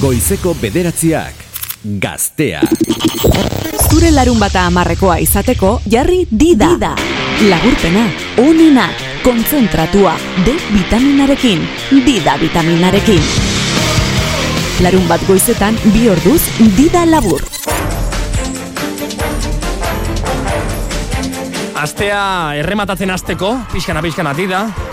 Goizeko 0.00 0.54
bederatziak, 0.56 1.34
gaztea. 2.00 2.62
Zure 3.90 4.10
larun 4.14 4.38
bata 4.40 4.62
amarrekoa 4.70 5.18
izateko, 5.20 5.80
jarri 5.84 6.22
dida. 6.30 6.70
dida. 6.72 6.94
Lagurpena, 7.50 8.06
onena, 8.40 8.88
konzentratua, 9.24 10.16
D 10.46 10.56
vitaminarekin, 10.72 11.60
dida 12.06 12.38
vitaminarekin. 12.40 13.20
Larun 14.80 15.06
bat 15.08 15.20
goizetan, 15.28 15.76
bi 15.92 16.08
orduz, 16.08 16.40
dida 16.76 17.04
labur. 17.04 17.44
Astea 21.78 22.54
errematatzen 22.58 23.10
asteko, 23.10 23.58
pixkana 23.72 24.02
pixkana 24.02 24.32
dida. 24.34 24.87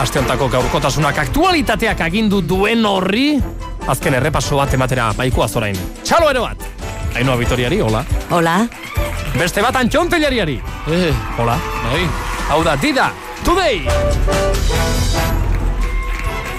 Aste 0.00 0.18
hontako 0.18 0.48
gaurkotasunak 0.48 1.18
aktualitateak 1.26 2.00
agindu 2.06 2.40
duen 2.40 2.86
horri, 2.88 3.34
azken 3.92 4.16
errepaso 4.16 4.56
bat 4.56 4.72
ematera 4.72 5.10
baiko 5.16 5.44
azorain. 5.44 5.76
Txalo 6.02 6.30
ero 6.32 6.46
bat! 6.46 6.64
Ainoa 7.20 7.36
Vitoriari, 7.36 7.80
hola. 7.84 8.00
Hola. 8.30 8.56
Beste 9.36 9.62
bat 9.62 9.76
antxonteliariari. 9.76 10.56
Eh, 10.88 11.12
Hola. 11.38 11.58
bai. 11.84 12.06
Hau 12.50 12.62
da, 12.64 12.76
dida, 12.80 13.10
today! 13.44 13.84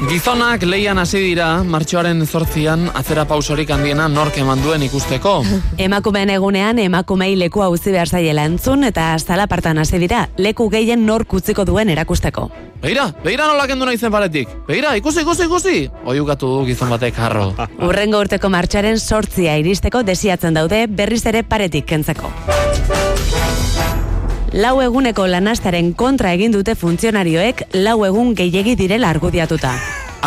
Gizonak 0.10 0.64
leian 0.66 0.98
hasi 0.98 1.20
dira, 1.22 1.62
martxoaren 1.62 2.23
zortzian, 2.26 2.88
atzera 2.98 3.22
pausorik 3.30 3.70
handiena 3.70 4.08
nork 4.09 4.40
eman 4.42 4.64
duen 4.64 4.82
ikusteko. 4.88 5.34
Emakumeen 5.86 6.32
egunean 6.34 6.80
emakumei 6.82 7.36
leku 7.38 7.62
utzi 7.62 7.94
behar 7.94 8.09
zaiela 8.09 8.48
entzun 8.50 8.84
eta 8.84 9.14
zalapartan 9.20 9.78
hasi 9.78 10.00
dira, 10.02 10.23
leku 10.38 10.70
gehien 10.73 11.06
nork 11.06 11.34
utziko 11.38 11.66
duen 11.70 11.94
erakusteko. 11.94 12.50
Begira, 12.82 13.12
begira 13.23 13.45
nola 13.45 13.68
kendu 13.70 13.86
nahi 13.86 13.98
zen 13.98 14.12
paretik. 14.12 14.50
Begira, 14.66 14.95
ikusi, 14.98 15.22
ikusi, 15.22 15.45
ikusi. 15.45 15.78
Oiukatu 16.04 16.50
du 16.50 16.66
gizon 16.66 16.90
batek 16.90 17.20
harro. 17.22 17.52
Urrengo 17.86 18.23
urteko 18.26 18.50
martxaren 18.50 18.98
sortzia 18.98 19.59
iristeko 19.62 20.02
desiatzen 20.02 20.58
daude 20.58 20.88
berriz 20.90 21.22
ere 21.30 21.44
paretik 21.44 21.86
kentzeko. 21.86 22.34
Lau 24.52 24.81
eguneko 24.83 25.30
lanastaren 25.31 25.94
kontra 25.95 26.33
egin 26.35 26.52
dute 26.52 26.73
funtzionarioek 26.75 27.61
lau 27.85 28.02
egun 28.03 28.33
gehiegi 28.35 28.73
direla 28.75 29.07
argudiatuta. 29.07 29.77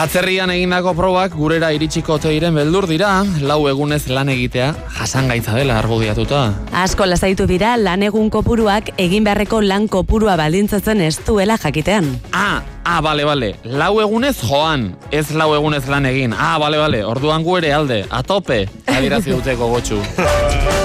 Atzerrian 0.01 0.49
egindako 0.51 0.95
probak 0.97 1.35
gurera 1.37 1.69
iritsiko 1.77 2.17
teiren 2.19 2.57
beldur 2.57 2.89
dira, 2.89 3.11
lau 3.45 3.69
egunez 3.69 4.09
lan 4.09 4.33
egitea 4.33 4.71
jasangaitza 4.97 5.53
dela 5.55 5.77
argudiatuta. 5.79 6.41
Asko 6.73 7.05
lasaitu 7.07 7.45
dira 7.47 7.77
lan 7.77 8.03
egun 8.03 8.31
kopuruak 8.33 8.95
egin 8.97 9.29
beharreko 9.29 9.61
lan 9.61 9.91
kopurua 9.93 10.39
baldintzatzen 10.41 11.05
ez 11.05 11.19
duela 11.27 11.59
jakitean. 11.61 12.09
Ah, 12.33 12.63
ah, 12.83 13.03
bale, 13.05 13.29
bale. 13.29 13.53
Lau 13.63 14.01
egunez 14.01 14.39
joan, 14.41 14.95
ez 15.13 15.29
lau 15.37 15.53
egunez 15.55 15.85
lan 15.87 16.09
egin. 16.09 16.33
Ah, 16.33 16.57
bale, 16.59 16.81
bale. 16.81 17.05
Orduan 17.05 17.45
gu 17.45 17.61
ere 17.61 17.77
alde, 17.77 18.03
atope, 18.09 18.65
adirazi 18.89 19.37
dute 19.37 19.55
gogotxu. 19.61 20.01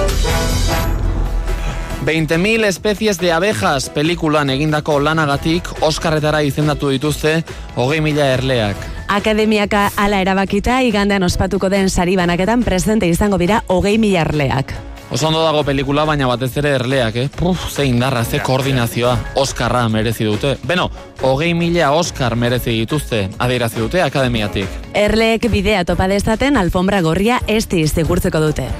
20.000 2.04 2.64
especies 2.64 3.18
de 3.18 3.32
abejas 3.32 3.90
pelikulan 3.90 4.50
egindako 4.50 4.98
lanagatik 5.00 5.68
Oskarretara 5.84 6.40
izendatu 6.42 6.88
dituzte 6.88 7.42
hogei 7.76 8.00
mila 8.00 8.24
erleak. 8.34 8.76
Akademiaka 9.08 9.90
ala 9.96 10.20
erabakita 10.24 10.80
igandean 10.86 11.26
ospatuko 11.26 11.68
den 11.68 11.90
sari 11.90 12.16
banaketan 12.16 12.62
presente 12.64 13.08
izango 13.08 13.38
dira 13.38 13.64
hogei 13.68 13.98
mila 13.98 14.22
arleak. 14.22 14.72
Oso 15.10 15.26
ondo 15.26 15.42
dago 15.42 15.64
pelikula, 15.66 16.04
baina 16.06 16.28
batez 16.30 16.52
ere 16.60 16.70
erleak, 16.78 17.16
eh? 17.16 17.28
Puf, 17.34 17.64
ze 17.74 17.84
indarra, 17.84 18.22
ze 18.24 18.38
koordinazioa. 18.38 19.16
Oskarra 19.34 19.88
merezi 19.88 20.24
dute. 20.24 20.54
Beno, 20.62 20.86
hogei 21.20 21.50
mila 21.54 21.90
Oskar 21.90 22.36
merezi 22.36 22.76
dituzte, 22.78 23.28
adierazi 23.38 23.82
dute 23.82 24.02
akademiatik. 24.02 24.78
Erleek 24.94 25.50
bidea 25.50 25.84
topa 25.84 26.06
dezaten 26.08 26.56
alfombra 26.56 27.02
gorria 27.02 27.40
esti 27.48 27.82
zigurtzeko 27.88 28.40
dute. 28.46 28.70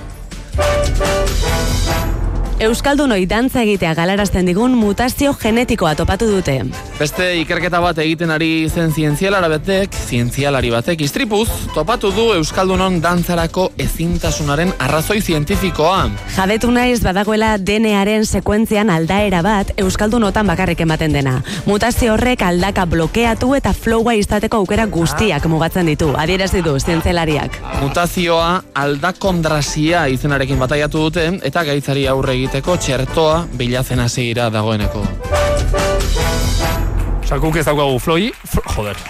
Euskaldunoi 2.60 3.22
dantza 3.24 3.62
egitea 3.64 3.94
galarazten 3.96 4.44
digun 4.44 4.74
mutazio 4.76 5.30
genetikoa 5.32 5.94
topatu 5.96 6.26
dute. 6.28 6.58
Beste 6.98 7.24
ikerketa 7.40 7.78
bat 7.80 7.96
egiten 8.02 8.28
ari 8.34 8.68
zen 8.68 8.90
zientzialara 8.92 9.48
batek, 9.48 9.94
zientzialari 9.96 10.68
batek 10.74 11.00
istripuz, 11.06 11.46
topatu 11.72 12.10
du 12.12 12.26
Euskaldunon 12.34 12.98
dantzarako 13.00 13.70
ezintasunaren 13.80 14.74
arrazoi 14.76 15.22
zientifikoa. 15.22 16.02
Jabetu 16.34 16.68
naiz 16.74 16.98
badagoela 17.00 17.54
DNAren 17.56 18.26
sekuentzian 18.28 18.92
aldaera 18.92 19.40
bat 19.40 19.72
Euskaldunotan 19.80 20.52
bakarrik 20.52 20.84
ematen 20.84 21.16
dena. 21.16 21.38
Mutazio 21.64 22.12
horrek 22.18 22.44
aldaka 22.44 22.84
blokeatu 22.84 23.54
eta 23.56 23.72
flowa 23.72 24.18
izateko 24.20 24.60
aukera 24.60 24.84
guztiak 24.84 25.48
mugatzen 25.48 25.88
ditu, 25.88 26.10
adierazi 26.12 26.60
du 26.60 26.76
zientzialariak. 26.76 27.56
Mutazioa 27.80 28.52
aldakondrasia 28.84 30.04
izenarekin 30.12 30.60
bataiatu 30.60 31.08
dute 31.08 31.26
eta 31.40 31.64
gaitzari 31.64 32.04
aurre 32.04 32.36
egiteko 32.50 32.74
txertoa 32.82 33.34
bilatzen 33.54 34.00
hasi 34.02 34.24
dira 34.26 34.48
dagoeneko. 34.50 35.04
Osa, 37.30 37.38
guk 37.38 37.54
ez 37.60 37.62
daukagu 37.62 37.98
floi, 38.02 38.32
fl 38.42 38.58
joder. 38.74 38.96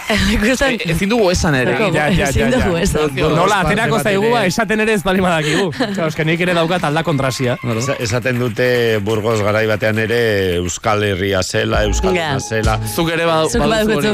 E, 0.61 0.75
ezin 0.93 1.09
dugu 1.09 1.31
esan 1.31 1.55
ere. 1.57 1.73
Ja, 1.73 1.87
ja, 1.89 2.03
ja, 2.13 2.27
ezin 2.29 2.51
ja, 2.51 2.59
dugu 2.59 2.75
esan. 2.77 3.15
Nola, 3.17 3.61
aterako 3.63 3.97
zaigua 4.03 4.43
esaten 4.45 4.83
ere 4.83 4.93
ez 4.93 5.01
bali 5.01 5.23
badakigu. 5.23 5.71
Claro, 5.73 6.09
eske 6.11 6.25
nik 6.27 6.43
ere 6.45 6.53
daukat 6.53 6.83
alda 6.85 7.01
kontrasia. 7.07 7.55
Esa- 7.79 7.95
Esaten 7.97 8.37
dute 8.37 8.99
Burgos 9.01 9.41
garai 9.41 9.63
batean 9.65 9.97
ere 10.03 10.19
Euskal 10.59 11.01
Herria 11.07 11.41
zela, 11.41 11.81
Euskal. 11.87 12.13
Herria 12.13 12.39
zela. 12.39 12.75
Zuk 12.93 13.09
ere 13.15 13.25
ba, 13.25 13.39
Zuk 13.49 13.65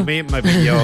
me 0.08 0.42
pillo, 0.46 0.78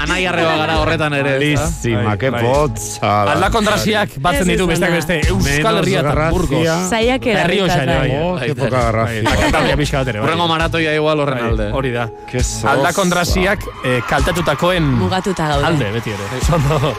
Anai 0.00 0.26
arreba 0.26 0.56
gara 0.64 0.80
horretan 0.80 1.14
ere. 1.14 1.38
Lizima, 1.38 2.16
que 2.18 2.32
potza. 2.32 3.22
Alda 3.36 3.50
kontrasiak 3.54 4.18
batzen 4.18 4.48
Ez 4.48 4.56
ditu 4.56 4.66
besteak 4.66 4.96
beste 4.98 5.20
Euskal 5.28 5.78
Herria 5.84 6.02
eta 6.02 6.28
Burgos. 6.34 6.66
Zaiak 6.90 7.30
Herrio 7.36 7.70
errita 7.70 7.82
ere, 7.84 7.98
bai. 7.98 8.10
Oh, 8.18 8.34
que 8.40 8.54
poca 8.58 8.84
ere, 9.06 10.18
bai. 10.18 10.24
Urrengo 10.24 10.48
maratoia 10.50 10.94
igual 10.94 11.20
horren 11.20 11.38
Bai, 11.38 11.50
alde. 11.52 11.70
Hori 11.72 11.94
da. 11.94 12.10
Que 12.26 12.42
Alda 12.64 12.92
kontrasiak 12.96 13.64
eh, 13.84 14.00
kaltetutakoen 14.08 14.82
Mugatuta 14.82 15.48
gaude. 15.52 15.66
alde, 15.66 15.90
beti 15.98 16.14
ere. 16.16 16.40
Zondo. 16.48 16.94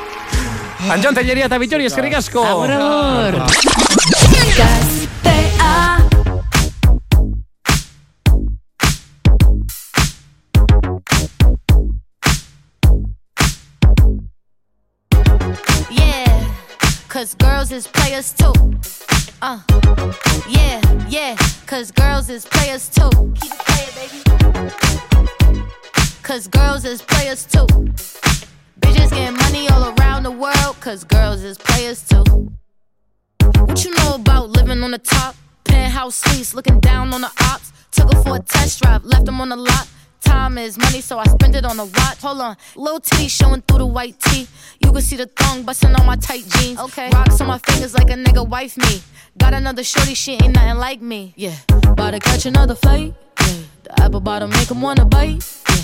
Antxon 0.94 1.16
Telleria 1.18 1.48
eta 1.50 1.58
Bitori, 1.58 1.88
eskerrik 1.90 2.14
asko. 2.20 2.44
Agur, 2.46 3.42
cause 17.16 17.34
girls 17.36 17.72
is 17.72 17.88
players 17.88 18.34
too. 18.34 18.54
Uh, 19.42 19.60
yeah, 20.50 20.82
yeah, 21.08 21.36
cause 21.66 21.90
girls 21.92 22.30
is 22.30 22.46
players 22.46 22.90
too. 22.90 23.10
Keep 23.40 23.54
it 23.54 23.60
playing, 23.66 23.94
baby. 23.96 25.35
Cause 26.26 26.48
girls 26.48 26.86
is 26.86 27.04
players 27.04 27.46
too. 27.46 27.68
Bitches 28.80 29.12
getting 29.12 29.38
money 29.38 29.70
all 29.70 29.94
around 29.94 30.24
the 30.24 30.32
world, 30.32 30.76
cause 30.80 31.04
girls 31.04 31.44
is 31.44 31.56
players 31.56 32.04
too. 32.04 32.24
What 33.60 33.86
you 33.86 33.94
know 33.94 34.16
about 34.16 34.50
living 34.50 34.82
on 34.82 34.90
the 34.90 34.98
top? 34.98 35.36
Penthouse 35.66 36.16
suites, 36.16 36.56
looking 36.56 36.80
down 36.80 37.14
on 37.14 37.22
the 37.22 37.32
ops. 37.42 37.72
Took 37.92 38.12
her 38.12 38.24
for 38.24 38.38
a 38.38 38.40
test 38.40 38.82
drive, 38.82 39.06
left 39.06 39.26
them 39.26 39.40
on 39.40 39.50
the 39.50 39.56
lot. 39.56 39.88
Time 40.22 40.58
is 40.58 40.80
money, 40.80 41.00
so 41.00 41.20
I 41.20 41.26
spend 41.26 41.56
it 41.56 41.64
on 41.64 41.80
a 41.80 41.86
watch. 41.86 42.18
Hold 42.22 42.42
on, 42.42 42.58
little 42.76 43.00
titty 43.00 43.28
showing 43.28 43.62
through 43.62 43.78
the 43.78 43.86
white 43.86 44.20
tee. 44.20 44.48
You 44.84 44.92
can 44.92 45.04
see 45.04 45.18
the 45.18 45.28
thong 45.28 45.62
busting 45.62 45.94
on 45.94 46.08
my 46.08 46.16
tight 46.16 46.44
jeans. 46.48 46.80
Okay, 46.80 47.12
rocks 47.14 47.40
on 47.40 47.46
my 47.46 47.60
fingers 47.60 47.94
like 47.94 48.10
a 48.10 48.16
nigga 48.16 48.50
wife 48.50 48.78
me. 48.78 49.04
Got 49.38 49.54
another 49.54 49.84
shorty, 49.84 50.16
she 50.16 50.34
ain't 50.34 50.56
nothing 50.56 50.80
like 50.80 51.04
me. 51.04 51.36
Yeah, 51.38 51.56
about 51.70 52.12
to 52.12 52.20
catch 52.20 52.48
another 52.48 52.74
flight. 52.74 53.14
Yeah, 53.42 53.58
the 53.84 54.02
apple 54.02 54.22
bottom 54.22 54.50
make 54.50 54.72
'em 54.72 54.82
wanna 54.82 55.06
bite. 55.06 55.46
Yeah, 55.70 55.84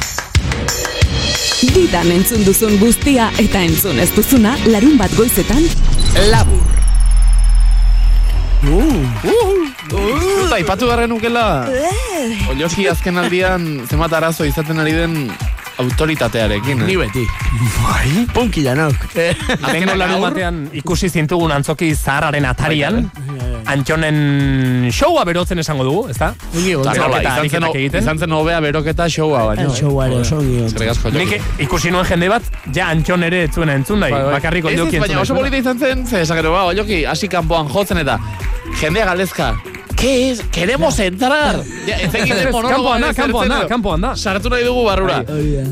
Didan 1.71 2.11
entzun 2.11 2.43
duzun 2.43 2.77
guztia 2.81 3.29
eta 3.39 3.61
entzun 3.63 3.99
ez 4.01 4.09
duzuna 4.15 4.57
larun 4.67 4.97
bat 4.99 5.13
goizetan. 5.15 5.63
Labur. 6.31 6.67
Eta 10.45 10.59
ipatu 10.61 10.89
garren 10.89 11.09
nukela, 11.09 11.45
Olioski 12.51 12.85
azken 12.91 13.17
aldian 13.17 13.65
zenbat 13.87 14.13
arazo 14.19 14.45
izaten 14.45 14.79
ari 14.83 14.93
den 14.93 15.15
autoritatearekin. 15.77 16.85
Ni 16.85 16.93
Eh? 16.93 16.97
beti. 16.97 17.25
Bai? 17.81 18.25
Punkila 18.33 18.75
nauk. 18.75 18.95
Azkeneko 19.61 19.95
larun 19.97 20.21
batean 20.21 20.69
ikusi 20.73 21.09
zintugun 21.09 21.51
antzoki 21.51 21.93
zaharraren 21.95 22.45
atarian, 22.45 23.11
Antxonen 23.71 24.89
showa 24.91 25.21
berotzen 25.23 25.59
esango 25.61 25.83
dugu, 25.85 26.07
ezta? 26.09 26.31
Nola, 26.53 26.93
Beroketa 26.95 27.43
izan 27.45 27.67
zen, 27.91 28.15
izan 28.17 28.31
hobea 28.33 28.59
beroketa 28.59 29.05
showa 29.09 29.43
baino. 29.51 29.67
El 29.69 29.75
show 29.77 30.01
ere 30.01 30.15
oso. 30.19 31.11
Nik 31.13 31.35
ikusi 31.59 31.91
nuen 31.93 32.05
jende 32.09 32.27
bat, 32.29 32.43
ja 32.73 32.87
Antxon 32.89 33.23
ere 33.23 33.43
ez 33.43 33.51
zuena 33.53 33.75
entzun 33.77 33.99
Bai, 34.01 34.09
bai. 34.11 34.23
bakarrik 34.33 34.65
ondioki 34.65 34.95
entzun 34.97 35.07
baina 35.07 35.21
oso 35.21 35.33
nahi. 35.33 35.43
polita 35.43 35.57
izan 35.61 35.79
zen, 35.79 36.07
ze 36.07 36.21
esakero, 36.21 36.51
ba, 36.51 36.63
oioki, 36.71 37.03
hasi 37.05 37.27
kanpoan 37.27 37.69
jotzen 37.69 37.97
eta 38.01 38.17
jendea 38.81 39.05
galdezka, 39.05 39.53
¿Qué 40.01 40.31
es? 40.31 40.41
¡Queremos 40.41 40.97
entrar! 40.97 41.61
Ja, 41.85 41.97
ez 41.97 42.13
egiten 42.15 42.47
Ez, 42.47 42.51
monologoa 42.51 42.97
kanpoan 42.97 43.01
da, 43.01 43.09
ere 43.11 43.15
kanpoan 43.15 43.47
da, 43.47 43.55
zertzen, 43.59 43.69
kanpoan 43.69 44.01
da. 44.01 44.15
Sartu 44.17 44.49
nahi 44.49 44.65
dugu 44.65 44.85
barrura. 44.87 45.19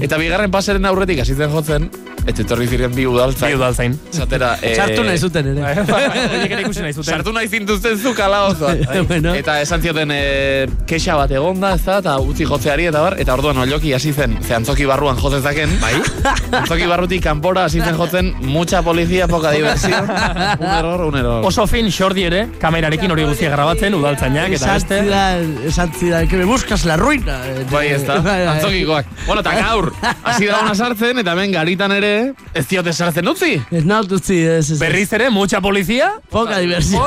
Eta 0.05 0.19
bigarren 0.21 0.53
paseren 0.53 0.85
aurretik 0.85 1.23
hasi 1.23 1.33
zen 1.33 1.49
jotzen, 1.49 1.87
eta 2.29 2.43
etorri 2.45 2.67
ziren 2.69 2.93
bi 2.95 3.05
udaltzain. 3.09 3.51
Bi 3.53 3.57
udaltzain. 3.59 3.95
Esatera, 4.13 4.53
eh, 4.61 4.75
Sartu 4.77 5.03
nahi 5.03 5.17
zuten 5.17 5.47
ere. 5.53 5.73
Horiek 5.83 6.51
ere 6.51 6.61
ikusi 6.65 6.81
nahi 6.85 6.93
zuten. 6.93 7.09
Sartu 7.13 7.33
nahi 7.33 7.47
zintuzten 7.49 7.97
zu 7.99 8.13
kala 8.17 8.43
oso. 8.51 8.69
Bueno. 9.09 9.31
Eta 9.33 9.55
esan 9.61 9.81
zioten 9.81 10.11
e, 10.13 10.67
kexa 10.85 11.15
bat 11.17 11.31
egonda, 11.33 11.71
ez 11.77 11.81
da, 11.85 11.95
eta 12.03 12.17
utzi 12.21 12.45
jotzeari 12.45 12.85
eta 12.89 12.99
bar, 13.01 13.15
eta 13.21 13.33
orduan 13.33 13.57
oloki 13.63 13.93
hasi 13.95 14.11
zen, 14.13 14.35
ze 14.43 14.53
antzoki 14.53 14.85
barruan 14.85 15.17
jozezaken, 15.17 15.71
bai? 15.81 15.93
antzoki 16.59 16.85
barrutik 16.89 17.23
kanpora 17.23 17.63
hasi 17.65 17.79
zen 17.81 17.95
jotzen, 17.97 18.33
mucha 18.41 18.81
polizia, 18.85 19.27
poca 19.27 19.51
diversión, 19.55 20.05
un 20.59 20.67
error, 20.67 21.01
un 21.07 21.17
error. 21.17 21.45
Oso 21.47 21.65
fin 21.67 21.89
xordi 21.91 22.27
ere, 22.27 22.43
kamerarekin 22.61 23.11
hori 23.15 23.25
guztia 23.29 23.49
grabatzen, 23.55 23.95
udaltzainak 23.97 24.53
eta 24.59 24.73
beste. 24.75 24.99
esan 25.71 25.93
zidan, 25.97 26.27
que 26.27 26.37
me 26.37 26.45
buscas 26.45 26.85
la 26.85 26.97
ruina. 26.97 27.39
Bai, 27.71 27.87
ez 27.95 28.03
da, 28.05 28.19
Bai, 28.19 28.43
bai. 28.45 28.47
antzokikoak. 28.57 29.05
Bueno, 29.25 29.41
eta 29.41 29.55
gaur, 29.63 29.91
hasi 30.23 30.45
da 30.51 30.75
sartzen, 30.75 31.23
eta 31.23 31.33
hemen 31.33 31.51
garitan 31.55 31.91
ere, 31.95 32.18
ez 32.53 32.65
diote 32.69 32.93
sartzen 32.93 33.27
utzi. 33.31 33.55
Ez 33.71 33.83
naut 33.87 34.11
utzi, 34.19 34.39
ez, 34.43 34.71
ez. 34.71 34.79
Berriz 34.81 35.09
ere, 35.17 35.29
mucha 35.33 35.61
polizia. 35.61 36.11
Poca 36.31 36.59
diversión. 36.59 37.03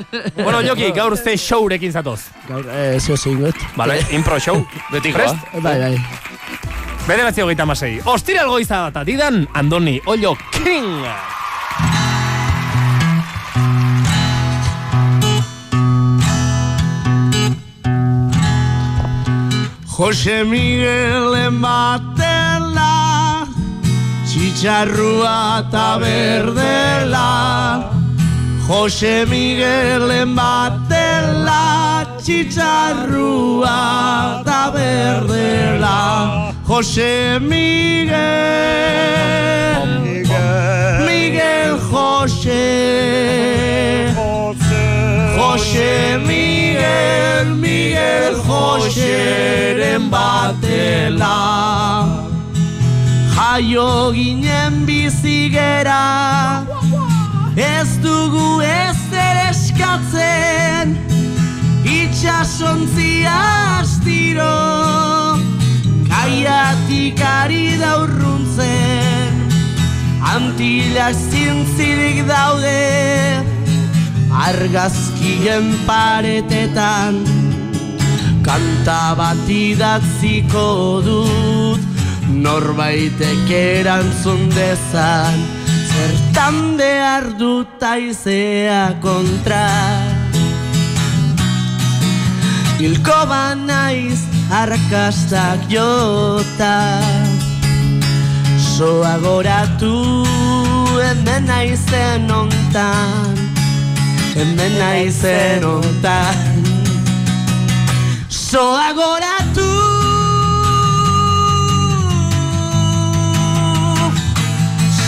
bueno, 0.44 0.62
Joki, 0.66 0.90
gaur 0.96 1.16
ze 1.16 1.36
showrekin 1.38 1.92
zatoz. 1.92 2.20
Gaur, 2.48 2.66
eh, 2.70 3.00
zeo 3.00 3.16
zein 3.16 3.40
gut. 3.40 3.66
Vale, 3.76 4.00
impro 4.12 4.40
show. 4.40 4.64
Betikoa. 4.92 5.20
Prest? 5.20 5.62
Bai, 5.62 5.78
bai. 5.80 5.94
Bederatzi 7.04 7.42
hogeita 7.44 7.66
amasei. 7.66 7.98
Ostiral 8.08 8.48
goiza 8.48 8.86
bat 8.86 9.02
adidan, 9.02 9.46
Andoni 9.52 9.98
Ollo 10.06 10.36
King. 10.52 11.04
Jose 19.94 20.42
Miguel 20.42 21.34
ematela 21.46 22.53
Txitxarrua 24.54 25.66
eta 25.66 25.98
berdela 25.98 27.90
Jose 28.68 29.26
Miguel 29.26 30.06
ematela 30.22 32.06
Txitxarrua 32.22 33.74
eta 34.38 34.60
berdela 34.76 35.98
Jose 36.68 37.40
Miguel 37.42 38.14
Miguel 41.02 41.74
Jose 41.90 42.62
Jose 45.34 45.94
Miguel, 46.22 47.58
Miguel 47.58 48.38
Joseren 48.46 50.06
batela 50.14 52.23
Jaio 53.54 54.10
ginen 54.10 54.84
bizigera 54.84 56.66
Ez 57.54 57.90
dugu 58.02 58.60
ez 58.66 59.02
ere 59.14 59.44
eskatzen 59.50 60.96
Itxasontzia 61.86 63.36
astiro. 63.78 64.56
Kaiatik 66.10 67.22
ari 67.22 67.78
daurruntzen 67.78 69.38
Antilak 70.34 71.14
zintzirik 71.14 72.24
daude. 72.26 73.38
Argazkien 74.48 75.70
paretetan 75.86 77.22
Kanta 78.42 79.14
bat 79.20 79.46
idatziko 79.46 80.66
dut 81.06 81.63
Norbaitek 82.44 83.50
erantzun 83.50 84.50
dezan. 84.52 85.40
Zertan 85.88 86.76
behar 86.78 87.30
dut 87.40 87.82
aizea 87.82 88.84
kontra. 89.00 89.64
Hilko 92.78 93.20
banaiz 93.30 94.20
arrakastak 94.52 95.70
jota. 95.72 96.76
Soa 98.74 99.18
goratu 99.22 100.24
hemen 100.98 101.46
naizen 101.46 102.30
ontan 102.30 103.38
Hemen 104.34 104.78
naizen 104.78 105.64
ontan 105.64 106.64
Soa 108.28 108.92
goratu 108.98 109.73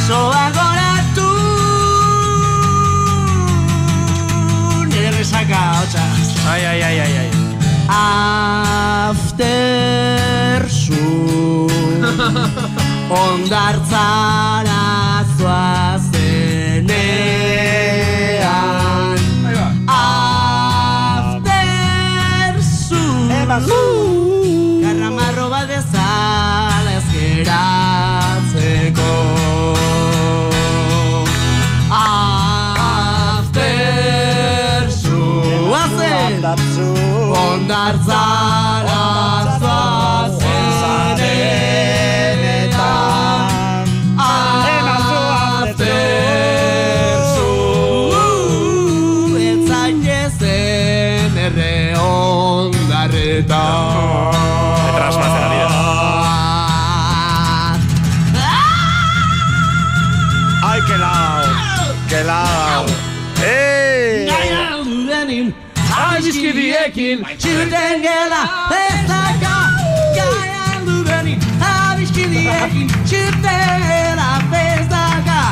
Soa 0.06 0.50
goratu. 0.56 1.30
Nire 4.86 5.10
resaka, 5.18 5.60
hotza. 5.78 6.04
Ai, 6.50 6.62
ai, 6.66 6.82
ai, 6.82 6.98
ai, 7.00 7.16
ai. 7.22 7.30
After 9.08 10.66
zu 10.68 11.66
Ondartzara 13.10 14.84
zoazenean 15.38 16.86
After 19.86 20.90
zu 23.60 24.15
Ondartzara 37.66 38.06
zoazenetan 38.06 38.65
Txuten 73.06 73.82
gela 73.86 74.40
ez 74.52 74.86
daka 74.90 75.42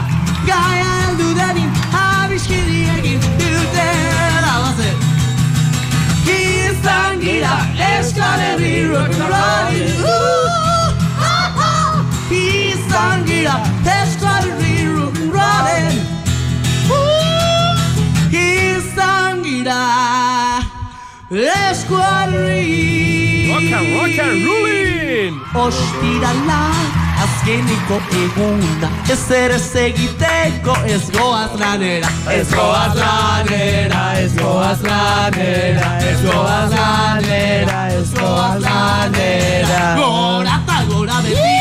Gaian 0.47 1.15
Ostirala 25.55 26.61
azkeniko 27.23 28.01
eguna. 28.25 28.89
Ez 29.13 29.31
ere 29.31 29.59
egiteko 29.85 30.75
ez 30.87 31.11
goaz 31.15 31.55
lanera. 31.61 32.09
Ez 32.31 32.49
goaz 32.51 32.97
lanera, 32.99 34.03
ez 34.19 34.35
goaz 34.35 34.83
lanera 34.83 35.99
Ez 36.11 36.21
goaz 36.25 36.71
lanera, 36.71 37.87
ez 37.89 38.11
goaz 38.19 38.61
lanera. 38.67 39.95
Gora 39.97 40.59
eta 40.65 40.79
gora 40.91 41.23
beti. 41.23 41.55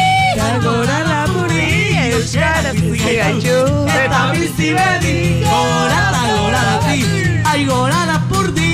Gora 0.63 1.00
lapuri 1.09 1.97
Euskaraz 2.12 2.75
bizi 2.81 3.15
gaitu. 3.21 3.57
Eta 4.03 4.21
bizi 4.33 4.73
beti. 4.73 5.17
Gora 5.45 6.05
eta 6.09 6.23
gora 6.31 6.63
beti. 6.71 7.03
Ai 7.51 7.65
gora 7.65 8.05
lapurdi 8.09 8.71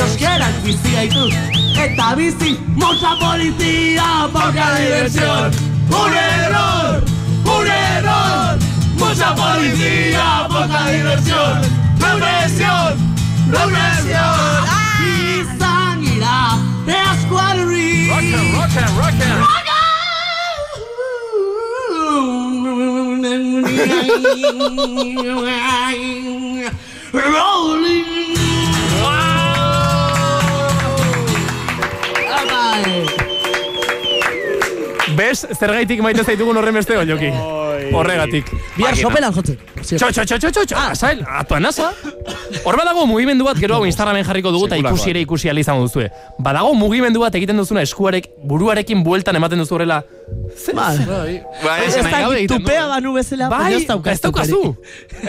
Euskaraz 0.00 0.56
bizi 0.64 0.96
gaitu 0.96 1.61
Eta 1.82 2.14
bizi 2.14 2.58
Moza 2.76 3.16
polizia 3.18 4.28
Poca 4.32 4.76
diversión. 4.78 5.50
Un 5.90 6.14
error 6.14 7.02
Un 7.44 7.66
error. 7.66 8.58
Mucha 8.98 9.34
policía 9.34 10.46
Poca 10.48 10.86
diversión. 10.90 11.60
Represión 11.98 12.92
Represión. 13.50 14.62
Izan 15.40 16.02
gira 16.04 16.56
Eskuarri 16.86 18.08
Rock 18.10 18.32
and 18.32 18.56
rock 18.56 18.76
and 18.76 18.98
rock 18.98 19.62
Rolling. 27.12 28.01
Bez, 35.22 35.46
zergaitik 35.58 36.00
maite 36.02 36.24
zaitugun 36.26 36.56
horren 36.58 36.74
beste 36.74 36.96
joki. 37.08 37.28
Horregatik. 37.92 38.48
Bihar 38.76 38.96
sopelan 38.96 39.32
jotzen. 39.34 39.58
Txo, 39.82 39.96
txo, 39.98 40.24
txo, 40.24 40.38
txo, 40.38 40.50
txo, 40.54 40.64
txo, 40.70 40.76
azail, 40.92 41.22
atuan 41.40 41.62
nasa. 41.66 41.90
Hor 42.64 42.76
badago 42.78 43.04
mugimendu 43.10 43.44
bat, 43.46 43.58
gero 43.60 43.76
hau 43.78 43.86
Instagramen 43.88 44.24
jarriko 44.26 44.52
dugu 44.54 44.68
eta 44.68 44.78
ikusi 44.80 45.10
ere 45.12 45.22
ikusi 45.26 45.50
ala 45.52 45.60
izango 45.62 45.86
duzue. 45.86 46.08
Badago 46.38 46.74
mugimendu 46.78 47.22
bat 47.24 47.34
egiten 47.38 47.58
duzuna 47.60 47.82
eskuarek, 47.86 48.30
buruarekin 48.48 49.02
bueltan 49.06 49.36
ematen 49.40 49.62
duzu 49.62 49.76
horrela. 49.78 50.02
Ze- 50.56 50.72
Ba, 50.74 50.90
Ba, 51.64 51.78
ez 51.84 51.96
egiten 51.96 52.46
du. 52.48 52.58
tupea 52.58 52.86
banu 52.88 53.12
bezala, 53.14 53.48
Bai, 53.52 53.74
ez 53.74 53.86
daukazu. 53.86 54.76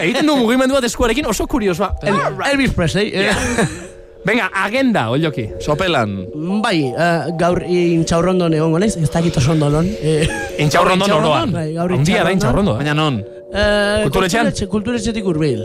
Egiten 0.00 0.26
du 0.26 0.36
mugimendu 0.36 0.74
bat 0.78 0.84
eskuarekin 0.90 1.26
oso 1.26 1.46
kuriosoa. 1.46 1.94
El- 2.02 2.50
Elvis 2.52 2.72
Presley. 2.74 3.12
Venga, 4.24 4.50
agenda, 4.54 5.10
olioki. 5.10 5.50
Sopelan. 5.60 6.26
Bai, 6.62 6.78
eh, 6.96 7.32
gaur 7.38 7.60
intxaurrondon 7.68 8.54
egongo 8.56 8.78
naiz, 8.80 8.96
ez 8.96 9.10
dakit 9.12 9.36
oso 9.36 9.52
ondo 9.52 9.68
non. 9.70 9.84
Eh, 10.00 10.24
Intxaurrondon 10.64 11.12
oroan. 11.12 11.52
Bai, 11.52 11.72
gaur 11.74 11.92
Handia 11.92 12.24
da 12.24 12.32
intxaurrondon. 12.32 12.32
intxaurrondo. 12.32 12.76
Baina 12.78 12.94
non? 12.94 13.18
eh, 13.52 14.00
Kulturetxean? 14.04 14.46
kulturetxe- 14.46 14.68
Kulturetxetik 14.68 15.26
urbil. 15.26 15.60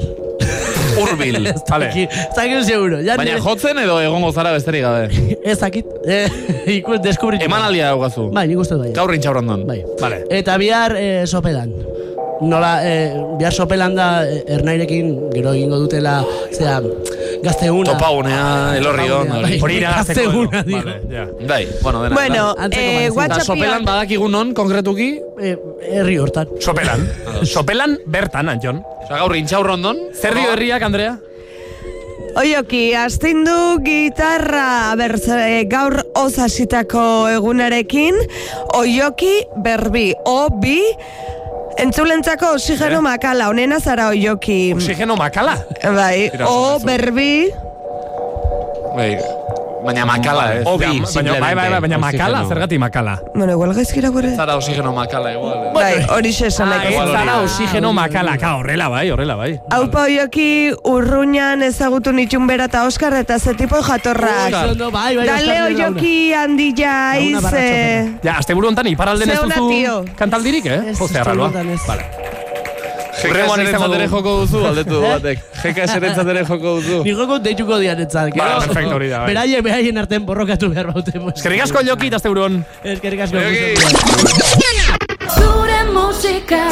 Urbil. 1.00 1.38
Vale. 1.70 1.88
Ez 1.94 2.36
dakit 2.36 2.64
seguro. 2.68 3.00
Ja, 3.06 3.16
Baina 3.16 3.38
jotzen 3.40 3.78
edo 3.80 4.00
egongo 4.02 4.32
zara 4.34 4.52
besterik 4.52 4.82
gabe. 4.84 5.08
Ez 5.44 5.58
dakit. 5.60 5.86
Eh, 6.06 6.28
ikus, 6.80 7.00
deskubritu. 7.02 7.46
Eman 7.46 7.62
aldia 7.64 7.94
daukazu. 7.94 8.28
Bai, 8.36 8.48
nik 8.50 8.60
uste 8.60 8.76
bai. 8.76 8.92
Gaur 8.98 9.14
intxaurrondon. 9.16 9.64
Bai. 9.70 9.84
Vale. 10.02 10.26
Eta 10.30 10.58
bihar 10.60 10.98
eh, 11.00 11.24
sopelan. 11.28 11.72
Nola, 12.42 12.80
eh, 12.88 13.14
bihar 13.40 13.54
sopelan 13.56 13.96
da 13.96 14.10
eh, 14.28 14.44
ernairekin 14.48 15.30
gero 15.34 15.52
egingo 15.54 15.80
dutela, 15.80 16.22
zera, 16.56 16.82
gazteuna. 17.44 17.94
Topagunea, 17.94 18.78
elorrion. 18.78 19.28
Topagunea, 19.28 19.40
hori. 19.40 19.52
bai. 19.52 19.62
Hori 19.62 19.78
iragazteko. 19.78 20.22
Gazteguna, 20.24 20.60
edo. 20.60 20.68
digo. 20.68 20.82
Vale, 20.84 21.02
ja. 21.14 21.48
Bai, 21.48 21.68
bueno, 21.82 22.04
dena. 22.04 22.16
Bueno, 22.16 22.44
eh, 22.72 23.10
WhatsAppian 23.12 23.48
sopelan 23.48 23.88
badakigu 23.88 24.30
non, 24.30 24.54
konkretuki? 24.54 25.10
Eh, 25.42 25.56
herri 25.94 26.20
hortan. 26.20 26.54
Sopelan. 26.60 27.08
Sopelan 27.56 27.98
bertan, 28.06 28.50
Antjon. 28.50 28.84
Osa, 29.04 29.18
gaur 29.18 29.36
intxaurrondon. 29.40 30.06
Zer 30.14 30.38
dio 30.38 30.54
herriak, 30.54 30.86
Andrea? 30.86 31.18
Oioki, 32.38 32.94
astin 32.94 33.42
du 33.44 33.82
gitarra 33.84 34.94
ber, 34.96 35.16
eh, 35.34 35.66
gaur 35.68 35.98
osasitako 36.16 37.28
egunarekin, 37.34 38.16
oioki 38.78 39.34
berbi, 39.66 40.14
o 40.26 40.48
bi, 40.62 40.78
entzulentzako 41.78 42.54
oxigeno 42.54 42.98
Eh? 42.98 43.02
makala, 43.02 43.50
onena 43.50 43.80
zara 43.80 44.08
oioki. 44.08 44.74
Oxigeno 44.76 45.16
makala. 45.16 45.58
Bai, 45.96 46.30
o 46.48 46.80
berbi, 46.80 47.50
Bai, 48.96 49.18
baina 49.86 50.06
makala, 50.06 50.56
ez. 50.56 50.66
Obi, 50.68 50.86
Baina- 50.86 51.12
baina, 51.14 51.32
bai, 51.40 51.56
bai, 51.56 51.70
bai, 51.72 51.80
baina 51.82 51.98
makala, 51.98 52.46
zergatik 52.48 52.80
makala. 52.80 53.22
bueno, 53.36 53.52
igual 53.54 53.74
gaizkira 53.74 54.10
gure. 54.10 54.36
Zara 54.36 54.56
oxigeno 54.56 54.92
makala, 54.94 55.34
igual. 55.34 55.74
Bai, 55.74 56.06
hori 56.10 56.30
esan 56.30 56.72
Ah, 56.72 56.84
ez 56.86 56.96
zara. 56.96 57.42
oxigeno 57.42 57.94
makala, 57.94 58.38
ka, 58.38 58.56
horrela 58.58 58.88
bai, 58.90 59.10
horrela 59.12 59.36
bai. 59.36 59.60
Aupa 59.72 60.04
oioki 60.04 60.72
urruñan 60.84 61.64
ezagutu 61.64 62.12
nitxun 62.12 62.48
bera 62.48 62.66
eta 62.66 62.86
Oskar 62.86 63.14
eta 63.14 63.40
ze 63.40 63.54
tipo 63.54 63.82
jatorrak. 63.82 64.54
Ondo, 64.72 64.92
bai, 64.92 65.16
bai, 65.18 65.26
Dale 65.28 65.62
oioki 65.64 66.34
handi 66.34 66.74
jaiz, 66.76 67.54
eh, 67.54 68.10
Ja, 68.24 68.38
asteburu 68.38 68.68
hontan 68.68 68.88
iparralden 68.88 69.30
ez 69.30 69.40
Zeuna, 69.40 69.56
duzu 69.56 70.06
kantaldirik, 70.18 70.66
eh? 70.66 70.82
Ez, 70.90 70.98
Jose 71.00 71.14
ez 71.14 71.22
Arraloa. 71.22 71.50
ez. 71.62 71.80
Vale. 71.88 72.39
Jeka 73.20 73.30
Hurrengoan 73.34 73.62
izango 73.66 73.88
dugu. 73.94 74.08
joko 74.16 74.34
duzu, 74.42 74.60
aldetu 74.70 75.02
batek. 75.06 75.42
Jeka 75.64 75.84
eserentzat 75.88 76.28
ere 76.34 76.44
joko 76.48 76.76
duzu. 76.80 77.02
Ni 77.04 77.16
joko 77.18 77.40
deituko 77.44 77.80
dianetzat. 77.84 78.32
Ba, 78.38 78.50
perfecto, 78.66 78.96
hori 78.96 79.10
da, 79.12 79.20
bai. 79.26 79.34
Beraien, 79.34 79.64
beraien 79.66 79.98
artean 80.04 80.26
borrokatu 80.30 80.70
behar 80.74 80.92
baute. 80.94 81.12
Eskerrik 81.36 81.66
asko 81.68 81.84
joki 81.88 82.08
eta 82.12 82.22
asteburu 82.22 82.48
hon. 82.48 82.62
Eskerrik 82.96 83.26
asko. 83.28 83.38
Zure 85.36 85.80
musika 85.94 86.64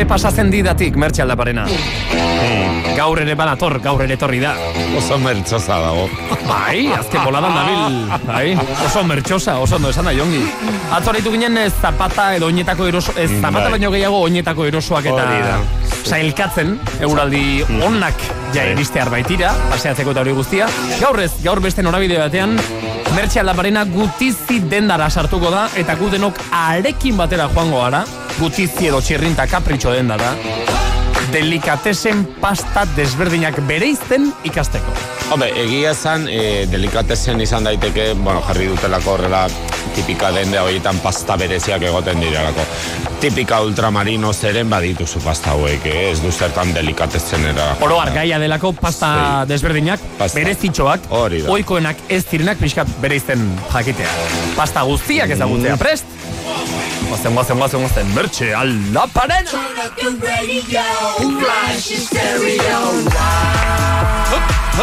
ere 0.00 0.08
pasatzen 0.08 0.48
didatik, 0.48 0.94
mertxe 0.96 1.20
aldaparena. 1.20 1.66
Gaur 2.96 3.20
ere 3.20 3.34
badator, 3.36 3.74
gaur 3.84 4.00
ere 4.00 4.14
etorri 4.16 4.38
da. 4.40 4.54
Oso 4.96 5.18
mertxosa 5.20 5.76
dago. 5.82 6.06
Bai, 6.46 6.86
azken 6.96 7.26
boladan 7.26 7.52
dabil. 7.58 7.98
Bai, 8.24 8.54
oso 8.86 9.02
mertxosa, 9.04 9.58
oso 9.60 9.76
ondo 9.76 9.90
esan 9.92 10.08
da 10.08 10.14
jongi. 10.16 10.40
Atzo 10.96 11.12
aritu 11.12 11.34
ginen 11.34 11.58
ez 11.60 11.74
zapata 11.82 12.30
edo 12.38 12.48
oinetako 12.48 12.88
eroso, 12.88 13.12
ez 13.12 13.28
zapata 13.28 13.66
Bai. 13.66 13.74
baino 13.76 13.90
gehiago 13.92 14.22
oinetako 14.24 14.70
erosoak 14.70 15.10
eta 15.12 15.58
sailkatzen, 16.00 16.78
euraldi 17.04 17.42
onak 17.84 18.24
ja 18.54 18.64
iristear 18.72 19.12
baitira, 19.12 19.52
paseatzeko 19.68 20.16
eta 20.16 20.24
hori 20.24 20.32
guztia. 20.38 20.70
Gaur 21.02 21.20
ez, 21.20 21.34
gaur 21.44 21.60
beste 21.60 21.84
norabide 21.84 22.16
batean, 22.22 22.56
Mertxe 23.10 23.40
aldaparena 23.42 23.82
gutizi 23.90 24.60
dendara 24.70 25.08
sartuko 25.10 25.50
da, 25.50 25.64
eta 25.76 25.96
gu 25.98 26.12
denok 26.12 26.36
arekin 26.54 27.16
batera 27.18 27.48
joango 27.50 27.80
gara, 27.82 28.04
gutizi 28.40 28.88
edo 28.88 29.02
txirrinta 29.04 29.44
kapritxo 29.50 29.92
denda 29.92 30.16
da, 30.16 30.30
delikatesen 31.30 32.22
pasta 32.40 32.86
desberdinak 32.96 33.58
bereizten 33.68 34.30
ikasteko. 34.48 34.94
Hombre, 35.30 35.50
egia 35.60 35.92
esan, 35.92 36.24
e, 36.26 36.64
delikatezen 36.70 37.38
izan 37.44 37.68
daiteke, 37.68 38.14
bueno, 38.18 38.40
jarri 38.48 38.66
dutelako 38.72 39.12
horrela 39.18 39.44
tipika 39.94 40.30
dende 40.34 40.58
horietan 40.58 40.98
pasta 41.04 41.36
bereziak 41.38 41.84
egoten 41.86 42.18
direlako. 42.22 42.64
Tipika 43.20 43.60
ultramarino 43.62 44.32
zeren 44.32 44.72
badituzu 44.72 45.20
pasta 45.22 45.52
hauek, 45.52 45.84
eh? 45.86 46.08
ez 46.10 46.22
du 46.24 46.32
zertan 46.32 46.72
delikatezen 46.74 47.44
era. 47.52 47.68
Oro 47.84 48.00
gaia 48.14 48.40
delako 48.40 48.72
pasta 48.80 49.44
desberdinak, 49.46 50.00
Pasta. 50.18 50.40
berezitxoak, 50.40 51.10
da. 51.12 51.52
oikoenak 51.52 52.08
ez 52.08 52.24
direnak 52.30 52.58
pixkat 52.58 52.88
bereizten 53.04 53.44
jakitea. 53.68 54.16
Pasta 54.56 54.82
guztiak 54.88 55.36
ezagutzea 55.36 55.76
prest? 55.76 56.09
Gozen, 57.10 57.34
gozen, 57.34 57.58
gozen, 57.58 57.80
gozen, 57.82 58.12
mertxe 58.14 58.52
aldaparen! 58.54 59.48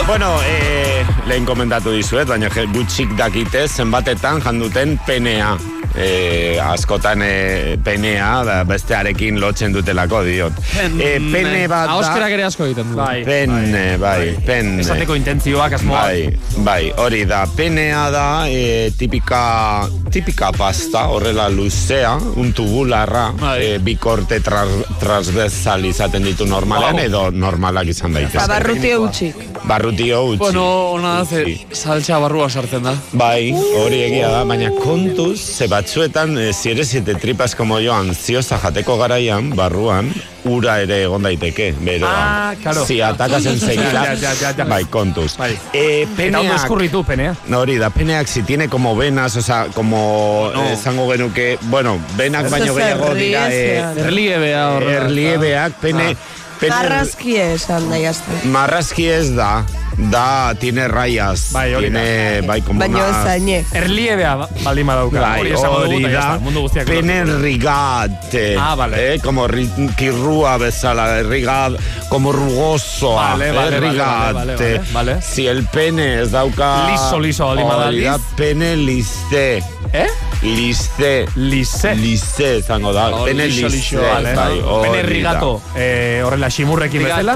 Bueno, 0.08 0.34
eh, 0.44 1.08
lehen 1.26 1.48
komentatu 1.48 1.96
dizuet, 1.96 2.28
baina 2.28 2.52
gutxik 2.52 3.16
dakite 3.18 3.64
zenbatetan 3.68 4.44
janduten 4.44 5.00
penea. 5.08 5.56
Eh, 5.98 6.60
askotan 6.62 7.24
eh, 7.26 7.78
penea, 7.82 8.44
da, 8.46 8.58
bestearekin 8.70 9.40
lotzen 9.42 9.74
dutelako 9.74 10.20
diot. 10.28 10.60
Eh, 10.78 11.16
pene 11.32 11.64
bat 11.72 11.90
da... 11.90 12.28
Ere 12.28 12.44
asko 12.46 12.68
egiten 12.68 12.92
du. 12.92 13.00
Bai, 13.00 13.24
Penne, 13.26 13.98
bai, 13.98 14.36
penne. 14.46 14.84
Esateko 14.84 15.16
intentzioak 15.18 15.74
asmoa. 15.80 16.04
Bai, 16.04 16.62
bai, 16.68 16.82
hori 17.02 17.24
da. 17.26 17.46
Penea 17.58 18.04
da 18.14 18.28
e, 18.46 18.92
tipika, 19.00 19.88
tipika 20.12 20.52
pasta, 20.52 21.08
horrela 21.10 21.50
luzea, 21.50 22.16
un 22.36 22.54
tubularra, 22.54 23.34
e, 23.60 23.78
bi 23.80 23.96
korte 23.96 24.40
tras, 24.40 24.70
transversal 25.00 25.86
izaten 25.86 26.24
ditu 26.24 26.46
normalean, 26.46 26.96
Wow. 26.96 27.04
edo 27.06 27.32
normalak 27.32 27.88
izan 27.88 28.14
daitezke. 28.14 28.38
Ba, 28.40 28.48
barrutio 28.48 29.02
utxik. 29.04 29.36
Barrutio 29.68 30.24
utzi. 30.26 30.38
Bueno, 30.40 30.64
ona 30.96 31.18
da, 31.18 31.26
ze 31.26 31.58
saltxa 31.72 32.20
barrua 32.20 32.50
sartzen 32.50 32.84
da. 32.84 32.96
Bai, 33.12 33.52
hori 33.52 34.02
egia 34.08 34.30
da, 34.32 34.44
baina 34.46 34.72
kontuz, 34.84 35.40
ze 35.40 35.68
batzuetan, 35.68 36.38
e, 36.38 36.54
ziere 36.54 36.86
siete 36.86 37.16
tripas 37.16 37.56
como 37.56 37.80
yo, 37.80 37.94
anziosa 37.94 38.58
jateko 38.64 38.98
garaian, 38.98 39.54
barruan, 39.56 40.14
ura 40.48 40.82
ere 40.82 41.04
egon 41.04 41.24
daiteke, 41.24 41.74
beroa. 41.80 42.12
Ah, 42.12 42.56
claro. 42.62 42.86
Si 42.86 43.02
atakas 43.02 43.46
enseguida, 43.46 44.16
ja, 44.16 44.34
ja, 44.34 44.54
ja. 44.56 44.64
bai, 44.66 44.86
kontuz. 44.86 45.38
Bai. 45.38 45.58
E, 45.74 46.08
peneak, 46.16 46.68
penea. 47.06 47.36
No, 47.48 47.60
hori 47.60 47.78
da, 47.78 47.90
peneak 47.90 48.28
si 48.28 48.44
tiene 48.44 48.70
como 48.70 48.96
venas, 48.96 49.36
o 49.36 49.42
sea, 49.42 49.68
como 49.74 50.52
No. 50.54 50.64
eh, 50.64 50.74
esango 50.74 51.12
genuke, 51.12 51.58
bueno, 51.64 52.00
benak 52.16 52.50
baino 52.50 52.74
gehiago 52.76 53.14
dira, 53.14 53.50
eh, 53.52 53.84
Erliebea 53.98 54.70
horrela. 54.72 55.06
erliebeak, 55.06 55.74
pene, 55.74 56.16
pene 56.60 56.74
Garrazki 56.76 57.36
esan 57.38 57.90
da 57.90 57.98
jazta. 58.02 58.32
marrazki 58.46 59.06
ez 59.08 59.30
da, 59.36 59.64
da, 59.98 60.54
tiene 60.60 60.88
rayas, 60.88 61.52
Bai, 61.54 61.74
hori 61.76 61.90
da. 61.90 62.00
tiene, 62.02 62.42
bai, 62.48 62.62
como 62.62 62.80
Baina 62.80 62.98
una... 63.08 63.24
zaine. 63.24 63.66
Erliebea 63.74 64.36
ba- 64.36 64.50
baldin 64.64 64.88
badauka. 64.88 65.22
Bai, 65.22 65.54
hori 65.54 66.04
da, 66.12 66.40
pene 66.86 67.24
rigate, 67.26 68.56
Ah, 68.60 68.76
vale. 68.76 69.14
eh, 69.16 69.20
como 69.24 69.48
ri, 69.48 69.70
kirrua 69.98 70.58
bezala, 70.58 71.22
rigad, 71.24 71.74
como 72.10 72.32
rugosoa, 72.32 73.32
Vale, 73.32 73.50
eh, 73.50 73.52
vale, 73.52 73.80
vale, 73.80 73.90
rigate. 73.90 74.34
vale, 74.34 74.56
vale, 74.56 74.82
vale. 74.94 75.22
Si 75.22 75.48
el 75.48 75.64
pene 75.68 76.22
ez 76.22 76.32
dauka... 76.32 76.88
Liso, 76.92 77.20
liso, 77.20 77.46
baldin 77.48 77.68
bada, 77.68 77.88
hori 77.88 78.02
da, 78.04 78.20
pene 78.36 78.76
lize. 78.76 79.64
Eh? 79.94 80.08
Lize. 80.42 81.26
Lize. 81.36 81.94
Lize, 81.96 82.62
zango 82.62 82.92
da. 82.94 83.10
Oh, 83.14 83.26
Vale, 83.26 84.34
bai, 84.34 84.60
hori 84.60 84.90
Pene 84.90 85.02
da. 85.02 85.08
rigato, 85.08 85.62
eh, 85.76 86.22
horrela 86.24 86.48
ximurrekin 86.48 87.04
bezala. 87.04 87.34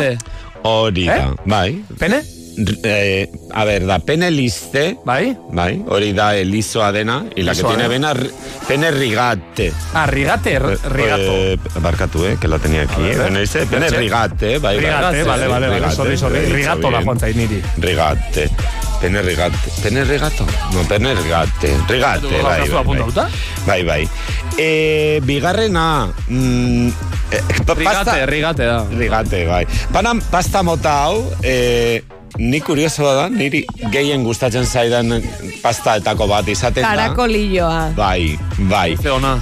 Hori 0.63 1.05
da, 1.05 1.15
Eh? 1.15 1.29
bai. 1.43 1.83
Pene? 1.97 2.23
Eh, 2.83 3.29
a 3.53 3.63
ver, 3.65 3.85
da 3.85 3.99
pene 3.99 4.29
liste. 4.31 4.97
Bai? 5.05 5.37
Bai, 5.51 5.83
hori 5.87 6.13
da 6.13 6.35
eh, 6.37 6.45
lisoa 6.45 6.91
dena. 6.91 7.25
Y 7.35 7.43
la 7.43 7.53
que 7.55 7.63
tiene 7.63 7.85
eh? 7.85 7.87
vena, 7.87 8.13
ri- 8.13 8.31
pene 8.67 8.91
rigate. 8.91 9.71
Ah, 9.93 10.05
rigate, 10.05 10.53
r- 10.55 10.77
rigato. 10.89 11.21
Eh, 11.21 11.59
barkatu, 11.79 12.25
eh, 12.25 12.37
que 12.39 12.47
la 12.47 12.59
tenía 12.59 12.83
aquí. 12.83 13.01
Ver, 13.01 13.11
Eh, 13.11 13.23
pene, 13.23 13.39
liste, 13.41 13.65
pene 13.65 13.89
rigate, 13.89 14.57
bai, 14.59 14.75
bai. 14.77 14.85
Rigate, 14.85 15.23
vale, 15.23 15.47
vale, 15.47 15.67
vale, 15.67 15.75
Rigate, 15.75 15.95
sorry, 15.95 16.17
sorry. 16.17 16.39
dicho 16.41 16.55
Rigato 16.55 16.89
bien. 16.89 17.03
joan 17.03 17.19
zait 17.19 17.35
niri. 17.35 17.61
Rigate. 17.77 18.49
Pene 19.01 19.21
rigate. 19.23 19.71
Pene 19.81 20.03
rigato? 20.03 20.45
No, 20.73 20.81
pene 20.87 21.15
rigate. 21.15 21.75
Rigate, 21.87 22.27
bai, 22.41 22.69
bai, 22.69 22.83
bai. 22.85 23.31
Bai, 23.65 23.83
bai. 23.83 24.09
Eh, 24.57 25.19
bigarrena... 25.23 26.07
Mm, 26.27 26.87
eh, 27.31 27.41
pa- 27.65 27.73
Rigate, 27.73 28.25
rigate 28.27 28.63
da. 28.65 28.85
Rigate, 28.89 29.45
bai. 29.47 29.65
Pana, 29.91 30.13
pasta 30.29 30.61
mota 30.61 31.03
hau, 31.05 31.33
eh, 31.41 32.03
ni 32.37 32.61
kurioso 32.61 33.03
da, 33.15 33.29
niri 33.29 33.65
gehien 33.91 34.23
gustatzen 34.23 34.65
zaidan 34.65 35.21
pastaetako 35.61 36.27
bat 36.27 36.47
izaten 36.47 36.83
da. 36.83 36.89
Karakolilloa. 36.95 37.91
Bai, 37.97 38.37
bai. 38.69 38.95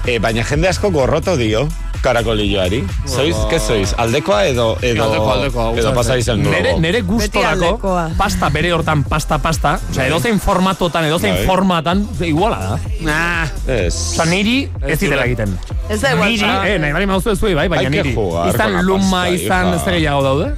Eh, 0.08 0.19
baina 0.19 0.43
jende 0.43 0.67
asko 0.69 0.89
gorroto 0.91 1.38
dio 1.38 1.67
karakolilloari. 2.02 2.80
Sois, 3.06 3.36
que 3.49 3.60
sois? 3.60 3.91
Aldekoa 3.97 4.45
edo 4.47 4.78
edo 4.82 5.04
Aldekoa, 5.04 5.34
aldekoa, 5.34 5.65
edo 5.82 5.93
pasa 5.93 6.15
izan 6.17 6.39
nuevo. 6.43 6.56
Nere, 6.56 6.78
nere 6.80 7.02
gustorako 7.02 7.95
pasta 8.17 8.49
bere 8.49 8.71
hortan 8.71 9.04
pasta 9.04 9.38
pasta, 9.43 9.73
osea 9.91 10.08
edozein 10.08 10.39
formatotan, 10.39 11.06
edozein 11.10 11.36
Bai. 11.36 11.45
formatan 11.45 12.06
iguala 12.23 12.60
da. 12.63 12.80
Nah. 13.04 13.52
Ez. 13.67 13.93
Osea 14.13 14.25
niri 14.32 14.69
ez 14.88 14.99
zidela 14.99 15.25
egiten. 15.28 15.58
Ez 15.89 15.99
da 16.02 16.13
igual. 16.15 16.30
Niri, 16.32 16.45
Ah. 16.47 16.67
eh, 16.67 16.80
nahi 16.80 16.93
bali 16.93 17.06
mauzu 17.06 17.32
ez 17.36 17.39
bai, 17.41 17.67
baina 17.67 17.89
niri. 17.89 18.15
Izan 18.54 18.80
luma, 18.86 19.28
izan 19.30 19.73
ez 19.73 19.84
da 19.84 19.91
gehiago 19.91 20.23
daude. 20.23 20.54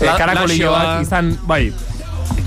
La- 0.00 0.98
Eh, 0.98 1.02
izan, 1.02 1.38
bai. 1.46 1.72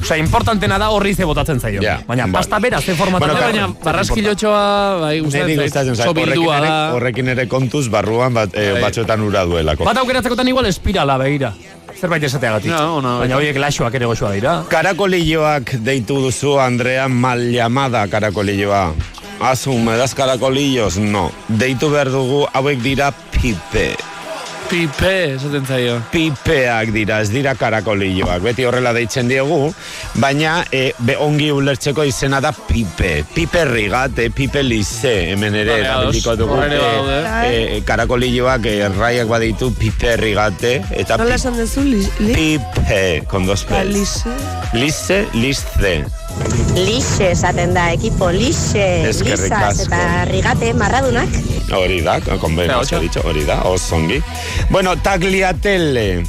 Osea, 0.01 0.17
importantena 0.17 0.77
da 0.77 0.89
horri 0.89 1.15
ze 1.15 1.25
botatzen 1.25 1.59
zaio. 1.59 1.81
Ja, 1.81 1.99
baina 2.07 2.23
bai. 2.25 2.33
pasta 2.33 2.59
bera, 2.59 2.79
ze 2.81 2.93
formatan 2.95 3.29
Bueno, 3.29 3.41
baina 3.41 3.67
Barraskilotxoa, 3.83 4.97
bai, 5.01 5.21
Neri 5.21 5.55
gustatzen 5.55 5.95
zait. 5.95 5.97
zait. 5.97 6.07
Horrekin 6.09 6.43
ere, 6.53 6.69
horrekin 6.93 7.27
ere 7.29 7.47
kontuz 7.47 7.89
barruan 7.89 8.33
bat, 8.33 8.49
eh, 8.53 8.71
Bai. 8.73 8.81
batzuetan 8.81 9.21
ura 9.21 9.43
duelako. 9.45 9.83
Bat 9.83 9.97
aukeratzekotan 9.97 10.47
igual 10.47 10.65
espirala 10.67 11.17
begira. 11.17 11.53
Zerbait 11.99 12.23
esateagatik. 12.23 12.69
Ja, 12.71 12.89
ona, 12.91 13.17
baina 13.19 13.35
bai. 13.35 13.43
horiek 13.45 13.57
laxoak 13.57 13.93
ere 13.95 14.05
goxoa 14.05 14.31
dira. 14.31 14.63
Karakolilloak 14.69 15.71
deitu 15.83 16.19
duzu, 16.21 16.59
Andrea, 16.59 17.07
mal 17.07 17.39
llamada 17.51 18.07
karakolilloa. 18.07 18.93
Azu, 19.41 19.73
me 19.77 19.97
das 19.97 20.13
karakolillos? 20.15 20.97
No. 20.97 21.31
Deitu 21.47 21.89
behar 21.89 22.09
dugu, 22.09 22.47
hauek 22.53 22.79
dira 22.81 23.11
pipe. 23.31 23.95
Pipe, 24.69 25.35
esaten 25.35 25.65
zaio. 25.69 25.99
Pipeak 26.11 26.89
dira, 26.95 27.19
ez 27.21 27.29
dira 27.29 27.53
karakolilloak. 27.59 28.41
Beti 28.43 28.65
horrela 28.65 28.91
deitzen 28.97 29.29
diegu, 29.29 29.69
baina 30.21 30.55
e, 30.73 30.87
be 31.05 31.15
ongi 31.21 31.51
ulertzeko 31.53 32.03
izena 32.07 32.41
da 32.41 32.51
pipe. 32.55 33.11
Pipe 33.35 33.65
rigate, 33.69 34.27
pipe 34.33 34.63
lize, 34.65 35.13
hemen 35.31 35.55
ere 35.61 35.77
erabiliko 35.83 36.35
dugu. 36.39 36.57
E, 36.65 36.81
e, 37.45 37.79
karakolilloak 37.85 38.65
e, 38.71 38.75
raiak 38.97 39.29
baditu 39.29 39.69
pipe 39.77 40.17
rigate, 40.21 40.79
eta 40.97 41.19
Nola 41.21 41.37
esan 41.37 41.57
dezu? 41.61 41.85
Li, 41.85 42.01
li? 42.25 42.33
pipe, 42.33 43.23
con 43.29 43.45
dos 43.45 43.63
P's. 43.69 43.79
Alice. 43.85 44.37
Lize, 44.73 45.25
lize. 45.37 45.97
Lixe 46.75 47.29
esaten 47.31 47.71
da, 47.73 47.85
ekipo 47.95 48.27
lixe, 48.33 49.05
lisas 49.07 49.45
asko. 49.47 49.85
eta 49.85 50.25
rigate 50.27 50.73
marradunak. 50.75 51.31
Hori 51.71 52.01
da, 52.01 52.17
Ocho. 52.17 52.97
ha 52.97 52.99
dicho, 52.99 53.21
hori 53.23 53.45
da, 53.45 53.61
osongi. 53.63 54.21
Bueno, 54.69 54.97
tagliatelle. 54.97 56.23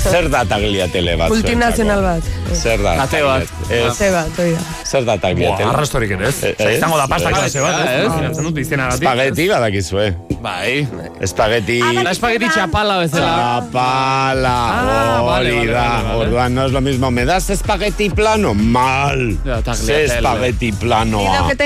Zer 0.00 0.28
da 0.32 0.44
tagliatelle 0.48 1.16
bat? 1.20 1.28
Multinazional 1.28 2.00
bat. 2.02 2.28
Zer 2.56 2.80
da? 2.82 2.94
Ate 3.04 3.20
bat. 3.22 3.50
Ez, 3.70 3.92
Ze 3.98 4.08
bat, 4.10 4.30
hoi 4.40 4.52
da. 4.54 4.62
zer 4.88 5.04
da 5.04 5.12
Boa, 5.16 5.20
tagliatelle? 5.26 5.68
arrastorik 5.74 6.10
ere 6.16 6.28
ez. 6.30 6.38
Eh, 6.42 6.54
Osea, 6.56 6.70
izango 6.78 6.96
da 6.96 7.04
ez, 7.04 7.10
pasta 7.12 7.28
ez. 7.30 7.36
klase 7.36 7.60
bat, 7.60 7.74
Ah, 7.74 7.84
ez? 7.84 7.98
ez. 8.00 8.06
Imaginatzen 8.06 8.44
dut 8.48 8.58
izenagatik. 8.58 9.02
Espageti 9.04 9.48
badakizue. 9.50 10.06
Bai. 10.40 10.86
Espageti... 11.20 11.78
Da 12.00 12.10
espageti 12.14 12.48
txapala 12.48 12.96
bezala. 13.02 13.26
Chapala, 13.28 14.54
Ah, 14.80 15.20
hori 15.22 15.66
da. 15.68 15.84
Orduan 16.16 16.54
no 16.54 16.64
es 16.64 16.72
lo 16.72 16.80
mismo. 16.80 17.10
¿Me 17.10 17.26
das 17.26 17.50
espagueti 17.50 18.08
plano? 18.08 18.54
Mal. 18.54 19.36
Ze 19.74 20.04
espagueti 20.04 20.72
planoa. 20.72 21.50
Eh, 21.52 21.56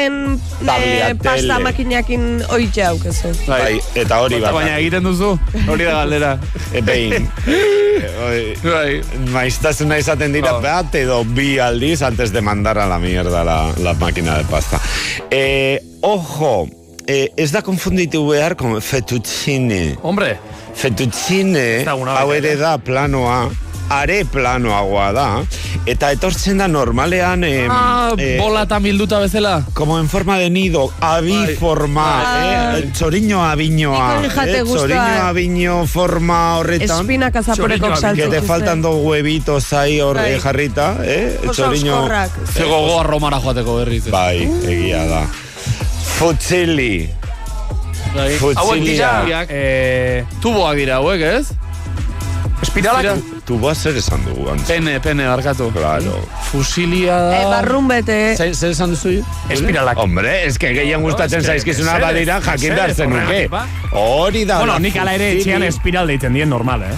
Tagliatelle. 0.66 1.14
pasta 1.22 1.58
makinakin 1.60 2.42
oitxe 2.50 2.82
aukezu. 2.84 3.30
Bai, 3.46 3.78
eta 3.94 4.20
hori 4.20 4.40
bat. 4.40 4.52
Baina 4.52 4.78
egiten 4.78 5.04
duzu, 5.06 5.38
hori 5.68 5.84
da 5.84 5.92
galdera. 6.02 6.38
Behin. 6.82 7.30
Oi, 8.24 8.54
Bai. 8.62 9.02
maiztasuna 9.32 9.98
izaten 9.98 10.32
dira 10.32 10.54
Oh. 10.56 10.60
bat 10.62 10.94
edo 10.94 11.24
bi 11.24 11.58
aldiz 11.58 12.02
antes 12.02 12.32
de 12.32 12.40
mandar 12.40 12.78
a 12.78 12.86
la 12.86 12.98
mierda 12.98 13.44
la, 13.44 13.72
la 13.78 13.94
máquina 13.94 14.38
de 14.38 14.44
pasta. 14.44 14.80
Eh, 15.30 15.80
ojo, 16.00 16.68
eh, 17.06 17.30
ez 17.36 17.50
da 17.52 17.62
konfunditu 17.62 18.26
behar 18.28 18.56
con 18.56 18.80
fettuccine. 18.80 19.96
Hombre, 20.02 20.38
Fettuccine, 20.74 21.84
hau 21.86 22.32
ere 22.32 22.48
ere. 22.52 22.56
da 22.56 22.78
planoa, 22.78 23.50
are 23.94 24.24
planoagoa 24.24 25.12
da, 25.16 25.26
eta 25.86 26.10
etortzen 26.14 26.58
da 26.62 26.66
normalean... 26.68 27.44
Eh, 27.44 27.66
Ah, 27.70 28.12
eh, 28.18 28.36
bolatan 28.40 28.82
bilduta 28.84 29.18
bezala. 29.22 29.64
Como 29.74 29.98
en 29.98 30.08
forma 30.08 30.36
de 30.38 30.50
nido, 30.50 30.90
abiforma, 31.00 32.06
Bai. 32.22 32.82
eh? 32.82 32.90
Txoriño 32.92 33.40
abinoa, 33.44 34.18
hori 34.18 34.28
jate 34.34 34.58
eh? 34.58 34.64
Txoriño 34.64 35.22
abino 35.28 35.76
forma 35.86 36.58
horretan. 36.58 37.00
Espinak 37.00 37.36
azaporeko 37.40 37.94
saltzik. 37.96 38.24
Que 38.24 38.30
te 38.30 38.42
faltan 38.42 38.82
dos 38.82 38.96
huevitos 39.02 39.72
ahí 39.72 40.00
hor 40.00 40.16
Bai. 40.16 40.32
eh, 40.34 40.40
jarrita, 40.40 40.96
eh? 41.04 41.38
Oso 41.48 41.70
oskorrak. 41.70 42.30
Ze 42.52 42.64
gogoa 42.64 43.02
romara 43.02 43.40
joateko 43.40 43.76
berriz. 43.80 44.04
Bai, 44.10 44.44
egia 44.68 45.04
da. 45.06 45.24
Futzili. 46.18 47.08
Bai. 48.14 48.30
hauek 48.38 48.82
dira, 48.84 49.10
Futzilia. 49.20 49.46
eh, 49.48 50.24
Tuboak 50.40 50.76
dira 50.76 50.96
hauek, 51.00 51.20
ez? 51.20 51.46
Espiralak, 52.74 53.22
Tu 53.46 53.58
vas 53.60 53.78
zer 53.78 53.96
esan 53.96 54.24
dugu, 54.24 54.48
antz. 54.50 54.66
Pene, 54.66 54.98
pene, 55.00 55.26
barkatu. 55.28 55.70
Claro. 55.72 56.18
Fusilia 56.50 57.18
da... 57.20 57.40
E, 57.40 57.44
barrun 57.46 57.88
bete. 57.88 58.36
Zer 58.36 58.70
esan 58.70 58.90
duzu? 58.90 59.22
espiralak. 59.50 59.98
Hombre, 59.98 60.46
es 60.46 60.58
que 60.58 60.72
gehien 60.74 61.02
gustatzen 61.02 61.44
zaizkizuna 61.44 61.98
badira 61.98 62.40
jakin 62.40 62.74
mesedez, 62.74 62.96
zenuke. 62.96 63.48
ba. 63.48 63.66
Hori 63.92 64.44
da. 64.44 64.58
Bueno, 64.58 64.78
nik 64.78 64.96
ala 64.96 65.14
ere 65.14 65.32
etxean 65.36 65.62
espiral 65.62 66.10
deitzen 66.10 66.34
dien 66.34 66.48
normal, 66.50 66.82
eh? 66.82 66.94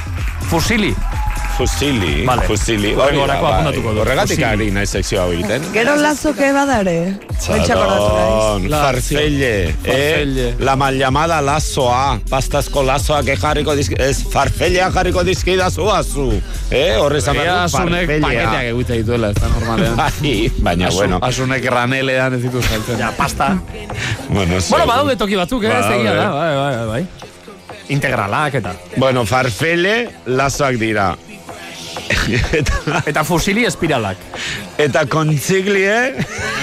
Fusili. 0.49 0.95
Fusili, 1.57 2.25
Vale. 2.27 2.43
fusili. 2.43 2.91
Hori 2.95 3.17
bai. 3.17 3.31
apuntatuko 3.39 3.93
dut, 3.95 4.01
Horregatik 4.03 4.37
fusili. 4.37 4.45
ari 4.45 4.71
nahi 4.71 4.87
sekzio 4.87 5.23
hau 5.23 5.31
egiten. 5.33 5.63
Gero 5.73 5.95
lazoke 5.97 6.51
badare. 6.53 7.15
Txaron, 7.41 8.67
La- 8.69 8.83
farfelle, 8.85 9.73
Farfelle. 9.85 10.49
eh? 10.51 10.55
La 10.61 10.75
mal 10.77 10.99
llamada 10.99 11.41
lazoa, 11.41 12.21
pastazko 12.29 12.83
lazoak 12.83 13.31
jarriko 13.41 13.75
dizki, 13.75 13.97
ez 13.99 14.23
farfellea 14.33 14.91
jarriko 14.93 15.25
dizkidazu 15.25 15.89
azu, 15.91 16.27
eh? 16.71 16.97
Horre 17.01 17.19
esan 17.19 17.35
behar 17.37 17.47
Ea, 17.47 17.55
du 17.57 17.65
asunek 17.65 18.21
paketeak 18.21 18.63
egite 18.75 18.93
dituela, 19.01 19.31
ez 19.31 19.37
da 19.41 19.49
normalean. 19.49 19.97
Bai, 20.03 20.53
baina 20.59 20.89
Asu- 20.89 20.97
bueno, 21.01 21.19
Asunek 21.23 21.65
ranelean 21.65 22.35
ez 22.35 22.43
ditu 22.43 22.61
saltzen. 22.63 22.99
Ja, 22.99 23.13
pasta. 23.17 23.55
bueno, 23.73 23.95
Bueno, 24.29 24.61
sí. 24.61 24.75
badaude 24.75 25.17
toki 25.17 25.37
batzuk, 25.37 25.65
eh? 25.65 25.69
Badaude. 25.69 25.97
Zegia 25.97 26.15
da, 26.15 26.29
bai, 26.31 26.55
bai, 26.57 26.77
bai, 26.77 26.87
bai. 26.87 27.07
Integralak 27.89 28.55
eta. 28.55 28.75
Bueno, 28.97 29.25
farfelle 29.25 30.11
lazoak 30.27 30.77
dira. 30.77 31.15
Eta, 32.53 33.03
Eta 33.07 33.25
fusili 33.25 33.65
espiralak. 33.67 34.17
eta 34.79 35.07
kontziglie, 35.07 36.15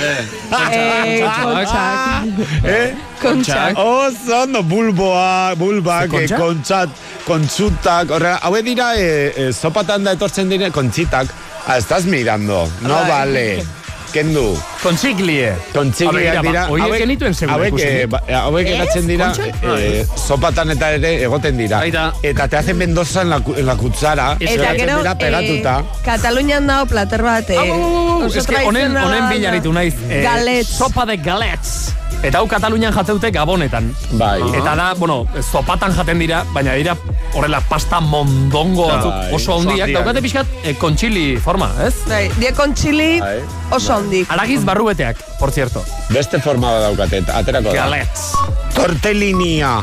Eh, 0.04 1.24
kontxak. 1.42 2.24
eh? 2.66 2.94
Kontxak. 3.22 3.78
Oso 3.78 4.42
ondo 4.44 4.64
bulboa, 4.64 5.56
bulbak, 5.56 6.04
Ze 6.04 6.08
kontxa? 6.10 6.36
eh, 6.36 6.40
kontzat, 6.40 6.90
kontzutak, 7.26 8.10
horre, 8.12 8.36
haue 8.42 8.62
dira, 8.64 8.94
eh, 8.96 9.34
eh, 9.36 9.52
sopatan 9.54 10.04
da 10.04 10.12
etortzen 10.18 10.50
dire, 10.50 10.72
kontzitak. 10.72 11.28
Ah, 11.68 11.78
estás 11.78 12.04
mirando, 12.06 12.70
no 12.82 12.94
Bai. 12.96 13.10
vale. 13.10 13.64
Kendu. 14.14 14.54
Kontsiglie. 14.84 15.56
Kontzigliak 15.74 16.14
Hauek 16.14 16.30
dira, 16.30 16.42
dira. 16.46 16.62
ba, 16.68 16.72
horiek 16.72 17.00
genituen 17.02 17.34
segura 17.34 17.56
hauek, 17.58 17.68
ikusten. 17.74 17.96
eh, 17.98 18.06
ba- 18.06 18.22
hauek 18.44 18.68
Ez? 18.68 18.74
egatzen 18.76 19.08
dira, 19.08 19.32
Kontxa? 19.34 19.78
eh, 19.80 20.06
sopatan 20.16 20.70
eta 20.76 20.92
ere 21.00 21.14
egoten 21.24 21.58
dira. 21.58 21.80
Baita. 21.80 22.14
Eta 22.22 22.48
te 22.48 22.58
hacen 22.58 22.78
mendoza 22.78 23.22
en 23.24 23.30
la, 23.32 23.42
en 23.58 23.66
la 23.66 23.76
kutsara. 23.76 24.38
Eta 24.40 24.74
gero, 24.78 24.98
dira 25.00 25.18
pegatuta. 25.18 25.80
eh, 25.80 26.02
Katalunian 26.06 26.68
dago 26.68 26.86
plater 26.86 27.24
bat, 27.24 27.50
eh, 27.50 27.58
oso 27.58 28.38
Ez 28.40 28.46
que 28.46 28.56
honen, 28.58 28.94
tradizionala 28.94 29.08
honen 29.08 29.24
da. 29.24 29.30
bilaritu 29.30 29.74
naiz. 29.74 29.96
eh, 30.10 30.22
Galets. 30.24 30.68
Sopa 30.70 31.06
de 31.06 31.18
galets. 31.18 31.94
Eta 32.24 32.40
hau 32.40 32.48
Katalunian 32.48 32.94
jateute 32.96 33.32
gabonetan. 33.36 33.90
Bai. 34.20 34.40
Eta 34.56 34.76
da, 34.80 34.86
bueno, 34.96 35.24
zopatan 35.42 35.92
jaten 35.96 36.22
dira, 36.24 36.44
baina 36.56 36.76
dira 36.80 36.96
horrela 37.34 37.60
pasta 37.68 38.00
mondongo 38.00 38.88
Bai, 38.88 38.96
batzuk 38.96 39.36
oso 39.40 39.58
handiak. 39.60 39.92
Daukate 39.98 40.24
pixkat 40.24 40.54
eh, 40.64 40.76
kontxili 40.80 41.26
forma, 41.44 41.68
ez? 41.84 41.94
Bai, 42.08 42.30
die 42.40 42.54
kontxili 42.56 43.10
Bai. 43.20 43.36
oso 43.76 43.98
hondik. 43.98 44.32
Aragiz 44.32 44.64
barrubeteak, 44.64 45.20
por 45.40 45.52
cierto. 45.52 45.84
Beste 46.14 46.40
forma 46.40 46.72
bat 46.78 46.88
daukate, 46.88 47.24
aterako 47.28 47.74
da. 47.74 47.84
Galets. 47.84 48.32
Tortellinia. 48.74 49.82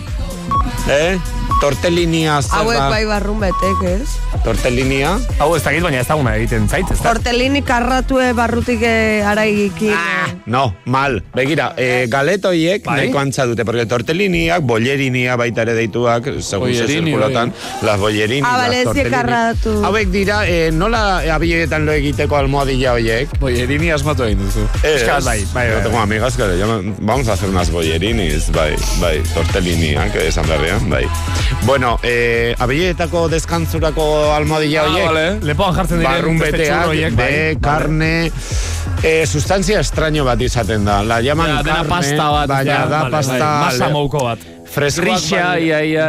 Eh? 0.88 1.18
Tortellinia 1.60 2.38
zer 2.40 2.62
Hauek 2.62 2.78
bai 2.88 3.02
barrun 3.04 3.40
betek, 3.42 3.82
ez? 3.84 4.14
Tortellinia? 4.46 5.18
Hau 5.42 5.50
ez 5.56 5.60
dakit, 5.62 5.82
baina 5.84 5.98
ez 6.00 6.06
daguna 6.08 6.32
egiten 6.38 6.64
zait, 6.72 6.88
ez 6.88 6.96
da? 7.02 7.10
Tortellini 7.10 7.60
karratue 7.66 8.30
barrutik 8.38 8.80
eh, 8.86 9.20
araigikin. 9.28 9.92
No, 10.48 10.70
mal. 10.88 11.18
Begira, 11.36 11.74
eh, 11.76 12.06
galetoiek 12.08 12.86
Bai. 12.86 12.96
nahiko 13.02 13.20
antza 13.20 13.44
dute, 13.50 13.66
porque 13.68 13.84
tortelliniak, 13.90 14.64
bollerinia 14.64 15.36
baita 15.36 15.66
ere 15.66 15.74
deituak, 15.76 16.30
segun 16.40 16.72
ze 16.72 16.86
Bollerini, 16.86 17.10
zirkulotan, 17.12 17.52
las 17.82 18.00
bollerini, 18.00 18.40
Ah, 18.46 18.56
las 18.56 18.62
bale, 18.66 18.78
ez 18.78 18.84
tortellini. 18.84 19.14
karratu. 19.16 19.74
Hauek 19.84 20.08
dira, 20.08 20.40
eh, 20.48 20.70
nola 20.72 21.20
abilegetan 21.34 21.84
lo 21.84 21.92
egiteko 21.92 22.36
almohadilla 22.40 22.92
hoiek? 22.96 23.36
Boierini 23.38 23.90
asmatu 23.92 24.24
egin 24.24 24.38
duzu. 24.46 24.64
Es, 24.82 25.02
Euskalaz 25.02 25.24
bai, 25.24 25.44
bai, 25.52 25.68
Yo 25.68 25.74
bai, 25.74 25.82
tengo 25.84 25.98
amigas 26.00 26.36
que 26.36 26.46
le 26.46 26.56
llaman, 26.56 26.96
vamos 27.00 27.28
a 27.28 27.34
hacer 27.34 27.50
unas 27.50 27.70
bollerinis, 27.70 28.50
bai, 28.52 28.74
bai, 28.98 29.20
tortelliniak, 29.34 30.16
esan 30.24 30.48
berrean, 30.70 30.90
bai. 30.90 31.06
Bueno, 31.66 31.98
eh, 32.02 32.54
abilegetako 32.58 33.28
deskantzurako 33.28 34.32
almohadilla 34.34 34.82
Ah, 34.84 34.88
hoiek, 34.90 35.06
vale. 35.06 35.40
Lepoan 35.42 35.74
jartzen 35.74 35.98
diren 36.00 36.12
barrun 36.12 36.38
beteak, 36.38 36.86
horiek, 36.86 37.12
de 37.14 37.54
bai. 37.54 37.56
carne, 37.60 38.32
eh, 39.02 39.26
sustancia 39.26 39.80
extraño 39.80 40.24
bat 40.24 40.40
izaten 40.40 40.84
da. 40.84 41.02
La 41.02 41.20
llaman 41.20 41.48
Ja, 41.50 41.62
carne, 41.62 41.88
pasta 41.88 42.30
bat, 42.30 42.48
baina 42.48 42.72
ja, 42.72 42.86
da 42.86 43.02
Vale, 43.02 43.10
pasta... 43.10 43.38
bai, 43.38 43.64
Masa 43.66 43.88
mouko 43.88 44.24
bat. 44.24 44.38
Freskoak 44.70 45.06
bai- 45.08 45.26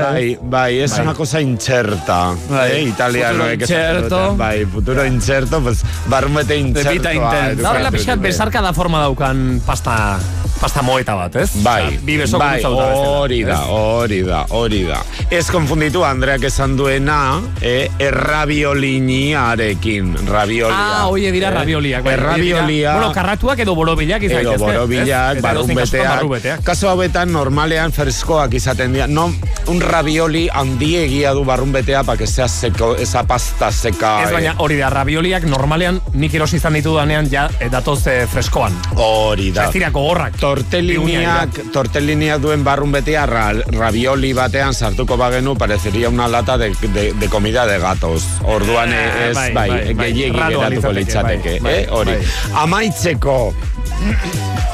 Bai, 0.04 0.38
bai, 0.40 0.80
es 0.82 0.92
Bai. 0.92 1.02
una 1.02 1.14
cosa 1.16 1.42
incerta. 1.42 2.36
Bai. 2.48 2.72
Eh, 2.72 2.82
italianoek 2.84 3.62
Futuro 3.62 3.64
esaten 3.64 3.96
incerto. 3.96 4.36
Bai, 4.38 4.66
futuro 4.66 5.06
incerto, 5.06 5.62
pues, 5.62 5.82
barrumete 6.06 6.58
incertoa. 6.58 6.92
Bebita 6.92 7.14
intensa. 7.14 7.62
Da 7.62 7.70
horrela 7.72 7.88
edukatzen 7.90 7.92
pixkat 7.92 8.16
dute. 8.18 8.28
besarka 8.28 8.62
da 8.62 8.72
forma 8.74 9.00
daukan 9.02 9.62
pasta, 9.66 10.20
pasta 10.62 10.82
moeta 10.86 11.16
bat, 11.18 11.36
ez? 11.42 11.50
Bai, 11.66 11.98
bi 12.06 12.18
beso 12.22 12.38
bai, 12.38 12.62
hori 12.64 13.42
da, 13.44 13.64
hori 13.74 14.22
da, 14.22 14.44
hori 14.54 14.84
da. 14.86 15.02
Ez 15.34 15.48
konfunditu 15.52 16.04
Andreak 16.06 16.44
esan 16.46 16.78
duena, 16.78 17.42
eh, 17.62 17.90
errabioliniarekin, 18.00 20.28
rabiolia. 20.28 21.02
Ah, 21.02 21.08
oie 21.08 21.32
dira 21.32 21.48
Eh, 21.50 21.52
rabioliak. 21.52 22.04
bai. 22.04 22.14
Errabiolia, 22.14 22.94
Bueno, 22.94 23.12
karratuak 23.14 23.60
edo 23.60 23.76
borobilak 23.76 24.24
izan 24.24 24.40
edo 24.42 24.58
borobilak, 24.58 25.42
barru 25.42 25.66
barrunbeteak. 25.66 26.24
beteak. 26.30 26.64
Kaso 26.64 26.90
hauetan 26.90 27.32
normalean 27.32 27.92
freskoak 27.92 28.54
izaten 28.54 28.94
dira. 28.94 29.08
No, 29.08 29.34
un 29.68 29.82
ravioli 29.82 30.50
handiegia 30.54 31.32
du 31.34 31.44
barrunbetea 31.44 32.04
pa 32.04 32.18
que 32.18 32.28
sea 32.28 32.48
seco, 32.48 32.96
esa 32.96 33.24
pasta 33.24 33.72
seca. 33.72 34.24
Ez 34.24 34.30
eh. 34.30 34.34
baina 34.34 34.56
hori 34.58 34.78
da, 34.78 34.90
rabioliak 34.90 35.44
normalean 35.44 36.02
nik 36.14 36.34
erosi 36.34 36.58
izan 36.58 36.74
ditu 36.74 36.96
danean 36.96 37.30
ja 37.32 37.50
eh, 37.60 37.70
datoz 37.70 38.08
eh, 38.08 38.28
freskoan. 38.28 38.74
Hori 38.96 39.52
da. 39.52 39.66
Ez 39.66 39.72
dira 39.74 39.90
gogorrak. 39.90 40.38
Tortelliniak, 40.52 41.60
tortelliniak 41.72 42.42
duen 42.44 42.64
barrun 42.66 42.92
betea 42.92 43.24
ra, 43.30 43.46
ravioli 43.72 44.34
batean 44.36 44.74
sartuko 44.76 45.16
bagenu 45.18 45.56
parecería 45.58 46.10
una 46.10 46.28
lata 46.28 46.58
de, 46.58 46.74
de, 46.94 47.14
de 47.14 47.30
comida 47.30 47.66
de 47.66 47.80
gatos. 47.80 48.26
Orduan 48.44 48.92
Eh, 48.92 49.30
ez, 49.30 49.36
bai, 49.36 49.54
bai, 49.54 49.70
bai, 49.70 49.94
bai. 49.94 50.12
gehiegi 50.12 50.38
Raroa 50.38 50.66
geratuko 50.68 50.92
litzateke, 50.92 51.54
litzateke, 51.56 51.60
bai, 51.64 51.74
eh, 51.84 51.88
hori. 51.90 52.12
bai. 52.12 52.26
Amaitzeko, 52.66 53.54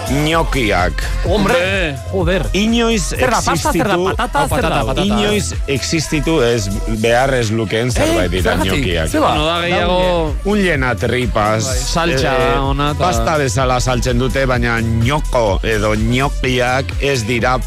gnocchiak. 0.10 0.94
Hombre, 1.26 1.98
joder. 2.12 2.46
Inoiz 2.54 3.10
Zer 3.10 3.30
da, 3.30 3.42
pasta, 3.44 3.72
zer 3.74 3.88
da, 3.88 3.98
patata, 3.98 4.44
Oh, 4.44 4.48
zer 4.48 4.62
da? 4.62 4.70
patata, 4.70 4.86
patata. 4.86 5.06
inoiz 5.06 5.54
existitu 5.68 6.42
ez 6.44 6.70
behar 7.02 7.34
ez 7.34 7.52
lukeen 7.52 7.92
zerbait 7.92 8.32
dira 8.32 8.52
zergatik? 8.56 8.72
gnocchiak. 8.84 9.10
Ze 9.12 9.20
ba? 9.20 9.34
No 9.36 9.46
da 9.46 9.60
gehiago... 9.62 10.36
Un 10.46 10.60
llena 10.64 10.96
tripas. 10.96 11.68
Saltxa 11.92 12.62
ona 12.62 12.92
eta- 12.96 13.04
Pasta 13.04 13.38
bezala 13.38 13.80
saltzen 13.84 14.18
dute, 14.20 14.46
baina 14.46 14.80
ñoko 14.82 15.60
edo 15.64 15.94
ñokiak 15.96 16.86
ez 17.02 17.26
dira 17.28 17.58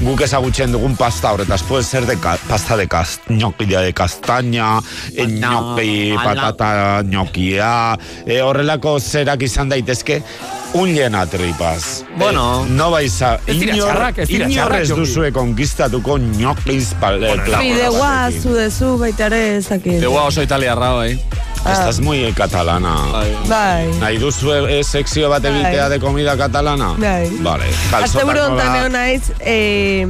guk 0.00 0.20
ezagutzen 0.24 0.72
dugun 0.72 0.96
pasta 0.96 1.32
horretaz. 1.32 1.62
Puede 1.62 1.84
ser 1.84 2.06
de 2.06 2.16
ca- 2.18 2.38
pasta 2.48 2.76
de 2.76 2.88
cas 2.88 3.20
ñoquilla 3.28 3.80
de 3.80 3.92
castaña, 3.92 4.78
eh, 5.14 5.26
ñoqui, 5.26 6.14
patata 6.16 7.02
ñoquia, 7.04 7.98
eh, 8.26 8.40
horrelako 8.42 8.98
zerak 8.98 9.42
izan 9.42 9.68
daitezke, 9.68 10.22
un 10.72 10.92
llena 10.94 11.26
tripas. 11.26 12.04
Bueno. 12.16 12.64
Eh, 12.66 12.70
no 12.70 12.90
vais 12.90 13.22
a... 13.22 13.38
Inor 13.46 13.74
txarrak, 13.76 14.18
ez 14.18 14.88
Joki. 14.88 15.00
duzue 15.00 15.32
konkistatuko 15.32 16.18
ñoquiz 16.18 16.94
pal, 17.00 17.22
eh, 17.24 17.34
plato 17.44 17.62
Fideua 17.62 18.08
batekin. 18.08 18.42
zu 18.42 18.54
dezu 18.54 18.98
baita 18.98 19.26
ere 19.26 19.56
ezakit. 19.56 20.00
Deua 20.00 20.24
oso 20.24 20.42
italiarra, 20.42 20.92
bai. 20.94 21.18
Estás 21.60 22.00
muy 22.00 22.32
catalana. 22.32 22.94
Bai. 23.48 23.86
Nahi 24.00 24.16
duzu 24.18 24.52
eh, 24.66 24.82
sekzio 24.82 25.28
bat 25.30 25.44
egitea 25.44 25.88
de 25.92 25.98
comida 26.00 26.36
catalana? 26.36 26.94
Bai. 26.98 27.28
Vale. 27.44 27.66
Kalzotak 27.90 28.28
honetan 28.28 28.56
nola- 28.56 28.78
egon 28.80 28.92
naiz, 28.92 29.30
eh, 29.40 30.06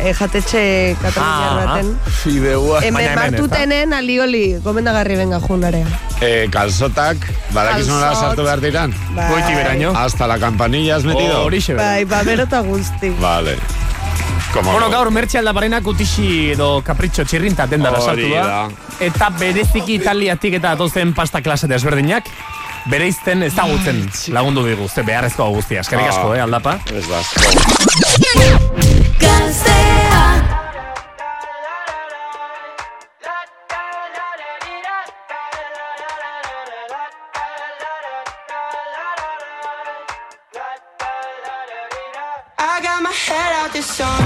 eh, 0.00 0.14
jatetxe 0.18 0.96
kataluniar 1.02 1.52
Ah, 1.52 1.66
baten. 1.66 1.98
Fideua. 2.22 2.80
Hemen 2.82 3.14
martutenen 3.14 3.92
alioli, 3.92 4.58
gomendagarri 4.64 5.16
benga 5.16 5.38
junarea. 5.40 5.86
Eh, 6.20 6.48
kalzotak, 6.50 7.18
badakizu 7.52 7.90
nola 7.92 8.14
sartu 8.14 8.42
behar 8.42 8.60
diran? 8.60 8.94
Bai. 9.14 9.28
Goiti 9.30 9.54
beraino. 9.54 9.92
Hasta 9.94 10.26
la 10.26 10.38
campanilla 10.38 10.96
has 10.96 11.04
metido? 11.04 11.44
Horixe 11.44 11.74
bera. 11.74 11.90
Bai, 11.90 12.04
babero 12.04 12.42
eta 12.48 12.60
guzti. 12.60 13.10
Vale. 13.20 13.58
Como 14.52 14.70
Bueno, 14.72 14.86
no. 14.86 14.92
gaur 14.92 15.10
mertxe 15.12 15.38
aldaparena 15.38 15.82
kutixi 15.84 16.52
edo 16.54 16.80
kapritxo 16.84 17.24
txirrinta 17.28 17.66
dendara 17.68 18.00
sartu 18.00 18.24
Hori 18.24 18.30
da. 18.32 18.44
da. 18.46 18.94
Eta 19.04 19.28
bereziki 19.38 19.98
italiatik 20.00 20.56
eta 20.60 20.72
datozen 20.74 21.12
pasta 21.14 21.42
klase 21.44 21.68
desberdinak, 21.68 22.24
bereizten 22.88 23.42
ezagutzen 23.42 24.06
lagundu 24.32 24.64
digu, 24.64 24.88
ze 24.88 25.02
beharrezkoa 25.02 25.48
guztia. 25.58 25.80
Eskerrik 25.84 26.08
asko, 26.08 26.32
Ah. 26.32 26.36
eh, 26.38 26.42
aldapa. 26.42 26.78
Ez 26.94 27.06
da. 27.08 27.20
I 42.58 42.80
got 42.82 43.02
my 43.02 43.12
head 43.12 43.52
out 43.64 43.72
the 43.72 43.80
sunroof. 43.82 44.25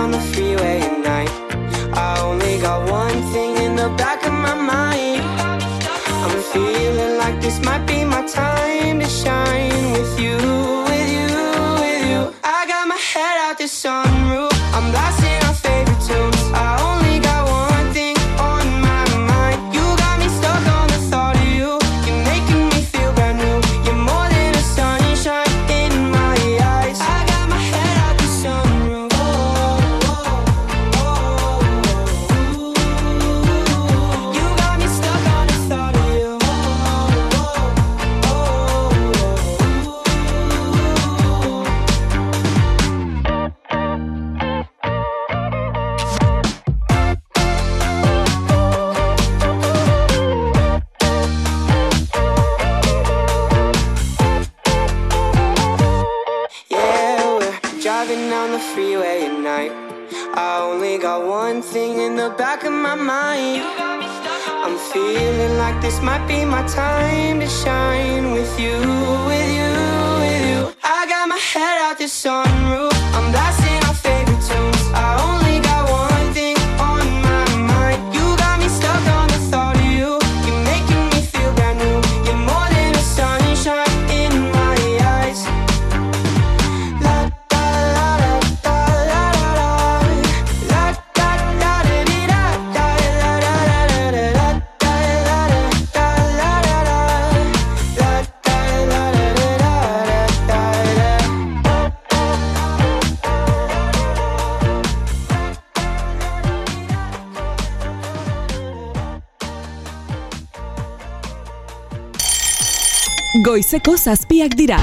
Goizeko 113.51 113.97
zazpiak 113.99 114.53
dira. 114.55 114.77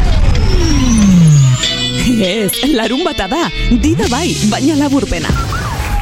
Ez, 2.21 2.53
larun 2.69 3.01
bata 3.01 3.25
da, 3.25 3.47
dida 3.81 4.05
bai, 4.13 4.35
baina 4.51 4.75
laburpena. 4.77 5.31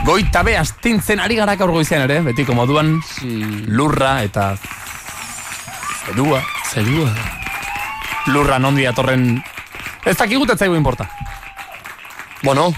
Goita 0.03 0.43
be 0.43 0.57
astintzen 0.59 1.23
ari 1.23 1.37
gara 1.39 1.55
gaur 1.55 1.71
goizean 1.71 2.03
ere, 2.09 2.17
betiko 2.27 2.57
moduan 2.59 2.97
lurra 3.71 4.17
eta 4.27 4.49
zerua. 6.09 6.43
Zerua. 6.73 7.07
Lurra 8.35 8.59
nondi 8.59 8.83
datorren 8.89 9.29
ez 10.03 10.17
dakigut 10.19 10.51
ez 10.51 10.59
zaigu 10.59 10.75
inporta. 10.75 11.07
Bueno, 12.43 12.73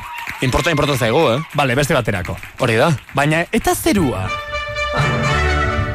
importa 0.44 0.68
importa 0.68 1.01
zaigu, 1.01 1.24
eh? 1.33 1.40
Bale, 1.57 1.81
beste 1.81 1.96
baterako. 1.96 2.37
Hori 2.61 2.77
da. 2.77 2.92
Baina 3.16 3.46
eta 3.57 3.72
zerua. 3.72 4.29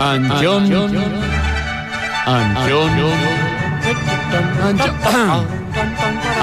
Anjon. 0.01 0.65
Anjon. 2.25 3.42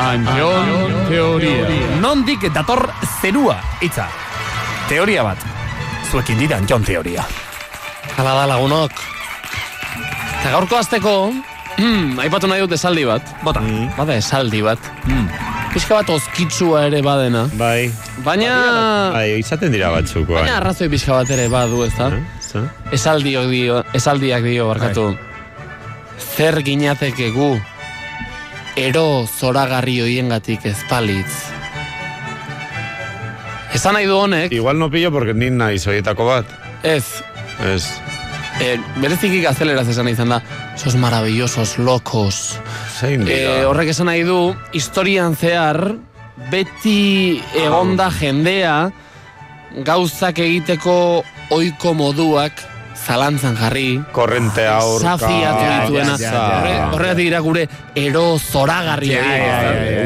Anjon 0.00 0.94
teoria. 1.09 1.66
Nondik 2.00 2.46
dator 2.55 2.87
zerua, 3.20 3.57
hitza. 3.83 4.07
Teoria 4.88 5.24
bat. 5.26 5.38
Zuekin 6.11 6.38
dira 6.38 6.59
Anjon 6.61 6.85
teoria. 6.87 7.24
Hala 8.16 8.35
da 8.40 8.46
lagunok. 8.53 8.92
Eta 10.40 10.53
gaurko 10.55 10.79
azteko, 10.79 11.14
mm, 11.79 12.18
aipatu 12.24 12.50
nahi 12.50 12.62
dut 12.64 12.76
esaldi 12.79 13.05
bat. 13.09 13.35
Bota. 13.42 13.62
Bada 13.98 14.14
esaldi 14.18 14.62
bat. 14.66 14.79
Mm. 15.07 15.26
Pixka 15.74 16.00
bat 16.00 16.09
oskitsua 16.11 16.87
ere 16.88 17.03
badena. 17.03 17.44
Bai. 17.59 17.90
Baina... 18.24 18.55
Bai, 19.14 19.38
izaten 19.38 19.70
dira 19.74 19.90
batzuk, 19.94 20.26
bai. 20.29 20.44
Baina 20.44 20.57
arrazoi 20.59 20.88
pixka 20.90 21.18
bat 21.20 21.31
ere 21.31 21.48
badu, 21.53 21.85
ez 21.87 21.92
da? 21.98 22.11
Esaldiok 22.94 23.50
dio, 23.50 23.83
esaldiak 23.94 24.42
dio, 24.46 24.66
barkatu. 24.70 25.12
Zer 26.20 26.59
ginateke 26.66 27.31
gu, 27.35 27.53
ero 28.76 29.26
zoragarri 29.26 30.00
hoiengatik 30.02 30.64
ezpalitz. 30.70 31.33
Esan 33.74 33.94
nahi 33.94 34.06
du 34.11 34.16
honek... 34.18 34.52
Igual 34.52 34.78
no 34.78 34.90
pillo 34.90 35.12
porque 35.14 35.35
ni 35.35 35.50
naiz 35.50 35.87
horietako 35.87 36.26
bat. 36.26 36.54
Ez. 36.83 37.22
Ez. 37.64 37.87
Eh, 38.61 38.76
bereziki 39.00 39.40
gazteleraz 39.40 39.87
esan 39.88 40.09
izan 40.11 40.35
da, 40.35 40.40
sos 40.76 40.96
maravillosos, 41.00 41.78
locos. 41.78 42.59
Zein 42.98 43.24
dira. 43.24 43.61
Eh, 43.61 43.66
horrek 43.68 43.92
esan 43.94 44.11
nahi 44.11 44.24
du, 44.26 44.40
historian 44.76 45.37
zehar, 45.38 45.94
beti 46.50 47.40
egonda 47.62 48.11
jendea, 48.12 48.90
gauzak 49.87 50.42
egiteko 50.42 51.22
oiko 51.54 51.94
moduak 51.94 52.69
zalantzan 53.06 53.56
jarri. 53.56 54.00
Korrente 54.12 54.66
aurka. 54.66 55.16
Zafiatu 55.18 55.64
dituena. 55.70 56.16
Horre- 56.20 56.94
Horregatik 56.94 57.24
dira 57.24 57.38
gure 57.40 57.68
ero 57.94 58.38
zoragarria. 58.38 59.22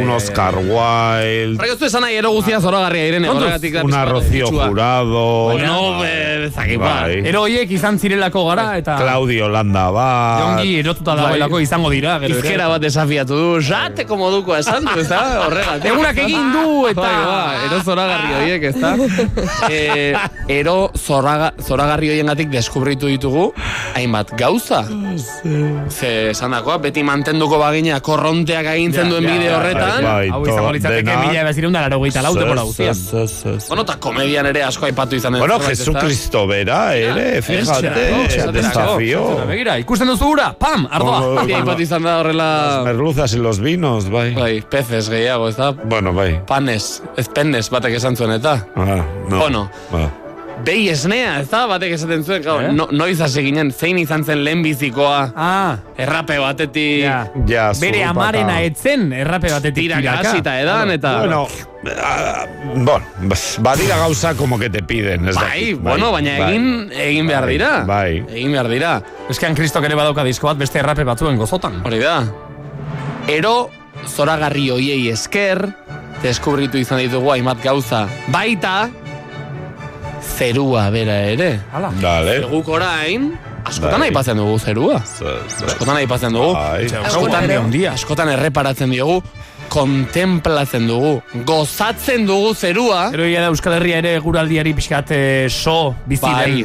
Un 0.02 0.10
Oscar 0.10 0.54
Wilde. 0.58 1.58
Horrek 1.58 1.72
ez 1.74 1.78
du 1.80 1.86
esan 1.86 2.02
nahi 2.06 2.16
ero 2.20 2.30
guztia 2.30 2.60
zoragarria 2.60 3.04
direne. 3.08 3.28
Horregatik 3.28 3.80
Una 3.84 4.04
Rocío. 4.04 4.46
Jurado. 4.46 5.24
Bueno, 5.52 5.98
be, 6.00 6.46
ezakit, 6.46 6.78
ba. 6.78 6.92
Bai. 7.02 7.18
Ero 7.26 7.42
hoiek 7.42 7.70
izan 7.74 7.98
zirelako 7.98 8.44
gara 8.48 8.76
eta 8.78 8.96
Claudio 9.00 9.48
Landa 9.48 9.88
bat. 9.90 10.40
Jongi 10.44 10.78
erotuta 10.78 11.14
dagoelako 11.18 11.60
izango 11.60 11.90
dira. 11.90 12.18
Izkera 12.28 12.68
bat 12.68 12.80
desafiatu 12.82 13.34
du, 13.36 13.48
jateko 13.64 14.16
moduko 14.16 14.56
esan 14.56 14.84
du, 14.84 14.94
ez 15.00 15.08
da? 15.08 15.22
Horregatik. 15.48 15.90
Egunak 15.92 16.16
egin 16.24 16.52
du 16.52 16.86
eta- 16.92 17.00
Bai, 17.00 17.24
ba, 17.26 17.54
ero 17.66 17.82
zoragarri 17.82 18.34
horiek, 18.38 18.62
ez 18.70 18.80
da? 18.80 18.94
Eh, 19.74 20.14
ero 20.48 20.90
zoraga, 20.96 21.52
zoragarri 21.62 22.10
horiengatik 22.10 22.48
deskubritu 22.52 22.83
ditugu, 22.84 23.52
hainbat 23.94 24.34
gauza. 24.38 24.84
Ze 25.88 26.30
esan 26.30 26.54
dakoa, 26.54 26.78
beti 26.78 27.02
mantenduko 27.06 27.58
bagina 27.58 28.00
korronteak 28.04 28.66
agintzen 28.74 29.10
duen 29.10 29.26
bide 29.26 29.50
horretan. 29.54 30.04
Bai, 30.04 30.28
Hau 30.30 30.42
izango 30.46 30.72
litzateke 30.76 31.16
mila 31.22 31.40
ebezireun 31.44 31.72
da 31.72 31.84
laro 31.86 32.00
gehieta 32.02 32.22
lau 32.22 32.34
denbora 32.36 32.62
guztian. 32.62 32.96
Bueno, 33.68 33.82
eta 33.82 33.98
komedian 34.02 34.46
ere 34.50 34.64
asko 34.66 34.88
aipatu 34.90 35.16
izan 35.16 35.36
den 35.36 35.44
Bueno? 35.44 35.58
Jesucristo 35.60 36.46
bera, 36.46 36.94
ere, 36.96 37.42
fíjate, 37.42 38.50
desafío. 38.52 39.24
Begira, 39.48 39.78
ikusten 39.82 40.10
duzu 40.12 40.32
ura, 40.34 40.52
pam, 40.58 40.88
ardoa. 40.90 41.44
Aipatu 41.44 41.82
izan 41.84 42.04
da 42.06 42.18
horrela... 42.22 42.50
Las 42.64 42.84
merluzas 42.84 43.34
y 43.34 43.38
los 43.38 43.60
vinos, 43.60 44.10
bai. 44.10 44.34
Bai, 44.34 44.60
peces 44.62 45.08
gehiago, 45.10 45.48
ez 45.48 45.56
da? 45.56 45.72
Bueno, 45.72 46.12
bai. 46.12 46.40
Panes, 46.46 47.02
ez 47.16 47.28
pennes 47.28 47.70
batek 47.70 48.00
esan 48.00 48.16
zuen, 48.16 48.36
eta? 48.40 48.58
Ah, 48.76 49.00
no. 49.28 49.38
Bueno. 49.38 50.23
Behi 50.64 50.84
esnea, 50.92 51.40
ez 51.42 51.48
da, 51.50 51.64
batek 51.66 51.96
esaten 51.96 52.22
zuen, 52.24 52.42
gau, 52.44 52.54
no, 52.72 52.86
noiz 52.94 53.16
hasi 53.24 53.42
ginen, 53.42 53.72
zein 53.74 53.98
izan 53.98 54.22
zen 54.24 54.44
lehenbizikoa, 54.46 55.32
Ah, 55.36 55.76
errape 55.98 56.36
batetik, 56.38 57.02
ja. 57.02 57.16
Ja, 57.48 57.64
Bere 57.80 58.04
amarena 58.06 58.60
etzen 58.62 59.08
errape 59.12 59.50
batetik 59.50 59.88
tira 59.90 59.98
gasita 60.00 60.54
edan, 60.62 60.92
eta... 60.94 61.16
Bueno, 61.24 61.42
ah, 62.00 62.46
bueno, 62.76 63.00
bas- 63.28 63.58
badira 63.60 63.98
gauza 63.98 64.34
como 64.36 64.58
que 64.58 64.70
te 64.70 64.82
piden. 64.82 65.28
Ez 65.28 65.34
bai, 65.34 65.44
dakit, 65.74 65.80
bueno, 65.82 66.12
baina 66.12 66.38
bai. 66.38 66.50
egin, 66.54 66.90
egin 66.92 67.26
behar 67.26 67.44
Bai, 67.44 67.52
dira. 67.52 67.72
bai. 67.84 68.24
Egin 68.30 68.52
behar 68.52 68.68
dira. 68.68 68.94
Eskean 69.28 69.54
kristok 69.58 69.84
ere 69.90 69.94
badauka 69.98 70.24
disko 70.24 70.46
bat 70.52 70.56
beste 70.58 70.78
errape 70.78 71.04
batzuen 71.04 71.36
gozotan. 71.36 71.82
Hori 71.84 71.98
da. 71.98 72.20
Ero, 73.28 73.70
zoragarri 74.06 74.68
hoiei 74.70 75.08
esker, 75.10 75.66
deskubritu 76.22 76.78
izan 76.78 76.98
ditugu 77.02 77.32
hainbat 77.34 77.60
gauza. 77.64 78.06
Baita, 78.32 78.88
zerua 80.24 80.88
bera 80.90 81.16
ere. 81.30 81.60
Hala. 81.72 81.92
Dale. 82.00 82.40
Guk 82.50 82.68
orain, 82.68 83.30
askotan 83.64 84.00
Bai. 84.00 84.08
aipatzen 84.10 84.40
dugu 84.40 84.58
zerua. 84.58 85.00
Askotan 85.00 85.96
aipatzen 85.96 86.32
dugu. 86.36 86.52
Bai. 86.56 86.84
Askotan, 87.04 87.50
askotan 87.92 88.32
erreparatzen 88.34 88.90
diogu, 88.94 89.20
kontemplatzen 89.72 90.88
dugu, 90.88 91.18
gozatzen 91.46 92.26
dugu 92.28 92.54
zerua. 92.54 93.08
Gero 93.14 93.26
egia 93.28 93.44
da 93.44 93.52
Euskal 93.52 93.78
Herria 93.78 94.00
ere 94.02 94.16
guraldiari 94.24 94.74
pixkat 94.76 95.12
eh, 95.16 95.46
so 95.50 95.94
bizi 96.06 96.24
Bai. 96.26 96.64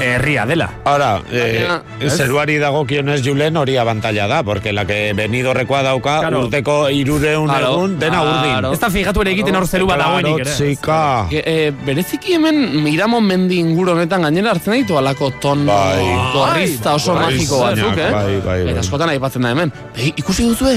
Herria 0.00 0.46
dela. 0.46 0.70
Ahora, 0.84 1.22
eh, 1.30 1.66
Baina, 1.66 1.82
ez? 2.00 2.12
zeruari 2.16 2.58
dagokionez 2.58 3.22
Julen 3.24 3.56
hori 3.56 3.76
abantalla 3.76 4.26
da, 4.26 4.42
porque 4.42 4.72
la 4.72 4.84
que 4.86 5.12
benidorrekoa 5.14 5.82
dauka 5.82 6.20
Claro. 6.20 6.44
urteko 6.46 6.88
irureun 6.90 7.46
Claro, 7.48 7.72
egun 7.74 7.98
dena 7.98 8.22
urdin. 8.22 8.50
claro. 8.52 8.72
Ez 8.72 8.80
da 8.80 8.90
fijatu 8.90 9.20
ere 9.22 9.30
egiten 9.32 9.56
hor 9.56 9.66
zeru 9.66 9.86
bat 9.86 9.98
dagoenik 9.98 10.40
ere. 10.40 10.50
Txika. 10.50 11.26
Ge- 11.30 11.42
eh, 11.46 11.72
bereziki 11.84 12.32
hemen 12.34 12.82
Miramon 12.82 13.24
mendi 13.24 13.58
inguru 13.58 13.92
honetan 13.92 14.22
gainera 14.22 14.50
hartzen 14.50 14.74
ditu 14.74 14.98
alako 14.98 15.30
ton 15.40 15.66
Bai. 15.66 16.04
gorrizta 16.32 16.94
oso 16.94 17.14
Bai, 17.14 17.24
magiko 17.24 17.58
zainak, 17.58 17.76
batzuk, 17.86 17.98
eh? 17.98 18.10
bai, 18.12 18.40
bai, 18.40 18.62
bai. 18.64 18.70
Eta 18.72 18.80
askotan 18.80 19.08
aipatzen 19.10 19.42
da 19.42 19.50
hemen. 19.50 19.72
Ei, 19.96 20.12
ikusi 20.16 20.42
duzue? 20.48 20.76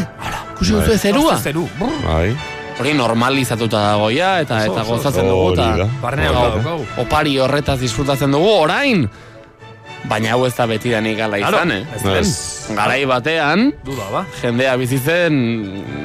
Ikusi 0.56 0.72
duzue 0.74 0.98
zerua? 0.98 1.38
Zeru. 1.38 1.68
Bai. 2.06 2.36
Hori 2.80 2.94
normalizatuta 2.96 3.80
dago 3.92 4.08
ja, 4.16 4.38
eta 4.40 4.62
eta 4.66 4.84
gozatzen 4.88 5.28
dugu, 5.28 5.50
eta. 5.54 5.88
Barnean 6.02 6.86
opari 7.04 7.38
horretaz 7.44 7.80
disfrutatzen 7.82 8.32
dugu, 8.32 8.48
orain! 8.64 9.04
Baina 10.10 10.32
hau 10.32 10.46
ez 10.48 10.54
da 10.56 10.64
beti 10.66 10.94
danik 10.94 11.18
gala 11.20 11.38
Claro, 11.42 11.58
izan, 11.60 11.72
eh? 11.76 12.20
ez. 12.22 12.30
Garai 12.72 13.02
batean, 13.06 13.66
Duda, 13.84 14.06
ba. 14.14 14.22
jendea 14.42 14.78
bizitzen... 14.80 15.36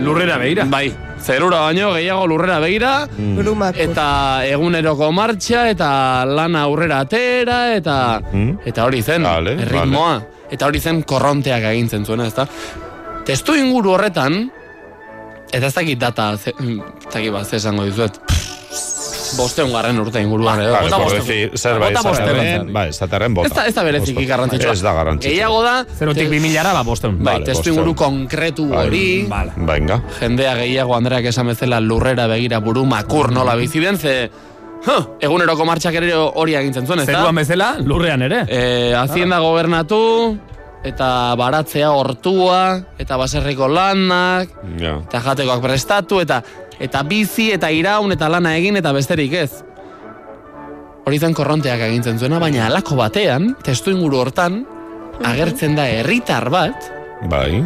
Lurrera 0.03 0.35
begira. 0.43 0.64
Bai, 0.66 0.89
zerura 1.22 1.61
baino 1.68 1.93
gehiago 1.95 2.27
lurrera 2.27 2.59
begira, 2.59 3.07
Brumak. 3.16 3.79
eta 3.79 4.09
eguneroko 4.51 5.12
martxa, 5.14 5.68
eta 5.70 6.25
lana 6.27 6.64
aurrera 6.66 7.05
atera, 7.07 7.61
eta 7.77 7.97
Mm. 8.33 8.59
eta 8.66 8.85
hori 8.85 9.01
zen, 9.03 9.22
Vale, 9.22 9.55
erritmoa. 9.62 10.18
Eta 10.51 10.66
hori 10.66 10.81
zen 10.81 11.03
korronteak 11.07 11.62
agintzen 11.70 12.05
zuena, 12.05 12.27
ezta? 12.27 12.49
Testu 13.25 13.55
inguru 13.55 13.95
horretan, 13.95 14.51
eta 15.57 15.66
ez 15.70 15.74
dakit 15.74 15.98
data, 15.98 16.36
ze, 16.36 16.52
mm, 16.59 16.80
ez 17.07 17.12
dakit 17.14 17.32
bat, 17.32 17.46
ze 17.48 17.57
esango 17.57 17.84
dizuet, 17.86 18.18
bosteun 19.36 19.72
garren 19.74 19.98
urte 19.98 20.20
inguruan, 20.22 20.61
edo. 20.62 20.72
Vale, 20.72 20.84
Bota 20.90 20.98
bosteun. 21.02 21.50
zerbait 21.59 21.94
Bota 21.96 22.09
bosteun. 22.09 22.28
esaterren, 22.28 22.72
bai, 22.72 22.88
esaterren 22.92 23.34
bota. 23.34 23.48
Ez 23.48 23.55
da, 23.55 23.66
ez 23.66 23.74
da 23.74 23.82
Bosta. 23.82 24.26
garrantzitsua. 24.28 24.72
Ez 24.72 24.82
da 24.82 24.92
garrantzitsua. 24.92 25.32
Gehiago 25.32 25.62
da, 25.64 25.74
Zerotik 25.98 26.24
te- 26.24 26.30
bi 26.30 26.40
milara, 26.40 26.72
ba, 26.72 26.82
bosteun. 26.82 27.18
bai, 27.22 27.34
Vale, 27.40 27.44
testu 27.46 27.70
inguru 27.70 27.94
konkretu 27.94 28.68
Bai. 28.68 28.86
hori, 28.86 29.26
Vale. 29.28 29.52
Venga. 29.57 30.02
jendea 30.20 30.55
gehiago 30.57 30.94
Andreak 30.96 31.24
esan 31.32 31.46
bezala 31.50 31.80
lurrera 31.80 32.26
begira 32.28 32.61
buru 32.61 32.84
makur 32.84 33.32
nola 33.32 33.57
bizi 33.57 33.80
den, 33.80 33.98
ze 33.98 34.30
huh, 34.86 35.16
eguneroko 35.20 35.64
martxak 35.64 35.94
ere 35.94 36.12
hori 36.14 36.55
agintzen 36.55 36.86
zuen, 36.86 37.00
ez 37.00 37.07
da? 37.07 37.12
Zeruan 37.14 37.34
bezala, 37.34 37.76
lurrean 37.80 38.22
ere. 38.22 38.44
E, 38.48 38.94
hazienda 38.94 39.38
gobernatu, 39.40 40.38
eta 40.85 41.35
baratzea 41.41 41.91
hortua, 41.97 42.80
eta 43.01 43.16
baserriko 43.16 43.68
lanak, 43.68 44.49
Ja. 44.78 44.99
eta 45.09 45.20
jatekoak 45.20 45.62
prestatu, 45.62 46.20
eta 46.20 46.43
eta 46.80 47.03
bizi, 47.07 47.53
eta 47.55 47.70
iraun, 47.70 48.12
eta 48.12 48.28
lana 48.28 48.57
egin, 48.59 48.76
eta 48.76 48.93
besterik 48.93 49.32
ez. 49.32 49.51
Hori 51.07 51.18
zen 51.20 51.35
korronteak 51.37 51.80
agintzen 51.87 52.18
zuena, 52.18 52.39
baina 52.41 52.66
halako 52.66 52.97
batean, 52.97 53.55
testu 53.62 53.91
inguru 53.93 54.18
hortan, 54.24 54.64
agertzen 55.24 55.76
da 55.76 55.85
herritar 55.87 56.49
bat, 56.51 56.89
Bai. 57.30 57.62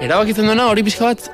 erabakitzen 0.00 0.46
duena 0.46 0.68
hori 0.70 0.82
pixka 0.86 1.04
bat 1.12 1.26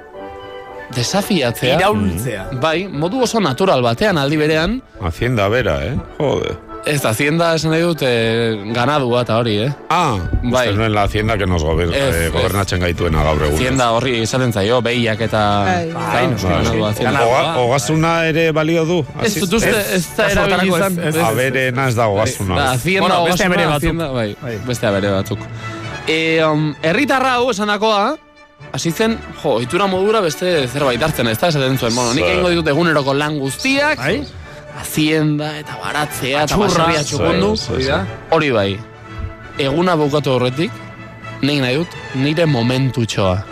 desafiatzea. 0.97 1.77
Iraultzea. 1.79 2.49
Bai, 2.61 2.89
modu 2.89 3.23
oso 3.23 3.41
natural 3.41 3.83
batean 3.83 4.19
aldi 4.19 4.37
berean, 4.37 4.81
Hacienda 5.01 5.49
bera, 5.49 5.79
eh? 5.87 5.95
Jode. 6.19 6.57
Ez 6.85 6.97
da, 6.99 7.13
hacienda 7.13 7.53
esan 7.55 7.71
nahi 7.71 7.83
dut 7.87 8.01
eh, 8.03 8.57
ganadua 8.75 9.21
eta 9.23 9.37
hori, 9.39 9.53
eh? 9.63 9.69
Ah, 9.95 10.17
bai. 10.43 10.65
Uste 10.67 10.79
nuen 10.81 10.91
la 10.97 11.05
hacienda 11.07 11.37
que 11.39 11.47
nos 11.47 11.63
gober, 11.63 11.93
Ez, 11.95 12.15
eh, 12.25 12.31
gobernatzen 12.35 12.81
gaituena 12.83 13.23
gaur 13.23 13.45
egun. 13.47 13.55
Hacienda 13.55 13.87
horri 13.95 14.17
izaten 14.25 14.51
zaio, 14.53 14.81
behiak 14.83 15.21
eta... 15.29 15.43
Bai. 15.69 15.93
Bai, 15.95 16.25
noski, 16.33 16.49
ganadua, 16.51 16.89
hacienda. 16.91 17.23
Oga, 17.29 17.45
ogazuna 17.63 18.13
ere 18.33 18.49
balio 18.57 18.83
du? 18.89 18.99
Ez 19.23 19.31
dut 19.39 19.55
uste, 19.61 19.77
ez 19.95 20.03
da 20.19 20.27
erabili 20.35 20.73
izan. 20.75 20.99
Aberena 21.29 21.87
ez 21.93 21.95
da 22.01 22.09
ogazuna. 22.11 22.59
Da, 22.59 22.67
hacienda, 22.73 23.07
Bueno, 23.07 23.23
beste 23.31 23.47
ogasuna, 23.47 23.55
abere 23.55 23.71
batzuk. 23.71 23.79
hacienda, 23.79 24.11
bai, 24.19 24.59
beste 24.67 24.91
abere 24.91 25.15
batzuk. 25.15 25.49
E, 26.11 26.19
um, 26.43 26.69
herritarra 26.83 27.37
hau 27.39 27.51
esanakoa, 27.55 28.05
hasi 28.75 28.91
zen, 28.91 29.19
jo, 29.43 29.61
itura 29.63 29.87
modura 29.87 30.19
beste 30.25 30.67
zerbait 30.67 31.03
hartzen, 31.03 31.31
ez 31.31 31.39
da, 31.39 31.55
esaten 31.55 31.79
zuen, 31.79 31.95
bueno, 31.95 32.11
nik 32.19 32.27
egingo 32.27 32.51
ditut 32.51 32.75
eguneroko 32.75 33.15
lan 33.15 33.39
guztiak, 33.39 34.03
Bai? 34.73 34.81
hacienda 34.83 35.59
eta 35.59 35.77
baratzea 35.83 36.45
eta 36.45 36.57
baserria 36.57 37.03
txukundu, 37.05 37.55
hori 38.31 38.51
bai, 38.51 38.79
eguna 39.59 39.95
bukatu 39.97 40.33
horretik, 40.33 40.71
nik 41.43 41.61
nahi 41.61 41.75
dut, 41.77 41.89
nire 42.15 42.47
momentutxoa. 42.47 43.43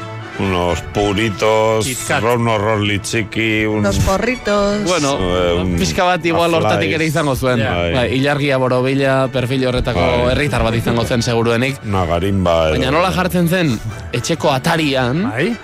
Unos 0.41 0.81
puritos, 0.95 1.85
unos 2.25 2.61
rolli 2.63 2.99
txiki, 2.99 3.67
un... 3.69 3.83
Los 3.83 3.99
porritos. 3.99 4.85
Bueno, 4.89 5.19
Eh, 5.21 5.61
un- 5.61 5.75
pixka 5.77 6.05
bat 6.05 6.25
igual 6.25 6.55
hortatik 6.55 6.95
ere 6.97 7.05
izango 7.05 7.35
zuen. 7.37 7.61
Ja. 7.61 7.75
Bai, 7.93 8.07
ilargia 8.17 8.57
borobila, 8.57 9.29
perfil 9.29 9.67
horretako 9.69 10.01
Bai. 10.01 10.31
herritar 10.33 10.63
bat 10.65 10.75
izango 10.75 11.05
zen 11.05 11.21
seguruenik. 11.23 11.77
Una 11.85 12.07
garimba. 12.07 12.69
edo- 12.71 12.79
Baina 12.79 12.91
nola 12.91 13.13
jartzen 13.13 13.49
zen 13.49 13.79
etxeko 14.13 14.51
atarian, 14.55 15.29
Bai? 15.31 15.55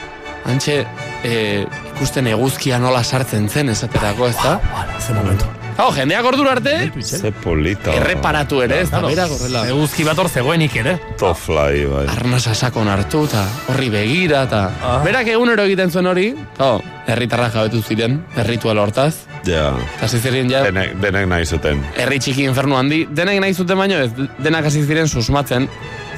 antxe 0.44 0.84
e, 1.24 1.66
ikusten 1.96 2.26
eguzkia 2.32 2.78
nola 2.82 3.02
sartzen 3.04 3.48
zen 3.48 3.68
esaterako, 3.72 4.28
ez 4.28 4.36
da? 4.42 4.58
Ze 5.00 5.12
momentu. 5.14 5.44
Hau, 5.76 5.90
jendeak 5.92 6.24
ordura 6.24 6.52
arte, 6.56 6.90
Ze 7.04 7.30
polita. 7.44 7.92
erreparatu 7.92 8.62
ere, 8.64 8.78
ez 8.80 8.88
da, 8.90 9.02
bera 9.04 9.26
gorrela. 9.28 9.66
Eguzki 9.68 10.04
bat 10.08 10.16
hor 10.18 10.28
zegoenik 10.32 10.72
ere. 10.80 10.94
Tofly, 11.20 11.82
bai. 11.90 12.06
Arnasa 12.14 12.54
sakon 12.54 12.88
hartu 12.88 13.26
eta 13.28 13.42
horri 13.68 13.90
begira 13.92 14.44
eta... 14.48 14.62
Ah. 14.82 15.02
Berak 15.04 15.28
egunero 15.34 15.66
egiten 15.68 15.92
zuen 15.92 16.06
hori, 16.08 16.30
hau, 16.56 16.78
herritarrak 17.06 17.52
jabetu 17.52 17.82
ziren, 17.84 18.22
erritual 18.40 18.78
hortaz. 18.80 19.26
Ja. 19.44 19.74
Eta 19.98 20.08
ziren 20.08 20.48
ja, 20.50 20.62
Denek, 20.64 20.96
denek 21.04 21.28
nahi 21.28 21.44
zuten. 21.44 21.84
herri 22.00 22.18
txiki 22.24 22.48
infernu 22.48 22.74
handi, 22.80 23.04
denek 23.12 23.40
nahi 23.44 23.52
zuten 23.54 23.76
baino 23.78 24.00
ez, 24.00 24.08
denak 24.42 24.64
hasi 24.72 24.80
ziren 24.88 25.08
susmatzen, 25.12 25.68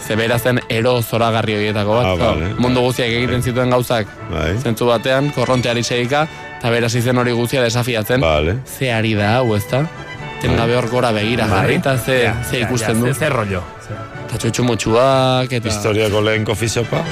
ze 0.07 0.17
bera 0.17 0.39
zen 0.39 0.61
ero 0.69 1.03
zoragarri 1.03 1.55
horietako 1.55 1.95
bat. 1.95 2.07
Ah, 2.07 2.17
vale. 2.17 2.51
mundu 2.59 2.81
guztiak 2.81 3.09
egiten 3.09 3.43
zituen 3.43 3.71
gauzak 3.71 4.07
Bai. 4.31 4.57
zentzu 4.59 4.87
batean, 4.87 5.31
korronteari 5.35 5.83
segika, 5.83 6.27
eta 6.59 6.71
bera 6.71 6.87
hasi 6.87 7.03
zen 7.03 7.19
hori 7.19 7.33
guztia 7.33 7.63
desafiatzen. 7.63 8.21
Vale. 8.21 8.59
Ze 8.67 8.93
ari 8.93 9.15
da 9.15 9.37
hau, 9.39 9.55
ez 9.57 9.65
da? 9.71 9.87
Tengabe 10.43 10.77
hor 10.77 10.89
gora 10.89 11.13
begira 11.13 11.49
jarri, 11.51 11.75
eta 11.81 11.97
ze, 11.99 12.23
Ja, 12.25 12.37
ze 12.51 12.61
ja, 12.61 12.67
ikusten 12.67 12.97
ja, 12.97 13.01
du. 13.01 13.07
Ze, 13.07 13.19
ze 13.19 13.29
rollo. 13.29 13.63
Eta 14.29 14.39
txutxumutxuak, 14.39 15.53
eta... 15.53 15.69
Historiako 15.69 16.21
lehen 16.21 16.45
kofixopa? 16.45 17.05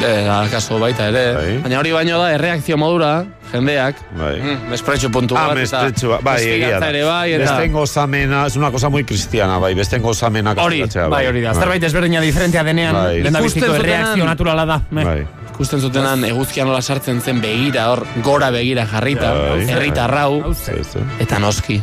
Eh, 0.00 0.28
akaso 0.30 0.78
baita 0.78 1.08
ere. 1.10 1.24
Bai. 1.34 1.54
Baina 1.64 1.78
hori 1.80 1.90
baino 1.92 2.18
da, 2.20 2.28
erreakzio 2.36 2.76
modura, 2.78 3.24
jendeak, 3.50 3.96
Bai. 4.14 4.36
mm, 4.40 4.68
mespretxu 4.70 5.10
puntu 5.10 5.34
Ah, 5.36 5.48
bat, 5.48 5.56
mespretxua, 5.58 6.20
bai, 6.22 6.36
egia 6.46 6.78
da. 6.78 6.88
ere 6.92 7.02
bai, 7.04 7.32
eta... 7.32 7.44
Besten 7.56 7.72
gozamena, 7.72 8.44
es 8.46 8.54
una 8.56 8.70
cosa 8.70 8.88
muy 8.88 9.02
cristiana, 9.04 9.58
bai, 9.58 9.74
besten 9.74 10.00
gozamena 10.02 10.52
Hori, 10.52 10.80
kasturatzea, 10.84 11.08
bai, 11.08 11.26
hori 11.26 11.40
da. 11.42 11.54
Zerbait 11.54 11.82
ezberdina 11.82 12.20
diferentea 12.22 12.62
denean, 12.62 12.94
Bai. 12.94 13.22
lehen 13.24 13.32
da 13.34 13.40
biziko 13.42 13.74
erreakzio 13.74 14.24
naturala 14.24 14.64
da. 14.66 14.80
Me. 14.90 15.04
Bai. 15.04 15.26
Ikusten 15.54 15.80
zutenan 15.82 16.22
eguzkia 16.28 16.64
nola 16.64 16.78
sartzen 16.80 17.18
zen 17.20 17.40
begira 17.42 17.88
hor 17.90 18.04
gora 18.22 18.52
begira 18.54 18.86
jarrita, 18.86 19.32
Bai. 19.34 19.66
herritarrau 19.68 20.42
Hau 20.44 20.54
ze. 20.54 20.78
Ez, 20.78 20.94
eh? 20.94 21.02
eta 21.26 21.40
noski 21.42 21.80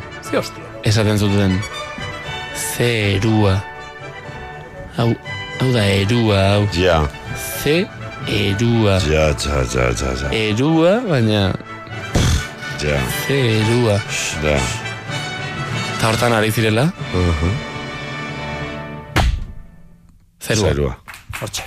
esaten 0.83 1.17
zuten 1.19 1.59
ze 2.55 3.17
erua. 3.17 3.57
Hau, 4.95 5.09
hau 5.59 5.69
da 5.73 5.83
erua, 5.85 6.39
hau. 6.53 6.67
Ja, 6.71 7.01
Ze 7.35 7.81
erua. 8.27 8.99
ja, 9.09 9.29
ja, 9.29 9.61
ja, 9.73 9.85
ja, 9.91 10.11
ja, 10.21 10.31
Erua, 10.31 10.99
baina 11.09 11.53
ja, 12.81 12.99
ze 13.27 13.37
erua. 13.61 13.99
ja. 14.43 14.57
Eta 15.97 16.07
hortan 16.09 16.33
ari 16.33 16.51
zirela, 16.51 16.89
Uh-huh. 17.13 17.53
zerua. 20.41 20.69
Zerua. 20.69 20.97
Hortxe. 21.41 21.63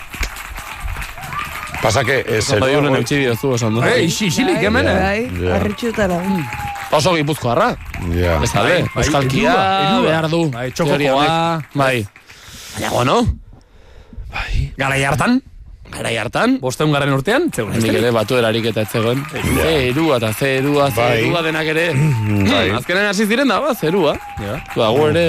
Pasa 1.82 2.04
que 2.04 2.20
eh, 2.26 2.42
Zerua 2.42 2.68
zerua... 2.68 2.96
eutxi 2.98 3.16
diozu 3.22 3.54
esan 3.54 3.74
du. 3.74 3.82
Ei, 3.82 4.09
xixili, 4.11 4.54
hemen, 4.59 4.86
eh? 4.88 4.94
Bai, 5.00 5.44
Ja. 5.44 5.54
harritxutara. 5.56 6.20
Oso 6.92 7.14
gipuzkoarra. 7.14 7.74
Ja. 8.14 8.38
Ez 8.42 8.54
alde, 8.56 8.82
bai, 8.94 9.02
euskalkia 9.04 9.50
erua, 9.50 9.90
erua. 9.90 10.06
behar 10.09 10.28
du. 10.30 10.40
Bai, 10.50 10.70
txokokoa. 10.72 10.96
teoria 10.98 11.14
honek. 11.14 11.74
Bai. 11.74 12.06
Baina, 12.74 12.90
bueno, 12.90 13.18
Garai 14.78 15.02
hartan, 15.04 15.40
garai 15.93 16.16
hartan, 16.20 16.59
bosteun 16.62 16.93
garen 16.93 17.12
urtean, 17.16 17.49
zegoen 17.55 17.80
Nik 17.82 17.97
ere 18.01 18.11
batu 18.14 18.36
erarik 18.39 18.68
eta 18.72 18.84
etzegoen. 18.86 19.24
Ze 19.32 19.72
erua 19.89 20.18
eta 20.20 20.32
ze 20.32 20.59
erua, 20.59 20.91
ze 20.91 21.01
Bai. 21.01 21.24
erua 21.24 21.43
denak 21.43 21.66
ere. 21.74 21.89
Bai. 22.51 22.68
Azkenen 22.76 23.09
hasi 23.09 23.26
ziren 23.26 23.49
da, 23.49 23.61
ba, 23.61 23.74
zerua. 23.74 24.18
Ja. 24.43 24.61
Ba, 24.76 24.93
gu 24.95 25.11
ere... 25.11 25.26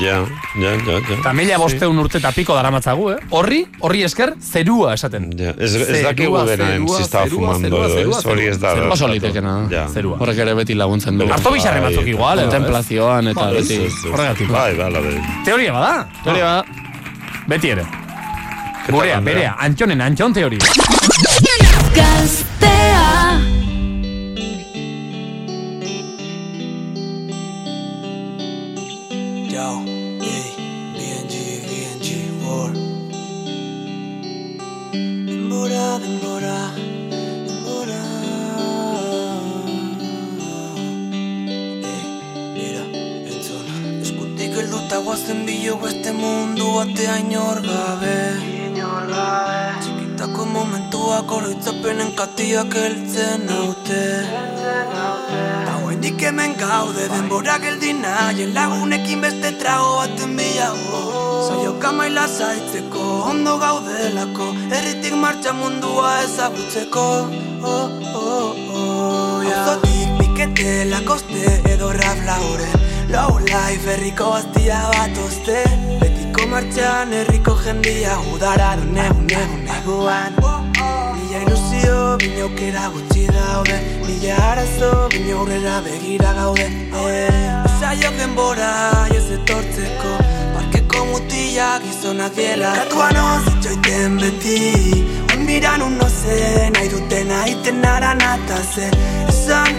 Ja, 0.00 0.14
ja, 0.56 0.70
ja, 0.72 0.92
ja. 0.96 0.98
Eta 1.18 1.32
mila 1.36 1.58
bosteun 1.60 1.98
urte 2.00 2.16
eta 2.16 2.30
piko 2.32 2.54
daramatzagu, 2.56 3.10
eh? 3.12 3.16
Horri, 3.36 3.58
horri 3.84 4.00
esker, 4.06 4.32
zerua 4.40 4.94
esaten. 4.96 5.26
Ja, 5.36 5.50
ez, 5.58 5.74
ez 5.76 5.82
Zerua, 5.84 6.04
dakigu 6.06 6.38
denaen 6.48 6.78
zerua, 6.78 6.96
si 6.96 7.04
estaba 7.04 7.26
zerua, 7.28 7.50
fumando 7.58 7.82
ez? 7.84 8.22
Hori 8.24 8.46
ez 8.48 8.54
da. 8.62 8.72
zerua. 8.78 8.92
Oso 8.96 9.10
litekena. 9.12 9.52
Ja. 9.70 9.82
Zerua. 9.92 10.16
Horrek 10.24 10.40
ere 10.46 10.54
beti 10.56 10.78
laguntzen 10.80 11.20
du. 11.20 11.28
Arto 11.28 11.52
bizarre 11.52 11.82
Bai. 11.84 11.90
batzuk 11.90 12.08
igual, 12.14 12.40
edo, 12.40 12.48
ez? 12.48 12.54
Kontemplazioan 12.54 13.28
eta 13.34 13.44
Bai, 13.44 13.58
beti. 13.58 13.76
Ez, 13.82 13.90
ez, 13.90 13.98
ez. 14.06 14.14
Horregatik. 14.14 14.48
Bai, 14.56 14.70
bai, 14.80 14.88
bai. 14.96 15.14
Teoria 15.50 15.76
bada. 15.76 16.08
Teoria 16.24 16.48
ba, 16.48 16.64
Beti 17.52 17.74
ere. 17.76 17.84
Gurea, 18.86 19.18
berea, 19.20 19.54
antxonen 19.64 20.00
antxon 20.04 20.32
teoria. 20.36 20.60
Gaztea 21.96 23.40
Yo, 29.54 29.68
ey, 30.20 30.48
BNG, 30.96 31.34
BNG, 31.64 32.08
war. 32.44 32.72
Denbora, 34.92 35.86
denbora, 36.04 36.58
denbora. 37.48 38.02
Ey, 41.92 42.04
mira, 42.52 42.84
entzun. 43.32 43.66
Eskutik 44.02 44.58
helduta 44.60 45.00
guazen 45.06 45.46
bilo 45.46 45.78
beste 45.86 46.12
mundu 46.12 46.74
batea 46.76 47.16
inor 47.24 47.64
Inor 49.04 49.12
gabe. 49.12 49.80
Txikitako 49.84 50.44
momentuak 50.48 51.32
oroitzapenen 51.36 52.12
katiak 52.16 52.72
heltzen 52.74 53.44
naute. 53.48 54.00
Hauendik 55.68 56.22
hemen 56.24 56.54
gaude 56.56 57.08
denbora 57.12 57.58
geldi 57.60 57.92
nahien 57.98 58.54
lagunekin 58.56 59.20
beste 59.20 59.52
trago 59.60 59.96
baten 59.98 60.36
bilago 60.38 61.02
Saioka 61.48 61.92
maila 61.92 62.24
zaitzeko 62.26 63.04
ondo 63.30 63.58
gaudelako 63.58 64.48
Herritik 64.72 65.16
martxa 65.24 65.52
mundua 65.52 66.14
ezagutzeko 66.22 67.04
oh, 67.62 67.90
oh, 68.22 68.56
oh, 68.72 69.42
yeah. 69.42 69.60
Auzotik 69.60 70.16
pikete 70.20 70.72
lakoste 70.94 71.44
edo 71.74 71.92
rap 72.00 72.24
lauren 72.24 72.88
Low 73.12 73.38
life 73.52 73.84
herriko 73.84 74.32
bastia 74.36 74.80
bat 74.94 75.24
oste 75.26 75.60
martxan 76.54 77.12
herriko 77.18 77.52
jendia 77.62 78.14
udara 78.32 78.68
du 78.78 78.84
negun 78.96 79.26
negun 79.32 79.62
neguan. 79.68 80.32
Mila 81.14 81.38
ilusio, 81.44 81.96
bine 82.20 82.42
aukera 82.46 82.84
gutxi 82.94 83.24
daude. 83.36 83.76
Mila 84.04 84.36
arazo, 84.50 84.90
bine 85.14 85.32
aurrera 85.38 85.76
begira 85.86 86.30
gaude. 86.38 86.66
Eh. 87.00 87.48
Saio 87.80 88.10
denbora, 88.18 88.70
ez 89.16 89.26
etortzeko. 89.36 90.12
Parkeko 90.54 91.04
mutilak 91.10 91.82
gizonak 91.86 92.38
diela. 92.38 92.70
Katuan 92.78 93.18
ozitxoiten 93.24 94.20
beti. 94.22 94.60
Oin 95.30 95.46
miran 95.48 95.82
uno 95.88 96.08
zen, 96.20 96.72
nahi 96.78 96.88
duten 96.94 97.34
aiten 97.40 97.84
aran 97.94 98.22
ataze 98.32 98.86
Esan, 99.32 99.74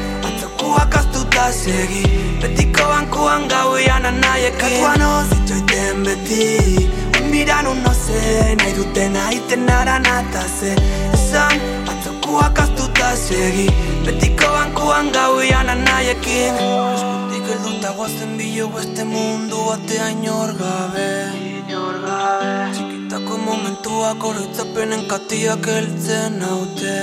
atzokuak 0.65 0.95
astuta 0.95 1.51
segi. 1.51 2.03
Betiko 2.41 2.83
bankuan 2.87 3.47
gauian 3.47 4.05
anaiekin 4.05 4.59
Katuan 4.59 5.01
ozitxoiten 5.01 6.03
beti. 6.03 6.89
Oin 7.15 7.29
miran 7.31 7.67
uno 7.67 7.93
zen, 7.93 8.57
nahi 8.57 8.73
duten 8.75 9.15
aiten 9.15 9.69
aran 9.69 10.05
ataze 10.05 10.75
Esan, 11.13 11.59
atzokuak 11.87 12.59
astuta 12.59 13.15
segi. 13.15 13.67
Betiko 14.05 14.45
bankuan 14.45 15.11
gauian 15.11 15.69
anaiekin 15.69 16.55
Eskutik 16.55 17.45
helduta 17.49 17.93
guazen 17.97 18.37
bilo 18.37 18.67
beste 18.69 19.03
mundu 19.03 19.57
batea 19.69 20.09
inor 20.09 20.53
gabe. 20.59 21.09
Inor 21.41 21.95
gabe. 22.05 22.53
Txikitako 22.73 23.37
momentuak 23.37 24.23
oroitzapenen 24.23 25.07
katiak 25.09 25.65
heltzen 25.65 26.39
naute. 26.39 26.97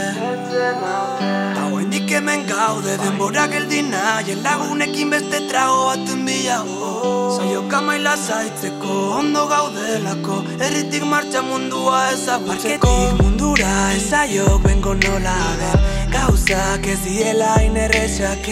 Ta 1.54 1.62
guaindik 1.92 2.10
hemen 2.10 2.46
gaude 2.46 2.96
denbora 2.96 3.46
geldi 3.52 3.82
nahien 3.82 4.42
lagunekin 4.42 5.10
beste 5.10 5.40
trago 5.48 5.88
baten 5.88 6.24
bilago 6.26 7.36
Saioka 7.36 7.80
maila 7.86 8.14
zaitzeko 8.16 8.94
ondo 9.18 9.42
gaudelako 9.46 10.36
Herritik 10.62 11.04
martxa 11.04 11.42
mundua 11.42 11.98
ezagutzeko. 12.12 12.88
Parketik 12.88 13.22
mundura 13.22 13.92
ezaiok 13.98 14.62
bengo 14.64 14.94
nola 14.94 15.36
den 15.60 15.78
Gauzak 16.14 16.86
ez 16.86 16.98
diela 17.04 17.52
inerrexak 17.66 18.46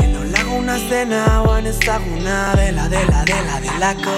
Leno 0.00 0.24
laguna 0.34 0.78
zena 0.88 1.24
oan 1.46 1.66
ezaguna 1.66 2.38
dela 2.56 2.88
dela 2.88 3.24
dela 3.24 3.60
delako. 3.66 4.16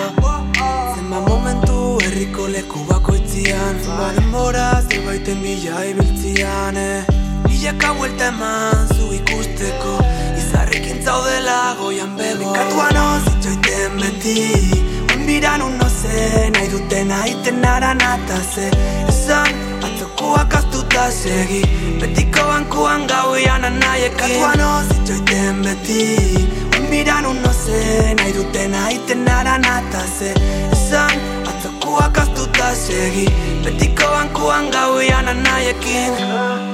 Zenba 0.94 1.20
momentu 1.28 1.98
herriko 2.04 2.48
leku 2.48 2.86
bakoitzian 2.88 3.82
Zenba 3.84 4.14
denbora 4.16 4.70
zerbaiten 4.88 5.42
bila 5.44 5.84
ibiltzian 5.90 6.76
eh. 6.76 7.21
Milaka 7.48 7.94
buelta 7.94 8.26
eman 8.26 8.88
zu 8.94 9.12
ikusteko 9.18 9.92
Izarrekin 10.38 11.02
zaudela 11.04 11.74
goian 11.78 12.16
bego 12.16 12.52
Nekatuan 12.52 12.96
ozitxoiten 12.96 13.92
beti 14.00 14.36
Onbiran 15.14 15.62
uno 15.62 15.88
ze 15.88 16.50
nahi 16.54 16.68
duten 16.72 17.12
aiten 17.12 17.64
aranata 17.64 18.38
ze 18.54 18.66
Esan 19.08 19.52
atzokoak 19.86 20.54
astuta 20.54 21.10
segi 21.10 21.62
Betiko 22.00 22.42
bankuan 22.48 23.06
gauian 23.06 23.64
anaiekin 23.64 24.18
Katuan 24.18 24.60
ozitxoiten 24.68 25.62
beti 25.64 26.02
Onbiran 26.78 27.26
uno 27.26 27.52
ze 27.64 28.14
nahi 28.18 28.32
duten 28.32 28.74
aiten 28.74 29.28
aranata 29.28 30.02
ze 30.18 30.34
Esan 30.72 31.14
atzokoak 31.50 32.18
astuta 32.18 32.74
segi 32.74 33.26
Betiko 33.64 34.06
bankuan 34.14 34.70
gauian 34.70 35.28
anaiekin 35.28 36.71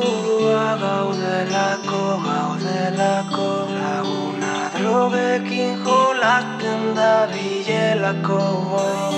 Burua 0.00 0.66
gaudelako, 0.82 2.02
gaudelako. 2.24 3.48
Laguna 3.78 4.54
drogekin 4.76 5.72
jolasten 5.84 6.82
da 6.98 7.12
bilelako 7.32 8.40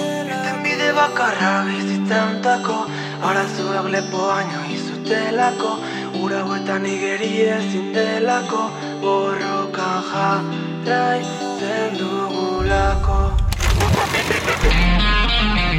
Irten 0.00 0.58
bide 0.64 0.90
bakarra 0.98 1.52
bizitzantako 1.68 2.78
Arazuak 3.30 3.86
lepo 3.94 4.20
baino 4.30 4.60
izutelako. 4.76 5.72
Ura 6.22 6.40
huetan 6.48 6.86
igeri 6.94 7.32
ezin 7.56 7.92
delako 7.94 8.62
Borrokan 9.04 10.00
jarraitzen 10.86 11.98
dugulako 12.00 13.20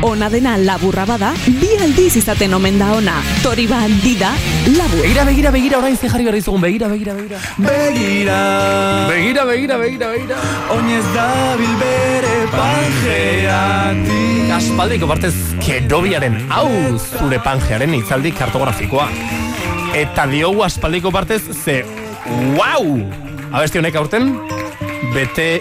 Ona 0.02 0.30
dena 0.34 0.56
laburra 0.58 1.04
bada, 1.06 1.28
bi 1.46 1.68
aldiz 1.78 2.16
izaten 2.18 2.56
omen 2.58 2.80
da 2.80 2.88
ona. 2.98 3.20
Tori 3.44 3.68
bandida, 3.70 4.32
labur. 4.74 5.04
Begira, 5.04 5.24
begira, 5.28 5.52
begira, 5.54 5.78
orain 5.78 5.96
ze 5.98 6.10
jarri 6.10 6.26
behar 6.26 6.38
dizugun, 6.40 6.62
begira, 6.62 6.88
begira, 6.90 7.14
begira. 7.14 7.38
Begira 7.58 8.38
Begira, 9.08 9.46
begira, 9.46 9.78
begira, 9.78 10.08
begira. 10.10 10.40
Oinez 10.74 11.06
dabil 11.14 11.76
bere 11.78 12.34
pangeatik 12.56 14.52
Aspaldiko 14.58 15.08
partez, 15.08 15.36
kerobiaren 15.62 16.40
hau 16.50 16.68
zure 16.98 17.38
pangearen 17.46 17.94
itzaldi 18.02 18.34
kartografikoa. 18.34 19.06
Eta 20.02 20.26
diogu 20.32 20.66
aspaldiko 20.66 21.12
partez, 21.14 21.44
ze, 21.54 21.84
wow! 22.58 22.88
Abesti 23.52 23.78
honek 23.78 24.02
aurten, 24.02 24.34
bete 25.14 25.52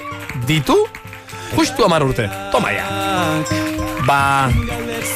ditu, 0.49 0.79
justu 1.59 1.85
amar 1.85 2.09
urte. 2.09 2.31
Toma 2.55 2.73
ya. 2.73 3.70
Ba, 4.07 4.49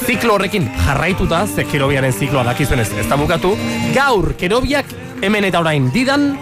ziklo 0.05 0.35
horrekin 0.37 0.67
jarraituta, 0.85 1.45
ze 1.47 1.65
kerobiaren 1.69 2.13
zikloa 2.13 2.45
dakizuenez 2.45 2.91
ez 3.01 3.07
da 3.09 3.17
bukatu, 3.17 3.55
gaur 3.95 4.35
kerobiak 4.41 4.91
hemen 5.25 5.47
eta 5.49 5.63
orain 5.65 5.89
didan, 5.95 6.35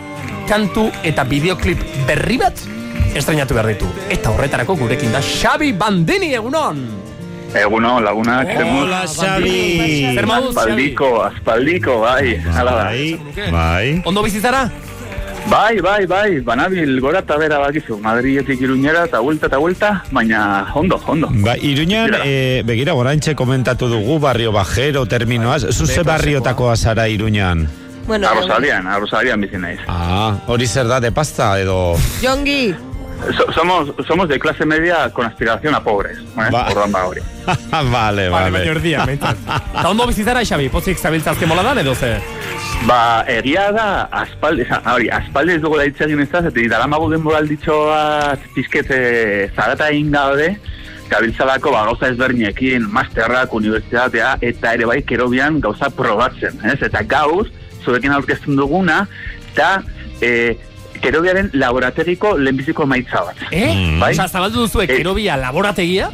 kantu 0.48 0.88
eta 1.06 1.24
bideoklip 1.28 1.82
berri 2.08 2.40
bat 2.42 2.58
estrenatu 3.14 3.54
behar 3.54 3.70
ditu. 3.72 3.88
Eta 4.10 4.32
horretarako 4.32 4.76
gurekin 4.80 5.12
da 5.14 5.22
Xabi 5.22 5.72
Bandini 5.72 6.32
egunon! 6.34 6.82
Eguno, 7.52 7.98
lagunak, 8.00 8.48
Hola, 8.64 9.02
Xabi. 9.04 10.14
Zer 10.16 10.26
moduz, 10.26 10.54
Aspaldiko, 10.56 11.10
aspaldiko, 11.26 11.98
bai, 12.00 12.38
hala 12.56 12.78
da. 12.78 12.86
Bai. 13.52 14.00
Ondo 14.08 14.22
bizizara? 14.24 14.70
Bai, 15.50 15.80
bai, 15.80 16.06
bai, 16.06 16.40
banabil 16.40 17.00
gora 17.00 17.18
eta 17.20 17.36
bera 17.36 17.58
bakizu, 17.60 17.98
Madriletik 18.00 18.60
iruñera 18.60 19.04
eta 19.04 19.20
vuelta 19.20 19.46
eta 19.50 19.58
vuelta, 19.58 20.02
baina 20.10 20.70
ondo, 20.74 20.96
ondo. 21.06 21.28
Ba, 21.44 21.56
Iruñan, 21.58 22.14
e, 22.24 22.62
begira, 22.64 22.92
gorantxe 22.96 23.34
komentatu 23.34 23.88
dugu 23.90 24.18
barrio 24.18 24.52
bajero, 24.52 25.04
terminoaz, 25.06 25.66
zuze 25.72 26.02
barriotakoa 26.02 26.76
zara 26.76 27.08
Iruñan. 27.08 27.68
Bueno, 28.06 28.28
Arrosalian, 28.28 28.86
arrosalian 28.86 29.40
bizi 29.40 29.58
naiz. 29.58 29.78
Ah, 29.88 30.38
hori 30.46 30.66
zer 30.66 30.88
da, 30.88 31.00
de 31.00 31.12
pasta, 31.12 31.58
edo... 31.60 31.96
Jongi, 32.22 32.74
So- 33.22 33.52
somos, 33.54 33.92
somos 34.08 34.28
de 34.28 34.36
clase 34.40 34.66
media 34.66 35.08
con 35.10 35.24
aspiración 35.24 35.76
a 35.76 35.80
pobres, 35.84 36.18
eh? 36.18 36.48
Ba. 36.50 36.66
Orduan 36.70 36.90
ba 36.90 37.04
hori. 37.06 37.20
vale, 37.70 37.88
Vale, 37.92 38.28
vale. 38.28 38.50
baina 38.50 38.70
erdia, 38.72 39.04
behintzat. 39.06 39.36
Eta 39.78 39.88
ondo 39.90 40.08
bizizara, 40.08 40.42
Xabi, 40.44 40.68
pozik 40.68 40.98
zabiltzazke 40.98 41.46
moladan 41.46 41.78
edo 41.78 41.94
ze? 41.94 42.16
Ba, 42.82 43.22
egia 43.30 43.68
da, 43.70 44.08
aspaldi, 44.10 44.64
esan, 44.64 44.82
hori, 44.90 45.06
aspaldi 45.14 45.54
ez 45.54 45.60
dugu 45.62 45.76
da 45.78 45.84
hitz 45.86 46.00
egin 46.02 46.22
ez 46.24 46.28
da, 46.32 46.40
eta 46.48 46.64
daramagu 46.72 47.06
denboralditxo 47.12 47.76
bat 47.86 48.46
pizkete 48.56 48.98
zarata 49.54 49.86
egin 49.92 50.10
gaude, 50.10 50.48
gabiltzalako 51.12 51.70
ba, 51.74 51.84
gauza 51.86 52.10
ezberdinekin, 52.10 52.88
masterrak, 52.90 53.54
unibertsitatea, 53.54 54.32
eta 54.50 54.74
ere 54.74 54.88
bai 54.90 54.98
kerobian 55.06 55.60
gauza 55.62 55.92
probatzen, 55.94 56.58
ez? 56.66 56.80
Eta 56.82 57.04
gauz, 57.06 57.46
zurekin 57.84 58.16
aurkezten 58.16 58.58
duguna, 58.58 59.04
eta 59.52 59.70
e, 60.18 60.56
kerobiaren 61.04 61.52
laborategiko 61.54 62.34
lehenbiziko 62.40 62.88
maitza 62.90 63.22
bat. 63.28 63.46
Eh? 63.52 63.70
Bai? 64.02 64.10
Osa, 64.16 64.26
zabaldu 64.26 64.66
duzu 64.66 64.82
kerobia 64.90 65.38
laborategia, 65.38 66.10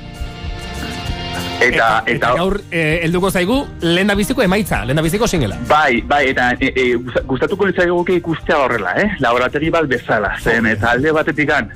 Eta, 1.61 2.03
eta 2.07 2.31
gaur 2.39 2.61
eh, 2.71 3.01
helduko 3.03 3.31
zaigu 3.35 3.57
lehen 3.83 4.13
biziko 4.17 4.43
emaitza, 4.45 4.85
lehen 4.87 5.03
biziko 5.03 5.27
singela. 5.27 5.57
Bai, 5.69 6.01
bai, 6.07 6.29
eta 6.31 6.53
e, 6.61 6.71
e, 6.71 6.85
gusta- 6.95 7.25
gustatuko 7.27 7.67
nitzaiguke 7.67 8.15
ikustea 8.21 8.59
horrela, 8.63 8.95
eh? 9.03 9.09
Laborategi 9.19 9.71
bat 9.75 9.89
bezala, 9.91 10.37
zen, 10.39 10.67
eta 10.71 10.93
alde 10.93 11.13
batetikan, 11.13 11.73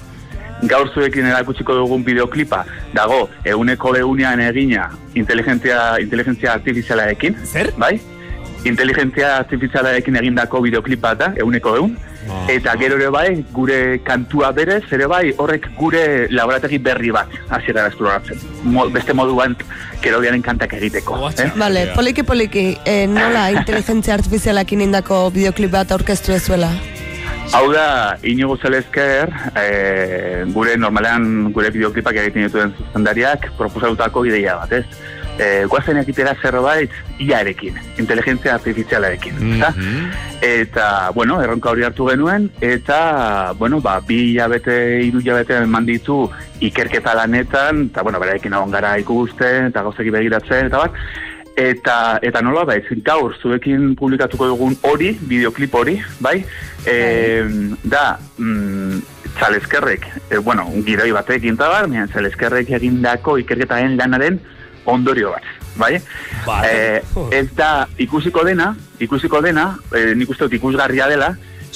gaur 0.70 0.88
zuekin 0.94 1.26
erakutsiko 1.26 1.74
dugun 1.80 2.04
bideoklipa, 2.06 2.62
dago, 2.94 3.24
eguneko 3.44 3.96
egunean 3.98 4.40
egina, 4.46 4.88
inteligentzia, 5.18 5.98
inteligentzia 6.00 6.52
artifizialarekin. 6.54 7.36
Zer? 7.44 7.72
Bai? 7.76 7.96
Inteligentzia 8.64 9.36
artifizialarekin 9.40 10.16
egindako 10.22 10.60
bideoklipa 10.62 11.16
da, 11.18 11.32
eguneko 11.36 11.74
egun. 12.24 12.50
Eta 12.52 12.74
gero 12.80 12.96
ere 13.00 13.08
bai, 13.14 13.44
gure 13.52 13.78
kantua 14.06 14.52
berez, 14.52 14.84
ere 14.92 15.06
bai, 15.10 15.24
horrek 15.36 15.68
gure 15.78 16.28
laborategi 16.30 16.78
berri 16.78 17.10
bat 17.14 17.28
hasiera 17.50 17.86
esploratzen. 17.90 18.40
Mo, 18.64 18.88
beste 18.94 19.14
moduan 19.14 19.56
kerobiaren 20.02 20.42
kantak 20.42 20.74
egiteko. 20.78 21.18
Eh? 21.36 21.50
Vale, 21.56 21.88
poliki 21.96 22.22
poliki, 22.22 22.66
eh, 22.84 23.06
nola 23.06 23.48
inteligentzia 23.56 24.14
artifizialakin 24.18 24.88
indako 24.88 25.28
bideoklip 25.34 25.72
bat 25.74 25.92
aurkeztu 25.92 26.34
ezuela? 26.36 26.72
Hau 27.52 27.66
da, 27.68 28.16
inigo 28.24 28.54
zelezker, 28.56 29.28
e, 29.60 30.44
gure 30.54 30.76
normalean 30.80 31.50
gure 31.52 31.68
bideoklipak 31.74 32.16
egiten 32.22 32.46
dituen 32.46 32.72
zuzendariak 32.78 33.50
proposatutako 33.58 34.24
ideia 34.30 34.54
bat, 34.62 34.72
ez? 34.78 34.86
E, 35.40 35.64
guazen 35.64 35.96
egitera 35.96 36.34
zerbait 36.42 36.92
iarekin, 37.22 37.78
inteligentzia 37.98 38.54
artifizialarekin, 38.58 39.38
ezta? 39.54 39.70
Eta, 40.42 40.86
bueno, 41.14 41.38
erronka 41.40 41.70
hori 41.70 41.86
hartu 41.86 42.08
genuen, 42.10 42.50
eta, 42.60 43.54
bueno, 43.58 43.80
ba, 43.80 43.98
bi 44.04 44.18
hilabete, 44.32 44.76
hiru 45.06 45.22
hilabete 45.22 45.56
eman 45.62 45.88
ditu 45.88 46.26
ikerketa 46.60 47.14
lanetan, 47.16 47.86
eta, 47.88 48.04
bueno, 48.04 48.20
berarekin 48.20 48.52
egon 48.58 48.74
gara 48.74 48.96
ikusten, 49.00 49.70
eta 49.72 49.86
gauzeki 49.86 50.12
begiratzen, 50.12 50.68
eta 50.68 50.84
bat, 50.84 51.00
eta 51.56 51.96
eta 52.24 52.40
nola 52.42 52.64
baiz, 52.68 52.84
gaur 53.04 53.36
zuekin 53.40 53.92
publikatuko 53.96 54.48
dugun 54.52 54.76
hori, 54.88 55.12
bideoklip 55.28 55.74
hori, 55.74 55.98
bai? 56.20 56.40
E, 56.84 56.96
da, 57.84 58.18
mm, 58.38 59.02
txalezkerrek, 59.38 60.08
e, 60.28 60.38
bueno, 60.38 60.66
gidoi 60.86 61.10
batekin 61.14 61.56
eta 61.56 61.68
bar, 61.72 61.88
mian, 61.88 62.10
txalezkerrek 62.12 62.72
egindako 62.80 63.38
ikerketaren 63.40 63.96
lanaren 64.00 64.40
ondorio 64.84 65.30
bat, 65.30 65.42
bai? 65.76 66.00
E, 66.64 67.02
ez 67.30 67.48
da 67.56 67.86
ikusiko 67.98 68.44
dena, 68.44 68.74
ikusiko 69.00 69.40
dena, 69.42 69.76
e, 69.94 70.14
nik 70.14 70.30
uste 70.30 70.44
dut 70.48 70.54
ikusgarria 70.58 71.06
dela, 71.08 71.34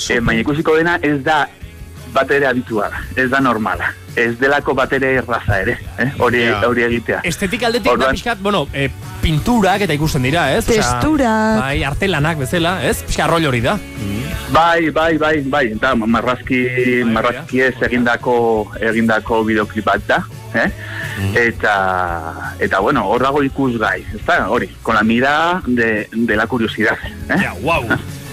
e, 0.09 0.21
baina 0.21 0.41
ikusiko 0.43 0.77
dena 0.77 0.99
ez 1.03 1.23
da 1.25 1.47
bat 2.17 2.31
ere 2.31 2.47
abitua 2.49 2.89
da, 2.91 3.01
ez 3.17 3.29
da 3.31 3.41
normala. 3.41 3.93
Ez 4.17 4.39
delako 4.41 4.73
bat 4.73 4.93
ere 4.97 5.11
erraza 5.19 5.59
ere, 5.61 5.75
eh? 6.01 6.07
hori, 6.19 6.39
Ja. 6.47 6.63
hori 6.69 6.83
egitea. 6.87 7.19
Estetik 7.29 7.63
aldetik 7.69 7.85
da 7.85 7.93
Orduan- 7.93 8.15
pixkat, 8.17 8.39
bueno, 8.41 8.63
eh, 8.73 8.89
pinturak 9.21 9.83
eta 9.85 9.93
ikusten 9.93 10.23
dira, 10.23 10.47
ez? 10.57 10.63
Osea, 10.65 10.81
Testurak. 10.81 11.59
Bai, 11.61 11.83
artelanak 11.85 12.39
bezala, 12.39 12.79
ez? 12.89 13.03
Pixka 13.03 13.27
rol 13.29 13.45
hori 13.45 13.61
da. 13.61 13.77
Bai, 14.55 14.89
bai, 14.91 15.19
bai, 15.19 15.43
bai, 15.43 15.67
eta 15.75 15.95
marrazki, 15.95 17.03
marrazki 17.05 17.61
ez 17.61 17.75
egindako, 17.83 18.71
egindako 18.81 19.43
bideoklip 19.45 19.85
bat 19.85 20.07
da, 20.09 20.23
eh? 20.55 20.71
Eta, 21.35 22.55
eta 22.59 22.81
bueno, 22.81 23.07
hor 23.09 23.23
dago 23.23 23.43
ikusgai, 23.43 24.03
ez 24.15 24.25
da, 24.27 24.51
hori, 24.51 24.69
con 24.83 24.95
la 24.95 25.03
mirada 25.03 25.63
de, 25.67 26.09
de 26.13 26.37
la 26.37 26.47
curiosidad. 26.47 26.99
Eh? 27.29 27.39
Ja, 27.41 27.55
wow. 27.63 27.85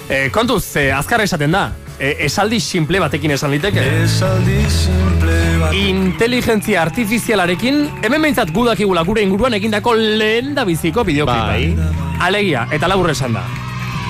Eh, 0.09 0.29
kontuz, 0.31 0.75
eh, 0.75 0.91
azkar 0.91 1.21
esaten 1.21 1.51
da. 1.51 1.71
Eh, 1.99 2.25
esaldi 2.25 2.59
simple 2.59 2.99
batekin 2.99 3.31
esan 3.31 3.51
liteke. 3.53 3.83
Esaldi 4.03 4.63
simple 4.73 5.35
bat 5.61 5.75
Inteligentzia 5.77 6.81
artifizialarekin, 6.81 7.83
hemen 8.03 8.25
behintzat 8.25 8.51
gudakigula 8.51 9.05
gure 9.07 9.23
inguruan 9.23 9.53
egindako 9.53 9.93
lehen 9.95 10.55
da 10.57 10.65
biziko 10.65 11.05
bideoklipa. 11.07 11.53
Bai. 11.53 12.17
Alegia, 12.19 12.67
eta 12.73 12.89
labur 12.91 13.13
esan 13.13 13.37
da. 13.37 13.45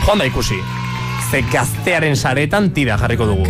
Joan 0.06 0.24
da 0.24 0.26
ikusi. 0.26 0.58
Ze 1.30 1.44
gaztearen 1.52 2.16
saretan 2.16 2.72
tira 2.74 2.98
jarriko 2.98 3.26
dugu. 3.30 3.46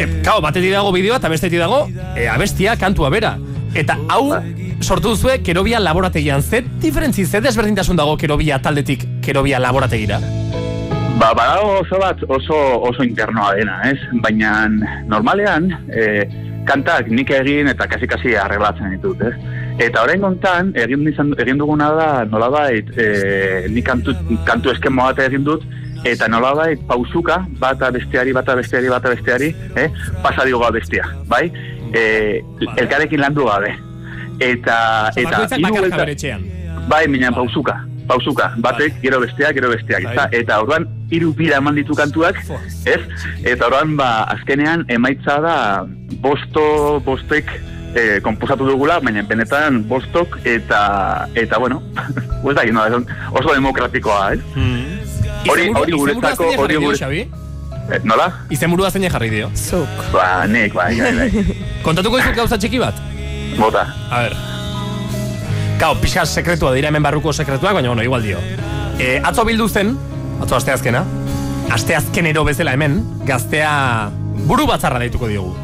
E, 0.00 0.08
kao, 0.24 0.40
batetik 0.44 0.72
dago 0.72 0.92
bideoa 0.92 1.18
eta 1.20 1.30
bestetik 1.32 1.60
dago 1.60 1.86
e, 2.16 2.28
abestia 2.28 2.76
kantua 2.80 3.10
bera. 3.12 3.36
Eta 3.74 3.96
hau 4.12 4.34
sortu 4.82 5.12
duzue 5.12 5.38
kerobia 5.42 5.80
laborategian. 5.80 6.42
Ze 6.42 6.62
diferentzi, 6.82 7.26
ze 7.26 7.40
desberdintasun 7.40 7.96
dago 7.96 8.16
kerobia 8.16 8.60
taldetik 8.62 9.04
kerobia 9.22 9.58
laborategira? 9.58 10.18
Ba, 11.20 11.32
badago 11.34 11.78
oso 11.80 11.98
bat 12.00 12.22
oso, 12.28 12.56
oso 12.88 13.04
internoa 13.04 13.54
dena, 13.54 13.80
ez? 13.90 13.98
Baina 14.24 14.68
normalean, 15.06 15.68
e, 15.92 16.24
kantak 16.66 17.10
nik 17.12 17.30
egin 17.36 17.68
eta 17.70 17.86
kasi-kasi 17.90 18.34
arreglatzen 18.38 18.96
ditut, 18.96 19.22
ez? 19.28 19.34
Eta 19.82 20.02
orain 20.02 20.24
kontan, 20.24 20.72
egin, 20.78 21.04
izan, 21.08 21.34
egin 21.44 21.60
duguna 21.60 21.92
da, 21.98 22.08
nolabait, 22.24 22.90
e, 22.96 23.68
nik 23.70 23.86
kantu, 23.86 24.16
kantu 24.48 24.72
eskemo 24.74 25.06
bat 25.10 25.22
egin 25.26 25.46
dut, 25.46 25.64
eta 26.08 26.26
nolabait 26.28 26.80
pausuka, 26.88 27.42
bata 27.60 27.92
besteari, 27.94 28.34
bata 28.34 28.56
besteari, 28.58 28.90
bata 28.90 29.14
besteari, 29.14 29.54
eh? 29.76 29.88
pasa 30.24 30.48
dioga 30.48 30.72
bestia, 30.74 31.06
bai? 31.30 31.46
E, 31.94 32.42
elkarekin 32.76 33.20
landu 33.20 33.46
gabe. 33.46 33.76
Eta, 34.40 35.10
eta, 35.16 35.42
hiru 35.56 36.08
etxean. 36.08 36.44
Bai, 36.88 37.06
minan 37.08 37.34
pausuka. 37.34 37.80
Pausuka, 38.06 38.48
batek, 38.58 38.96
gero 39.00 39.20
besteak, 39.22 39.54
gero 39.54 39.70
besteak, 39.70 40.02
ezta? 40.10 40.24
Eta 40.34 40.58
orduan, 40.60 40.88
hiru 41.10 41.30
bira 41.32 41.60
eman 41.62 41.76
ditu 41.78 41.94
kantuak, 41.94 42.40
ez? 42.84 42.98
Eta 43.46 43.68
orduan, 43.68 43.94
ba, 43.96 44.24
azkenean, 44.34 44.82
emaitza 44.90 45.38
da, 45.40 45.54
bosto, 46.24 46.64
bostek, 47.06 47.52
eh, 47.94 48.18
komposatu 48.24 48.66
dugula, 48.66 48.98
baina 49.00 49.22
benetan 49.28 49.84
bostok, 49.88 50.40
eta, 50.44 51.28
eta 51.34 51.58
bueno, 51.62 51.82
ez 52.50 52.56
da, 52.58 52.66
no, 52.74 53.04
oso 53.38 53.54
demokratikoa, 53.54 54.34
ez? 54.34 54.42
Hori, 55.48 55.68
Izenburu- 55.68 55.78
hori 55.80 55.94
izenburua 55.94 56.14
guretzako, 56.18 56.44
hori 56.44 56.58
jarri 56.58 56.74
dio, 56.74 56.82
gure... 56.88 56.98
Xabi? 56.98 57.22
Eh, 57.92 57.98
nola? 58.06 58.28
Izenburua 58.50 58.90
zein 58.90 59.08
jarri 59.10 59.30
dio? 59.30 59.50
Zuk. 59.58 60.04
Ba, 60.12 60.44
nik, 60.50 60.74
bai, 60.74 60.94
bai, 61.00 61.14
bai. 61.18 61.46
Kontatuko 61.86 62.18
dizut 62.20 62.36
gauza 62.38 62.58
txiki 62.58 62.82
bat? 62.82 62.98
Bota. 63.58 63.94
A 64.10 64.20
ver. 64.20 64.36
Kao, 65.78 65.96
pixka 66.00 66.24
sekretua 66.26 66.72
dira 66.76 66.88
hemen 66.88 67.02
barruko 67.02 67.32
sekretuak, 67.32 67.74
baina 67.74 67.88
bueno, 67.88 68.02
igual 68.02 68.22
dio. 68.22 68.38
E, 68.98 69.20
atzo 69.24 69.44
bildu 69.44 69.68
zen, 69.68 69.96
atzo 70.40 70.56
asteazkena, 70.56 71.04
asteazkenero 71.74 72.44
bezala 72.44 72.74
hemen, 72.76 73.00
gaztea 73.26 74.10
buru 74.46 74.66
batzarra 74.66 75.00
deituko 75.02 75.28
diogu. 75.28 75.54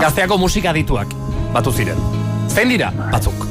Gazteako 0.00 0.38
musika 0.38 0.72
dituak, 0.76 1.14
batu 1.54 1.72
ziren. 1.72 2.00
Zein 2.50 2.74
dira? 2.74 2.90
Batzuk. 3.12 3.46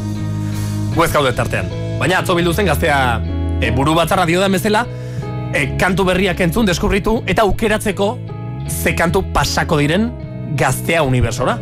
Gu 0.96 1.06
ez 1.06 1.12
gaude 1.14 1.32
tartean. 1.38 1.72
Baina 2.00 2.20
atzo 2.20 2.36
bildu 2.36 2.54
zen 2.54 2.68
gaztea 2.68 3.22
e, 3.62 3.72
buru 3.72 3.96
batzarra 3.96 4.26
dio 4.26 4.44
bezala, 4.50 4.86
e, 5.54 5.78
kantu 5.80 6.06
berriak 6.06 6.40
entzun, 6.42 6.66
deskubritu, 6.66 7.24
eta 7.26 7.44
aukeratzeko 7.48 8.18
ze 8.70 8.96
kantu 8.96 9.24
pasako 9.34 9.78
diren 9.78 10.12
gaztea 10.56 11.04
universora. 11.04 11.58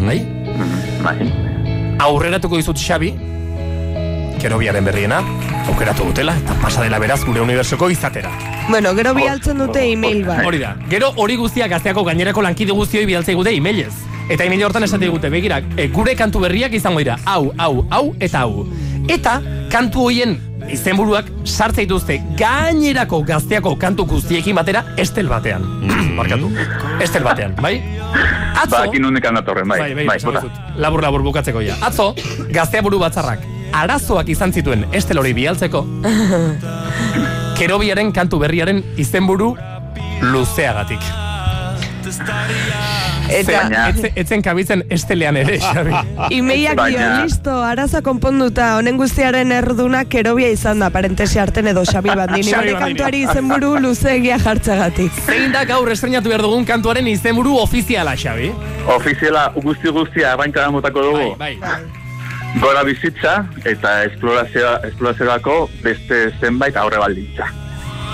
Bai? 0.00 0.18
Bai. 1.02 1.16
Aurreratuko 2.02 2.56
dizut 2.58 2.78
Xabi, 2.78 3.12
kerobiaren 4.42 4.84
berriena, 4.84 5.20
aukeratu 5.70 6.08
dutela, 6.08 6.34
eta 6.36 6.56
pasa 6.62 6.82
dela 6.82 6.98
beraz 6.98 7.20
gure 7.24 7.40
unibertsoko 7.40 7.90
izatera. 7.90 8.32
Bueno, 8.68 8.94
gero 8.98 9.14
bialtzen 9.14 9.58
dute 9.58 9.84
email 9.92 10.24
bat. 10.26 10.44
Hori 10.46 10.58
da. 10.58 10.74
Gero 10.90 11.12
hori 11.16 11.36
guztiak 11.38 11.70
gazteako 11.70 12.04
gainerako 12.08 12.42
lankide 12.42 12.74
guztioi 12.74 13.06
bidaltzei 13.06 13.36
gute 13.38 13.54
emailez. 13.54 13.92
Eta 14.30 14.46
email 14.46 14.64
hortan 14.66 14.86
esate 14.86 15.04
digute, 15.04 15.30
begira, 15.30 15.60
e, 15.76 15.88
gure 15.92 16.14
kantu 16.18 16.40
berriak 16.42 16.74
izango 16.74 17.02
dira, 17.02 17.18
hau, 17.24 17.52
hau, 17.58 17.86
hau, 17.90 18.04
eta 18.20 18.46
hau. 18.46 18.66
Eta 19.10 19.40
kantu 19.70 20.08
hoien 20.08 20.38
izenburuak 20.70 21.26
sartze 21.44 21.82
dituzte 21.86 22.20
gainerako 22.38 23.22
gazteako 23.26 23.74
kantu 23.80 24.04
guztiekin 24.14 24.54
batera 24.56 24.84
estel 24.96 25.28
batean. 25.28 25.64
Barkatu. 26.18 26.50
Estel 27.00 27.24
batean, 27.24 27.54
bai? 27.60 27.78
Atzo, 28.54 28.76
Ba, 28.76 28.82
akin 28.84 29.04
honekan 29.08 29.34
datorren, 29.40 29.68
bai. 29.68 29.78
bai, 29.80 30.04
bai, 30.06 30.18
bai, 30.20 30.42
labur 30.76 31.02
labur 31.02 31.22
bukatzeko 31.24 31.62
ja. 31.64 31.76
Atzo, 31.80 32.12
gaztea 32.52 32.82
buru 32.84 32.98
batzarrak 33.00 33.40
arazoak 33.72 34.28
izan 34.28 34.52
zituen 34.52 34.84
estel 34.92 35.16
hori 35.18 35.32
bialtzeko, 35.32 35.80
kerobiaren 37.58 38.12
kantu 38.12 38.38
berriaren 38.44 38.82
izenburu 39.00 39.54
luzeagatik. 40.20 41.00
Eta 43.40 43.52
Baina... 43.62 43.84
Etzen, 43.92 44.12
etzen 44.22 44.42
kabitzen 44.44 44.82
estelean 44.92 45.36
ere, 45.40 45.58
Xabi. 45.62 45.92
Imeiak 46.38 46.74
dio, 46.76 46.82
Baina- 46.82 47.22
listo, 47.24 47.54
araza 47.64 48.02
konponduta, 48.02 48.76
honen 48.78 48.96
guztiaren 49.00 49.52
erruduna 49.52 50.04
kerobia 50.04 50.50
izan 50.52 50.82
da, 50.84 50.90
parentesi 50.94 51.38
arten 51.42 51.70
edo 51.72 51.84
Xabi 51.88 52.10
Bandini. 52.20 52.48
Xabi 52.50 52.72
Bandini. 52.74 52.78
kantuari 52.98 53.22
izenburu 53.28 53.72
luzeegia 53.80 54.38
jartzagatik. 54.42 55.12
Zein 55.30 55.52
da 55.56 55.64
gaur 55.68 55.90
estrenatu 55.92 56.28
behar 56.32 56.42
dugun 56.46 56.64
kantuaren 56.68 57.08
izenburu 57.08 57.56
ofiziala, 57.62 58.14
Xabi? 58.16 58.52
Ofiziala 58.96 59.48
guzti 59.62 59.88
guztia 59.94 60.32
arrankara 60.36 60.70
motako 60.74 61.02
dugu. 61.10 61.26
Bai, 61.40 61.56
bai. 61.62 61.80
Gora 62.60 62.82
bizitza 62.84 63.46
eta 63.64 64.02
esplorazioa, 64.04 64.74
esploraziorako 64.90 65.54
beste 65.82 66.26
zenbait 66.40 66.76
aurre 66.76 66.98
baldintza. 67.00 67.46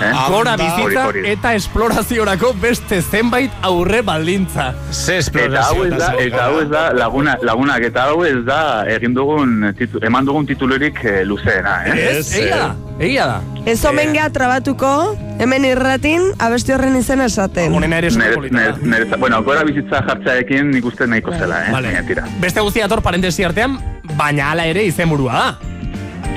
Eh? 0.01 0.11
Gora 0.29 0.53
Hori, 0.53 0.63
bizitza 0.63 1.07
hori. 1.07 1.23
eta 1.27 1.53
esploraziorako 1.57 2.53
beste 2.61 3.01
zenbait 3.01 3.51
aurre 3.61 4.01
baldintza. 4.01 4.73
Ze 4.91 5.19
Eta 5.19 5.63
hau 5.67 5.83
ez 5.85 5.93
da, 5.97 6.13
eta 6.19 6.45
hau 6.45 6.59
ez 6.61 6.69
da 6.69 6.83
laguna, 6.93 7.37
lagunak, 7.41 7.83
eta 7.83 8.05
hau 8.09 8.23
ez 8.25 8.43
da 8.47 8.85
egin 8.87 9.13
dugun, 9.13 9.73
titu, 9.77 9.99
eman 10.05 10.25
dugun 10.25 10.45
titulurik 10.47 10.99
eh, 11.03 11.23
luzeena, 11.25 11.83
eh? 11.85 11.97
Ez, 12.17 12.33
egia 12.37 12.57
da, 12.57 12.69
egia 12.99 13.25
da. 13.27 13.41
Ez 13.65 13.83
omen 13.85 14.13
geha 14.15 14.29
trabatuko, 14.33 14.91
hemen 15.39 15.65
irratin, 15.67 16.31
abesti 16.39 16.73
horren 16.73 16.95
izena 16.99 17.27
esaten. 17.29 17.75
Honena 17.75 17.99
ere 17.99 18.11
nere, 18.15 19.05
bueno, 19.17 19.41
gora 19.43 19.63
bizitza 19.67 20.03
jartzaekin 20.07 20.71
nik 20.71 20.85
uste 20.85 21.07
nahiko 21.07 21.35
zela, 21.35 21.65
eh? 21.67 21.73
Vale. 21.75 21.95
Beste 22.39 22.61
guztia 22.61 22.87
dator 22.87 23.03
parentesi 23.05 23.43
artean, 23.43 23.77
baina 24.17 24.51
hala 24.53 24.65
ere 24.69 24.85
izenburua 24.87 25.33
da. 25.43 25.75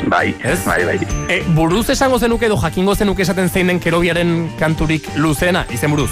Bai, 0.09 0.35
bai, 0.67 0.85
bai. 0.85 0.99
E, 1.31 1.43
buruz 1.55 1.89
esango 1.91 2.19
zenuke 2.19 2.47
edo 2.47 2.57
jakingo 2.61 2.95
zenuke 2.95 3.23
esaten 3.23 3.49
zein 3.49 3.71
den 3.71 3.81
kerobiaren 3.81 4.51
kanturik 4.59 5.07
luzena, 5.17 5.65
izen 5.71 5.95
buruz. 5.95 6.11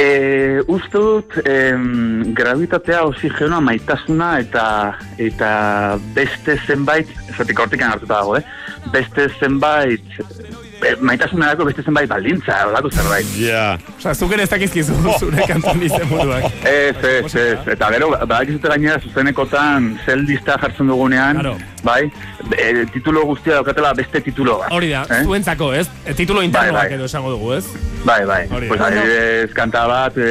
E, 0.00 0.62
uste 0.68 0.96
dut, 0.96 1.34
em, 1.44 2.32
gravitatea, 2.36 3.02
oxigenoa, 3.08 3.60
maitasuna 3.64 4.30
eta 4.40 4.64
eta 5.18 5.50
beste 6.16 6.56
zenbait, 6.66 7.10
esatik 7.28 7.58
hortikan 7.60 7.92
hartuta 7.92 8.20
dago, 8.20 8.36
eh? 8.38 8.44
Beste 8.94 9.28
zenbait, 9.40 10.20
maitasunerako 11.00 11.66
beste 11.68 11.82
zenbait 11.82 12.08
baldintza, 12.10 12.56
olako 12.68 12.90
zerbait. 12.90 13.26
Ja. 13.38 13.78
Osa, 13.98 14.14
zuk 14.14 14.32
ere 14.36 14.44
ez 14.46 14.50
dakizkizu 14.52 14.96
zure 15.20 15.46
kantun 15.48 15.82
izen 15.86 16.06
buruak. 16.10 16.46
Ez, 16.64 16.96
ez, 17.04 17.34
ez. 17.34 17.58
Eta 17.74 17.90
gero, 17.94 18.10
badakizute 18.16 18.72
gainera 18.72 19.00
zuzenekotan 19.00 19.90
zel 20.06 20.24
lista 20.28 20.56
jartzen 20.62 20.90
dugunean, 20.90 21.42
bai? 21.86 22.02
E, 22.56 22.86
titulo 22.94 23.24
guztia 23.28 23.58
daukatela 23.60 23.92
beste 23.98 24.22
titulo 24.24 24.58
bat. 24.62 24.72
Hori 24.74 24.90
da, 24.94 25.04
eh? 25.10 25.22
zuentzako, 25.24 25.72
ez? 25.76 25.86
E, 26.04 26.14
titulo 26.18 26.42
internoak 26.46 26.80
Bai, 26.80 26.88
bai. 26.88 26.98
edo 26.98 27.08
esango 27.10 27.34
dugu, 27.34 27.52
ez? 27.58 27.64
Bai, 28.04 28.22
bai. 28.28 28.42
Hori 28.48 28.68
da. 28.68 28.74
Pues 28.74 28.86
adibidez, 28.86 29.52
kanta 29.56 29.86
bat, 29.90 30.16
e, 30.16 30.30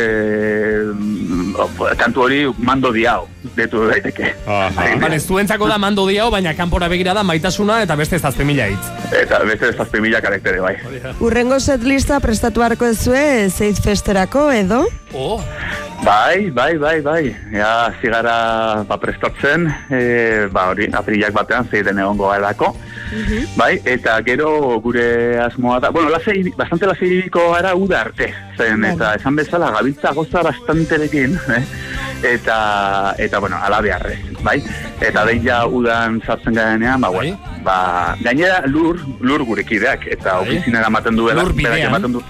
kantu 1.99 2.23
hori 2.25 2.39
mando 2.57 2.91
diao, 2.95 3.27
detu 3.55 3.85
daiteke. 3.89 4.33
Bale, 4.45 5.19
zuentzako 5.19 5.67
da 5.69 5.77
mando 5.81 6.05
diao, 6.07 6.29
baina 6.31 6.53
kanpora 6.57 6.89
begira 6.91 7.13
da 7.17 7.23
maitasuna 7.23 7.81
eta 7.83 7.97
beste 7.99 8.19
zazpe 8.19 8.45
mila 8.47 8.69
hitz. 8.71 9.13
Eta 9.21 9.41
beste 9.47 9.73
zazpi 9.73 10.01
mila 10.03 10.21
karaktere, 10.21 10.61
bai. 10.63 10.75
Urrengo 11.19 11.59
setlista 11.59 12.19
prestatu 12.23 12.63
beharko 12.63 12.89
ezue, 12.89 13.49
Zeit 13.49 13.81
Festerako 13.83 14.49
edo? 14.55 14.85
Oh. 15.13 15.41
Bai, 16.03 16.49
bai, 16.55 16.77
bai, 16.77 17.01
bai. 17.01 17.23
Ja, 17.51 17.91
zigara 18.01 18.83
ba, 18.87 18.97
prestatzen, 19.01 19.67
e, 19.91 20.47
ba, 20.51 20.69
hori, 20.71 20.87
aprilak 20.95 21.35
batean 21.35 21.67
zeiten 21.67 21.99
egongo 21.99 22.29
garako. 22.31 22.71
Bai, 23.57 23.79
eta 23.85 24.19
gero 24.25 24.79
gure 24.83 25.39
asmoa 25.41 25.79
da, 25.79 25.89
bueno, 25.89 26.09
lasei, 26.13 26.43
bastante 26.57 26.85
laseiriko 26.85 27.51
gara 27.53 27.73
uda 27.75 28.01
arte, 28.01 28.33
zen, 28.57 28.85
eta 28.85 29.15
esan 29.17 29.35
bezala 29.35 29.71
gabiltza 29.71 30.11
goza 30.13 30.43
bastanterekin, 30.45 31.33
eh? 31.55 31.63
eta, 32.35 33.15
eta, 33.17 33.39
bueno, 33.39 33.57
ala 33.61 33.81
beharrez, 33.81 34.19
bai? 34.45 34.59
Eta 35.01 35.23
behin 35.25 35.43
ja 35.43 35.65
udan 35.65 36.21
sartzen 36.25 36.53
garenean, 36.53 37.01
ba, 37.01 37.09
bueno, 37.09 37.39
ba, 37.65 38.15
gainera 38.21 38.61
lur, 38.67 38.99
lur 39.21 39.43
gure 39.43 39.63
kideak, 39.65 40.05
eta 40.17 40.39
ofizinera 40.43 40.87
ematen 40.87 41.15
duela, 41.17 41.43
Lur 41.43 41.53
bidean. 41.57 41.87
ematen 41.89 42.13
du, 42.19 42.23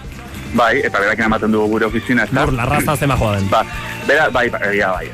bai, 0.53 0.77
eta 0.79 0.99
berak 1.03 1.19
ematen 1.27 1.51
dugu 1.51 1.75
gure 1.75 1.85
ofizina, 1.91 2.23
ez 2.23 2.31
da? 2.31 2.45
Lur, 2.45 2.53
larraza 2.55 2.95
zema 2.95 3.17
joa 3.19 3.35
den. 3.35 3.49
Ba, 3.51 3.65
bera, 4.07 4.29
bai, 4.29 4.47
bai, 4.49 4.77
ja, 4.77 4.93
bai. 4.95 5.11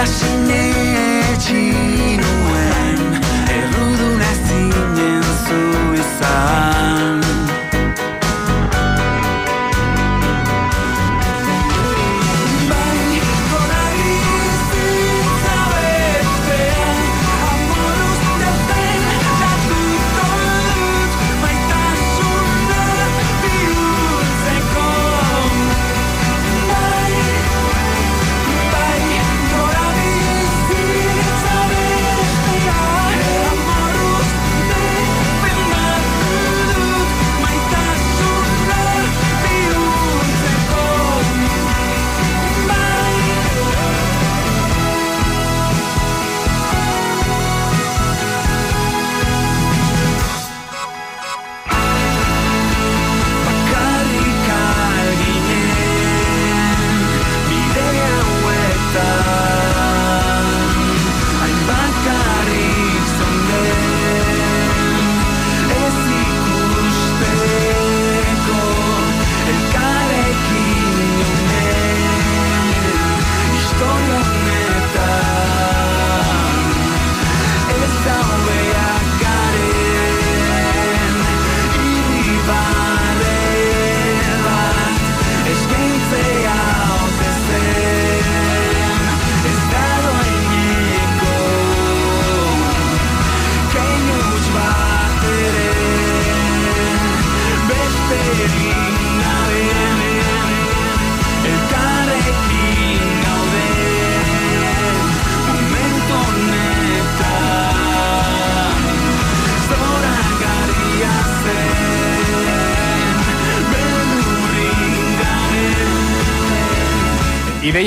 Ginela 0.00 0.06
sinetxi 0.06 1.62
nuen 2.20 3.00
Errudun 3.56 4.20
ezinen 4.30 5.24
zu 5.44 5.60
izan 6.00 6.99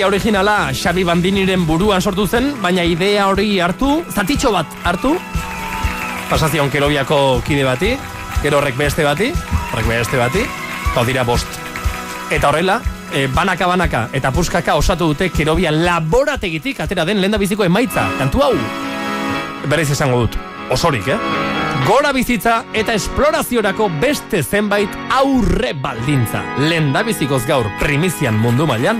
Ideia 0.03 0.11
originala 0.11 0.73
Xabi 0.75 1.05
Bandiniren 1.07 1.61
buruan 1.63 2.01
sortu 2.03 2.25
zen, 2.27 2.49
baina 2.59 2.83
idea 2.83 3.29
hori 3.31 3.61
hartu, 3.63 4.01
zatitxo 4.11 4.51
bat 4.51 4.67
hartu, 4.83 5.13
pasazion 6.27 6.67
kerobiako 6.67 7.39
kide 7.47 7.63
bati, 7.63 7.93
gero 8.43 8.59
horrek 8.59 8.75
beste 8.75 9.07
bati, 9.07 9.29
horrek 9.71 9.87
beste 9.87 10.19
bati, 10.19 10.43
eta 10.89 11.05
dira 11.07 11.23
bost. 11.23 11.47
Eta 12.27 12.51
horrela, 12.51 12.81
e, 13.15 13.29
banaka 13.31 13.71
banaka 13.71 14.03
eta 14.11 14.35
puskaka 14.35 14.75
osatu 14.75 15.07
dute 15.13 15.31
kerobia 15.31 15.71
laborategitik 15.71 16.83
atera 16.83 17.07
den 17.07 17.23
lenda 17.23 17.39
biziko 17.39 17.63
emaitza. 17.63 18.09
Kantu 18.19 18.43
hau, 18.43 18.53
berriz 19.71 19.87
esango 19.95 20.25
dut, 20.25 20.35
osorik, 20.69 21.07
eh? 21.15 21.19
Gora 21.87 22.11
bizitza 22.11 22.65
eta 22.75 22.91
esploraziorako 22.99 23.87
beste 24.03 24.43
zenbait 24.43 24.91
aurre 25.15 25.71
baldintza. 25.79 26.43
Lenda 26.59 27.07
bizikoz 27.07 27.45
gaur 27.47 27.71
primizian 27.79 28.35
mundu 28.35 28.67
mailan 28.67 28.99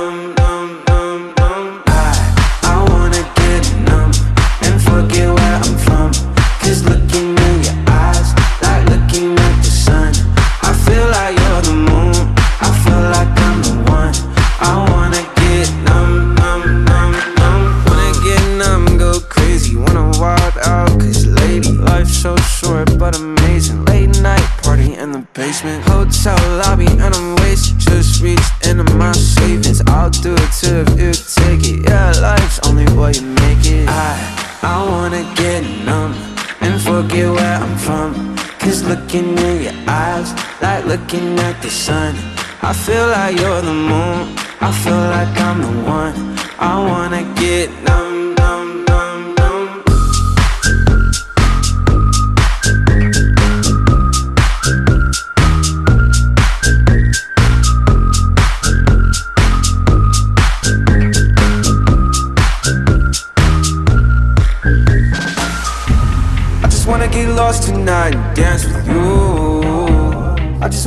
looking 40.91 41.39
at 41.39 41.61
the 41.61 41.69
sun. 41.69 42.13
I 42.61 42.73
feel 42.73 43.07
like 43.15 43.39
you're 43.39 43.61
the 43.61 43.77
moon. 43.91 44.21
I 44.67 44.71
feel 44.83 45.03
like 45.15 45.33
I'm 45.47 45.59
the 45.67 45.73
one. 45.99 46.15
I 46.59 46.73
wanna 46.89 47.23
get 47.43 47.69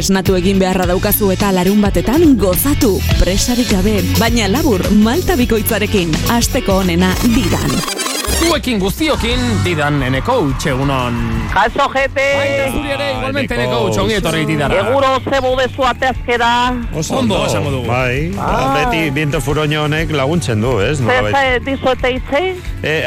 esnatu 0.00 0.36
egin 0.38 0.60
beharra 0.62 0.86
daukazu 0.90 1.30
eta 1.34 1.52
larun 1.54 1.80
batetan 1.84 2.36
gozatu. 2.40 2.96
Presarik 3.20 3.72
gabe, 3.74 3.98
baina 4.18 4.48
labur 4.48 4.86
malta 5.04 5.36
bikoitzarekin. 5.40 6.16
Asteko 6.40 6.80
onena 6.84 7.14
didan. 7.34 7.99
Zuekin 8.40 8.78
guztiokin, 8.80 9.40
didan 9.64 10.00
eneko 10.02 10.38
utxegunon. 10.48 11.16
Jaso, 11.52 11.84
jefe. 11.92 12.24
Baita 12.38 12.70
zuri 12.72 12.90
ere, 12.94 13.08
igualmente 13.12 13.54
eneko 13.58 13.80
utxongi 13.90 14.14
etorri 14.16 14.46
didara. 14.48 14.78
Eguro 14.80 15.10
zebo 15.28 15.50
dezu 15.58 15.84
ateazkera. 15.86 16.48
Oso 16.96 17.18
Ondo, 17.20 17.42
esango 17.46 17.70
dugu. 17.74 17.86
Bai, 17.88 18.32
Ah. 18.40 18.72
beti 18.78 19.10
biento 19.10 19.40
furoño 19.40 19.84
honek 19.84 20.10
laguntzen 20.16 20.60
du, 20.60 20.78
ez? 20.80 20.98
Zer 20.98 21.06
Nolabait. 21.06 21.34
za 21.62 21.70
dizuete 21.70 22.10
itzei? 22.16 22.54
E, 22.82 23.04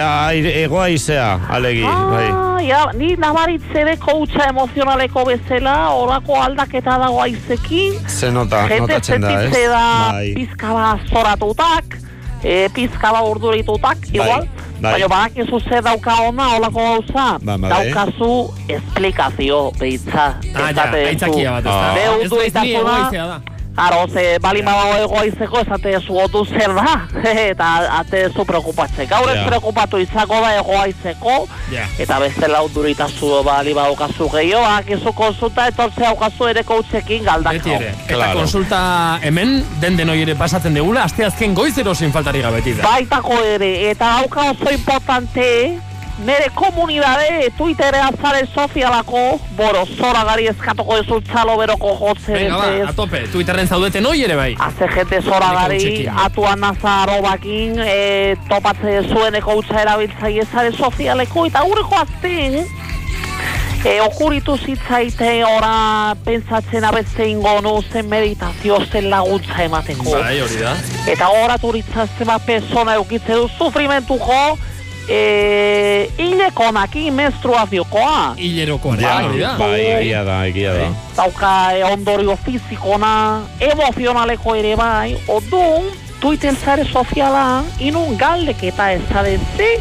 egoa 0.63 0.87
izea, 0.89 1.39
alegi, 1.49 1.81
bai. 1.83 2.29
Ah, 2.31 2.61
ja, 2.61 2.85
ni 2.93 3.15
nabaritzereko 3.15 4.19
utxa 4.21 4.49
emozionaleko 4.49 5.25
bezala, 5.25 5.89
orako 5.95 6.37
aldaketa 6.41 6.97
dago 6.99 7.21
aizekin. 7.21 7.93
Ze 8.07 8.31
nota, 8.31 8.67
notatzen 8.67 9.21
da, 9.21 9.27
ez? 9.31 9.41
sentitze 9.49 9.67
da 9.67 10.11
Bai. 10.13 10.33
pizka 10.35 10.73
bat 10.73 10.99
zoratutak, 11.09 11.97
e, 12.43 12.69
pizka 12.73 13.11
bat 13.11 13.23
urduritutak, 13.29 13.97
igual. 14.11 14.47
bai. 14.81 14.91
Baina 14.91 15.07
badakizu 15.07 15.59
ze 15.59 15.81
dauka 15.81 16.15
ona 16.27 16.55
olako 16.55 16.79
gauza. 16.79 17.39
Ba, 17.41 17.57
ba, 17.57 17.69
bai. 17.69 17.69
Daukazu 17.71 18.53
esplikazio 18.67 19.71
behitza. 19.79 20.25
Ah, 20.55 20.71
ja, 20.75 20.91
aitzakia 20.91 21.51
bat, 21.51 21.65
ez 21.65 21.71
da? 21.71 21.93
Beu 21.95 22.21
Ez- 22.21 22.29
Aro, 23.75 24.05
ze 24.07 24.37
balin 24.39 24.65
badago 24.65 24.99
egoaizeko 25.01 25.59
esate 25.63 25.95
zu 26.05 26.13
otu 26.21 26.43
zer 26.45 26.73
da, 26.77 27.07
eta 27.49 27.69
ate 27.99 28.27
zu 28.29 28.45
preokupatzen. 28.45 29.07
Gaur 29.09 29.29
ez 29.31 29.37
Ja. 29.39 29.45
preokupatu 29.47 29.97
izako 29.97 30.41
da 30.41 30.51
egoaizeko, 30.59 31.47
Ja. 31.71 31.87
eta 31.97 32.19
beste 32.19 32.47
lau 32.47 32.67
duritazu 32.69 33.41
bali 33.43 33.73
badaukazu 33.73 34.29
gehiago, 34.29 34.65
akizu 34.77 35.13
konsulta 35.13 35.65
etortzea 35.67 36.09
aukazu 36.09 36.47
ere 36.51 36.63
koutzekin 36.63 37.23
galdak. 37.25 37.53
Beti 37.53 37.71
ere. 37.73 37.95
Eta 38.07 38.33
konsulta 38.33 39.19
hemen, 39.23 39.63
den 39.81 39.97
denoi 39.97 40.21
ere 40.21 40.35
pasatzen 40.35 40.73
degula, 40.73 41.03
asteazken 41.09 41.55
goizero 41.55 41.95
sin 41.95 42.11
faltari 42.13 42.41
gabeti 42.41 42.73
da. 42.77 42.83
Baitako 42.83 43.41
ere, 43.55 43.89
eta 43.89 44.19
hauka 44.19 44.51
oso 44.51 44.69
importante, 44.71 45.79
nere 46.23 46.49
komunidade 46.55 47.51
Twitterean 47.57 48.15
zare 48.21 48.47
sozialako, 48.53 49.39
boro, 49.57 49.85
zora 49.97 50.23
gari 50.27 50.47
eskatuko 50.51 50.97
ez 50.97 51.07
txalo 51.29 51.57
beroko 51.59 51.95
jotzen. 51.99 52.35
Venga, 52.35 52.57
ba, 52.57 52.89
a 52.89 52.93
tope, 52.93 53.23
Twitterren 53.31 53.67
zaudeten 53.67 54.05
hoi 54.05 54.23
ere 54.23 54.37
bai. 54.39 54.51
Haze 54.59 54.87
jente 54.95 55.21
zora 55.21 55.51
gari, 55.57 56.07
atuan 56.25 56.63
naza 56.63 57.01
arobakin, 57.03 57.79
e, 57.79 57.97
topatze 58.49 59.01
zueneko 59.09 59.59
utxa 59.61 59.83
erabiltzaile 59.83 60.47
zare 60.51 60.71
sozialeko, 60.77 61.45
eta 61.51 61.63
gureko 61.67 61.99
azten, 62.01 62.63
e, 63.83 63.99
okuritu 64.01 64.57
zitzaite 64.57 65.31
ora 65.45 66.15
pentsatzen 66.25 66.83
abeste 66.87 67.27
ingo 67.29 67.59
nu 67.61 67.73
zen 67.91 68.07
meditazio 68.09 68.79
zen 68.91 69.09
laguntza 69.11 69.63
emateko. 69.65 70.11
Bai, 70.15 70.39
hori 70.41 70.61
da. 70.61 70.75
Eta 71.07 71.27
gogoratu 71.27 71.73
ditzazen 71.77 72.29
bat 72.29 72.45
persona 72.47 72.95
eukitze 73.01 73.35
du 73.35 73.49
sufrimentu 73.57 74.19
jo, 74.21 74.43
e, 75.07 76.09
hilekonakin 76.17 77.13
menstruaziokoa. 77.13 78.35
Hilerokoa, 78.37 78.95
hori 78.95 79.39
da. 79.39 79.55
Bai, 79.57 79.81
egia 79.81 80.23
da, 80.23 80.45
egia 80.45 80.73
da. 80.73 80.87
Dauka 81.17 81.71
e, 81.71 81.83
ondorio 81.83 82.37
fizikona, 82.45 83.41
emozionaleko 83.59 84.55
ere 84.55 84.75
bai, 84.77 85.17
odun, 85.27 85.91
Twitter 86.21 86.55
zare 86.55 86.85
soziala, 86.85 87.63
inun 87.79 88.17
galdeketa 88.17 88.91
ez 88.91 89.01
ze, 89.57 89.71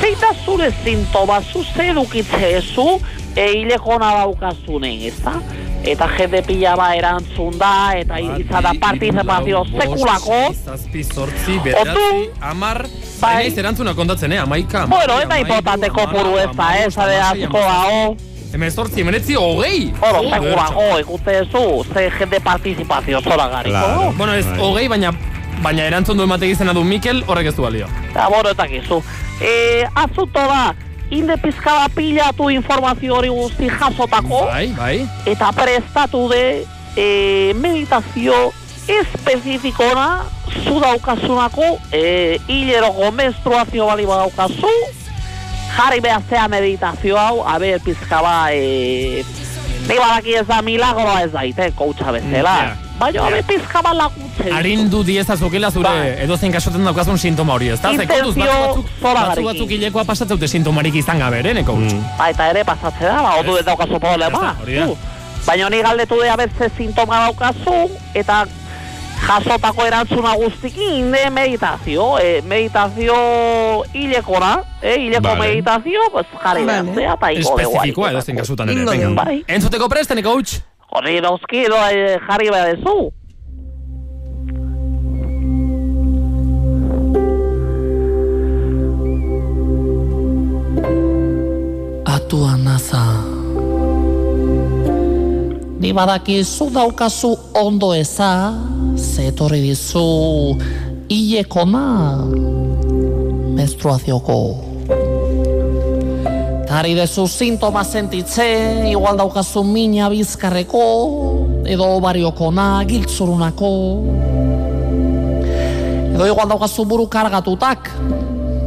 zein 0.00 0.16
da 0.20 0.32
zure 0.44 0.72
sintoma, 0.84 1.40
zu 1.42 1.62
ze 1.62 1.90
edukitze 1.90 2.56
ezu, 2.56 3.00
e, 3.36 3.48
hilekona 3.52 4.14
daukazunen, 4.22 5.02
ez 5.02 5.20
da? 5.22 5.40
Eta 5.84 6.08
jende 6.16 6.40
pila 6.42 6.74
ba 6.80 6.86
erantzun 6.96 7.58
da, 7.60 7.92
eta 8.00 8.16
izan 8.18 8.64
da 8.64 8.72
partizipazio 8.80 9.64
sekulako. 9.68 10.38
Zazpi, 10.64 11.02
zortzi, 11.04 11.58
bederatzi, 11.64 12.30
amar, 12.40 12.86
bai. 13.20 13.34
Naiz 13.42 13.58
erantzuna 13.60 13.92
kontatzen, 13.94 14.32
eh? 14.32 14.38
Amaika, 14.40 14.86
Bueno, 14.86 15.18
ez 15.20 15.28
da 15.28 15.38
importante 15.38 15.90
kopuru 15.92 16.38
ez 16.40 16.48
da, 16.56 16.70
ez 16.80 16.94
da, 16.94 17.10
asko 17.28 17.60
dago. 17.66 18.16
Hemen 18.54 18.70
zortzi, 18.70 19.02
hemenetzi, 19.02 19.34
hogei! 19.34 19.92
Oro, 20.00 20.22
Joder, 20.22 20.40
segurago, 20.40 20.98
ikute 21.02 21.36
zu, 21.50 21.62
ze 21.92 22.08
jende 22.18 22.40
partizipazio 22.40 23.20
zora 23.20 23.48
gariko. 23.48 24.12
Bueno, 24.16 24.32
ez, 24.32 24.46
hogei, 24.58 24.88
baina 24.88 25.12
baina 25.62 25.84
erantzun 25.88 26.16
du 26.16 26.24
emate 26.24 26.48
izena 26.48 26.72
du 26.72 26.84
Mikel, 26.84 27.22
horrek 27.26 27.50
ez 27.50 27.56
du 27.56 27.62
balio. 27.66 27.88
Eta, 28.10 28.28
bueno, 28.28 28.50
eta 28.54 28.66
gizu. 28.70 29.02
E, 29.42 29.84
azuto 29.94 30.40
da, 30.48 30.74
inde 31.10 31.36
pizkaba 31.36 31.88
pilatu 31.94 32.50
informazio 32.50 33.14
hori 33.16 33.28
guzti 33.28 33.68
jasotako, 33.68 34.46
Bai, 34.46 34.68
bai. 34.76 35.08
eta 35.26 35.52
prestatu 35.52 36.28
de 36.28 36.64
e, 36.96 37.54
meditazio 37.54 38.52
espezifikona 38.88 40.24
zu 40.64 40.80
daukazunako 40.80 41.78
e, 41.92 42.38
hileroko 42.48 43.10
menstruazio 43.10 43.86
bali 43.86 44.06
badaukazu 44.06 44.72
jarri 45.76 46.00
behaztea 46.00 46.48
meditazio 46.48 47.16
hau, 47.18 47.42
a 47.46 47.58
ber, 47.58 47.80
pizkaba 47.80 48.52
e, 48.52 49.24
Ni 49.88 49.98
badaki 50.00 50.32
ez 50.38 50.46
da 50.48 50.62
milagroa 50.62 51.18
ez 51.26 51.32
daite, 51.32 51.66
koutsa 51.76 52.12
bezala. 52.12 52.54
Ja. 52.62 52.76
Baina, 52.98 53.26
yeah. 53.26 53.42
pizka 53.46 53.82
bat 53.82 53.96
laguntzen. 53.98 54.52
Arindu 54.54 55.02
diezazukela 55.06 55.70
zure 55.74 55.88
Bai. 55.88 56.10
edozein 56.24 56.52
kasoten 56.54 56.84
daukazun 56.86 57.18
sintoma 57.18 57.56
hori, 57.56 57.72
ez 57.74 57.80
da? 57.82 57.90
Ze 57.90 58.06
kontuz, 58.06 58.36
Intentzio 58.36 58.84
batzu 59.02 59.46
batzuk, 59.48 59.72
hilekoa 59.76 60.04
pasatzeute 60.06 60.48
sintomarik 60.48 60.94
izan 61.02 61.18
gabe 61.18 61.40
ere, 61.42 61.56
neko 61.58 61.74
mm. 61.74 62.04
Ba, 62.18 62.28
eta 62.30 62.50
ere 62.52 62.62
pasatzen 62.64 63.10
da, 63.10 63.22
ba, 63.26 63.36
otu 63.42 63.56
ez 63.58 63.64
daukazu 63.66 63.98
problema. 63.98 64.54
Baina 65.44 65.70
ni 65.70 65.80
galdetu 65.84 66.20
dea 66.22 66.36
beste 66.38 66.70
sintoma 66.78 67.24
daukazu, 67.26 67.80
eta 68.14 68.44
jasotako 69.24 69.86
erantzuna 69.88 70.34
guztikin 70.38 71.10
de 71.12 71.24
meditazio, 71.34 72.06
eh, 72.20 72.42
meditazio 72.46 73.16
hilekora, 73.92 74.54
eh, 74.82 74.96
hileko 75.00 75.28
Vale. 75.28 75.48
meditazio, 75.48 76.00
pues 76.12 76.26
jarri 76.42 76.64
Vale. 76.64 76.82
behar 76.82 76.94
zea, 76.94 77.14
eta 77.14 77.32
ingo 77.32 77.50
dugu 77.50 77.60
Espezifikoa 77.60 78.10
edozein 78.10 78.38
kasutan 78.38 78.70
ere. 78.70 78.84
Venga. 78.84 79.24
Bai. 79.24 79.42
Entzuteko 79.48 79.88
prest, 79.88 80.14
neko 80.14 80.38
Hori 80.90 81.20
dauzki, 81.20 81.64
edo 81.66 81.76
eh, 81.90 82.18
jarri 82.28 82.50
behar 82.50 82.76
dezu. 82.76 83.12
Atua 92.04 92.56
naza. 92.56 93.04
Ni 95.80 95.92
badakizu 95.92 96.70
daukazu 96.70 97.38
ondo 97.54 97.94
eza, 97.94 98.54
zetorri 98.96 99.60
dizu 99.60 100.56
hilekona 101.08 102.16
menstruazioko. 103.54 104.73
Tari 106.74 106.90
dezu 106.98 107.28
sintoma 107.30 107.84
sentitze, 107.86 108.90
igual 108.90 109.14
daukazu 109.14 109.62
mina 109.62 110.08
bizkarreko, 110.10 110.82
edo 111.70 111.86
obariokona, 111.86 112.82
giltzurunako. 112.82 113.70
Edo 116.18 116.26
igual 116.26 116.50
daukazu 116.50 116.82
buru 116.82 117.06
kargatutak, 117.06 117.94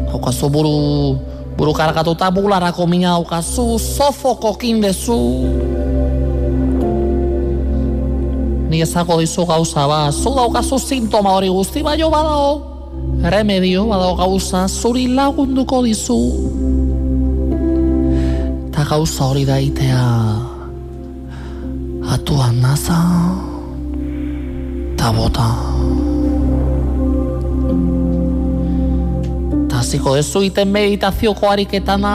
daukazu 0.08 0.48
buru, 0.48 1.20
buru 1.60 1.74
kargatuta 1.76 2.32
bularako 2.32 2.88
mina 2.88 3.20
daukazu, 3.20 3.76
sofokokin 3.76 4.80
dezu. 4.80 5.20
Ni 8.72 8.80
ezago 8.88 9.20
dizu 9.20 9.44
gauza 9.44 9.84
ba, 9.84 10.12
zu 10.16 10.32
daukazu 10.32 10.80
sintoma 10.80 11.36
hori 11.36 11.52
guzti 11.52 11.84
baino 11.84 12.08
badao, 12.08 12.64
remedio 13.20 13.84
badao 13.92 14.16
gauza 14.16 14.64
zuri 14.72 15.12
lagunduko 15.12 15.84
dizu. 15.84 16.87
Gauza 18.88 19.24
hori 19.26 19.44
daitea 19.44 20.04
atuan 22.08 22.56
naza, 22.64 22.96
ta 24.96 25.12
bota. 25.12 25.48
Ta 29.68 29.82
hasiko 29.82 30.16
dezu 30.16 30.46
iten 30.48 30.72
meditazioko 30.72 31.52
ariketana, 31.52 32.14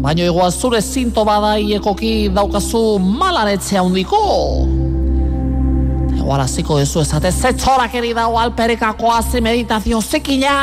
baina 0.00 0.24
igual 0.24 0.50
zure 0.56 0.80
sintoma 0.80 1.36
da 1.44 1.54
hiekoki 1.60 2.30
daukazu 2.32 2.98
malanetzea 2.98 3.82
handiko. 3.84 4.24
Igual 6.16 6.40
hasiko 6.46 6.80
dezu 6.80 7.04
esate 7.04 7.30
ze 7.30 7.52
txorakeri 7.52 8.14
dago 8.16 8.40
alperekako 8.40 9.12
haze 9.12 9.40
meditazio 9.44 10.00
zekina. 10.00 10.56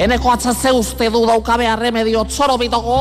Eneko 0.00 0.30
atza 0.32 0.72
uste 0.72 1.10
du 1.12 1.26
daukabe 1.28 1.66
remedio 1.76 2.22
txoro 2.24 2.54
bitoko. 2.56 2.94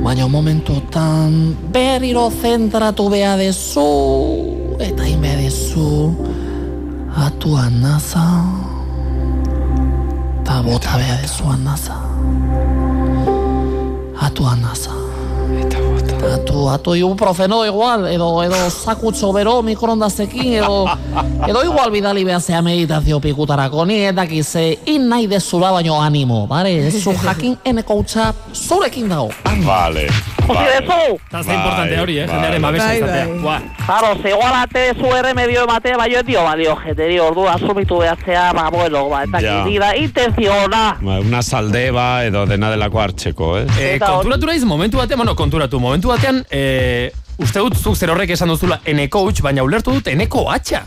Baina 0.00 0.28
momentutan 0.28 1.34
berriro 1.74 2.30
zentratu 2.30 3.10
beha 3.12 3.36
dezu 3.36 3.84
eta 4.80 5.04
inbe 5.04 5.34
dezu 5.42 6.14
atuan 7.26 7.82
naza 7.84 8.24
eta 10.40 10.62
bota 10.64 10.96
beha 10.96 11.20
dezu 11.20 11.52
naza. 11.60 12.00
Atuan 14.24 14.64
naza 14.64 14.96
Atu, 16.22 16.70
atu 16.70 16.94
ibuprofeno 16.94 17.64
igual, 17.66 18.06
edo, 18.06 18.42
edo 18.44 18.70
sakutxo 18.70 19.32
bero 19.34 19.56
mikrondazekin, 19.66 20.52
edo, 20.62 20.86
edo 21.48 21.64
igual 21.66 21.90
bidali 21.90 22.24
behazea 22.24 22.62
meditazio 22.62 23.18
pikutarako, 23.20 23.84
ni 23.84 24.06
in 24.86 25.08
nahi 25.08 25.26
dezula 25.26 25.72
baino 25.72 26.00
animo, 26.00 26.46
bare? 26.46 26.90
Zu 26.90 27.12
jakin 27.24 27.58
eneko 27.64 27.94
utxa 27.94 28.32
zurekin 28.54 29.08
dago. 29.08 29.30
Vale. 29.64 30.06
Josi 30.46 30.64
dezu! 30.64 31.18
Ze 31.30 31.54
importante 31.54 32.00
hori, 32.00 32.18
eh? 32.18 32.26
Jendearen 32.26 32.62
babesa 32.62 32.94
izatea. 32.94 33.26
Claro, 33.86 34.14
ze 34.22 34.30
igual 34.30 34.54
ate 34.54 34.94
zu 34.98 35.06
erremedio 35.16 35.64
ematea, 35.64 35.96
baina 35.96 36.18
ez 36.18 36.26
dio 36.26 36.42
badio 36.44 36.76
jeteri 36.84 37.18
ordu 37.20 37.46
asumitu 37.48 37.98
behatzea, 37.98 38.52
ba, 38.52 38.68
bueno, 38.70 39.08
ba, 39.08 39.22
eta 39.24 39.40
Ja. 39.40 39.64
yeah. 39.66 39.80
da 39.80 39.96
intenziona. 39.96 40.96
Ba, 41.00 41.20
una 41.20 41.42
saldeba 41.42 42.24
edo 42.24 42.46
dena 42.46 42.70
delako 42.70 43.00
hartzeko, 43.00 43.58
eh? 43.58 43.66
Eh, 43.78 43.98
konturatu 43.98 44.46
naiz, 44.46 44.64
momentu 44.64 44.98
batean, 44.98 45.18
bueno, 45.18 45.34
konturatu, 45.36 45.80
momentu 45.80 46.08
batean, 46.12 46.42
eh, 46.50 47.10
uste 47.40 47.62
dut 47.64 47.78
zuk 47.78 47.96
zer 47.96 48.12
horrek 48.12 48.34
esan 48.34 48.50
duzula 48.52 48.80
ene 48.84 49.08
coach, 49.12 49.40
baina 49.44 49.64
ulertu 49.64 49.94
dut 49.96 50.10
eneko 50.12 50.48
atxa. 50.52 50.82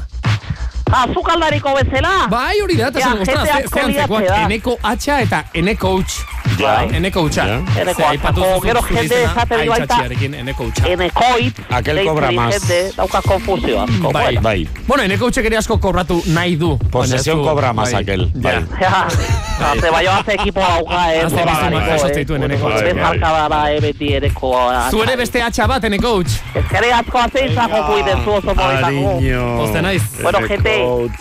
Azuk 0.91 1.27
aldariko 1.33 1.73
bezala? 1.75 2.27
Bai, 2.29 2.59
hori 2.61 2.75
da, 2.77 2.87
eta 2.91 2.99
Ja, 2.99 3.09
zen, 3.11 3.21
ostras, 3.21 3.47
jende 3.47 3.51
ze, 3.51 3.63
asko 3.65 3.79
ze 3.79 3.85
antzekoak, 3.85 4.21
liatzea 4.21 4.37
da. 4.37 4.45
eneko 4.45 4.77
atxa 4.83 5.19
eta 5.21 5.43
ene 5.53 5.75
coach. 5.75 6.13
Ja. 6.59 6.83
Ene 6.93 7.09
coacha. 7.11 7.43
Ja. 7.47 7.55
Eneko 7.81 8.01
Ze, 8.01 8.05
aipatu 8.07 8.41
atzako, 8.41 8.53
duzu 8.55 8.67
gero 8.67 8.81
jende 8.87 9.15
esaten 9.23 9.59
di 9.61 9.67
baita- 9.67 9.81
aitzatsiarekin, 9.81 10.33
ene 10.39 10.53
coacha. 10.53 10.87
Enekoit, 10.87 11.57
Aquel 11.69 12.05
cobra 12.05 12.31
más. 12.31 12.53
jende, 12.53 12.91
dauka 12.95 13.21
konfusio 13.21 13.81
asko. 13.81 14.11
Bai. 14.13 14.23
bueno. 14.23 14.41
Bai. 14.41 14.69
Bueno, 14.87 15.03
ene 15.03 15.17
coachek 15.17 15.45
ere 15.45 15.57
asko 15.57 15.79
kobratu 15.79 16.21
nahi 16.27 16.55
du. 16.55 16.77
Posesión 16.91 17.39
ez 17.41 17.45
cobra 17.47 17.73
más 17.73 17.91
bai. 17.91 18.03
aquel. 18.03 18.31
Ja. 18.35 18.41
Bai. 18.41 18.65
Ja, 18.79 19.73
ze 19.81 19.89
baino 19.89 20.11
haze 20.11 20.33
ekipo 20.33 20.59
dauka, 20.61 21.13
eh, 21.15 21.23
Haze 21.25 21.29
zoragariko, 21.35 21.79
bizuma 21.79 21.85
jaso 21.91 22.07
eh. 22.07 22.45
eneko. 22.45 22.69
Bai, 22.69 22.77
Ez 22.77 22.83
bai. 22.83 23.03
markadara, 23.03 23.71
eh, 23.73 23.79
beti 23.81 24.13
ereko. 24.13 24.53
Zu 24.91 25.03
ere 25.03 25.15
beste 25.17 25.41
atxa 25.41 25.67
bat, 25.67 25.83
ene 25.83 25.97
coach. 25.99 26.29
Ezkere 26.53 26.93
asko 26.93 27.17
haze 27.17 27.45
izango 27.51 27.83
kuiden 27.87 28.23
zu 28.23 28.31
oso 28.31 28.55
moritako. 28.55 28.87
Ariño. 28.87 29.57
Poste 29.57 29.81
naiz. 29.81 30.03
Bueno, 30.21 30.39
gente. 30.47 30.74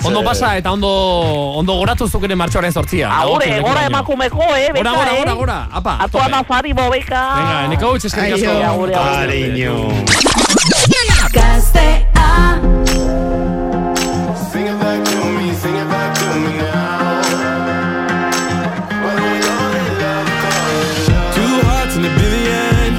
Ondo 0.04 0.22
pasa 0.24 0.56
eta 0.56 0.72
ondo 0.72 0.88
ondo 1.58 1.74
goratu 1.78 2.08
zuk 2.08 2.24
ere 2.24 2.34
martxoaren 2.34 2.72
sortzia. 2.72 3.08
Agure, 3.10 3.46
Dagokien 3.46 3.62
gora 3.62 3.74
lekuraino. 3.82 3.96
emakumeko, 3.96 4.42
eh, 4.56 4.68
Gora, 4.68 4.72
beta, 4.72 4.90
gora, 4.94 5.12
eh. 5.12 5.18
gora, 5.18 5.34
gora. 5.34 5.58
Apa, 5.72 5.96
Atuan 6.00 6.30
tope. 6.30 6.44
azari 6.54 6.72
bobeka. 6.72 7.22
Venga, 7.36 7.64
ene 7.64 7.76
coach, 7.78 8.04
eskerrik 8.04 8.34
Aio. 8.34 8.50
asko. 8.50 8.72
Agure, 8.72 8.94
agure. 8.94 9.18
Ariño. 9.22 9.74
Gaztea 11.32 12.04
Sing 14.52 14.66
it 14.68 14.78
back 14.78 15.04
to 15.04 15.16
me, 15.36 15.52
sing 15.54 15.74
it 15.76 15.88
back 15.88 16.14
to 16.14 16.26
me 16.42 16.52
now. 16.62 17.22
Why 19.02 19.12
don't 19.16 19.32
we 19.32 19.40
call 19.48 19.72
it 19.74 19.90
love, 20.02 20.28
call 20.42 20.74
it 20.78 21.10
love? 21.10 21.34
Two 21.34 21.54
hearts 21.66 21.94
in 21.96 22.04
a 22.04 22.12
billion, 22.20 22.90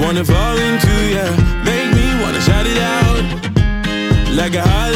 wanna 0.00 0.24
fall 0.24 0.56
into 0.56 0.94
ya, 1.14 1.26
make 1.68 1.90
me 1.98 2.06
wanna 2.22 2.40
shout 2.40 2.66
it 2.66 2.78
out 2.78 3.24
like 4.34 4.54
a 4.54 4.62
hallelujah. 4.62 4.87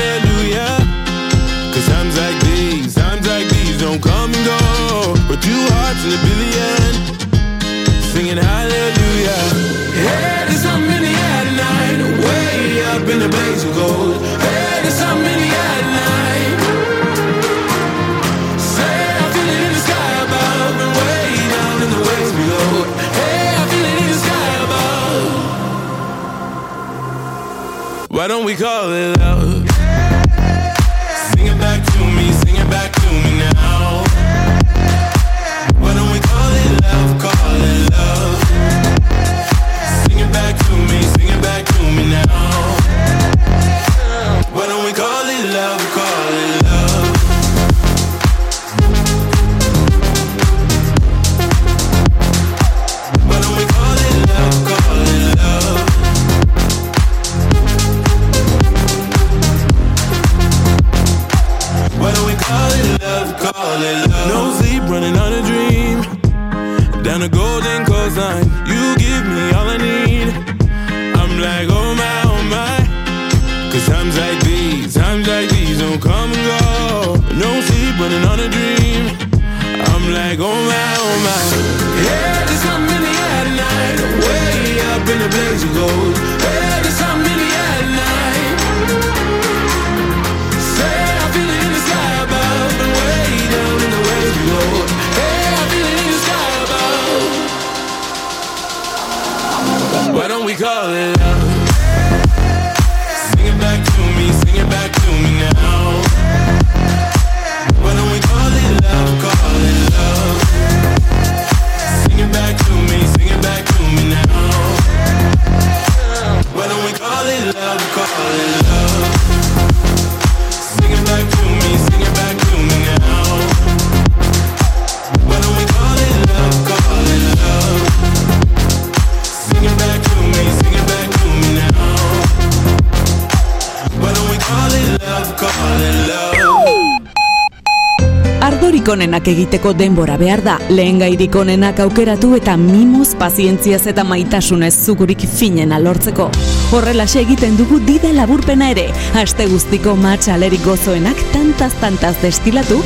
Onenak 139.22 139.38
egiteko 139.38 139.70
denbora 139.78 140.16
behar 140.18 140.40
da, 140.42 140.56
lehen 140.68 140.96
gairik 140.98 141.36
onenak 141.38 141.78
aukeratu 141.78 142.32
eta 142.34 142.56
mimoz, 142.58 143.12
pazientziaz 143.14 143.84
eta 143.86 144.02
maitasunez 144.02 144.72
zugurik 144.74 145.22
finena 145.30 145.78
lortzeko. 145.78 146.26
Horrelaxe 146.74 147.20
egiten 147.20 147.54
dugu 147.56 147.78
dida 147.86 148.10
laburpena 148.16 148.72
ere, 148.74 148.88
aste 149.14 149.46
guztiko 149.46 149.94
matxalerik 149.94 150.64
gozoenak 150.66 151.22
tantaz-tantaz 151.30 152.16
destilatu, 152.18 152.80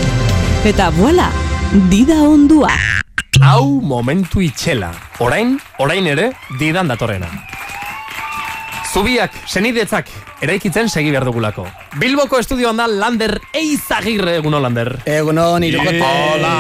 eta 0.69 0.91
voila, 0.99 1.31
dida 1.89 2.21
ondua. 2.29 2.75
Hau 3.41 3.81
momentu 3.81 4.45
itxela. 4.45 4.93
Orain, 5.25 5.57
orain 5.79 6.05
ere, 6.05 6.35
didan 6.61 6.93
datorrena. 6.93 7.33
Zubiak, 8.93 9.33
senidetzak, 9.49 10.13
eraikitzen 10.45 10.93
segi 10.93 11.17
behar 11.17 11.25
dugulako. 11.33 11.65
Bilboko 11.97 12.37
estudioan 12.37 12.77
da 12.77 12.85
Lander 12.91 13.39
Eizagirre, 13.57 14.35
eguno 14.37 14.59
Lander. 14.61 14.91
Egunon, 15.09 15.65
irukot. 15.65 15.95
Hola, 16.05 16.51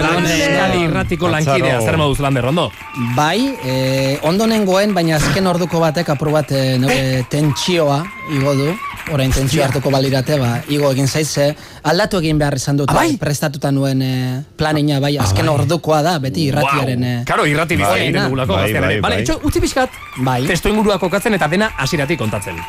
Lander. 0.00 0.76
Irratiko 0.80 1.28
lankidea, 1.28 1.80
zer 1.84 1.98
moduz 2.00 2.20
Lander, 2.24 2.46
ondo? 2.48 2.70
Bai, 3.16 3.52
eh, 3.64 4.18
ondo 4.24 4.46
nengoen, 4.48 4.94
baina 4.96 5.18
azken 5.18 5.46
orduko 5.50 5.82
batek 5.82 6.08
apur 6.14 6.30
bat 6.32 6.52
eh, 6.56 6.78
nire 6.80 7.26
tentsioa 7.28 8.00
igo 8.38 8.54
du. 8.56 8.70
Orain 9.12 9.32
tentsio 9.34 9.64
hartuko 9.64 9.90
balirate, 9.92 10.36
ba, 10.40 10.60
igo 10.72 10.90
egin 10.94 11.08
zaitze. 11.08 11.50
Aldatu 11.90 12.20
egin 12.22 12.38
behar 12.40 12.56
izan 12.56 12.78
dut, 12.80 12.92
bai? 12.94 13.16
prestatuta 13.20 13.72
nuen 13.74 14.00
eh, 14.06 14.42
planina, 14.56 15.00
bai, 15.02 15.16
azken 15.20 15.48
ordukoa 15.50 16.00
da, 16.06 16.18
beti 16.22 16.46
irratiaren... 16.48 17.04
eh, 17.04 17.16
Karo, 17.28 17.44
irrati 17.48 17.76
bizia 17.76 17.90
onena. 17.96 18.04
egiten 18.06 18.28
dugulako. 18.30 18.60
Bai, 18.60 18.72
bai. 18.72 18.80
Bale, 18.80 19.00
bai. 19.04 19.16
etxo, 19.24 19.40
utzi 19.44 19.60
pixkat, 19.60 19.98
bai. 20.24 20.44
testo 20.48 20.72
ingurua 20.72 20.96
kokatzen 21.02 21.36
eta 21.36 21.48
dena 21.52 21.72
hasiratik 21.76 22.20
kontatzen. 22.22 22.60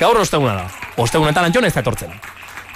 Gaur 0.00 0.22
osteguna 0.22 0.54
da. 0.62 0.79
Ostegunetan 0.96 1.44
Antxon 1.44 1.64
ez 1.64 1.74
da 1.74 1.80
etortzen. 1.80 2.12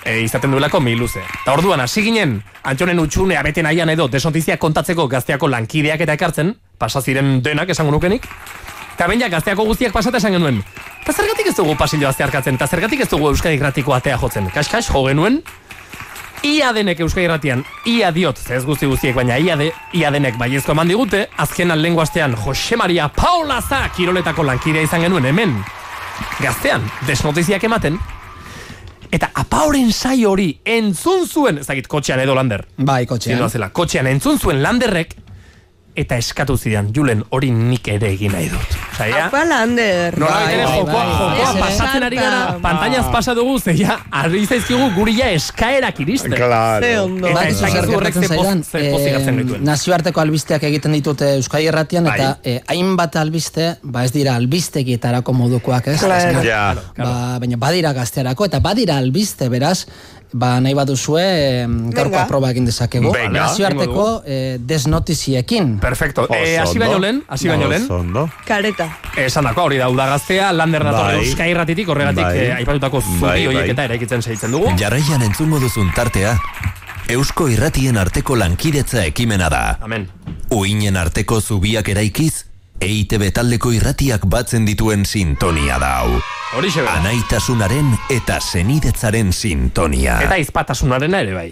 E, 0.04 0.20
izaten 0.20 0.52
duelako 0.52 0.80
mi 0.80 0.94
luze. 0.96 1.22
Ta 1.44 1.54
orduan 1.56 1.80
hasi 1.80 2.02
ginen 2.04 2.42
Antxonen 2.62 3.00
utxunea 3.00 3.42
bete 3.42 3.62
nahian 3.62 3.90
edo 3.90 4.08
desnotizia 4.08 4.58
kontatzeko 4.60 5.08
gazteako 5.08 5.48
lankideak 5.48 6.04
eta 6.04 6.16
ekartzen, 6.18 6.54
pasa 6.78 7.00
ziren 7.00 7.40
denak 7.42 7.70
esango 7.72 7.92
nukenik. 7.92 8.28
Eta 8.94 9.08
behin 9.10 9.24
ja 9.24 9.28
gazteako 9.28 9.64
guztiak 9.66 9.92
pasata 9.92 10.20
esan 10.20 10.36
genuen. 10.36 10.62
Eta 11.02 11.12
zergatik 11.12 11.50
ez 11.50 11.56
dugu 11.56 11.74
pasilloa 11.76 12.12
zeharkatzen, 12.12 12.54
eta 12.54 12.66
zergatik 12.70 13.00
ez 13.00 13.10
dugu 13.10 13.28
Euskadi 13.32 13.58
Gratiko 13.58 13.94
atea 13.94 14.18
jotzen. 14.20 14.46
Kas-kas, 14.54 14.86
jo 14.92 15.02
genuen, 15.08 15.40
ia 16.44 16.72
denek 16.72 17.00
Euskadi 17.00 17.26
Gratian, 17.26 17.64
ia 17.84 18.12
diot, 18.14 18.38
ez 18.50 18.62
guzti 18.64 18.86
guztiek, 18.86 19.14
baina 19.16 19.38
ia, 19.40 19.56
de, 19.56 19.72
ia 19.92 20.12
denek 20.14 20.38
baiezko 20.38 20.72
eman 20.76 20.92
digute, 20.92 21.26
azkenan 21.36 21.82
lengu 21.82 22.00
astean 22.04 22.36
Jose 22.36 22.76
Maria 22.76 23.08
Paula 23.08 23.60
Za 23.60 23.88
kiroletako 23.96 24.44
lankidea 24.44 24.86
izan 24.86 25.02
genuen 25.08 25.26
hemen. 25.26 25.56
Gaztean, 26.40 26.84
desnotiziak 27.08 27.64
ematen, 27.64 27.98
eta 29.14 29.30
apauren 29.34 29.92
sai 29.92 30.24
hori 30.26 30.48
entzun 30.64 31.26
zuen, 31.26 31.58
ez 31.62 31.66
dakit 31.66 31.86
kotxean 31.90 32.20
edo 32.24 32.34
lander. 32.34 32.64
Bai, 32.76 33.04
kotxean. 33.06 33.44
Zela, 33.50 33.70
kotxean 33.70 34.08
entzun 34.10 34.38
zuen 34.38 34.62
landerrek, 34.62 35.14
eta 35.96 36.16
eskatu 36.18 36.56
zidan, 36.58 36.88
Julen, 36.94 37.20
hori 37.30 37.50
nik 37.54 37.86
ere 37.88 38.08
egin 38.14 38.32
nahi 38.34 38.48
dut. 38.50 38.72
Ja, 38.98 39.26
Apa 39.28 39.44
Lander. 39.46 40.16
Nola 40.18 40.40
Bai, 40.40 40.54
ere 40.54 40.64
jokoa, 40.66 41.04
jokoa 41.38 41.52
pasatzen 41.60 42.02
ari 42.08 42.16
gara, 42.18 42.56
pantailaz 42.62 43.06
pasa 43.12 43.34
dugu, 43.34 43.58
ze 43.60 43.76
ja, 43.78 44.00
arri 44.10 44.44
zaizkigu 44.46 44.88
guri 44.96 45.14
ja 45.20 45.28
eskaerak 45.30 46.00
iristen. 46.00 46.34
Claro. 46.34 46.84
Ze. 46.84 46.92
Eta 46.94 47.34
Bakizu 47.34 47.64
ez 47.66 47.72
dakizu 47.74 47.94
horrek 47.98 48.14
gertatzen 48.14 48.28
ze 48.28 48.34
poz- 48.34 48.44
zaidan, 48.46 48.64
ze 48.64 48.90
pozigatzen 48.90 49.34
eh, 49.38 49.42
dituen. 49.44 49.64
nazioarteko 49.64 50.20
albisteak 50.20 50.62
egiten 50.70 50.92
ditute 50.98 51.30
Euskadi 51.36 51.66
Erratian, 51.70 52.06
eta 52.06 52.38
Bai. 52.42 52.54
eh, 52.54 52.60
hainbat 52.74 53.16
albiste, 53.16 53.76
ba 53.82 54.04
ez 54.04 54.12
dira 54.12 54.34
albistegietarako 54.34 55.32
modukoak, 55.32 55.86
ez? 55.94 56.00
Claro. 56.00 56.42
Ja. 56.42 56.74
Ba, 56.96 57.38
baina 57.38 57.56
badira 57.56 57.92
gaztearako, 57.92 58.44
eta 58.50 58.58
badira 58.60 58.96
albiste, 58.98 59.48
beraz, 59.48 59.86
ba 60.34 60.58
nahi 60.60 60.74
baduzue 60.74 61.22
eh, 61.22 61.66
gaurko 61.94 62.18
aproba 62.18 62.50
egin 62.50 62.64
dezakegu. 62.66 63.12
Venga, 63.14 63.44
Nazioarteko 63.44 64.06
eh, 64.26 64.56
desnotiziekin. 64.58 65.78
Perfecto. 65.78 66.26
Eh, 66.34 66.58
hasi 66.58 66.74
ondo. 66.78 66.84
baino 66.84 66.98
lehen, 66.98 67.22
hasi 67.28 67.48
baino 67.48 67.68
lehen. 67.70 67.86
Kareta. 68.44 68.88
esan 69.16 69.44
dako, 69.46 69.68
hori 69.68 69.78
da, 69.78 69.88
udagaztea, 69.88 70.52
lander 70.52 70.82
dator 70.84 71.06
Bai. 71.12 71.20
Euskadi 71.22 71.50
Irratitik, 71.54 71.88
horregatik 71.88 72.24
Bai. 72.24 72.38
eh, 72.38 72.54
aipatutako 72.56 73.00
zubi 73.00 73.20
Bai, 73.20 73.46
horiek 73.46 73.62
bai. 73.62 73.70
eta 73.70 73.84
eraikitzen 73.84 74.22
segitzen 74.22 74.50
dugu. 74.50 74.72
Jarraian 74.78 75.22
entzungo 75.22 75.60
duzun 75.62 75.92
tartea, 75.94 76.34
Eusko 77.08 77.48
Irratien 77.52 77.96
arteko 78.00 78.34
lankidetza 78.34 79.04
ekimena 79.04 79.48
da. 79.52 79.78
Amen. 79.82 80.08
Uinen 80.50 80.96
arteko 80.96 81.40
zubiak 81.40 81.88
eraikiz, 81.88 82.46
EITB 82.84 83.30
taldeko 83.32 83.72
irratiak 83.72 84.26
batzen 84.28 84.66
dituen 84.68 85.04
sintonia 85.08 85.78
da 85.80 85.90
hau. 86.02 86.18
Horixe 86.58 86.82
bera. 86.84 86.98
Anaitasunaren 87.00 87.94
eta 88.12 88.36
senidetzaren 88.44 89.32
sintonia. 89.32 90.18
Eta 90.26 90.36
izpatasunarena 90.42 91.22
ere 91.24 91.32
bai. 91.34 91.48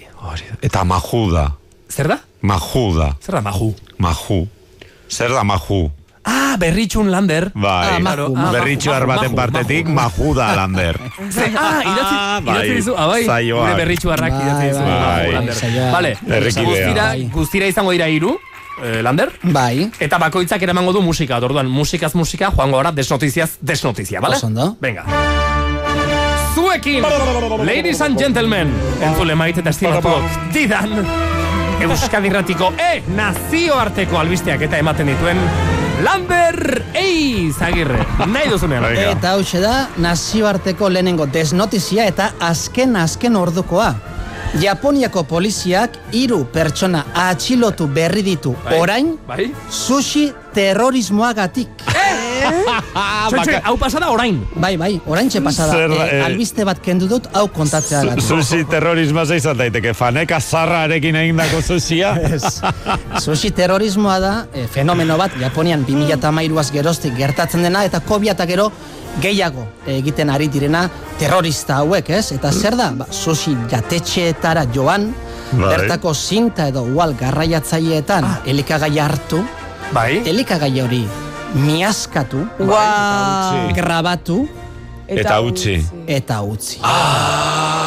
Eta 0.63 0.85
majuda. 0.85 1.47
Zer 1.93 2.09
da? 2.13 2.19
Majuda. 2.43 3.15
Zer 3.25 3.39
da 3.39 3.43
maju? 3.49 3.73
Maju. 3.99 4.39
Zer 5.13 5.33
da 5.33 5.43
maju? 5.45 5.83
Ah, 6.25 6.55
berritxun 6.61 7.09
lander. 7.11 7.49
Bai, 7.55 7.97
Ah, 7.97 7.99
maju, 7.99 8.29
maju, 8.37 8.53
berritxuar 8.55 9.03
maju, 9.03 9.11
baten 9.11 9.33
maju, 9.33 9.41
partetik, 9.41 9.89
maju. 9.89 9.97
majuda, 10.23 10.47
Lander. 10.55 10.97
Ah, 11.03 11.81
idatzi, 11.83 12.15
Ah, 12.15 12.41
bai. 12.45 12.55
idatzi 12.55 12.75
dizu, 12.79 12.95
ah, 12.97 13.07
bai, 13.11 13.25
Saioak. 13.27 13.65
gure 13.67 13.75
berritxuarrak 13.81 14.31
Bai, 14.33 14.43
idatzi 14.45 14.67
dizu. 14.69 14.79
bai, 14.79 15.33
maju, 15.33 15.47
bai. 15.47 15.55
Saioa. 15.57 15.91
Vale, 15.93 16.13
Herrikidea. 16.29 16.65
guztira, 16.69 17.07
Bai. 17.09 17.29
guztira 17.33 17.67
izango 17.67 17.93
eh, 18.83 19.03
Lander, 19.03 19.33
Bai, 19.43 19.91
eta 20.01 20.19
bakoitzak 20.19 20.63
eramango 20.63 20.93
du 20.93 21.03
musika, 21.03 21.39
orduan 21.43 21.69
musikaz 21.69 22.15
musika, 22.15 22.53
joango 22.57 22.81
gara 22.81 22.93
desnotiziaz 22.93 23.57
desnotizia, 23.61 24.21
bale? 24.21 24.37
Oso 24.37 24.47
ondo. 24.47 24.77
Venga. 24.81 25.05
Zuekin, 26.55 27.05
ladies 27.65 28.01
and 28.01 28.19
gentlemen, 28.19 28.73
entzule 29.01 29.35
maite 29.35 29.61
eta 29.61 29.71
estimatuok, 29.71 30.41
didan, 30.53 30.99
Euskadi 31.83 32.29
Irratiko 32.31 32.69
E 32.79 33.03
nazioarteko 33.17 34.19
albisteak 34.21 34.63
eta 34.69 34.79
ematen 34.79 35.09
dituen 35.11 35.41
Lander 36.03 36.83
Eiz 36.99 37.59
Agirre, 37.63 37.99
nahi 38.27 38.51
duzunean. 38.51 38.87
Eta 38.99 39.35
hau 39.35 39.43
da 39.63 39.89
nazioarteko 40.03 40.89
lehenengo 40.91 41.27
desnotizia 41.27 42.07
eta 42.11 42.33
azken 42.41 42.97
azken 42.97 43.37
ordukoa. 43.37 43.95
Japoniako 44.61 45.23
poliziak 45.25 45.97
hiru 46.13 46.45
pertsona 46.53 47.07
atxilotu 47.17 47.87
berri 47.89 48.23
ditu 48.23 48.53
Bai, 48.65 48.79
orain 48.81 49.15
Bai? 49.29 49.47
sushi 49.71 50.31
terrorismoagatik. 50.53 51.69
Txoitxe, 53.33 53.61
hau 53.65 53.77
pasada 53.81 54.11
orain. 54.13 54.37
Bai, 54.61 54.75
bai, 54.77 55.01
orain 55.07 55.31
pasada. 55.45 55.73
Zer, 55.73 55.91
Eh, 55.93 56.19
eh, 56.19 56.25
albiste 56.25 56.65
bat 56.65 56.81
kendu 56.83 57.09
dut, 57.09 57.29
hau 57.33 57.47
kontatzea 57.49 58.03
gatu. 58.05 58.21
Sushi 58.21 58.65
terrorismoa 58.69 59.25
izan 59.35 59.57
daiteke, 59.57 59.95
faneka 59.95 60.41
zarrarekin 60.41 61.17
egindako 61.17 61.63
sushia. 61.63 62.13
Sushi 63.25 63.51
terrorismoa 63.51 64.19
da 64.21 64.33
eh, 64.53 64.67
fenomeno 64.69 65.17
bat 65.17 65.33
Japonian 65.41 65.87
2013az 65.89 66.73
geroztik 66.73 67.17
gertatzen 67.17 67.63
dena 67.63 67.85
eta 67.89 68.01
kobia 68.01 68.33
eta 68.37 68.47
gero 68.47 68.71
gehiago 69.21 69.67
egiten 69.87 70.31
ari 70.31 70.49
direna 70.49 70.87
terrorista 71.19 71.77
hauek, 71.83 72.09
ez? 72.11 72.33
Eta 72.33 72.53
zer 72.53 72.77
da? 72.77 72.91
Ba, 72.97 73.07
sushi 73.11 73.57
jatetxeetara 73.71 74.65
joan, 74.75 75.11
Bai. 75.53 75.69
bertako 75.77 76.15
zinta 76.15 76.69
edo 76.69 76.83
ual 76.83 77.15
garraiatzaileetan 77.15 78.25
elikagai 78.47 78.99
hartu, 78.99 79.43
Bai? 79.93 80.23
elikagai 80.25 80.81
hori 80.81 81.05
miaskatu, 81.55 82.47
Guau. 82.59 83.73
grabatu, 83.77 84.49
Eta 85.09 85.41
utzi. 85.41 85.77
Eta 86.07 86.41
utzi. 86.43 86.79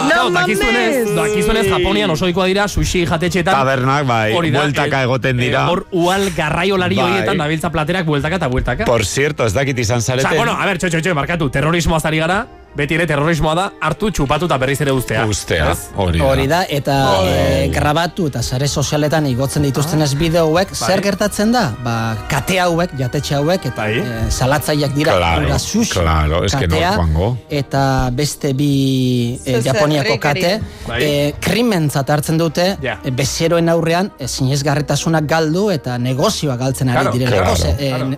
No, 0.05 0.29
dakizuenez, 0.31 1.15
dakizuenez 1.15 1.65
Japonian 1.69 2.09
osoikoa 2.13 2.45
dira 2.49 2.67
sushi 2.67 3.05
jatetxeetan. 3.09 3.55
Tabernak, 3.55 4.05
bai, 4.07 4.33
Hori 4.37 4.51
da, 4.53 4.61
bueltaka 4.61 4.99
eh, 5.01 5.07
egoten 5.07 5.37
dira. 5.41 5.63
eh, 5.65 5.71
Hor 5.71 5.85
ual 5.91 6.29
garraiolari 6.35 6.95
Bai. 6.99 7.05
horietan 7.07 7.37
dabiltza 7.41 7.71
platerak 7.73 8.05
bueltaka 8.05 8.35
eta 8.41 8.47
bueltaka. 8.51 8.85
Por 8.85 9.05
cierto, 9.05 9.45
ez 9.45 9.53
dakit 9.53 9.79
izan 9.79 10.01
zareten. 10.01 10.29
Osa, 10.29 10.37
bueno, 10.37 10.53
a 10.59 10.65
ver, 10.65 10.77
txo, 10.77 10.89
txo, 10.89 11.01
txo, 11.01 11.15
markatu, 11.15 11.49
terrorismoa 11.49 11.99
zari 11.99 12.19
gara, 12.21 12.45
beti 12.75 12.95
ere 12.97 13.05
terrorismoa 13.07 13.53
da, 13.55 13.65
hartu 13.81 14.09
txupatu 14.11 14.45
eta 14.49 14.57
berriz 14.59 14.79
ere 14.83 14.91
ustea. 14.91 15.25
Ustea, 15.25 15.69
Ez? 15.71 15.85
hori 15.95 16.19
Hori 16.21 16.45
da, 16.51 16.63
eta 16.69 16.95
e, 17.23 17.67
grabatu 17.73 18.27
eta 18.27 18.41
sare 18.43 18.67
sozialetan 18.67 19.25
igotzen 19.29 19.63
dituztenez 19.63 20.09
bideo 20.19 20.45
hauek, 20.49 20.73
zer 20.75 21.01
gertatzen 21.05 21.53
da? 21.55 21.69
Ba, 21.83 21.95
kate 22.31 22.59
hauek, 22.59 22.91
jatetxe 22.99 23.35
hauek, 23.39 23.65
eta 23.71 23.87
e, 23.89 24.03
salatzaileak 24.29 24.93
dira, 24.97 25.15
Claro, 25.15 25.47
ura 25.47 25.59
sushi, 25.59 25.91
claro, 25.93 26.43
es 26.43 26.55
que 26.55 26.67
no 26.67 26.75
katea, 26.75 27.31
eta 27.61 27.83
beste 28.11 28.53
bi 28.53 29.39
e, 29.45 29.61
Japoniako 29.63 30.19
kate, 30.19 30.59
Bai. 30.87 30.99
e, 31.03 31.33
krimentzat 31.39 32.09
hartzen 32.09 32.37
dute, 32.37 32.75
Ja. 32.83 32.99
e, 33.03 33.11
bezeroen 33.11 33.69
aurrean, 33.69 34.11
e, 34.19 34.27
sinesgarritasunak 34.27 35.25
galdu 35.29 35.69
eta 35.71 35.97
negozioa 35.97 36.57
galtzen 36.57 36.89
ari 36.89 36.99
Claro, 37.05 37.17
direlako. 37.17 37.55
claro, 37.55 38.11
e, 38.11 38.17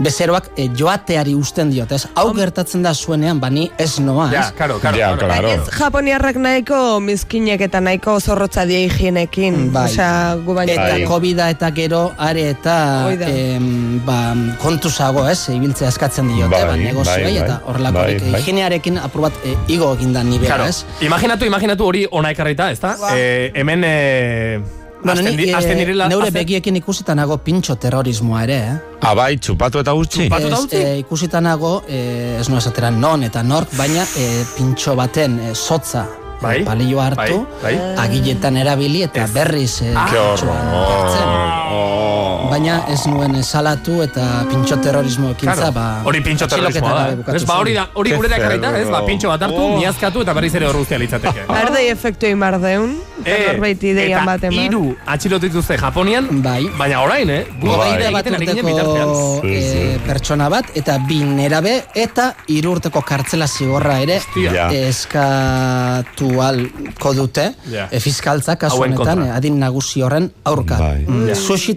bezeroak 0.00 0.50
e, 0.56 0.68
joateari 0.76 1.34
usten 1.36 1.70
diote, 1.70 1.94
ez? 1.94 2.06
Hau 2.16 2.30
gertatzen 2.34 2.82
da 2.82 2.94
zuenean, 2.94 3.40
bani 3.40 3.70
ez 3.78 3.98
noa, 4.00 4.30
Ja, 4.32 4.40
ez? 4.48 4.52
karo, 4.58 4.78
karo, 4.80 4.96
Ja, 4.98 5.10
karo. 5.14 5.26
claro. 5.28 5.48
Ez 5.48 5.68
Japoniarrak 5.78 6.36
nahiko 6.36 7.00
mizkinek 7.00 7.60
eta 7.60 7.80
nahiko 7.80 8.18
zorrotza 8.20 8.64
die 8.66 8.86
higienekin. 8.88 9.72
Bai. 9.72 9.84
Osea, 9.90 10.36
gu 10.44 10.54
baino. 10.54 10.72
Eta 10.72 10.82
Bai. 10.96 11.04
covid 11.04 11.38
eta 11.50 11.70
gero 11.76 12.12
are 12.18 12.48
eta 12.50 12.76
da. 13.18 13.28
em, 13.28 14.00
ba, 14.06 14.34
kontuzago 14.62 15.28
ez, 15.28 15.48
ibiltzea 15.52 15.88
eskatzen 15.88 16.28
diote, 16.28 16.50
Bai, 16.50 16.64
ba, 16.64 16.76
negozioei 16.76 17.22
bai, 17.24 17.34
bai. 17.34 17.42
eta 17.44 17.60
horrelako 17.66 17.98
Bai, 17.98 18.18
bai, 18.18 18.30
bai. 18.32 18.40
higienearekin 18.40 18.98
apur 18.98 19.20
bat 19.28 19.32
e, 19.44 19.54
igo 19.68 19.92
egindan 19.94 20.30
nivela, 20.30 20.54
Claro. 20.56 20.68
ez? 20.70 20.84
Imaginatu, 21.00 21.44
imaginatu 21.44 21.84
hori 21.86 22.06
ona 22.10 22.30
ekarrita, 22.30 22.70
ezta? 22.70 22.96
Eh, 23.14 23.52
hemen 23.54 23.82
eh, 23.84 24.60
Bueno, 25.02 25.20
hasten 25.20 25.36
ni, 25.36 25.44
di- 25.44 25.50
eh, 25.50 25.74
direla 25.76 26.08
neure 26.08 26.28
hazen- 26.28 26.34
begiekin 26.34 26.76
ikusita 26.76 27.14
nago 27.14 27.38
pintxo 27.38 27.76
terrorismoa 27.76 28.42
ere, 28.44 28.56
eh? 28.58 28.78
Abai, 29.00 29.38
txupatu 29.38 29.78
eta 29.80 29.94
utzi. 29.94 30.20
Txupatu 30.28 30.46
eta 30.46 30.60
utzi? 30.60 30.76
eh, 30.76 30.98
ikusita 30.98 31.40
nago, 31.40 31.82
eh, 31.88 32.36
ez 32.40 32.48
noa 32.48 32.58
esatera 32.58 32.90
non 32.90 33.22
eta 33.24 33.42
nork, 33.42 33.68
baina 33.76 34.02
eh, 34.16 34.44
pintxo 34.56 34.94
baten 34.96 35.40
eh, 35.40 35.54
sotza 35.54 36.06
Bai, 36.42 36.64
palillo 36.64 37.00
hartu, 37.00 37.46
bai, 37.62 37.76
bai. 37.76 37.96
agiletan 38.06 38.56
erabili 38.56 39.02
eta 39.02 39.26
berriz 39.32 39.82
hartzen. 39.82 39.96
horror. 39.96 42.09
Baina 42.50 42.76
ez 42.88 43.00
nuen 43.06 43.42
salatu 43.44 44.00
eta 44.02 44.44
pintxo 44.48 44.76
terrorismo 44.80 45.30
ekintza, 45.34 45.54
Claro. 45.56 45.72
ba... 45.72 45.84
Hori 46.04 46.20
pintxo 46.24 46.46
terrorismoa 46.48 46.92
da. 46.94 47.04
gabe 47.10 47.32
eh? 47.32 47.36
Ez, 47.36 47.44
ba, 47.44 47.58
hori 47.60 47.74
da, 47.74 47.88
hori 47.94 48.10
Ke 48.10 48.16
gurera 48.16 48.36
ekarrita, 48.40 48.72
ez? 48.80 48.88
Ba, 48.90 49.02
pintxo 49.06 49.28
bat 49.28 49.42
hartu, 49.42 49.60
Oh. 49.60 49.76
miazkatu 49.78 50.22
eta 50.22 50.32
berriz 50.32 50.54
ere 50.54 50.66
horruztia 50.66 50.98
litzateke. 50.98 51.44
Ardei 51.60 51.88
efektu 51.90 52.26
imardeun. 52.26 52.96
Eh, 53.24 53.52
Norbait 53.52 53.82
ideian 53.84 54.22
eta 54.22 54.26
baten 54.30 54.54
bat. 54.54 54.64
hiru 54.64 54.96
atxilotu 55.04 55.46
dituzte 55.46 55.76
Japonian, 55.76 56.28
Bai. 56.42 56.62
baina 56.78 57.02
orain, 57.04 57.28
eh? 57.28 57.42
Hogeita 57.60 58.08
egiten 58.08 58.12
bat 58.14 58.26
urteko 58.64 59.40
eh, 59.44 59.98
pertsona 60.06 60.48
bat 60.48 60.70
eta 60.74 60.96
bi 61.06 61.18
nerabe 61.28 61.74
eta 61.94 62.30
hiru 62.48 62.72
urteko 62.78 63.02
kartzela 63.04 63.46
zigorra 63.46 63.98
ere 64.00 64.16
Hostia. 64.22 64.70
eskatu 64.88 66.30
alko 66.40 67.12
dute 67.14 67.52
Ja. 67.70 67.88
e, 67.90 68.00
fiskaltza 68.00 68.56
kasu 68.56 68.80
honetan 68.82 69.22
adin 69.36 69.58
nagusi 69.60 70.00
horren 70.02 70.30
aurka 70.44 70.78
Bai. 70.78 71.04
mm, 71.06 71.34
sushi 71.34 71.74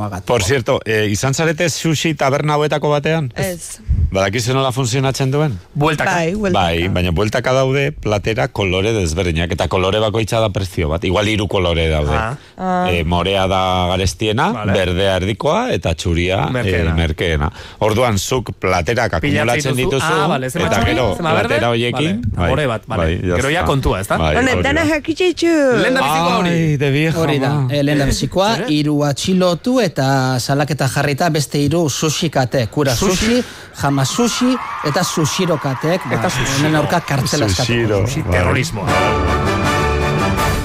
terrorismoagatik. 0.00 0.26
Por 0.26 0.42
cierto, 0.42 0.80
eh, 0.84 1.08
izan 1.10 1.34
zarete 1.34 1.68
sushi 1.68 2.14
taberna 2.14 2.54
hauetako 2.54 2.90
batean? 2.90 3.32
Ez. 3.36 3.80
Badakizu 4.12 4.54
nola 4.54 4.72
funtzionatzen 4.72 5.30
duen? 5.30 5.58
Bueltaka. 5.74 6.14
Bai, 6.14 6.34
bueltaka. 6.34 6.64
Bai, 6.64 6.88
baina 6.88 7.10
bueltaka 7.12 7.52
daude 7.52 7.92
platera 7.92 8.48
kolore 8.48 8.92
desberdinak 8.92 9.52
eta 9.52 9.68
kolore 9.68 10.00
bakoitza 10.02 10.40
da 10.40 10.48
prezio 10.50 10.88
bat. 10.88 11.04
Igual 11.04 11.28
hiru 11.28 11.46
kolore 11.48 11.88
daude. 11.88 12.16
Ah. 12.16 12.88
Eh, 12.90 13.04
morea 13.04 13.46
da 13.46 13.86
garestiena, 13.92 14.50
Vale. 14.52 14.72
berdea 14.72 15.16
erdikoa 15.20 15.70
eta 15.72 15.94
txuria 15.94 16.48
Merkeena. 16.50 16.94
merkeena. 16.94 16.94
merkeena. 16.96 17.50
Orduan 17.78 18.18
zuk 18.18 18.50
platerak 18.60 19.14
akumulatzen 19.14 19.76
dituzu. 19.76 20.02
Ah, 20.02 20.26
vale, 20.26 20.46
eta 20.46 20.82
gero 20.84 21.14
platera 21.16 21.68
hoiekin. 21.68 22.22
vale, 22.34 22.48
more 22.48 22.66
bat, 22.66 22.82
vale. 22.86 23.20
ya 23.22 23.36
Gero 23.36 23.48
ja 23.50 23.60
está. 23.60 23.66
kontua, 23.66 24.00
ezta? 24.00 24.16
Bai, 24.18 24.36
hori 24.36 24.48
Honetan 24.50 24.74
da. 24.74 24.84
jakitxitxu. 24.84 25.46
Lehen 25.82 25.94
da 25.94 26.00
biziko 26.02 26.38
hori. 26.40 26.48
Ai, 26.50 26.76
de 26.76 26.90
vieja. 26.90 27.18
Hori 27.18 27.38
da, 27.38 27.48
ma. 27.54 27.68
e, 27.74 27.82
lehen 27.82 27.98
da 27.98 28.04
bizikoa, 28.06 28.56
hiru 28.68 29.04
atxilotu 29.04 29.80
eta 29.90 30.38
salaketa 30.40 30.88
jarrita 30.88 31.28
beste 31.34 31.58
hiru 31.58 31.88
sushi 31.90 32.30
kate. 32.30 32.66
Kura 32.70 32.94
sushi, 32.96 33.42
jama 33.82 34.04
sushi 34.04 34.54
eta 34.86 35.04
sushiro 35.04 35.58
kateek, 35.58 36.06
ba, 36.08 36.14
Eta 36.18 36.30
sushiro. 36.30 36.58
honen 36.60 36.76
aurka 36.76 37.00
kartzela 37.00 37.46
eskatu. 37.46 37.72
Sushi 38.06 38.22
Bai. 38.22 38.38
terrorismoa. 38.38 38.86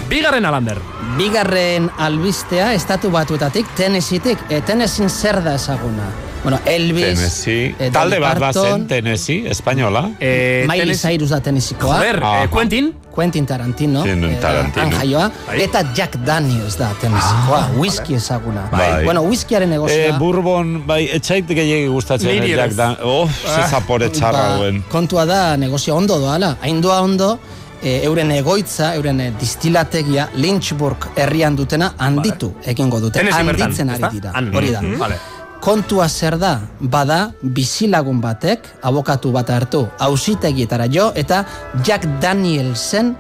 Bigarren 0.10 0.45
alander. 0.45 0.80
Bigarren 1.18 1.89
albistea, 1.97 2.73
estatu 2.73 3.10
batuetatik, 3.11 3.68
Tennesseetik, 3.76 4.39
e, 4.49 4.61
zer 5.10 5.41
da 5.43 5.56
ezaguna? 5.56 6.24
Bueno, 6.45 6.59
Elvis, 6.65 7.05
Tennessee. 7.17 7.76
eh, 7.80 7.89
Talde 7.91 8.19
bat 8.22 8.38
bazen, 8.38 8.61
Parton, 8.61 8.88
Tennessee, 8.88 9.47
espainola. 9.49 10.11
Eh, 10.19 10.65
Miley 10.69 10.81
Tennessee- 10.85 11.09
Cyrus 11.17 11.30
da 11.34 11.39
Tennesseekoa. 11.41 11.95
Joder, 11.97 12.19
Aha. 12.23 12.43
eh, 12.43 12.49
Quentin. 12.53 12.93
Quentin 13.15 13.45
Tarantino, 13.47 14.03
Quentin 14.03 14.30
eh, 14.30 14.38
Tarantino. 14.39 14.91
jaioa, 14.99 15.31
Bai. 15.47 15.61
eta 15.63 15.81
Jack 15.95 16.17
Daniels 16.23 16.77
da 16.77 16.91
Tennesseekoa, 17.01 17.72
whisky 17.77 18.13
ezaguna. 18.13 18.67
Bai. 18.72 19.03
Bueno, 19.05 19.22
whiskiaren 19.23 19.69
Eh, 19.69 19.72
negozioa. 19.72 20.17
bourbon, 20.19 20.85
bai, 20.85 21.09
etxait 21.11 21.47
gehiagi 21.47 21.88
gustatzen. 21.88 22.30
Niri 22.30 22.51
eh, 22.51 22.55
Jack 22.57 22.69
ez. 22.72 22.76
Dan- 22.76 22.97
Oh, 23.03 23.27
ze 23.27 23.67
zapore 23.69 24.09
txarra 24.11 24.57
duen. 24.57 24.81
Ba, 24.81 24.85
kontua 24.91 25.26
da 25.26 25.57
negozio 25.57 25.95
ondo 25.95 26.19
doala, 26.19 26.57
hain 26.61 26.80
doa 26.81 27.01
ondo, 27.01 27.39
e, 27.81 28.01
euren 28.03 28.31
egoitza, 28.31 28.93
euren 28.95 29.19
e, 29.22 29.31
distilategia 29.39 30.30
Lynchburg 30.35 30.97
herrian 31.15 31.55
dutena 31.55 31.93
handitu 31.97 32.53
egingo 32.65 32.99
dute. 32.99 33.19
Handitzen 33.19 33.89
ari 33.89 34.03
dira. 34.11 34.31
Hori 34.53 34.72
da. 34.72 34.81
Mhm. 34.81 34.97
Vale. 34.99 35.15
Kontua 35.61 36.07
zer 36.10 36.38
da, 36.38 36.60
bada 36.80 37.32
bizilagun 37.41 38.19
batek, 38.22 38.68
abokatu 38.86 39.32
bat 39.34 39.49
hartu, 39.49 39.88
hausitegietara 39.99 40.86
jo, 40.91 41.11
eta 41.15 41.44
Jack 41.84 42.06
Danielsen 42.22 43.15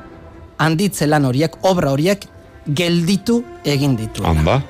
handitze 0.61 1.07
lan 1.09 1.25
horiek, 1.25 1.57
obra 1.65 1.91
horiek, 1.95 2.27
gelditu 2.67 3.41
egin 3.65 3.95
ditu. 3.97 4.23
Hamba. 4.25 4.61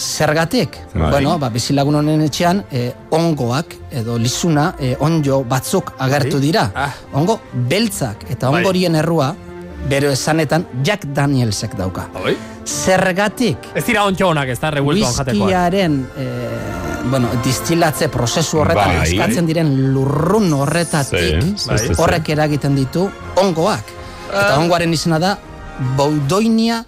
Zergatik? 0.00 0.78
Bai. 0.94 1.10
Bueno, 1.10 1.34
ba, 1.38 1.50
bizilagun 1.52 1.98
honen 1.98 2.22
etxean, 2.24 2.62
eh, 2.70 2.92
ongoak 3.10 3.74
edo 3.90 4.16
lizuna, 4.18 4.74
eh, 4.78 4.96
onjo 5.00 5.42
batzuk 5.44 5.92
agertu 5.98 6.38
Bai. 6.38 6.40
dira. 6.46 6.70
Ah. 6.74 6.90
Ongo 7.12 7.40
beltzak 7.68 8.24
eta 8.30 8.48
Bai. 8.48 8.60
ongorien 8.62 8.94
errua, 8.94 9.34
bero 9.88 10.10
esanetan 10.10 10.66
Jack 10.84 11.06
Danielsek 11.14 11.76
dauka. 11.78 12.08
Oi? 12.24 12.36
Zergatik? 12.66 13.70
Ez 13.74 13.84
dira 13.86 14.04
ontxo 14.06 14.28
honak, 14.30 14.52
ez 14.52 14.58
da, 14.60 14.70
revueltoan 14.74 15.14
jatekoa. 15.16 15.46
Whiskiaren, 15.46 15.96
eh, 16.16 17.00
bueno, 17.10 17.30
distilatze 17.44 18.08
prozesu 18.12 18.60
horretan 18.62 18.96
Bai. 18.98 19.08
eskatzen 19.08 19.48
diren 19.48 19.72
lurrun 19.94 20.52
horretatik 20.52 21.56
sí. 21.56 21.94
horrek 21.96 22.28
eragiten 22.36 22.76
ditu 22.78 23.08
ongoak. 23.40 23.96
Eta 24.30 24.58
ongoaren 24.60 24.92
izena 24.94 25.18
da 25.18 25.36
Boudoinia 25.96 26.84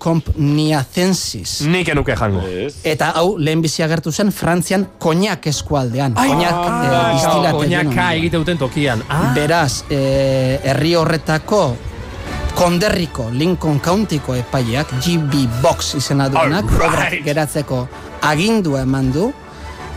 compniacensis. 0.00 1.60
Nik 1.68 1.90
enuke 1.92 2.16
jango. 2.16 2.40
Eta 2.88 3.10
hau 3.20 3.34
lehenbizi 3.38 3.84
agertu 3.84 4.10
zen 4.10 4.32
Frantzian 4.32 4.86
koñak 4.98 5.46
eskualdean. 5.52 6.16
Ai, 6.16 6.30
koñak 6.32 6.56
ah, 6.56 7.12
eh, 7.12 7.52
Koñaka 7.52 7.90
ondoan. 7.90 8.12
egite 8.16 8.40
duten 8.40 8.58
tokian. 8.58 9.04
Ah, 9.08 9.32
Beraz, 9.36 9.84
eh, 9.90 10.58
herri 10.64 10.94
horretako 10.96 11.76
konderriko 12.56 13.28
Lincoln 13.32 13.80
Countyko 13.80 14.34
epaileak 14.38 14.92
GB 15.04 15.46
Box 15.62 15.94
izena 16.00 16.28
duenak 16.32 16.64
obrak 16.64 17.20
geratzeko 17.24 17.86
agindua 18.22 18.82
eman 18.86 19.12
du 19.14 19.30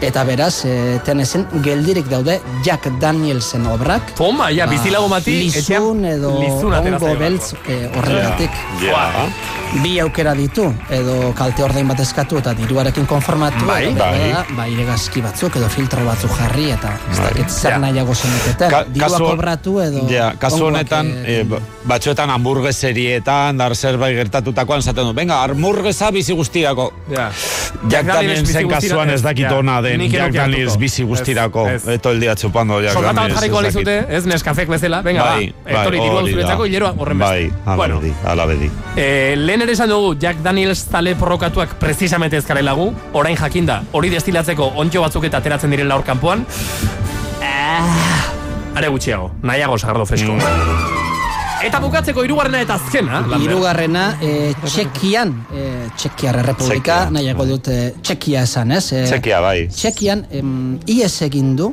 eta 0.08 0.24
beraz 0.28 0.66
e, 0.66 1.00
tenezen 1.06 1.46
geldirik 1.64 2.08
daude 2.12 2.40
Jack 2.66 2.88
Danielsen 3.00 3.66
obrak 3.72 4.14
Toma, 4.18 4.50
ja, 4.52 4.68
bizilago 4.68 5.08
bati, 5.10 5.38
lizun 5.46 6.04
edo 6.06 6.34
ongo 6.38 7.16
beltz 7.20 7.54
e, 7.68 7.90
horregatik 7.96 8.52
Ja. 8.84 9.28
bi 9.84 9.96
aukera 10.04 10.34
ditu 10.38 10.68
edo 10.94 11.32
kalte 11.38 11.64
ordain 11.66 11.88
bat 11.90 12.00
eskatu 12.04 12.38
eta 12.38 12.54
diruarekin 12.54 13.06
konformatu 13.10 13.66
Bai. 13.66 13.86
edo 13.88 13.96
Bai. 14.04 14.20
bada, 14.20 14.46
ba, 14.58 14.68
iregazki 14.70 15.22
batzuk 15.26 15.56
edo 15.58 15.70
filtro 15.70 16.04
batzuk 16.06 16.32
jarri 16.38 16.68
eta 16.76 16.92
ez 17.12 17.18
dakit 17.24 17.50
zer 17.50 17.80
nahiago 17.82 18.14
zenuketen 18.14 18.70
Ka- 18.70 18.84
dirua 18.86 19.10
kasu- 19.10 19.30
kobratu 19.32 19.80
edo 19.82 20.06
Ja, 20.10 20.34
kasu 20.38 20.66
honetan, 20.68 21.08
eh, 21.26 21.40
eh, 21.40 21.44
ba- 21.48 21.60
batzuetan 21.90 22.30
hamburgueserietan, 22.30 23.58
dar 23.58 23.76
zerbait 23.76 24.16
gertatutakoan, 24.18 24.82
zaten 24.82 25.06
du, 25.10 25.14
venga, 25.14 25.42
hamburguesa 25.44 26.12
bizi 26.12 26.34
guztirako. 26.34 26.92
Ja. 27.12 27.30
Jack 27.90 28.06
Daniels 28.08 28.44
Danielsen 28.44 28.70
kasuan 28.70 29.10
ez 29.10 29.22
dakit 29.22 29.50
ona 29.52 29.82
den, 29.94 30.02
Nik 30.04 30.12
Jack 30.14 30.24
enuke 30.28 30.38
Daniels 30.40 30.72
hartuko. 30.74 30.80
bizi 30.82 31.04
guztirako. 31.04 31.66
Eto 31.96 32.12
el 32.12 32.20
dia 32.20 32.36
chupando 32.36 32.82
Jack 32.82 32.94
Soldata 32.94 33.22
bat 33.22 33.32
jarriko 33.38 33.60
alizute, 33.60 33.96
ez 34.10 34.26
neskafek 34.26 34.68
bezala, 34.70 35.02
venga, 35.02 35.24
Bai, 35.24 35.54
ba, 35.64 35.72
etorri 35.82 36.00
dirua 36.02 36.22
hori 36.22 36.32
da. 36.34 36.38
zuretzako 36.38 36.66
hileroa 36.66 36.94
horren 36.98 37.20
beste. 37.20 37.52
Bai, 37.66 37.76
bueno, 37.78 38.00
bedi, 38.02 38.14
ala 38.26 38.46
bedi. 38.46 38.70
eh, 38.96 39.36
lehen 39.38 39.62
ere 39.62 39.72
esan 39.78 39.90
dugu, 39.90 40.16
Jack 40.20 40.38
Daniels 40.44 40.86
tale 40.86 41.16
porrokatuak 41.16 41.76
precisamente 41.80 42.38
ez 42.38 42.46
garelagu, 42.48 42.94
orain 43.14 43.36
jakinda, 43.38 43.84
hori 43.92 44.10
destilatzeko 44.10 44.74
ontxo 44.76 45.02
batzuk 45.02 45.24
eta 45.26 45.38
ateratzen 45.38 45.72
direla 45.72 45.96
hor 45.96 46.04
kanpoan, 46.04 46.46
Ah, 47.42 48.30
are 48.76 48.88
gutxiago, 48.90 49.32
nahiago 49.42 49.78
sagardo 49.78 50.06
fresko. 50.06 50.38
Eta 51.64 51.80
bukatzeko 51.80 52.24
hirugarrena 52.26 52.60
eta 52.66 52.76
azkena. 52.76 53.22
Hirugarrena, 53.40 54.04
e, 54.22 54.52
Txekian, 54.66 55.32
e, 55.54 55.64
Txekiar 55.96 56.42
Errepublika, 56.42 56.98
Txekia. 57.06 57.14
nahiago 57.16 57.46
dut 57.48 57.70
e, 57.72 57.78
Txekia 58.02 58.44
esan, 58.44 58.74
ez? 58.76 58.84
E, 58.92 59.06
Txekia, 59.08 59.40
bai. 59.44 59.68
Txekian, 59.72 60.26
em, 60.32 60.52
ies 60.92 61.16
egin 61.24 61.56
du, 61.56 61.72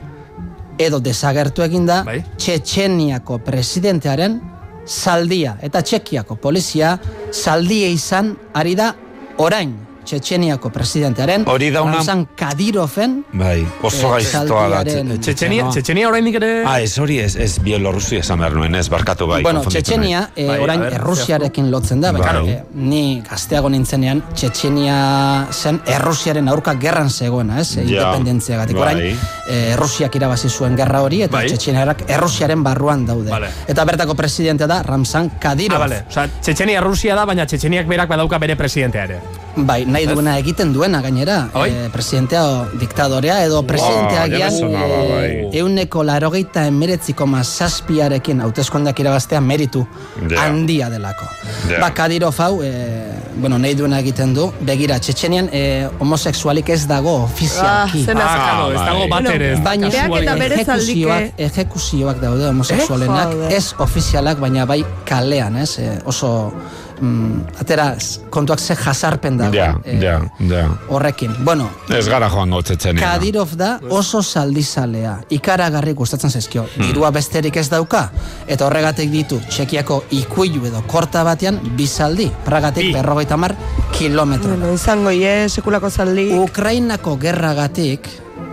edo 0.78 1.00
desagertu 1.02 1.62
egin 1.66 1.86
da, 1.90 2.02
Bai. 2.06 2.20
Txetxeniako 2.38 3.40
presidentearen 3.44 4.40
saldia. 4.86 5.56
Eta 5.60 5.82
Txekiako 5.82 6.36
polizia 6.40 6.94
saldia 7.32 7.88
izan 7.90 8.36
ari 8.54 8.74
da 8.78 8.94
orain. 9.38 9.74
Txetxeniako 10.04 10.70
presidentearen 10.72 11.44
Hori 11.48 11.70
da 11.70 11.82
una- 11.82 11.96
Ramzan 11.98 12.24
Kadirofen 12.36 13.24
Bai, 13.32 13.66
oso 13.82 14.08
Eh, 14.16 14.22
gaiztoa 14.24 14.68
da. 14.68 14.80
Txetxenia, 14.84 15.68
Txetxenia 15.70 16.08
oraindik 16.08 16.34
ere... 16.40 16.64
Ah, 16.66 16.80
ez 16.80 16.98
hori, 16.98 17.18
ez, 17.20 17.36
ez 17.36 17.58
Bielorrusia 17.62 18.20
esan 18.20 18.38
behar 18.40 18.54
nuen, 18.56 18.74
ez, 18.74 18.88
barkatu 18.88 19.26
bai. 19.26 19.42
bueno, 19.42 19.62
Txetxenia 19.64 20.30
eh, 20.34 20.46
Bai, 20.48 20.58
orain 20.58 20.80
a 20.80 20.84
ber, 20.84 20.94
Errusiarekin 20.94 21.70
lotzen 21.70 22.00
da, 22.00 22.12
Bai. 22.12 22.20
baina 22.22 22.40
eh, 22.52 22.64
ni 22.74 23.22
gazteago 23.28 23.68
nintzenean 23.70 24.22
Txetxenia 24.34 25.46
zen 25.52 25.80
Errusiaren 25.86 26.48
aurka 26.48 26.74
gerran 26.80 27.10
zegoena, 27.10 27.60
ez? 27.60 27.74
Ja, 27.76 27.82
Independentziagatik 27.82 28.76
bai. 28.76 28.82
orain 28.94 29.18
eh, 29.48 29.72
Errusiak 29.74 30.14
irabazi 30.16 30.48
zuen 30.48 30.76
gerra 30.76 31.02
hori 31.02 31.22
eta 31.22 31.36
Bai. 31.36 31.46
Txetxeniarak 31.48 32.04
Errusiaren 32.08 32.62
barruan 32.64 33.06
daude. 33.06 33.30
Vale. 33.30 33.48
Eta 33.68 33.84
bertako 33.84 34.14
presidente 34.14 34.66
da 34.66 34.82
Ramzan 34.82 35.30
Kadyrov. 35.40 35.76
Ah, 35.76 35.84
bale. 35.86 36.02
Osa, 36.08 36.26
Txetxenia 36.40 36.80
Rusia 36.80 37.14
da, 37.14 37.24
baina 37.26 37.46
Txetxeniak 37.46 37.86
berak 37.86 38.08
badauka 38.08 38.38
bere 38.38 38.56
presidentea 38.56 39.04
ere. 39.04 39.20
Bai, 39.56 39.84
nahi 39.84 40.06
duena 40.06 40.36
egiten 40.38 40.72
duena 40.72 41.00
gainera, 41.02 41.48
Bai. 41.52 41.70
eh, 41.70 41.88
presidentea 41.92 42.44
o 42.46 42.66
diktadorea 42.78 43.44
edo 43.44 43.62
presidentea 43.66 44.26
me 44.26 44.36
gian 44.38 44.52
sonaba, 44.52 44.98
bai. 45.10 45.48
euneko 45.52 46.04
larogeita 46.04 46.66
emeretziko 46.66 47.26
zazpiarekin 47.42 48.40
hauteskundeak 48.40 48.98
irabaztea 49.00 49.40
meritu 49.40 49.86
Ja. 50.30 50.42
handia 50.44 50.88
delako. 50.90 51.24
Ja. 51.68 51.80
Ba, 51.80 51.90
Kadirov 51.94 52.34
hau, 52.38 52.62
eh, 52.62 53.10
bueno, 53.36 53.58
nahi 53.58 53.74
duena 53.74 53.98
egiten 53.98 54.34
du, 54.34 54.52
begira, 54.60 54.98
Txetxenian 55.00 55.48
eh, 55.52 55.88
homosexualik 55.98 56.68
ez 56.68 56.86
dago 56.86 57.24
ofizialki. 57.24 58.06
Ah, 58.08 58.16
Ah, 58.20 58.68
ez 58.72 58.80
dago 58.80 59.08
bat 59.08 59.26
ere. 59.34 59.56
Baina 59.56 59.88
ejekuzioak, 59.88 61.32
ejekuzioak 61.38 62.20
daude 62.20 62.46
homosexualenak, 62.48 63.34
Eh, 63.50 63.56
ez 63.56 63.74
ofizialak, 63.78 64.38
baina 64.38 64.64
bai 64.66 64.84
kalean, 65.04 65.56
ez? 65.56 65.78
Eh, 65.78 65.98
oso 66.04 66.52
mm, 67.00 67.46
atera 67.60 67.94
z- 67.98 68.20
kontuak 68.30 68.58
ze 68.60 68.74
jasarpen 68.76 69.36
dago. 69.38 69.54
Ja, 69.56 69.78
ja, 69.84 70.20
ja. 70.40 70.68
Horrekin. 70.88 71.34
Bueno, 71.44 71.68
Ez 71.88 72.08
gara 72.08 72.28
joango 72.28 72.62
txetxenia. 72.62 73.00
Kadirov 73.06 73.54
da 73.56 73.80
oso 73.90 74.22
zaldizalea. 74.22 75.20
Ikaragarri 75.30 75.92
gustatzen 75.92 76.30
zaizkio. 76.30 76.66
Dirua 76.76 77.10
besterik 77.10 77.56
ez 77.56 77.68
dauka. 77.70 78.10
Eta 78.46 78.66
horregatik 78.66 79.10
ditu 79.10 79.40
Txekiako 79.48 80.04
ikuilu 80.10 80.66
edo 80.66 80.82
korta 80.86 81.24
batean 81.24 81.58
bi 81.76 81.86
zaldi. 81.86 82.30
Pragatik 82.44 82.84
Bi. 82.86 82.92
berrogeita 82.92 83.36
mar 83.36 83.54
kilometro. 83.98 84.48
Bueno, 84.56 84.72
izango 84.74 85.10
ie, 85.10 85.48
sekulako 85.48 85.90
zaldi. 85.90 86.28
Ukrainako 86.38 87.16
gerragatik 87.16 88.08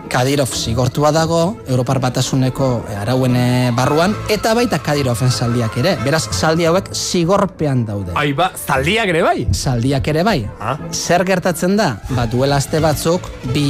Kadirov 0.08 0.50
zigortua 0.56 1.12
dago, 1.12 1.58
Europar 1.68 2.00
batasuneko 2.02 2.68
arauen 3.02 3.36
eh, 3.36 3.72
barruan, 3.76 4.16
eta 4.34 4.54
baita 4.58 4.80
Kadiroven 4.84 5.32
zaldiak 5.32 5.78
ere. 5.82 5.96
Beraz, 6.04 6.24
zaldi 6.32 6.66
hauek 6.70 6.90
zigorpean 6.96 7.84
daude. 7.88 8.16
Ai, 8.16 8.32
ba, 8.38 8.50
zaldiak 8.56 9.12
ere 9.14 9.22
bai? 9.26 9.48
Zaldiak 9.54 10.08
ere 10.14 10.24
bai. 10.28 10.38
Ah. 10.60 10.78
Zer 10.92 11.26
gertatzen 11.28 11.76
da? 11.78 11.90
Ba, 12.10 12.26
duela 12.32 12.58
aste 12.62 12.82
batzuk, 12.84 13.28
bi 13.54 13.68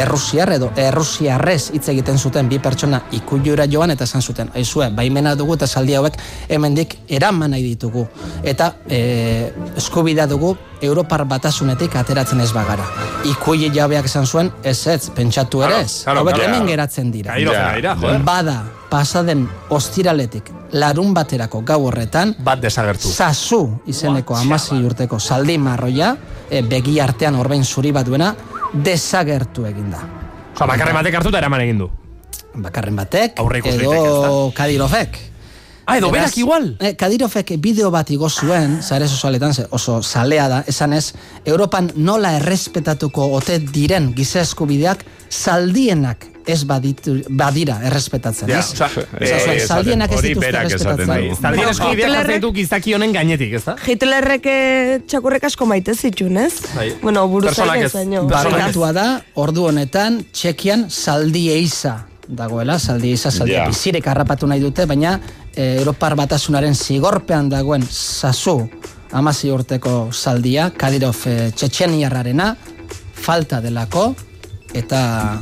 errusiar 0.00 0.54
edo 0.56 0.70
errusiarrez 0.78 1.70
hitz 1.74 1.86
egiten 1.92 2.18
zuten 2.18 2.48
bi 2.50 2.60
pertsona 2.62 3.02
ikuilura 3.16 3.66
joan 3.70 3.94
eta 3.96 4.06
esan 4.08 4.22
zuten, 4.22 4.50
aizue, 4.54 4.90
baimena 4.94 5.34
dugu 5.38 5.58
eta 5.58 5.68
zaldi 5.68 5.98
hauek 5.98 6.18
hemendik 6.48 6.96
eraman 7.08 7.54
nahi 7.54 7.66
ditugu. 7.72 8.06
Eta 8.46 8.74
e, 8.88 9.50
eskubidea 9.76 10.28
dugu 10.30 10.56
Europar 10.80 11.26
batasunetik 11.28 11.96
ateratzen 12.00 12.40
ez 12.40 12.52
bagara. 12.56 12.86
Ikuili 13.28 13.68
jabeak 13.74 14.06
esan 14.08 14.24
zuen, 14.26 14.48
ez 14.64 14.78
ez, 14.88 15.10
pentsatu 15.12 15.60
ere 15.66 15.79
ez. 15.80 16.02
Claro, 16.04 16.20
Hauek 16.20 16.38
hemen 16.44 16.66
geratzen 16.66 17.10
dira. 17.12 17.32
Kairo 17.32 17.52
zera 17.52 17.74
dira, 17.76 17.94
joder. 17.96 18.22
Bada, 18.24 18.56
pasaden 18.90 19.48
ostiraletik 19.68 20.50
larun 20.72 21.14
baterako 21.14 21.62
gau 21.66 21.80
horretan, 21.88 22.34
Bat 22.38 22.60
desagertu. 22.62 23.08
Zazu 23.08 23.80
izeneko 23.86 24.36
amasi 24.36 24.68
txabal. 24.70 24.84
urteko 24.90 25.18
zaldi 25.20 25.58
marroia, 25.58 26.16
e, 26.50 26.62
begi 26.62 26.98
artean 27.00 27.34
orbein 27.36 27.64
zuri 27.64 27.92
bat 27.92 28.06
duena, 28.06 28.34
desagertu 28.72 29.66
egin 29.66 29.90
da. 29.90 30.02
Osa, 30.54 30.66
bakarren 30.66 30.94
batek 30.98 31.14
hartuta 31.20 31.38
eraman 31.38 31.60
egin 31.64 31.78
du. 31.84 31.90
Bakarren 32.60 32.96
batek, 32.98 33.38
edo 33.38 33.48
daiteke, 33.48 34.54
Kadirovek. 34.56 35.18
Ah, 35.86 35.96
edo 35.98 36.10
berak 36.12 36.36
igual. 36.38 36.76
Eh, 36.78 36.94
Kadirovek 36.98 37.52
bideo 37.58 37.90
bat 37.90 38.10
igo 38.14 38.28
zuen, 38.30 38.80
zare 38.82 39.08
sozialetan 39.08 39.54
ze- 39.54 39.66
oso 39.70 40.02
zalea 40.02 40.48
da, 40.48 40.58
esan 40.68 40.92
ez, 40.92 41.12
Europan 41.44 41.90
nola 41.96 42.34
errespetatuko 42.36 43.30
ote 43.38 43.58
diren 43.58 44.12
giza 44.14 44.40
eskubideak 44.40 45.04
zaldienak 45.30 46.26
ez 46.50 46.64
baditu, 46.66 47.14
badira 47.28 47.76
errespetatzen, 47.86 48.48
Ja, 48.48 48.58
ez? 48.58 48.72
Esan 48.72 48.90
zuen, 48.90 49.06
eh, 49.20 49.58
zaldienak 49.66 50.12
ez 50.12 50.20
dituzte 50.24 50.48
errespetatzen. 50.48 51.06
du. 51.06 51.34
Zaldien 51.36 51.68
Hitlerrek- 51.68 52.14
jartzen 52.16 52.34
ditu 52.40 52.52
gizaki 52.52 52.94
honen 52.94 53.12
gainetik, 53.12 53.52
ez 53.52 53.64
da? 53.64 53.76
Hitlerrek 53.86 54.46
eh, 54.46 55.00
txakurrek 55.06 55.44
asko 55.44 55.66
maite 55.66 55.94
zituen, 55.94 56.36
ez? 56.36 56.54
Bueno. 57.02 57.28
Pertsonak 57.40 57.84
ez. 57.84 57.92
Barkatua 58.28 58.92
da, 58.92 59.06
ordu 59.34 59.66
honetan, 59.68 60.24
Txekian 60.32 60.88
zaldi 60.90 61.50
eiza 61.50 62.06
dagoela, 62.26 62.78
zaldi 62.78 63.10
eiza, 63.10 63.30
zaldi 63.30 63.52
Ja. 63.52 63.66
bizirek 63.68 64.06
harrapatu 64.06 64.46
nahi 64.46 64.60
dute, 64.60 64.86
baina 64.86 65.20
e, 65.54 65.76
Europar 65.78 66.14
batasunaren 66.16 66.74
zigorpean 66.74 67.48
dagoen 67.48 67.82
zazu 67.90 68.68
amazi 69.12 69.50
urteko 69.50 70.08
zaldia, 70.12 70.70
Kadirov 70.76 71.16
e, 71.26 71.50
Txetxeniarrarena, 71.52 72.56
falta 73.14 73.60
delako, 73.60 74.14
eta 74.74 75.40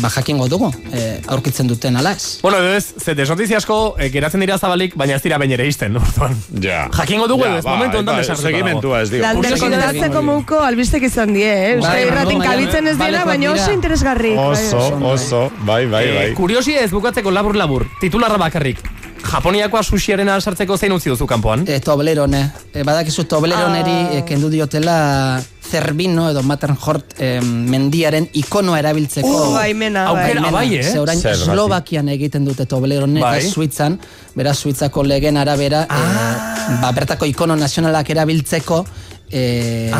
ba 0.00 0.06
jakingo 0.08 0.46
dugu, 0.46 0.68
e, 0.94 1.18
aurkitzen 1.26 1.66
duten 1.66 1.96
ala 1.98 2.12
ez. 2.12 2.38
Bueno, 2.42 2.58
edo 2.62 2.76
ez, 2.76 2.94
ze 3.02 3.14
desnotizia 3.18 3.56
asko 3.58 3.96
eh, 3.98 4.06
geratzen 4.14 4.38
dira 4.38 4.54
zabalik, 4.56 4.94
baina 4.94 5.16
ez 5.16 5.22
dira 5.24 5.36
bain 5.36 5.50
ere 5.50 5.66
izten, 5.66 5.96
orduan. 6.02 6.36
Ja. 6.62 6.84
Jakingo 6.94 7.26
dugu 7.26 7.42
edo 7.48 7.56
ez, 7.58 7.64
bai, 7.64 7.74
momentu 7.74 7.98
honetan 7.98 8.14
bai, 8.14 8.22
desarrollatu 8.22 8.46
dago. 8.46 8.60
Segimentua 8.62 9.00
ez 9.02 9.10
Kuriosi 9.10 9.66
egin 9.66 10.14
hori. 10.14 10.26
muko 10.28 10.60
albistek 10.62 11.02
izan 11.10 11.34
die, 11.34 11.50
eh? 11.50 11.72
Euskal 11.74 11.90
Bai, 11.96 12.06
Irratin 12.06 12.38
bai, 12.38 12.46
kabitzen 12.52 12.86
ez 12.86 12.96
dira, 13.02 13.24
baina 13.26 13.50
oso 13.52 13.72
interesgarri. 13.74 14.36
Oso, 14.38 14.78
Bai, 15.00 15.10
oso, 15.12 15.42
bai, 15.66 15.86
bai, 15.86 16.04
Eh, 16.06 16.14
bai. 16.20 16.32
kuriosia 16.38 16.84
ez 16.86 16.92
bukatzeko 16.94 17.30
labur-labur, 17.34 17.88
titularra 18.00 18.38
bakarrik. 18.38 18.78
Japoniakoa 19.24 19.82
sushiarena 19.84 20.40
sartzeko 20.40 20.76
zein 20.76 20.92
utzi 20.92 21.10
duzu 21.12 21.26
kanpoan? 21.28 21.64
E, 21.68 21.78
Toblerone, 21.84 22.40
e, 22.72 22.82
badakizu 22.84 23.24
Tobleroneri 23.30 23.96
e, 24.18 24.22
kendu 24.26 24.48
diotela 24.50 25.40
Zerbino 25.70 26.24
edo 26.32 26.42
Matterhort 26.42 27.14
e, 27.22 27.36
mendiaren 27.44 28.26
ikonoa 28.40 28.80
erabiltzeko 28.80 29.28
Uh, 29.30 29.52
baimena, 29.54 30.06
bai. 30.10 30.24
Aukera, 30.32 30.50
bai, 30.50 30.64
eh? 30.80 30.82
Ze 30.82 30.98
orain 30.98 31.20
Zergatik. 31.20 31.46
Eslovakian 31.52 32.08
egiten 32.16 32.44
dute 32.48 32.66
Toblerone 32.66 33.20
Bai. 33.22 33.38
eta 33.38 33.52
Suitzan, 33.54 34.00
beraz 34.34 34.56
Suitzako 34.58 35.04
legen 35.06 35.36
arabera 35.36 35.84
Ah. 35.88 36.56
e, 36.66 36.80
ba, 36.82 36.90
bertako 36.96 37.28
ikono 37.30 37.54
nazionalak 37.56 38.10
erabiltzeko 38.10 38.84
e, 39.30 39.92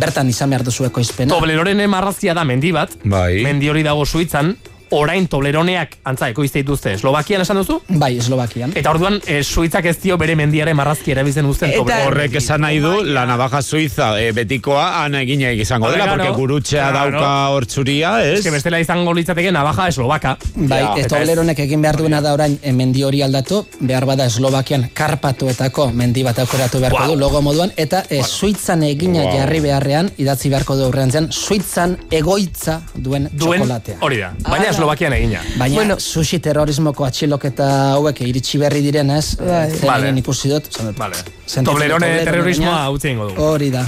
bertan 0.00 0.28
izan 0.32 0.50
behar 0.50 0.64
duzueko 0.66 1.00
izpena. 1.00 1.30
Toblerone 1.34 1.86
marrazkia 1.86 2.34
da 2.34 2.42
mendi 2.44 2.72
bat, 2.72 2.90
Bai. 3.04 3.42
mendi 3.44 3.68
hori 3.70 3.82
dago 3.86 4.04
Suitzan, 4.06 4.56
orain 4.94 5.26
Tobleroneak 5.28 5.96
antza 6.04 6.28
ekoizte 6.32 6.62
dituzte 6.62 6.92
Eslovakian 6.94 7.40
esan 7.42 7.56
duzu? 7.60 7.80
Bai, 7.88 8.16
Eslovakian. 8.18 8.72
Eta 8.76 8.90
orduan 8.90 9.20
e, 9.26 9.42
Suitzak 9.44 9.84
ez 9.90 9.96
dio 10.02 10.16
bere 10.18 10.36
mendiaren 10.36 10.76
marrazki 10.76 11.12
erabiltzen 11.14 11.46
uzten 11.46 11.72
Toblerone. 11.74 12.06
Horrek 12.08 12.34
esan 12.40 12.60
nahi 12.64 12.78
du, 12.80 12.92
la 13.04 13.24
navaja 13.26 13.62
suiza 13.62 14.12
eh, 14.20 14.32
betikoa 14.32 15.02
han 15.04 15.14
eginak 15.14 15.58
izango 15.58 15.90
dela, 15.90 16.06
porque 16.10 16.30
gurutxea 16.30 16.90
Claro. 16.90 17.10
dauka 17.20 17.48
hortzuria, 17.54 18.12
ez? 18.24 18.38
Ez 18.38 18.44
que 18.44 18.50
bestela 18.54 18.80
izango 18.80 19.12
litzateke 19.14 19.52
navaja 19.52 19.88
eslovaka. 19.88 20.36
Bai, 20.54 20.80
Ja. 20.82 20.94
e, 20.98 21.04
Tobleronek 21.08 21.58
egin 21.64 21.82
behar 21.82 21.96
duena 21.96 22.20
da 22.20 22.32
orain 22.34 22.58
e, 22.62 22.72
mendi 22.72 23.02
hori 23.04 23.22
aldatu, 23.22 23.64
behar 23.80 24.04
bada 24.06 24.26
Eslovakian 24.26 24.88
Karpatuetako 24.94 25.90
mendi 25.92 26.22
bat 26.22 26.38
aukeratu 26.38 26.80
beharko 26.80 26.98
Wow. 27.04 27.14
du 27.14 27.16
logo 27.20 27.40
moduan, 27.42 27.72
eta 27.76 28.04
e, 28.10 28.22
Suitzan 28.22 28.82
egina 28.82 29.22
Wow. 29.24 29.38
jarri 29.38 29.60
beharrean, 29.60 30.10
idatzi 30.18 30.48
beharko 30.50 30.76
du 30.76 30.84
aurrean 30.84 31.10
Suitzan 31.32 31.96
egoitza 32.10 32.80
duen, 32.94 33.28
Duen 33.32 33.60
txokolatea. 33.60 33.96
hori 34.00 34.18
da, 34.20 34.32
baina 34.48 34.68
Eslovakian 34.84 35.12
egina. 35.16 35.40
Baina 35.56 35.74
Bueno. 35.76 35.96
sushi 35.98 36.38
terrorismoko 36.44 37.04
atxiloketa 37.06 37.68
hauek 37.94 38.20
iritsi 38.20 38.58
berri 38.58 38.82
direnez, 38.84 39.36
Bai. 39.38 39.46
eh, 39.72 39.80
Vale. 39.80 40.02
CNN 40.10 40.18
ikusi 40.20 40.48
dut. 40.50 40.68
Vale. 40.98 41.16
Toblerone 41.46 41.64
Toblerone, 41.64 42.24
terrorismoa 42.24 42.90
utzi 42.90 43.08
egingo 43.08 43.28
dugu. 43.30 43.40
Hori 43.42 43.70
da. 43.70 43.84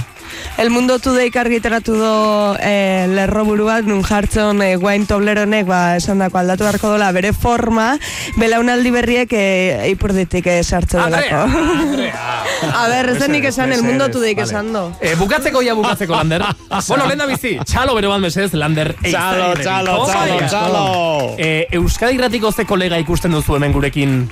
El 0.57 0.71
Mundo 0.71 0.97
Today 0.99 1.29
argitaratu 1.37 1.93
do 1.95 2.57
eh, 2.59 3.05
lerroburu 3.09 3.65
bat, 3.67 3.85
nun 3.85 4.01
jartzen 4.03 4.61
eh, 4.65 4.75
guain 4.81 5.05
tobleronek, 5.05 5.67
ba, 5.69 5.95
esan 5.99 6.17
dako 6.23 6.39
aldatu 6.39 6.65
beharko 6.65 6.89
dola 6.95 7.11
bere 7.13 7.31
forma, 7.33 7.91
belaunaldi 8.41 8.89
berriek 8.91 9.33
eh, 9.37 9.91
ipurditik 9.91 10.47
eh, 10.49 10.63
sartze 10.63 10.97
Andrea, 10.97 11.43
delako. 11.45 12.71
A 12.73 12.87
ber, 12.89 13.11
ez 13.13 13.19
denik 13.21 13.45
esan, 13.51 13.71
El 13.71 13.83
Mundo 13.83 14.09
Today 14.09 14.33
Vale. 14.33 14.47
esan 14.49 14.73
do. 14.73 14.87
Eh, 14.99 15.13
bukatzeko 15.19 15.61
ja 15.61 15.75
bukatzeko, 15.77 16.15
Lander. 16.17 16.43
bueno, 16.87 17.05
lehen 17.05 17.19
da 17.21 17.27
bizi, 17.29 17.57
txalo 17.63 17.93
bero 17.95 18.09
bat 18.09 18.19
mesez, 18.25 18.49
Lander. 18.57 18.95
Txalo, 19.03 19.53
txalo, 19.61 19.99
txalo, 20.09 20.39
txalo. 20.47 20.85
Eh, 21.37 21.67
Euskadi 21.77 22.17
Irratiko 22.17 22.51
ze 22.51 22.65
kolega 22.65 22.97
ikusten 22.97 23.31
duzu 23.31 23.55
hemen 23.59 23.71
gurekin 23.77 24.23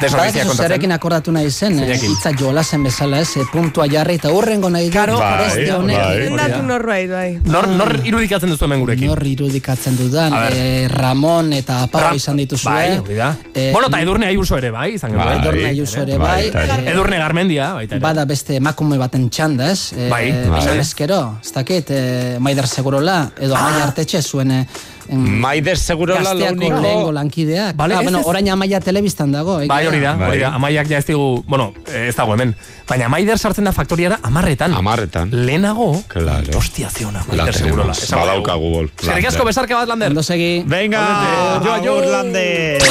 Badakizu 0.00 0.38
kontatzen? 0.46 0.56
zerekin 0.66 0.92
akordatu 0.92 1.32
nahi 1.32 1.50
zen, 1.50 1.78
eh, 1.80 1.96
hitza 1.98 2.30
jolasen 2.38 2.82
bezala 2.84 3.20
ez, 3.20 3.36
eh, 3.36 3.44
puntua 3.52 3.86
jarri 3.88 4.14
eta 4.20 4.30
urrengo 4.30 4.68
nahi 4.70 4.90
du. 4.90 4.98
Bai, 4.98 5.48
foreste 5.48 5.72
honek. 5.72 5.96
bai. 5.96 6.36
Datu 6.36 6.62
norbait, 6.62 7.10
bai. 7.10 7.40
Nor, 7.44 7.68
nor 7.68 8.00
irudikatzen 8.04 8.50
duzu 8.50 8.64
hemen 8.66 8.80
gurekin? 8.80 9.06
Nor 9.08 9.22
irudikatzen 9.26 9.96
dudan, 9.96 10.34
eh, 10.52 10.88
Ramon 10.92 11.52
eta 11.52 11.82
Apau 11.84 12.00
Ram- 12.00 12.16
izan 12.16 12.36
dituzue. 12.36 12.70
Bai, 12.72 12.98
hori 12.98 13.14
da. 13.14 13.36
Eh, 13.54 13.70
bueno, 13.72 13.88
eta 13.88 14.00
Edurne 14.00 14.26
Ayuso 14.26 14.58
ere, 14.58 14.70
bai, 14.70 14.94
izan 14.94 15.16
Bai, 15.16 15.38
Edurne 15.38 15.64
Ayuso 15.66 16.02
ere, 16.02 16.18
bai. 16.18 16.50
bai. 16.50 16.86
Edurne 16.86 17.16
Garmendia, 17.18 17.72
baita 17.74 17.94
ere. 17.96 18.02
Bada 18.02 18.24
beste 18.24 18.56
emakume 18.56 18.98
baten 18.98 19.30
txanda, 19.30 19.70
ez? 19.72 19.92
Bai, 20.10 20.30
bai. 20.48 20.60
esan 20.60 20.78
ezkero, 20.78 21.38
ez 21.42 21.52
dakit, 21.52 21.90
Maider 22.38 22.66
Segurola, 22.66 23.30
edo 23.40 23.54
Ah. 23.56 23.66
Amaia 23.68 23.84
Artetxe 23.84 24.20
zuen... 24.22 24.66
Eh, 25.08 25.12
em, 25.14 25.40
Maider 25.40 25.78
Segurola 25.78 26.20
lo 26.20 26.28
Gazteako 26.30 26.54
único- 26.56 26.80
lehengo 26.82 27.12
lankideak. 27.12 27.76
Bale, 27.76 27.94
ah, 27.94 28.00
bueno, 28.02 28.20
orain 28.24 28.48
Amaia 28.50 28.80
telebistan 28.80 29.32
dago. 29.32 29.60
egia 29.60 29.68
Bai, 29.68 29.86
hori 29.86 30.00
da, 30.00 30.14
da. 30.16 30.28
hori 30.28 30.38
da. 30.40 30.54
Amaiak 30.54 30.88
ja 30.88 30.98
ez 30.98 31.06
digu, 31.06 31.44
bueno, 31.46 31.72
eh, 31.86 32.08
ez 32.08 32.16
dago 32.16 32.34
hemen. 32.34 32.54
Baina 32.88 33.08
Maider 33.08 33.38
sartzen 33.38 33.64
da 33.64 33.72
faktoriara 33.72 34.18
amarretan. 34.22 34.72
Amarretan. 34.74 35.30
Lehenago, 35.32 36.02
Claro. 36.08 36.58
hostia 36.58 36.90
zeona, 36.90 37.20
La 37.30 37.36
Maider 37.44 37.54
segurola. 37.54 37.92
tenemos. 37.92 38.10
Badaukagu 38.10 38.70
bol. 38.70 38.90
Eskerrik 39.00 39.26
asko 39.26 39.44
besarka 39.44 39.74
bat, 39.76 39.88
Lander. 39.88 40.08
Ondo 40.08 40.22
segi. 40.22 40.62
Venga, 40.66 41.56
Agur, 41.56 41.70
agur, 41.70 42.06
Lander. 42.06 42.82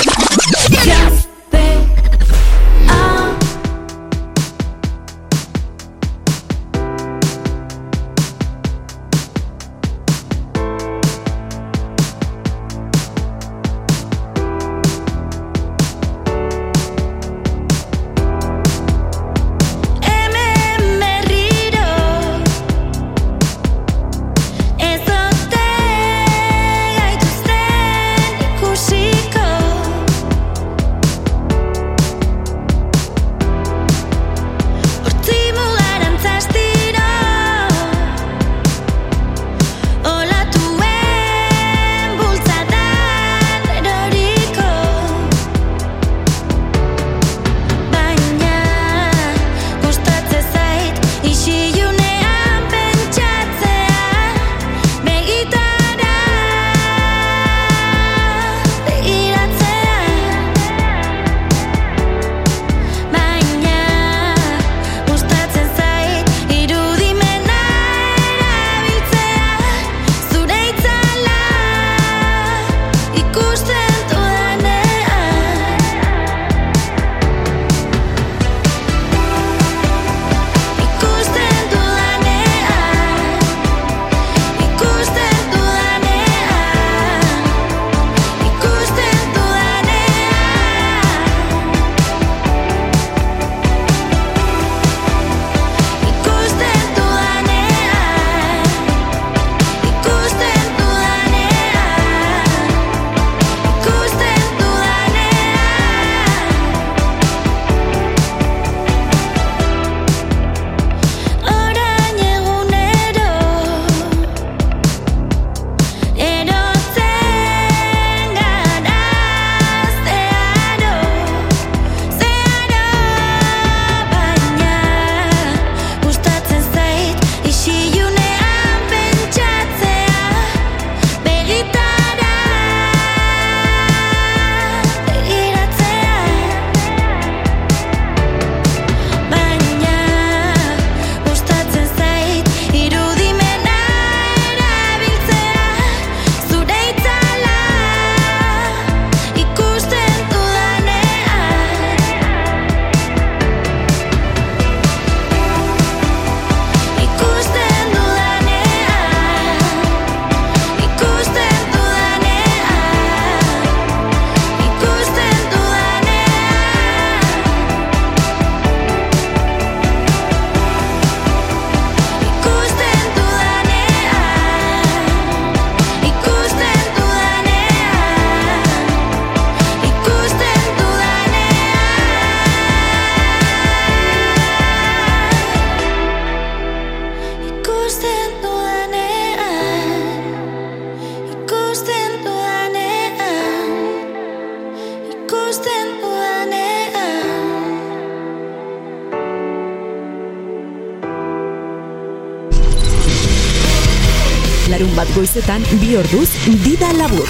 Goizetan, 205.36 205.64
bi 205.82 205.96
orduz, 206.00 206.30
dida 206.64 206.88
labur. 206.96 207.28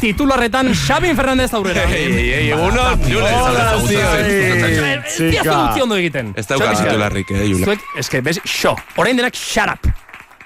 Titularretan 0.00 0.70
Xabin 0.74 1.14
Fernandez 1.16 1.52
aurrera. 1.54 1.82
Ei, 1.92 2.06
ei, 2.08 2.30
ei, 2.32 2.46
egunon, 2.54 3.02
Jule, 3.06 3.28
Hola, 3.28 3.64
ezagutzen, 3.66 3.88
zio, 3.88 4.06
ezagutzen. 4.14 4.84
eh, 4.84 5.02
Ez 5.04 5.18
diazu 5.34 5.56
gutxi 5.58 5.82
ondo 5.84 5.96
egiten. 6.00 6.32
Ez 6.36 6.46
dauka 6.48 6.72
titularrik, 6.78 7.30
eh, 7.30 7.42
Jule. 7.50 7.64
Zuek, 7.68 7.84
eske, 8.00 8.22
bez, 8.24 8.40
xo, 8.48 8.72
orain 8.96 9.16
denak 9.20 9.36
shut 9.36 9.68
up. 9.68 9.86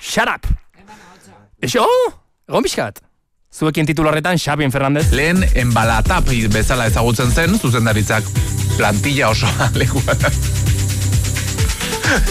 Shut 0.01 0.29
up. 0.35 0.47
Xo, 1.63 1.87
egon 2.49 2.63
pixkat. 2.67 2.99
Zuekin 3.55 3.87
titularretan 3.87 4.37
Xabin 4.43 4.73
Fernandez. 4.75 5.13
Lehen 5.13 5.47
enbalatap 5.55 6.27
bezala 6.53 6.87
ezagutzen 6.91 7.31
zen, 7.33 7.55
zuzendaritzak 7.59 8.25
plantilla 8.77 9.31
oso 9.31 9.47
lekua. 9.75 10.03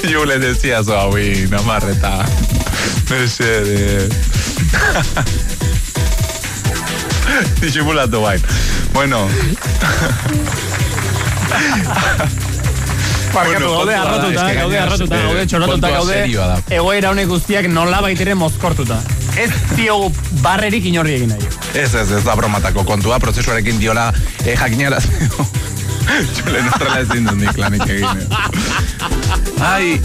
Jule 0.04 0.38
decía 0.40 0.84
zo 0.84 1.00
hauin, 1.00 1.54
amarreta. 1.56 2.26
Mesede. 3.10 4.35
Disimulatu 7.62 8.22
bain. 8.22 8.42
Bueno. 8.94 9.28
Barkatu, 13.36 13.68
gaude 13.68 13.96
arrotuta, 13.96 14.54
gaude 14.54 14.80
arrotuta, 14.80 15.16
eh, 15.18 15.24
gaude 15.26 15.46
txorotuta, 15.46 15.74
kontua 15.74 15.90
gaude 15.98 16.16
egoera 16.78 17.10
honek 17.12 17.28
guztiak 17.28 17.66
nola 17.68 18.00
baitere 18.06 18.32
mozkortuta. 18.40 18.98
Ez 19.36 19.50
diogu 19.76 20.08
barrerik 20.40 20.86
inorri 20.88 21.14
egin 21.18 21.30
nahi. 21.34 21.44
Ez, 21.76 21.92
ez, 22.00 22.12
ez 22.16 22.24
da 22.24 22.36
bromatako 22.40 22.86
kontua, 22.88 23.20
prozesuarekin 23.20 23.76
diola 23.82 24.06
eh, 24.46 24.56
jakinara. 24.56 25.00
Jule 26.38 26.60
nostrala 26.64 27.00
ezin 27.04 27.28
dut 27.28 27.36
nik 27.42 27.58
lanik 27.60 27.84
egin. 27.90 28.24
eh. 28.24 28.28
Ai. 29.74 30.00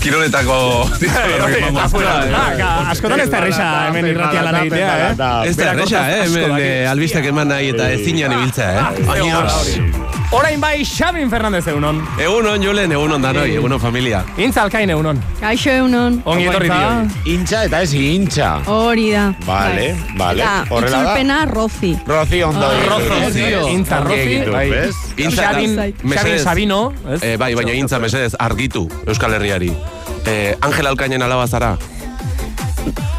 Kiroletako... 0.00 0.88
Eta 1.00 1.88
fuera, 1.92 2.14
eh. 2.24 2.62
Askotan 2.90 3.20
ez 3.20 3.28
da 3.30 3.42
erresa 3.42 3.66
hemen 3.88 4.08
irratia 4.14 4.44
lan 4.46 4.60
egitea, 4.62 4.94
eh? 4.96 5.50
Ez 5.50 5.56
da 5.58 5.72
erresa, 5.74 6.06
eh? 6.08 6.22
Hemen 6.24 6.56
eh, 6.56 6.90
albistak 6.90 7.28
eman 7.32 7.52
nahi 7.52 7.74
eta 7.74 7.90
ezinan 7.98 8.38
ibiltzea, 8.38 8.70
eh? 8.80 9.04
Baina, 9.10 10.08
Orain 10.32 10.60
bai, 10.62 10.84
Xabin 10.84 11.28
Fernandez 11.28 11.66
egunon. 11.66 11.96
Egunon, 12.22 12.62
Julen, 12.62 12.92
egunon 12.94 13.22
danoi, 13.22 13.48
egunon 13.56 13.80
familia. 13.82 14.20
Intza 14.38 14.62
alkain 14.62 14.92
egunon. 14.94 15.18
Kaixo 15.40 15.72
egunon. 15.72 16.20
Ongi 16.24 16.46
etorri 16.46 16.68
dio. 16.70 17.32
Intxa 17.34 17.64
eta 17.66 17.80
ez 17.82 17.90
intxa. 17.98 18.50
Hori 18.70 19.08
da. 19.10 19.24
Vale, 19.42 19.88
vale. 20.20 20.44
Eta, 20.44 20.52
Horrela 20.70 21.00
da. 21.00 21.02
itzulpena 21.02 21.38
Rozi. 21.50 21.92
Rozi 22.06 22.42
ondo. 22.46 22.62
Ah. 22.62 23.00
Rozi, 23.10 23.42
Intza 23.74 24.00
Rozi, 24.06 24.38
bai. 24.52 24.70
bez? 24.70 24.94
Xabin, 25.34 26.38
Sabino? 26.38 26.92
Eh, 27.20 27.34
bai, 27.36 27.56
baina 27.58 27.74
intza 27.74 27.98
mesedez 27.98 28.36
argitu 28.38 28.86
Euskal 29.06 29.34
Herriari. 29.34 29.72
Eh, 30.26 30.54
Angel 30.60 30.86
Alkainen 30.86 31.22
alaba 31.26 31.48
zara. 31.48 31.76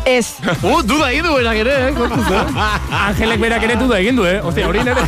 Ez. 0.06 0.38
Uh, 0.62 0.82
duda 0.86 1.08
egin 1.10 1.26
du 1.26 1.32
berak 1.34 1.58
ere, 1.64 1.74
eh? 1.88 1.94
kontuz, 1.96 2.26
eh? 2.30 2.66
Angelek 3.08 3.40
berak 3.42 3.64
ere 3.66 3.76
duda 3.80 3.98
egin 4.00 4.20
du, 4.20 4.26
eh? 4.30 4.38
Ostia, 4.46 4.68
hori 4.70 4.84
nere. 4.86 5.02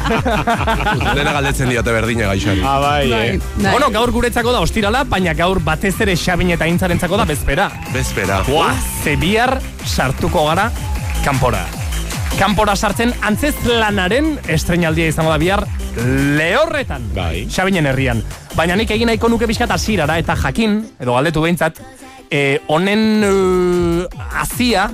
Dena 1.19 1.33
galdetzen 1.35 1.69
diote 1.69 1.93
berdina 1.93 2.31
gaixari. 2.31 2.63
Ah, 2.65 2.79
bai, 2.81 3.11
eh. 3.13 3.37
Bueno, 3.59 3.91
gaur 3.93 4.11
guretzako 4.15 4.53
da 4.55 4.63
ostirala, 4.65 5.03
baina 5.09 5.35
gaur 5.37 5.61
batez 5.63 5.93
ere 6.01 6.17
Xabin 6.17 6.55
eta 6.55 6.67
Intzarentzako 6.69 7.21
da 7.21 7.27
bezpera. 7.29 7.69
Bezpera. 7.93 8.41
Buah, 8.49 8.73
ze 9.03 9.15
bihar 9.21 9.59
sartuko 9.85 10.47
gara 10.49 10.71
kanpora. 11.23 11.63
Kanpora 12.39 12.73
sartzen 12.75 13.13
antzez 13.21 13.53
lanaren 13.67 14.39
estrenaldia 14.49 15.07
izango 15.11 15.29
da 15.29 15.37
bihar 15.37 15.67
lehorretan. 16.39 17.05
Bai. 17.13 17.45
Xabinen 17.45 17.85
herrian. 17.91 18.23
Baina 18.57 18.75
nik 18.79 18.91
egin 18.91 19.11
nahiko 19.11 19.29
nuke 19.29 19.47
bizkat 19.49 19.71
hasierara 19.75 20.17
eta 20.21 20.35
jakin, 20.41 20.81
edo 20.99 21.13
galdetu 21.13 21.45
behintzat, 21.45 21.79
eh, 22.29 22.61
honen 22.67 23.23
eh, 23.23 24.07
azia, 24.39 24.89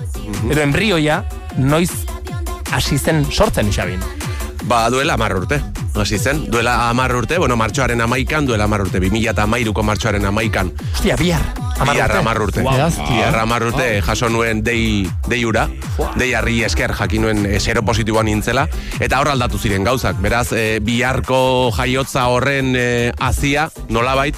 edo 0.50 0.62
embrioia, 0.62 1.24
noiz 1.58 1.92
hasi 2.72 2.98
zen 2.98 3.26
sortzen 3.32 3.72
Xabin. 3.74 4.02
Ba, 4.70 4.90
duela 4.90 5.14
amar 5.14 5.36
urte. 5.36 5.62
Hasi 5.96 6.20
zen, 6.20 6.46
duela 6.52 6.90
amar 6.90 7.16
urte, 7.16 7.38
bueno, 7.38 7.56
martxoaren 7.58 8.02
amaikan, 8.02 8.46
duela 8.46 8.66
amar 8.70 8.86
urte, 8.86 9.00
2000 9.00 9.32
eta 9.34 9.44
amairuko 9.44 9.84
martxoaren 9.84 10.26
amaikan. 10.26 10.72
Hostia, 10.94 11.18
bihar. 11.18 11.42
Amar 11.80 11.96
Bihar 11.96 12.12
amar 12.18 12.42
urte. 12.42 12.62
Wow. 12.62 12.92
Bihar 13.08 13.38
amar 13.40 13.64
urte 13.64 14.02
jaso 14.04 14.28
nuen 14.30 14.64
dei, 14.64 15.08
deiura, 15.32 15.70
dei 16.20 16.34
harri 16.36 16.58
esker 16.68 16.92
jakin 16.92 17.24
nuen 17.24 17.46
eh, 17.48 17.60
zero 17.60 17.86
positiboan 17.88 18.28
nintzela, 18.28 18.66
eta 19.00 19.22
hor 19.22 19.32
aldatu 19.32 19.58
ziren 19.58 19.88
gauzak. 19.88 20.20
Beraz, 20.20 20.52
eh, 20.52 20.80
biharko 20.84 21.72
jaiotza 21.78 22.28
horren 22.28 22.76
eh, 22.76 23.12
azia, 23.16 23.70
nolabait, 23.88 24.36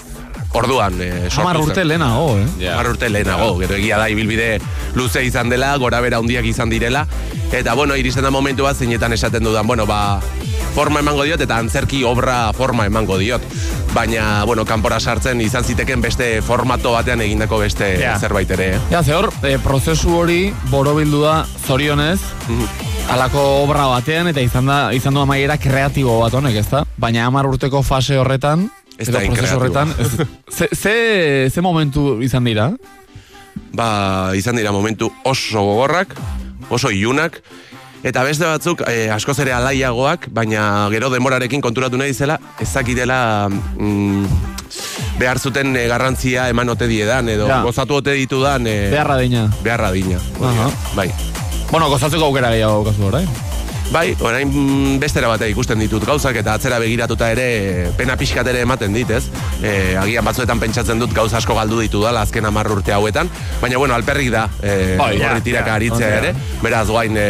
orduan 0.53 0.97
eh, 1.01 1.29
sortu 1.29 1.41
Hamar 1.41 1.57
urte 1.61 1.85
lehenago, 1.85 2.37
eh? 2.39 2.69
Hamar 2.71 2.89
urte 2.91 3.09
lehenago, 3.09 3.53
gero 3.61 3.75
egia 3.79 3.97
da 3.97 4.09
ibilbide 4.11 4.59
luze 4.95 5.23
izan 5.23 5.49
dela, 5.49 5.75
gora 5.77 6.01
bera 6.03 6.17
handiak 6.19 6.45
izan 6.45 6.69
direla, 6.69 7.05
eta 7.51 7.73
bueno, 7.73 7.95
iristen 7.95 8.23
da 8.23 8.31
momentu 8.31 8.63
bat 8.67 8.75
zeinetan 8.75 9.13
esaten 9.13 9.43
dudan, 9.43 9.67
bueno, 9.67 9.85
ba, 9.87 10.19
forma 10.75 10.99
emango 10.99 11.23
diot, 11.27 11.41
eta 11.41 11.57
antzerki 11.59 12.03
obra 12.07 12.51
forma 12.55 12.85
emango 12.87 13.17
diot. 13.19 13.41
Baina, 13.93 14.43
bueno, 14.47 14.63
kanpora 14.63 14.99
sartzen 15.03 15.41
izan 15.43 15.65
ziteken 15.67 15.99
beste 16.01 16.41
formato 16.41 16.93
batean 16.95 17.19
egindako 17.21 17.57
beste 17.59 17.97
Ja. 17.99 18.17
zerbait 18.19 18.51
ere, 18.55 18.75
eh? 18.75 18.79
Ja, 18.91 19.03
ze 19.03 19.13
hor, 19.13 19.31
eh, 19.43 19.57
prozesu 19.63 20.15
hori 20.15 20.53
borobildu 20.69 21.21
da 21.23 21.45
zorionez, 21.67 22.19
alako 23.09 23.41
obra 23.65 23.87
batean, 23.91 24.27
eta 24.31 24.39
izan 24.41 24.65
da 24.65 24.93
izan 24.95 25.13
du 25.13 25.19
amaiera 25.21 25.57
kreatibo 25.57 26.19
bat 26.21 26.33
honek, 26.33 26.55
ezta? 26.55 26.85
Baina 26.97 27.25
hamar 27.27 27.47
urteko 27.47 27.83
fase 27.83 28.17
horretan, 28.17 28.69
Ez 28.97 29.07
da 29.09 29.19
prozesu 29.25 29.55
horretan, 29.57 29.93
ze, 30.57 30.67
ze, 30.75 30.95
ze 31.53 31.61
momentu 31.61 32.21
izan 32.21 32.43
dira? 32.45 32.71
Ba, 33.73 34.31
izan 34.35 34.55
dira 34.59 34.71
momentu 34.71 35.09
oso 35.25 35.61
gogorrak, 35.63 36.13
oso 36.69 36.91
ilunak, 36.91 37.39
eta 38.03 38.23
beste 38.27 38.45
batzuk 38.45 38.83
eh, 38.89 39.09
askoz 39.13 39.37
ere 39.43 39.53
alaiagoak, 39.53 40.27
baina 40.33 40.87
gero 40.93 41.09
demorarekin 41.13 41.61
konturatu 41.61 41.97
nahi 41.97 42.13
zela, 42.13 42.37
ezakitela 42.61 43.49
mm, 43.49 44.25
behar 45.19 45.39
zuten 45.39 45.75
eh, 45.77 45.87
garrantzia 45.91 46.47
eman 46.51 46.69
ote 46.75 46.87
diedan, 46.91 47.29
edo 47.29 47.47
Ja. 47.47 47.61
gozatu 47.65 47.99
ote 48.01 48.13
ditudan... 48.17 48.67
Eh, 48.67 48.89
Beharra 48.91 49.17
dina. 49.23 49.47
Beharra 49.63 49.91
dina. 49.91 50.19
Aha. 50.41 50.69
Bai. 50.95 51.09
Bueno, 51.71 51.89
gozatzeko 51.89 52.25
aukera 52.29 52.49
gehiago 52.51 52.83
kasu 52.89 53.07
orain. 53.07 53.27
Bai, 53.91 54.13
orain 54.23 54.51
bestera 55.01 55.27
batea 55.27 55.51
ikusten 55.51 55.81
ditut 55.83 56.05
gauzak 56.07 56.37
eta 56.39 56.53
atzera 56.55 56.77
begiratuta 56.79 57.27
ere 57.33 57.47
eh, 57.59 57.89
pena 57.97 58.15
pixkat 58.19 58.47
ere 58.47 58.61
ematen 58.63 58.95
dit, 58.95 59.11
ez? 59.11 59.25
E, 59.59 59.97
agian 59.99 60.23
batzuetan 60.23 60.63
pentsatzen 60.63 61.01
dut 61.01 61.11
gauza 61.15 61.41
asko 61.41 61.57
galdu 61.57 61.81
ditu 61.83 61.99
dala 62.03 62.23
azken 62.23 62.47
hamar 62.47 62.71
urte 62.71 62.95
hauetan, 62.95 63.27
baina 63.59 63.81
bueno, 63.81 63.97
alperrik 63.97 64.31
da 64.31 64.47
e, 64.63 64.95
Bai, 64.95 65.17
ja, 65.19 65.33
horri 65.33 65.43
tiraka 65.43 65.73
ja, 65.73 65.79
aritzea 65.81 66.07
ondo, 66.07 66.23
ere, 66.23 66.59
beraz 66.63 66.87
guain 66.87 67.19
e, 67.19 67.29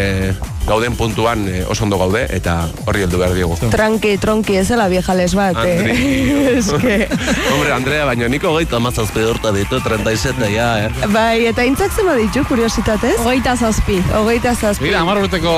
gauden 0.67 0.95
puntuan 0.95 1.47
e, 1.49 1.63
oso 1.65 1.83
ondo 1.85 1.97
gaude 1.97 2.21
eta 2.29 2.55
horri 2.85 3.05
heldu 3.05 3.19
behar 3.21 3.33
diogu. 3.35 3.57
Tranqui, 3.73 4.15
tronqui, 4.21 4.57
ez 4.61 4.69
la 4.77 4.87
vieja 4.91 5.15
les 5.17 5.33
bat, 5.35 5.57
eh? 5.65 5.95
es 6.57 6.69
que... 6.69 7.07
Hombre, 7.51 7.73
Andrea, 7.73 8.05
baina 8.05 8.29
niko 8.29 8.53
gehieta 8.55 8.79
mazazpe 8.79 9.25
urte 9.25 9.53
ditu, 9.55 9.81
37 9.81 10.51
ja, 10.53 10.69
eh? 10.85 11.09
Bai, 11.11 11.47
eta 11.49 11.65
intzak 11.65 11.93
zema 11.95 12.15
ditu, 12.19 12.45
kuriositatez? 12.49 13.17
Hogeita 13.25 13.55
zazpi. 13.57 13.97
Hogeita 14.21 14.53
zazpi. 14.55 14.89
Mira, 14.89 15.03
urteko... 15.03 15.55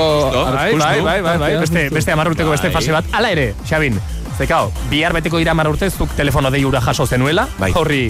Bai, 0.54 0.93
bai, 1.02 1.20
bai, 1.20 1.38
bai, 1.38 1.38
bai, 1.38 1.60
beste, 1.60 1.88
beste 1.90 2.12
amar 2.12 2.28
urteko 2.28 2.50
beste 2.50 2.70
fase 2.70 2.92
bat. 2.92 3.08
Hala 3.12 3.30
ere, 3.34 3.54
Xabin, 3.68 3.98
zekao, 4.38 4.70
bihar 4.90 5.14
beteko 5.16 5.38
dira 5.38 5.52
amar 5.52 5.68
urte, 5.70 5.90
zuk 5.90 6.14
telefono 6.16 6.50
deiura 6.50 6.80
jaso 6.84 7.06
zenuela, 7.06 7.48
horri, 7.74 8.06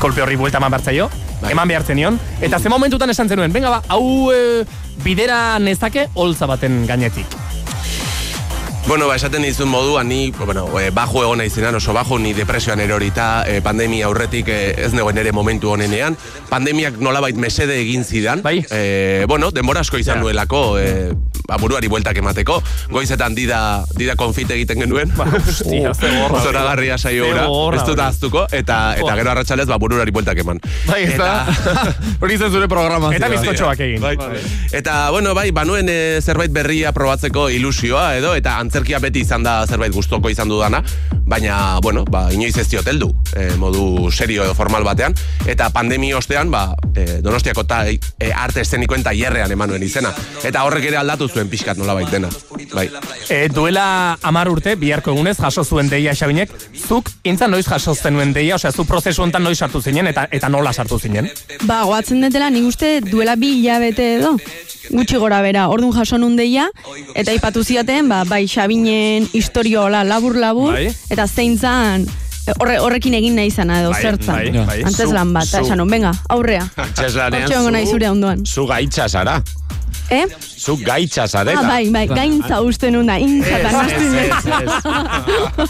kolpe 0.00 0.22
horri 0.22 0.36
buelta 0.40 0.58
eman 0.58 0.72
bartzaio, 0.72 1.10
eman 1.50 1.68
behar 1.68 1.86
zenion, 1.86 2.18
eta 2.40 2.58
ze 2.58 2.68
momentutan 2.72 3.10
esan 3.10 3.28
zenuen, 3.28 3.52
venga 3.52 3.70
ba, 3.70 3.82
hau 3.88 4.32
e, 4.32 4.64
bidera 5.04 5.58
nezake 5.58 6.08
holtza 6.14 6.46
baten 6.50 6.84
gainetik. 6.86 7.49
Bueno, 8.86 9.06
ba, 9.06 9.14
esaten 9.14 9.42
dizun 9.42 9.68
moduan, 9.68 10.08
ni, 10.08 10.32
bueno, 10.32 10.66
e, 10.80 10.90
bajo 10.90 11.22
egon 11.22 11.38
naizenan, 11.38 11.74
oso 11.74 11.92
bajo, 11.92 12.18
ni 12.18 12.32
depresioan 12.34 12.80
erorita, 12.80 13.44
e, 13.46 13.60
pandemia 13.62 14.06
aurretik 14.06 14.48
e, 14.48 14.74
ez 14.82 14.92
negoen 14.96 15.18
ere 15.20 15.32
momentu 15.32 15.70
honenean. 15.70 16.16
Pandemiak 16.48 16.98
nolabait 16.98 17.36
mesede 17.36 17.76
egin 17.84 18.04
zidan. 18.04 18.42
Bai. 18.42 18.64
E, 18.70 19.24
bueno, 19.28 19.52
denbora 19.54 19.84
asko 19.84 20.00
izan 20.00 20.20
nuelako, 20.24 20.78
e, 20.80 21.12
ba, 21.46 21.58
buruari 21.58 21.90
bueltak 21.90 22.18
emateko. 22.22 22.60
Goizetan 22.90 23.34
dida, 23.34 23.84
dida 23.98 24.16
konfite 24.18 24.56
egiten 24.56 24.82
genuen. 24.82 25.12
Ba, 25.16 25.28
hostia, 25.38 25.94
ze 25.94 26.10
gorra. 26.16 26.42
Zoragarria 26.42 26.98
saio 26.98 27.28
ez 27.30 27.36
dut 27.36 27.94
hori. 27.94 28.00
ahaztuko, 28.00 28.46
eta, 28.50 28.80
eta 28.98 29.16
gero 29.20 29.30
arratsalez 29.34 29.68
ba, 29.70 29.78
buruari 29.78 30.10
bueltak 30.10 30.42
eman. 30.42 30.58
Bai, 30.88 31.02
ez 31.04 31.18
da. 31.18 31.46
Hori 32.20 32.34
izan 32.36 32.52
zure 32.52 32.68
programa. 32.68 33.12
Eta 33.14 33.28
bizkotxoak 33.32 33.80
egin. 33.86 34.02
Bai. 34.02 34.16
Eta, 34.72 35.10
bueno, 35.14 35.34
bai, 35.34 35.50
banuen 35.54 35.88
e, 35.90 35.98
zerbait 36.22 36.52
berria 36.52 36.94
probatzeko 36.96 37.48
ilusioa, 37.50 38.16
edo, 38.18 38.34
eta 38.38 38.58
antzerkia 38.70 39.00
beti 39.02 39.24
izan 39.26 39.42
da 39.42 39.64
zerbait 39.66 39.92
gustoko 39.92 40.30
izan 40.30 40.48
dudana, 40.48 40.78
baina, 41.26 41.78
bueno, 41.82 42.04
ba, 42.06 42.28
inoiz 42.34 42.54
ez 42.58 42.68
diot 42.70 42.86
heldu, 42.86 43.10
e, 43.34 43.50
modu 43.58 44.10
serio 44.14 44.44
edo 44.46 44.54
formal 44.54 44.86
batean, 44.86 45.14
eta 45.50 45.70
pandemi 45.74 46.12
ostean, 46.14 46.50
ba, 46.54 46.68
e, 46.94 47.18
donostiako 47.24 47.64
ta, 47.66 47.82
e, 47.90 48.30
arte 48.30 48.62
eszenikoen 48.62 49.02
tailerrean 49.06 49.50
emanuen 49.50 49.82
izena. 49.82 50.12
Eta 50.46 50.62
horrek 50.66 50.86
ere 50.90 51.00
aldatu 51.00 51.28
zuen 51.28 51.50
pixkat 51.50 51.78
nola 51.78 51.98
dena. 52.10 52.30
Bai. 52.74 52.86
E, 53.28 53.48
duela 53.50 54.18
amar 54.22 54.50
urte, 54.50 54.76
biharko 54.78 55.14
egunez, 55.14 55.36
jaso 55.40 55.64
zuen 55.64 55.90
deia 55.90 56.14
Xabinek, 56.14 56.54
zuk 56.86 57.10
intzan 57.24 57.50
noiz 57.50 57.66
jaso 57.66 57.94
zenuen 57.94 58.32
deia, 58.32 58.54
osea, 58.54 58.72
zu 58.72 58.86
prozesu 58.86 59.22
honetan 59.22 59.42
noiz 59.42 59.58
sartu 59.58 59.82
zinen, 59.82 60.06
eta 60.10 60.28
eta 60.30 60.48
nola 60.48 60.72
sartu 60.72 60.98
zinen? 60.98 61.30
Ba, 61.66 61.82
goatzen 61.90 62.22
detela, 62.22 62.50
nik 62.50 62.66
uste 62.70 63.00
duela 63.06 63.36
bi 63.36 63.56
hilabete 63.60 64.14
edo. 64.18 64.36
Gutxi 64.90 65.18
gora 65.22 65.38
bera, 65.44 65.68
ordun 65.70 65.92
jaso 65.94 66.18
nun 66.18 66.34
deia, 66.38 66.66
eta 67.14 67.34
ipatu 67.36 67.62
ziaten, 67.62 68.08
ba, 68.10 68.24
bai 68.26 68.46
Xabinen 68.60 69.24
historiola 69.32 70.02
labur-labur, 70.04 70.74
Bai. 70.74 70.90
eta 71.08 71.24
zein 71.26 71.56
zan, 71.56 72.04
horre, 72.58 72.78
horrekin 72.80 73.14
egin 73.14 73.34
nahi 73.36 73.50
zana 73.50 73.80
edo 73.80 73.90
Bai, 73.90 74.02
zertzan. 74.02 74.34
bai, 74.34 74.66
bai. 74.66 74.82
Antes 74.82 75.06
Zu- 75.08 75.12
lan 75.14 75.32
bat, 75.32 75.44
eta 75.46 75.58
zu- 75.62 75.64
esan 75.72 75.88
venga, 75.88 76.12
aurrea. 76.28 76.66
Egongo 77.46 77.70
nahi 77.70 77.86
zure 77.86 78.08
ondoan. 78.10 78.44
Zu 78.46 78.66
gaitza 78.66 79.08
zara. 79.08 79.42
Eh? 80.10 80.24
Zuk 80.58 80.80
gaitza 80.82 81.28
zarela. 81.28 81.60
Ah, 81.60 81.68
bai, 81.68 81.88
bai, 81.88 82.06
gaintza 82.08 82.60
uste 82.66 82.90
nuna, 82.90 83.18
intza 83.22 83.58
eta 83.60 83.70
nastu 83.70 84.02
ez, 84.18 84.30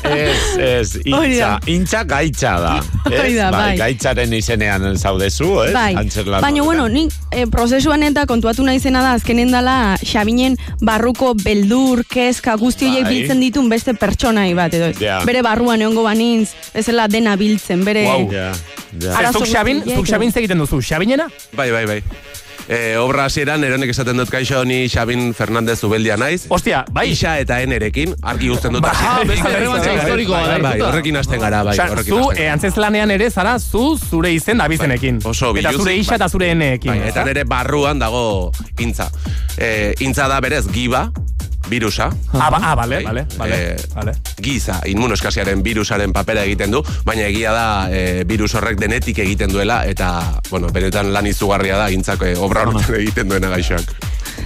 Ez, 0.04 0.56
ez, 0.56 1.00
intza, 1.04 1.46
da. 1.46 1.60
intza 1.66 2.04
gaitza 2.04 2.52
da. 2.60 2.74
Ez? 3.10 3.34
Da, 3.36 3.50
bai. 3.52 3.76
Gaitzaren 3.78 4.32
izenean 4.32 4.96
zaudezu, 4.96 5.48
ez? 5.66 5.72
Bai, 5.74 5.94
baina 6.40 6.62
bueno, 6.62 6.88
nik 6.88 7.12
eh, 7.32 7.46
prozesuan 7.50 8.02
eta 8.06 8.24
kontuatu 8.26 8.64
naizena 8.64 9.02
da 9.04 9.12
azkenen 9.18 9.50
dala 9.52 9.96
Xabinen 10.02 10.56
barruko 10.80 11.34
beldur, 11.34 12.04
kezka, 12.08 12.56
guzti 12.60 12.88
horiek 12.88 13.04
Bai. 13.04 13.14
biltzen 13.18 13.40
ditun 13.40 13.68
beste 13.68 13.94
pertsonai 13.94 14.52
bat 14.54 14.74
edo. 14.74 14.90
Ja. 15.00 15.20
Bere 15.28 15.42
barruan 15.46 15.82
egongo 15.84 16.04
banintz, 16.06 16.50
bezala 16.74 17.08
dena 17.08 17.36
biltzen, 17.36 17.84
bere... 17.84 18.04
Wow. 18.06 18.28
Ja, 18.32 18.52
ja. 19.00 19.32
Zuk 19.32 19.46
Xabin, 19.46 19.82
zuk 19.86 20.06
Xabin 20.06 20.32
egiten 20.34 20.58
duzu, 20.58 20.80
Xabinena? 20.82 21.30
Bai, 21.56 21.70
bai, 21.70 21.86
bai. 21.86 22.02
E, 22.70 22.94
obra 23.02 23.24
hasieran 23.26 23.64
eronek 23.66 23.90
esaten 23.90 24.20
dut 24.20 24.30
kaixo 24.30 24.60
ni 24.68 24.84
Xabin 24.86 25.32
Fernandez 25.34 25.80
Ubeldia 25.82 26.14
naiz. 26.20 26.44
Ostia, 26.54 26.84
bai. 26.94 27.08
Ixa 27.10 27.32
eta 27.42 27.56
enerekin, 27.64 28.14
argi 28.22 28.50
uzten 28.54 28.76
dut. 28.76 28.86
Ah, 28.86 29.24
beste 29.26 29.50
errebantza 29.50 29.96
historikoa 29.96 30.42
da. 30.44 30.52
Bai, 30.52 30.60
bai, 30.68 30.76
horrekin 30.86 31.18
hasten 31.18 31.42
gara, 31.42 31.64
bai, 31.66 31.74
horrekin 31.74 32.14
zu, 32.14 32.20
hasten 32.28 32.44
eh, 32.44 32.52
antzezlanean 32.52 33.10
ere, 33.16 33.26
zara, 33.30 33.56
zu 33.58 33.96
zure 33.98 34.30
izen 34.36 34.62
abizenekin. 34.62 35.18
Oso 35.24 35.50
Eta 35.50 35.72
biluzik, 35.72 35.80
zure 35.82 35.96
isa 35.98 36.14
bai. 36.14 36.20
eta 36.20 36.28
zure 36.30 36.52
eneekin. 36.54 36.92
Bai, 36.92 37.08
eta 37.10 37.26
nere 37.26 37.44
barruan 37.50 37.98
dago 37.98 38.22
intza. 38.78 39.10
E, 39.58 39.96
intza 40.06 40.28
da 40.30 40.38
berez, 40.44 40.68
giba, 40.70 41.08
virusa. 41.70 42.10
Ah, 42.34 42.50
ba, 42.50 42.60
ah, 42.62 42.74
bale, 42.74 43.02
bale, 43.04 43.26
bale, 43.38 43.60
Eh, 43.60 43.76
bale. 43.94 44.12
Giza, 44.40 44.80
inmunoskasiaren 44.86 45.62
virusaren 45.62 46.12
papera 46.12 46.44
egiten 46.44 46.70
du, 46.74 46.82
baina 47.04 47.26
egia 47.28 47.52
da 47.52 47.66
e, 47.90 48.24
virus 48.28 48.54
horrek 48.54 48.80
denetik 48.80 49.18
egiten 49.18 49.52
duela, 49.52 49.84
eta, 49.86 50.40
bueno, 50.50 50.70
benetan 50.74 51.12
lan 51.14 51.26
izugarria 51.30 51.76
da, 51.76 51.90
intzak 51.90 52.24
e, 52.26 52.34
obra 52.38 52.66
horretan 52.66 52.96
egiten 53.00 53.28
duena 53.28 53.52
gaixoak. 53.52 53.94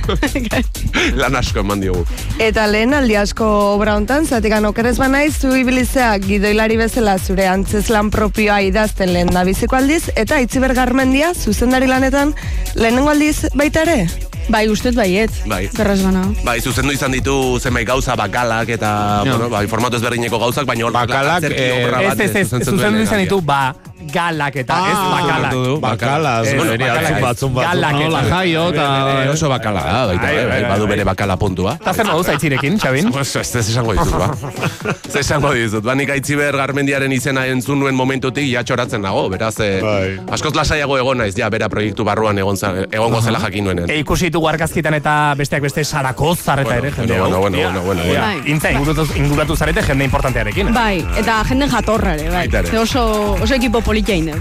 lan 1.21 1.37
asko 1.39 1.63
eman 1.63 1.81
diogu. 1.81 2.05
Eta 2.43 2.67
lehen 2.71 2.95
aldi 2.97 3.17
asko 3.21 3.47
obra 3.75 3.97
hontan, 3.99 4.27
zatikan 4.27 4.67
okerez 4.69 4.97
banaiz, 4.99 5.35
zu 5.39 5.55
ibilizea 5.57 6.13
gidoilari 6.25 6.77
bezala 6.81 7.17
zure 7.19 7.49
antzeslan 7.49 8.11
propioa 8.15 8.61
idazten 8.67 9.15
lehen 9.15 9.33
da 9.35 9.45
biziko 9.49 9.79
aldiz, 9.81 10.05
eta 10.17 10.41
itziber 10.45 10.75
garmendia 10.77 11.33
zuzendari 11.35 11.91
lanetan 11.91 12.35
lehenengo 12.75 13.15
aldiz 13.15 13.51
baita 13.55 13.87
ere? 13.87 14.33
Bai, 14.49 14.69
ustez 14.69 14.95
baiet. 14.95 15.31
Bai. 15.49 15.69
Berraz 15.77 16.03
bana. 16.05 16.23
Bai, 16.45 16.59
zuzendu 16.61 16.93
izan 16.93 17.13
ditu 17.17 17.59
zenbait 17.61 17.87
gauza 17.89 18.15
bakalak 18.17 18.69
eta, 18.77 19.23
bueno, 19.25 19.49
bai, 19.51 19.65
formatu 19.71 19.97
ezberdineko 19.97 20.39
gauzak, 20.39 20.67
baina 20.69 20.85
hor 20.85 20.93
Bakalak, 20.95 21.43
eh, 21.49 21.87
Ez, 21.87 21.91
bat 21.91 22.21
ez, 22.21 22.31
ez, 22.37 22.47
zuzentzen 22.49 22.75
zuzendu 22.77 23.01
izan 23.03 23.23
ditu, 23.25 23.41
ba, 23.41 23.75
galak 24.13 24.57
eta 24.61 24.77
ez 24.91 24.99
bakalak. 25.15 25.55
Bakalaz, 25.81 26.47
Ez, 26.47 26.55
bueno, 26.59 26.77
bakalak 26.77 27.21
batzun 27.25 27.55
batzun. 27.55 27.71
Galak 27.71 27.93
No, 27.95 28.01
eta- 28.01 28.11
la 28.11 28.23
jaio 28.29 28.67
eta... 28.69 28.85
Eh, 29.25 29.29
oso 29.33 29.49
bakala 29.49 29.83
da, 29.87 30.07
baita, 30.13 30.23
Bai, 30.23 30.35
bai, 30.35 30.45
bai, 30.45 30.51
bai, 30.51 30.61
bai, 30.63 30.71
badu 30.75 30.87
bere 30.93 31.05
bakala 31.09 31.37
puntua. 31.41 31.75
Eta 31.81 31.95
zer 31.95 32.07
moduz 32.07 32.29
aitzirekin, 32.35 32.77
Xabin? 32.79 33.09
Ez 33.21 33.37
ez 33.37 33.57
esango 33.65 33.95
dizut, 33.97 34.13
ba. 34.19 34.29
Ez 35.09 35.17
esango 35.23 35.53
dizut. 35.57 35.83
Ba, 35.85 35.95
nik 35.97 36.11
aitziber 36.11 36.57
garmendiaren 36.57 37.13
izena 37.17 37.47
entzun 37.49 37.81
nuen 37.81 37.95
momentutik 37.97 38.45
jatxoratzen 38.53 39.01
nago, 39.03 39.25
beraz, 39.33 39.55
eh, 39.65 40.21
askoz 40.31 40.55
lasaiago 40.55 40.99
egon 41.01 41.19
naiz, 41.25 41.35
ja, 41.39 41.49
bera 41.51 41.69
proiektu 41.73 42.05
barruan 42.05 42.39
egon, 42.39 42.57
za- 42.61 42.75
egongo 42.91 43.23
zela 43.23 43.41
jakin 43.41 43.65
nuenen. 43.65 43.91
E 43.91 43.99
ikusi 44.05 44.31
ditugu 44.35 44.49
argazkitan 44.51 44.95
eta 44.99 45.13
besteak 45.39 45.63
beste 45.63 45.85
Sarakozar 45.87 46.59
eta 46.65 46.69
Bueno, 46.75 46.83
ere 46.83 46.91
jende 46.97 47.19
bueno, 47.21 47.39
bueno, 47.39 47.57
Ia, 47.59 47.67
bueno, 47.69 47.83
bueno, 47.83 48.05
ia. 48.05 48.21
bueno. 48.21 48.43
Intza 48.51 48.73
inguratu, 48.73 49.07
inguratu 49.15 49.57
zarete 49.57 49.83
jende 49.87 50.05
importantearekin. 50.09 50.73
Bai, 50.75 51.05
eta 51.17 51.37
jenden 51.47 51.71
jatorra 51.71 52.15
ere, 52.17 52.25
bai. 52.29 52.37
Baita 52.49 52.59
ere. 52.65 52.69
Ze 52.73 52.79
oso, 52.79 53.05
oso 53.41 53.55
ekipo 53.55 53.81
politia 53.81 54.17
ine. 54.19 54.35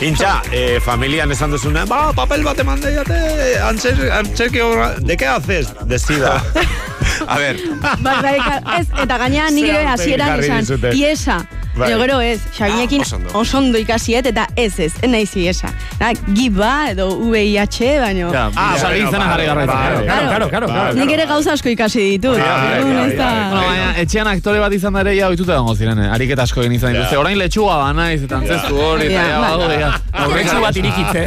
Intza, 0.00 0.42
eh, 0.52 0.78
familian 0.84 1.32
esan 1.32 1.50
duzuna, 1.50 1.84
ba, 1.90 2.12
papel 2.14 2.44
bat 2.46 2.58
eman 2.62 2.80
deiate, 2.80 3.18
antzer, 3.66 3.98
antzerki 4.12 4.60
obra, 4.60 4.94
de 5.00 5.16
qué 5.16 5.26
haces? 5.26 5.74
De 5.86 5.98
sida. 5.98 6.42
A 7.28 7.38
ver, 7.38 7.56
Bai, 7.80 8.16
bai, 8.22 8.36
ka- 8.38 8.78
ez, 8.78 8.86
eta 9.02 9.16
gainean 9.18 9.54
Ze 9.54 9.86
hasieran 9.86 10.40
esan, 10.40 10.92
iesa. 10.94 11.46
Bai. 11.76 11.90
Baina 11.92 11.98
gero 12.06 12.20
ez, 12.24 12.40
Xabinekin 12.56 13.00
Ah, 13.00 13.04
oso 13.04 13.16
ondo. 13.16 13.30
oso 13.38 13.58
ondo 13.58 13.78
ikasiet, 13.78 14.26
eta 14.26 14.46
ez 14.56 14.78
ez, 14.80 14.94
ez 15.02 15.10
naiz 15.10 15.34
iesa. 15.36 15.68
Da, 16.00 16.12
giba 16.34 16.90
edo 16.90 17.10
VIH, 17.20 18.00
baino... 18.00 18.30
Ja, 18.32 18.46
Ah, 18.56 18.76
sari 18.78 19.02
bueno, 19.02 19.10
izena 19.10 19.26
jarri 19.32 19.44
garraitzen. 19.46 20.06
Claro, 20.06 20.48
claro, 20.48 20.66
claro. 20.68 20.94
Nik 20.96 21.10
ere 21.12 21.26
gauza 21.26 21.52
asko 21.52 21.68
ikasi 21.68 22.00
ditut. 22.16 22.38
Bai, 22.38 22.48
bai, 22.48 22.94
bai, 22.94 23.10
ez 23.10 23.18
da- 23.18 23.50
bai, 23.52 23.66
baina, 23.66 23.90
etxean 24.00 24.26
aktore 24.32 24.58
bat 24.64 24.72
izan 24.72 24.92
da 24.96 25.00
ere 25.04 25.14
ja 25.18 25.28
ohituta 25.28 25.52
egongo 25.58 25.74
ziren, 25.76 25.98
eh? 26.02 26.08
ariketa 26.16 26.42
asko 26.48 26.62
egin 26.64 26.72
izan 26.78 26.94
dituzte. 26.96 27.18
Orain 27.20 27.36
letxua 27.38 27.76
ba 27.82 27.92
naiz 27.92 28.22
eta 28.24 28.38
antzestu 28.40 28.80
hori 28.80 29.06
eta 29.10 29.26
Ja, 29.28 29.38
badaude 29.44 29.78
ja. 29.80 29.92
Aurretxu 30.24 30.60
bat 30.64 30.76
irikitze. 30.76 31.26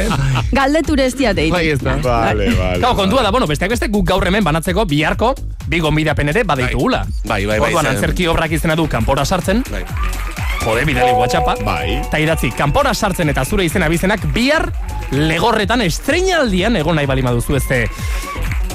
Galdeture 0.52 1.06
ez 1.06 1.14
diate 1.14 1.46
Bai, 1.50 1.68
ez 1.70 1.78
da. 1.78 1.94
Vale, 2.02 2.50
vale. 2.58 2.78
Claro, 2.80 2.96
kontua 2.96 3.22
da, 3.22 3.30
bueno, 3.30 3.46
besteak 3.46 3.70
beste 3.70 3.86
guk 3.88 4.04
gaur 4.08 4.26
hemen 4.26 4.42
banatzeko 4.44 4.84
biharko, 4.86 5.34
bi 5.68 5.78
gonbidapen 5.78 6.28
ere 6.34 6.42
badeitugula. 6.44 7.04
Bai, 7.24 7.44
bai, 7.46 7.58
bai, 7.60 7.68
Orduan 7.70 7.86
antzerki 7.94 8.26
obrak 8.26 8.50
izena 8.52 8.74
du 8.74 8.88
kanpora 8.88 9.24
sartzen, 9.24 9.62
bai. 9.70 9.84
Jode, 10.64 10.84
bidali 10.84 11.12
WhatsAppa. 11.16 11.56
Bai. 11.64 12.00
Eta 12.00 12.20
idatzi, 12.20 12.50
kanpora 12.56 12.94
sartzen 12.94 13.32
eta 13.32 13.44
zure 13.44 13.64
izena 13.64 13.88
bizenak 13.88 14.24
bihar 14.34 14.68
legorretan 15.12 15.82
estreinaldian 15.86 16.76
egon 16.80 16.98
nahi 17.00 17.08
bali 17.10 17.24
maduzu 17.26 17.56
ezte. 17.58 17.82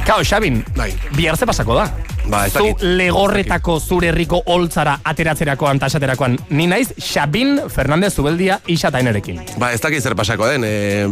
Kao, 0.06 0.22
Xabin, 0.24 0.64
Bai. 0.76 0.91
bihar 1.16 1.38
ze 1.38 1.45
pasako 1.45 1.76
da? 1.76 1.90
Ba, 2.27 2.47
ez 2.47 2.53
Zu 2.53 2.60
dakit. 2.64 2.81
legorretako 2.81 3.80
zure 3.80 4.07
herriko 4.10 4.39
holtzara 4.49 4.95
ateratzerakoan 5.06 5.77
eta 5.77 5.85
esaterakoan. 5.91 6.38
Ni 6.49 6.65
naiz 6.68 6.89
Xabin 6.97 7.60
Fernandez 7.69 8.15
Zubeldia 8.15 8.60
isa 8.68 8.89
eta 8.89 8.99
enerekin. 8.99 9.41
Ba, 9.61 9.72
ez 9.73 9.81
dakit 9.81 10.02
zer 10.02 10.15
pasako 10.18 10.47
den, 10.49 10.64
e, 10.65 11.06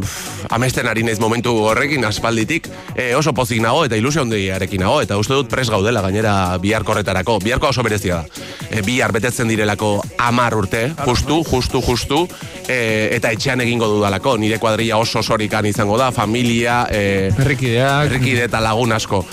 amesten 0.49 0.87
ari 0.89 1.03
naiz 1.05 1.19
momentu 1.21 1.53
horrekin 1.69 2.03
aspalditik, 2.05 2.67
e, 2.95 3.13
oso 3.15 3.33
pozik 3.33 3.61
nago 3.61 3.85
eta 3.85 3.95
ilusio 3.95 4.23
handiarekin 4.25 4.81
nago, 4.81 5.01
eta 5.05 5.17
uste 5.21 5.37
dut 5.37 5.49
pres 5.53 5.69
gaudela 5.69 6.01
gainera 6.01 6.57
biharko 6.57 6.91
horretarako. 6.95 7.37
Biharko 7.45 7.69
oso 7.69 7.83
berezia 7.83 8.23
da. 8.23 8.25
E, 8.71 8.81
bihar 8.81 9.13
betetzen 9.13 9.47
direlako 9.47 10.01
amar 10.17 10.55
urte, 10.57 10.87
justu, 11.05 11.43
justu, 11.45 11.81
justu, 11.85 12.27
e, 12.67 13.09
eta 13.13 13.29
etxean 13.31 13.61
egingo 13.61 13.87
dudalako. 13.87 14.37
Nire 14.41 14.57
kuadrilla 14.57 14.97
oso 14.97 15.21
sorikan 15.21 15.65
izango 15.69 15.97
da, 15.97 16.11
familia, 16.11 16.87
e, 16.89 17.29
Herrikideak. 17.37 18.07
herrikide 18.09 18.45
eta 18.49 18.59
lagun 18.59 18.91
asko. 18.97 19.25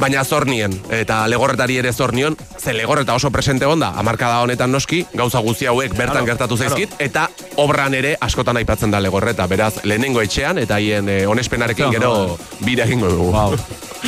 Baina 0.00 0.22
zor 0.24 0.46
nien, 0.48 0.72
eta 0.96 1.26
legorretari 1.28 1.76
ere 1.76 1.92
zor 1.92 2.14
nion, 2.60 2.72
ze 2.72 2.72
legorreta 2.72 3.14
oso 3.14 3.30
presente 3.30 3.66
onda, 3.66 3.92
amarkada 3.96 4.40
honetan 4.40 4.70
noski, 4.70 5.06
gauza 5.14 5.38
guzti 5.40 5.66
hauek 5.66 5.94
bertan 5.96 6.26
gertatu 6.26 6.56
zaizkit, 6.56 6.90
eta 6.98 7.28
obran 7.56 7.94
ere 7.94 8.16
askotan 8.20 8.56
aipatzen 8.56 8.90
da 8.90 9.00
legorreta, 9.00 9.46
beraz, 9.46 9.84
lehenengo 9.84 10.20
etxean, 10.20 10.58
eta 10.58 10.74
haien 10.74 11.08
eh, 11.08 11.26
onespenarekin 11.26 11.90
gero 11.90 12.38
bira 12.60 12.84
egingo 12.84 13.08
dugu. 13.08 13.32
Wow. 13.32 13.56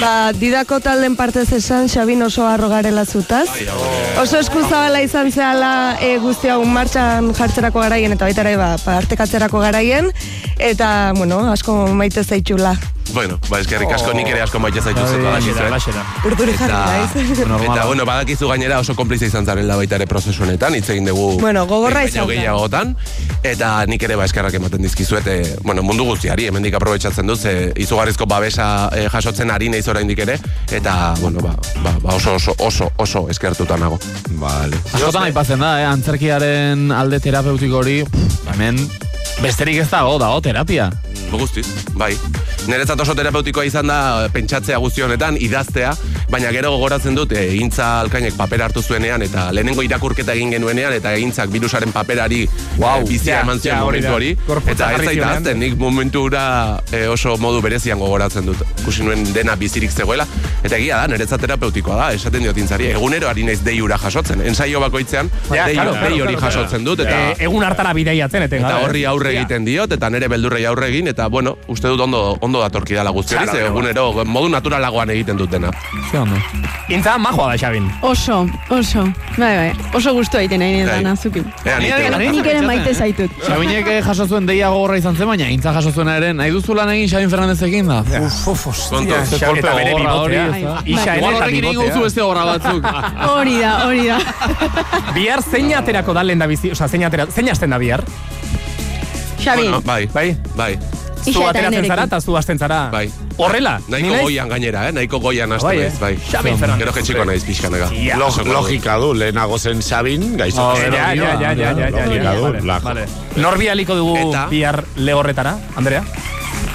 Ba, 0.01 0.33
didako 0.33 0.81
talden 0.81 1.16
partez 1.16 1.53
esan, 1.53 1.89
Xabin 1.89 2.23
oso 2.23 2.47
harro 2.47 2.69
garela 2.69 3.05
zutaz. 3.05 3.49
Oso 4.20 4.39
eskuzabala 4.39 5.03
izan 5.05 5.31
zehala 5.33 5.99
e, 6.01 6.16
guzti 6.19 6.49
hau 6.49 6.62
martxan 6.65 7.35
jartzerako 7.37 7.81
garaien, 7.85 8.12
eta 8.12 8.24
baita 8.24 8.41
ere 8.47 8.57
ba, 8.57 8.77
partekatzerako 8.85 9.61
garaien, 9.61 10.11
eta, 10.59 11.12
bueno, 11.16 11.45
asko 11.53 11.87
maite 11.93 12.24
zaitxula. 12.24 12.77
Bueno, 13.12 13.37
ba, 13.51 13.59
eskerrik 13.61 13.91
asko 13.93 14.15
nik 14.16 14.29
ere 14.31 14.41
asko 14.41 14.59
maite 14.62 14.81
zaituzet 14.81 15.20
badakizu, 15.20 15.59
eh? 15.59 15.66
Alaxera. 15.66 16.05
Urduri 16.29 16.55
jarri 16.57 16.73
naiz. 16.73 17.11
Eta, 17.43 17.85
bueno, 17.91 18.07
badakizu 18.43 18.48
gainera 18.48 18.78
oso 18.81 18.94
konplize 18.94 19.27
izan 19.27 19.47
zarela 19.47 19.77
baita 19.77 19.97
ere 19.97 20.06
prozesu 20.06 20.43
honetan, 20.43 20.74
hitz 20.74 20.89
egin 20.90 21.06
dugu 21.06 21.39
Bueno, 21.40 21.66
gogorra 21.66 22.02
behin 22.02 22.09
izan 22.09 22.28
gehiagotan, 22.28 22.94
eta 23.43 23.85
nik 23.86 24.02
ere 24.02 24.16
ba 24.16 24.24
eskerrak 24.24 24.55
ematen 24.55 24.82
dizkizuet, 24.82 25.27
e, 25.27 25.56
bueno, 25.62 25.82
mundu 25.82 26.05
guztiari, 26.05 26.47
hemendik 26.48 26.74
aprobetsatzen 26.74 27.27
dut, 27.27 27.39
ze 27.39 27.73
izugarrizko 27.77 28.27
babesa 28.27 28.90
e, 28.94 29.09
jasotzen 29.09 29.51
ari 29.51 29.69
naiz 29.69 29.86
oraindik 29.89 30.19
ere, 30.27 30.39
eta, 30.70 31.14
bueno, 31.20 31.40
ba, 31.40 31.55
ba, 31.82 31.94
ba 32.02 32.16
oso, 32.16 32.35
oso, 32.35 32.55
oso, 32.59 32.90
oso 32.98 33.28
eskertuta 33.31 33.77
nago. 33.77 33.98
Vale. 34.43 34.77
Askotan 34.93 35.28
aipatzen 35.28 35.62
da, 35.62 35.78
eh? 35.81 35.86
antzerkiaren 35.86 36.90
alde 36.93 37.20
terapeutiko 37.23 37.82
hori, 37.82 38.02
hemen 38.55 38.81
besterik 39.43 39.82
ez 39.85 39.90
dago, 39.90 40.19
dago 40.19 40.40
terapia. 40.43 40.90
Guztiz, 41.31 41.66
bai. 41.97 42.12
Niretzat 42.69 43.01
oso 43.01 43.15
terapeutikoa 43.19 43.65
izan 43.66 43.89
da 43.90 43.99
eh, 44.24 44.28
pentsatzea 44.32 44.78
guzti 44.82 45.03
honetan, 45.03 45.39
idaztea, 45.40 45.94
baina 46.31 46.51
gero 46.55 46.70
gogoratzen 46.74 47.16
dut, 47.16 47.32
e, 47.32 47.47
egintza 47.55 47.89
alkainek 48.03 48.36
paper 48.39 48.66
hartu 48.66 48.82
zuenean, 48.82 49.23
eta 49.24 49.49
lehenengo 49.55 49.82
irakurketa 49.86 50.35
egin 50.36 50.53
genuenean, 50.55 50.93
eta 50.97 51.15
egintzak 51.16 51.51
virusaren 51.53 51.93
paperari 51.93 52.44
wow, 52.78 53.03
bizia 53.09 53.39
ja, 53.39 53.40
eman 53.47 53.61
zion 53.61 53.82
hori 53.82 54.03
momentu 54.03 54.15
hori. 54.16 54.70
Eta 54.73 54.90
ez 54.97 55.07
zaita 55.09 55.55
nik 55.59 55.77
momentu 55.81 56.27
hura 56.28 56.44
e, 56.93 57.07
oso 57.12 57.35
modu 57.40 57.62
berezian 57.65 58.01
gogoratzen 58.01 58.47
dut. 58.49 58.62
Kusi 58.85 59.05
nuen 59.07 59.24
dena 59.35 59.57
bizirik 59.61 59.93
zegoela, 59.93 60.27
eta 60.62 60.77
egia 60.77 61.03
da, 61.03 61.11
niretzat 61.12 61.43
terapeutikoa 61.44 61.99
da, 61.99 62.11
esaten 62.16 62.44
diot 62.47 62.59
intzari, 62.62 62.90
egunero 62.93 63.28
ari 63.31 63.47
naiz 63.49 63.61
dei 63.65 63.78
hura 63.82 63.99
jasotzen, 64.01 64.44
ensaio 64.47 64.81
bakoitzean, 64.85 65.31
Ja, 65.53 65.66
dei, 65.66 65.74
claro, 65.74 65.93
dei 65.93 66.01
claro, 66.01 66.23
hori 66.24 66.36
claro, 66.36 66.47
jasotzen 66.47 66.85
dut, 66.86 67.03
eta... 67.05 67.19
Eh, 67.32 67.44
egun 67.49 67.65
hartara 67.66 67.93
bideiatzen, 67.97 68.47
eten 68.47 68.65
Eta 68.65 68.78
horri 68.86 69.05
aurre 69.09 69.35
egiten 69.36 69.66
diot, 69.69 69.93
eta 69.99 70.09
nire 70.12 70.28
beldurrei 70.32 70.65
aurre 70.70 70.89
egin, 70.89 71.12
eta 71.13 71.29
bueno, 71.29 71.57
uste 71.69 71.89
dut 71.93 72.01
ondo, 72.01 72.37
ondo 72.41 72.61
datorki 72.65 72.95
dala 72.97 73.11
guzti 73.15 73.37
hori, 73.37 73.45
Claro, 73.45 73.59
ze 73.59 73.67
egunero 73.69 74.25
modu 74.25 74.49
naturalagoan 74.53 75.11
egiten 75.15 75.37
dut 75.37 75.51
dena. 75.53 75.71
Ja, 76.13 76.23
ondo. 76.25 76.37
Intza, 76.89 77.17
majoa 77.19 77.53
da, 77.53 77.59
Xabin. 77.61 77.87
Oso, 78.03 78.47
oso. 78.71 79.05
Bai, 79.37 79.53
bai. 79.57 79.73
Oso 79.95 80.13
gustu 80.17 80.39
egiten 80.41 80.61
nahi 80.61 80.75
Bai. 80.81 80.85
netan 80.87 81.07
azuki. 81.13 81.43
Ea, 81.65 81.79
ni 81.79 81.89
te- 81.93 82.33
Nik 82.33 82.47
ere 82.47 82.63
maite 82.67 82.95
zaitut. 82.95 83.31
Xabinek 83.47 83.87
eh, 83.93 84.01
jaso 84.03 84.27
zuen 84.27 84.47
deia 84.47 84.69
gogorra 84.73 84.97
izan 84.99 85.17
zen, 85.17 85.29
baina 85.29 85.49
intza 85.53 85.73
jaso 85.77 85.93
zuena 85.93 86.17
ere, 86.17 86.33
nahi 86.35 86.51
duzu 86.51 86.75
lan 86.75 86.91
egin 86.95 87.09
Xabin 87.09 87.31
Fernandezekin 87.31 87.87
da. 87.89 88.01
Uf, 88.21 88.49
uf, 88.49 88.67
ze 88.89 89.05
Xabi 89.05 89.45
kolpe 89.47 89.59
eta 89.61 89.75
bere 89.77 89.95
bibotea. 89.95 90.47
Ixa 90.85 91.17
ere 91.17 91.33
eta 91.37 91.47
bibotea. 91.53 92.01
beste 92.03 92.21
gogorra 92.21 92.45
batzuk. 92.45 92.85
Hori 93.33 93.59
da, 93.61 93.73
hori 93.87 94.07
da. 94.09 94.19
Bihar 95.17 95.43
zein 95.43 95.73
aterako 95.75 96.13
da 96.17 96.23
lehen 96.23 96.39
da 96.39 96.47
bizi, 96.47 96.71
oza, 96.73 96.89
zein 96.89 97.05
atera, 97.05 97.27
zein 97.31 97.49
hasten 97.51 97.71
da 97.71 97.79
bihar? 97.79 98.03
Xabi, 99.43 99.63
Bueno, 99.63 99.81
bai, 99.83 100.07
Bai? 100.15 100.37
bai. 100.55 100.79
Zu 101.23 101.44
ateratzen 101.47 101.86
zara 101.86 102.05
eta 102.09 102.20
zu 102.20 102.36
hasten 102.36 102.59
zara. 102.59 102.89
Bai. 102.93 103.07
Horrela? 103.36 103.77
Nahiko 103.89 104.23
goian 104.27 104.49
gainera, 104.51 104.89
eh? 104.89 104.93
Nahiko 104.93 105.20
goian 105.20 105.53
hasten 105.53 105.69
Bai, 105.69 105.77
eh? 105.78 105.89
naiz, 105.89 106.01
bai. 106.01 106.12
Xabi 106.16 106.55
Fernandez. 106.59 106.78
Gero 106.82 106.93
jetxiko 106.99 107.24
naiz 107.24 107.44
pixkanaka. 107.44 107.90
Logika 108.53 108.97
du, 108.99 109.12
lehenago 109.15 109.59
zen 109.59 109.82
Sabin, 109.82 110.36
gaixo. 110.36 110.62
Oh, 110.62 110.77
ja, 110.77 111.15
ja, 111.15 111.15
ja, 111.15 111.53
ja, 111.55 111.73
ja, 111.73 111.89
ja, 111.89 112.35
vale, 112.40 112.61
lako. 112.61 112.89
vale. 112.89 113.07
Nor 113.36 113.59
bialiko 113.59 113.97
dugu 113.97 114.32
bihar 114.51 114.85
lehorretara, 114.97 115.57
Andrea? 115.77 116.05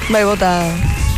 Bai, 0.09 0.23
bota. 0.23 0.51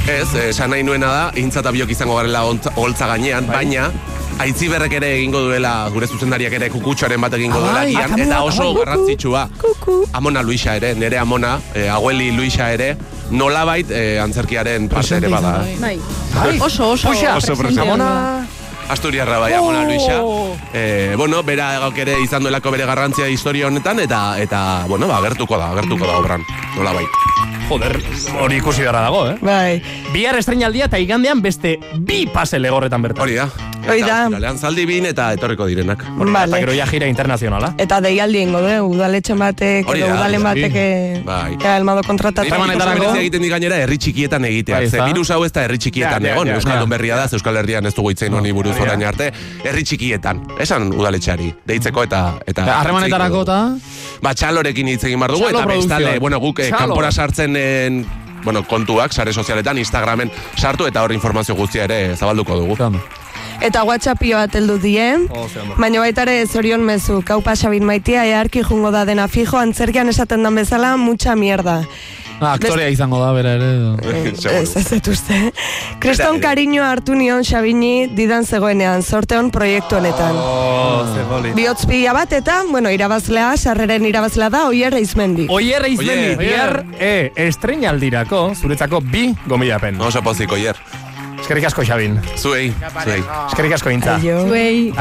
Ez, 0.10 0.34
esan 0.49 0.72
nahi 0.73 0.84
nuena 0.84 1.11
da, 1.14 1.26
intza 1.38 1.61
eta 1.61 1.72
biok 1.72 1.91
izango 1.93 2.15
garela 2.18 2.41
holtza 2.47 3.07
gainean, 3.11 3.45
baina 3.47 3.91
Aitziberrek 4.39 4.93
ere 4.95 5.10
egingo 5.18 5.41
duela, 5.43 5.89
gure 5.91 6.07
zuzendariak 6.07 6.53
ere 6.56 6.69
kukutxoaren 6.72 7.19
bat 7.19 7.34
egingo 7.35 7.60
duela 7.60 7.81
Ai, 7.81 7.91
gian, 7.91 8.14
akamua, 8.14 8.26
eta 8.26 8.38
oso 8.47 8.68
garrantzitsua. 8.77 9.41
Amona 10.15 10.41
Luisa 10.41 10.77
ere, 10.80 10.93
nere 10.95 11.19
Amona, 11.19 11.57
eh, 11.76 11.89
abueli 11.91 12.31
Luisa 12.31 12.69
ere, 12.72 12.93
nolabait 13.31 13.89
eh, 13.91 14.19
antzerkiaren 14.22 14.88
parte 14.89 15.15
ere 15.18 15.27
bada. 15.30 15.64
eh. 15.68 15.77
bai. 15.80 15.99
Bai. 16.34 16.60
Oso, 16.60 16.91
oso. 16.91 17.07
Puxa, 17.10 17.35
Oso 17.38 17.56
presente. 17.56 17.81
Amona... 17.81 18.47
Asturiarra 18.89 19.38
bai, 19.38 19.53
Amona 19.53 19.84
Luisa. 19.85 20.15
Eh, 20.73 21.14
bueno, 21.15 21.43
bera 21.43 21.77
gauk 21.80 21.97
ere 22.01 22.15
izan 22.23 22.41
duelako 22.41 22.72
bere 22.73 22.88
garrantzia 22.89 23.27
historia 23.30 23.68
honetan, 23.68 23.99
eta, 23.99 24.39
eta 24.41 24.85
bueno, 24.88 25.06
ba, 25.07 25.19
agertuko 25.22 25.60
da, 25.61 25.69
agertuko 25.76 26.07
da 26.07 26.18
obran, 26.18 26.41
nolabait. 26.76 27.07
Joder, 27.70 28.00
hori 28.41 28.56
ikusi 28.58 28.82
beharra 28.82 29.04
dago, 29.06 29.20
eh? 29.30 29.36
Bai. 29.46 29.82
Bihar 30.10 30.34
estreinaldia 30.40 30.88
eta 30.90 30.98
igandean 30.98 31.38
beste 31.44 31.76
bi 32.02 32.24
pase 32.34 32.58
legorretan 32.58 33.04
bertan. 33.06 33.22
Hori 33.22 33.36
da. 33.38 33.46
Hori 33.90 34.02
da. 34.02 34.24
Ostiralean 34.26 34.58
zaldi 34.58 34.86
bin 34.90 35.06
eta 35.06 35.28
etorriko 35.36 35.68
direnak. 35.70 36.02
Hori 36.18 36.34
da, 36.34 36.41
eta 36.48 36.52
Vale. 36.52 36.62
gero 36.64 36.74
ja 36.74 36.88
gira 36.90 37.06
internazionala. 37.08 37.70
Eta 37.78 38.00
deialdi 38.02 38.41
ingo 38.41 38.62
du, 38.64 38.72
udaletxen 38.96 39.38
batek, 39.40 39.86
edo 39.86 40.08
da, 40.10 40.16
udalen 40.18 40.44
da. 40.44 40.50
batek, 40.50 40.80
eh, 40.82 41.22
Bai. 41.26 41.58
elmado 41.76 42.02
kontratatu. 42.08 42.50
Harremanetarako 42.50 43.12
egiten 43.22 43.46
di 43.46 43.54
gainera 43.54 43.78
herri 43.84 44.00
txikietan 44.02 44.50
egitea. 44.50 44.82
Bai, 44.82 44.90
Ze 44.90 45.06
virus 45.06 45.30
hau 45.30 45.44
ez 45.46 45.52
da 45.54 45.64
herri 45.68 45.78
txikietan 45.78 46.26
egon. 46.26 46.48
ja, 46.48 46.58
Euskaldun 46.58 46.90
ja. 46.90 46.96
berria 46.98 47.22
da, 47.22 47.30
Euskal 47.32 47.62
Herrian 47.62 47.86
ez 47.86 47.94
dugu 47.94 48.12
itzen 48.18 48.34
honi 48.34 48.52
buruz 48.52 48.76
orain 48.82 49.06
arte. 49.06 49.30
Herri 49.64 49.84
txikietan. 49.84 50.41
Esan 50.60 50.90
udaletxeari. 50.94 51.54
Deitzeko 51.70 52.04
eta... 52.10 52.26
eta 52.50 52.66
Harremanetarako 52.80 53.46
eta... 53.46 53.62
Ba, 54.22 54.34
txalorekin 54.36 54.88
hitz 54.91 55.04
egin 55.08 55.22
behar 55.22 55.32
dugu, 55.32 55.48
eta 55.48 55.66
bestale, 55.70 56.18
bueno, 56.20 56.41
guk 56.44 56.60
eh, 56.60 56.70
kanpora 56.74 57.12
sartzen 57.12 57.56
en, 57.60 58.06
bueno, 58.44 58.64
kontuak, 58.68 59.14
sare 59.14 59.34
sozialetan, 59.34 59.77
Instagramen 59.77 60.31
sartu 60.57 60.88
eta 60.88 61.03
hor 61.03 61.14
informazio 61.15 61.56
guztia 61.56 61.86
ere 61.90 62.15
zabalduko 62.15 62.57
dugu. 62.60 62.77
Eta 63.61 63.84
whatsappio 63.84 64.38
bat 64.40 64.53
heldu 64.56 64.77
die, 64.80 65.07
Oh, 65.36 65.48
baina 65.77 65.99
baita 65.99 66.23
ere 66.23 66.45
zorion 66.48 66.81
mezu, 66.86 67.19
kaupa 67.27 67.56
Sabin 67.60 67.84
maitia, 67.86 68.23
earki 68.26 68.64
jungo 68.64 68.91
da 68.91 69.03
dena 69.06 69.27
fijo, 69.27 69.57
antzerkian 69.60 70.07
esaten 70.10 70.44
dan 70.44 70.56
bezala, 70.56 70.95
mucha 70.98 71.36
mierda. 71.36 71.81
Ah, 72.40 72.53
aktorea 72.53 72.88
izango 72.88 73.18
da, 73.19 73.34
bera 73.36 73.57
ere. 73.57 73.65
edo. 73.76 73.98
Ez, 74.61 74.72
ez 74.80 74.86
dut 74.94 75.10
uste. 75.11 75.52
Kriston 75.99 76.40
kariño 76.40 76.86
hartu 76.88 77.11
nion 77.19 77.44
Xabini 77.44 78.07
didan 78.15 78.45
zegoenean, 78.48 79.03
sorte 79.03 79.36
hon 79.36 79.49
proiektu 79.52 79.98
honetan. 79.98 80.40
Oh, 80.40 81.03
ze 81.14 81.26
boli. 81.27 81.52
Bihotz 81.57 81.84
pila 81.86 82.14
bat 82.15 82.31
eta, 82.31 82.61
bueno, 82.72 82.90
irabazlea, 82.95 83.57
sarreren 83.57 84.06
irabazlea 84.07 84.49
da, 84.56 84.64
oier 84.72 84.95
eizmendi. 84.95 85.49
Oier 85.52 85.84
eizmendi, 85.91 86.38
Oier. 86.40 86.86
e, 86.98 87.31
estreinaldirako, 87.49 88.53
zuretzako 88.56 89.02
bi 89.03 89.34
gomilapen. 89.45 89.99
Oso 89.99 90.23
pozik, 90.23 90.56
oier. 90.56 90.80
Eskerrik 91.49 91.65
asko, 91.65 91.81
Xabin. 91.81 92.19
Zuei, 92.38 92.69
zuei. 93.03 93.23
Eskerrik 93.47 93.73
asko, 93.73 93.89
Intza. 93.89 94.19
Aio. 94.21 94.45
Zuei. 94.45 94.93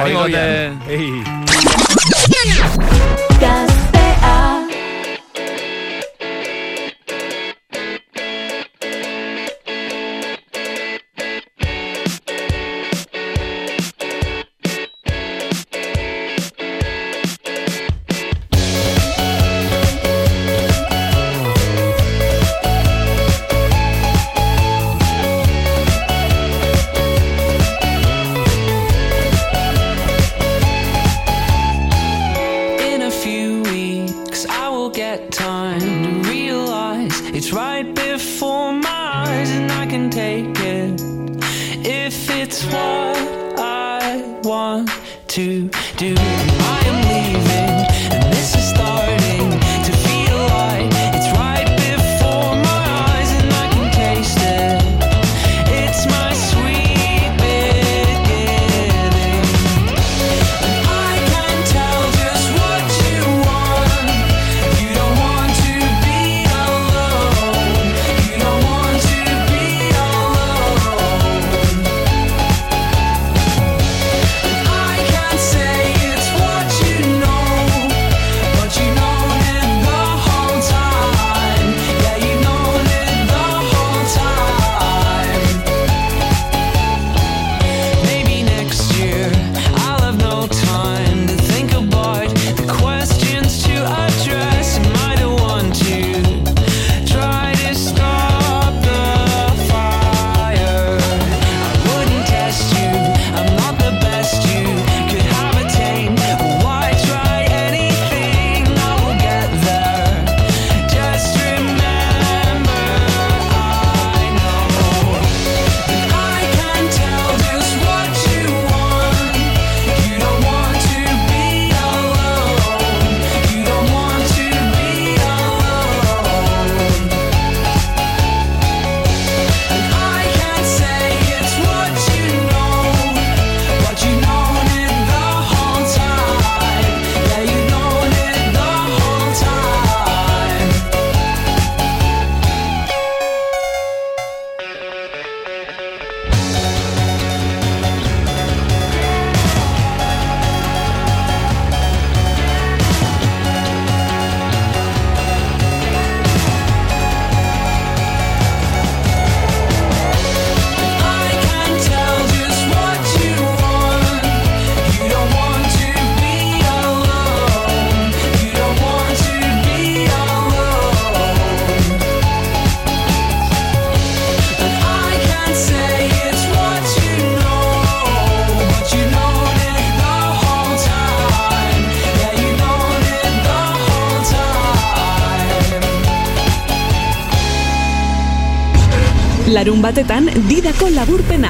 Batetan 189.88 190.26
didako 190.50 190.90
laburpena. 190.92 191.48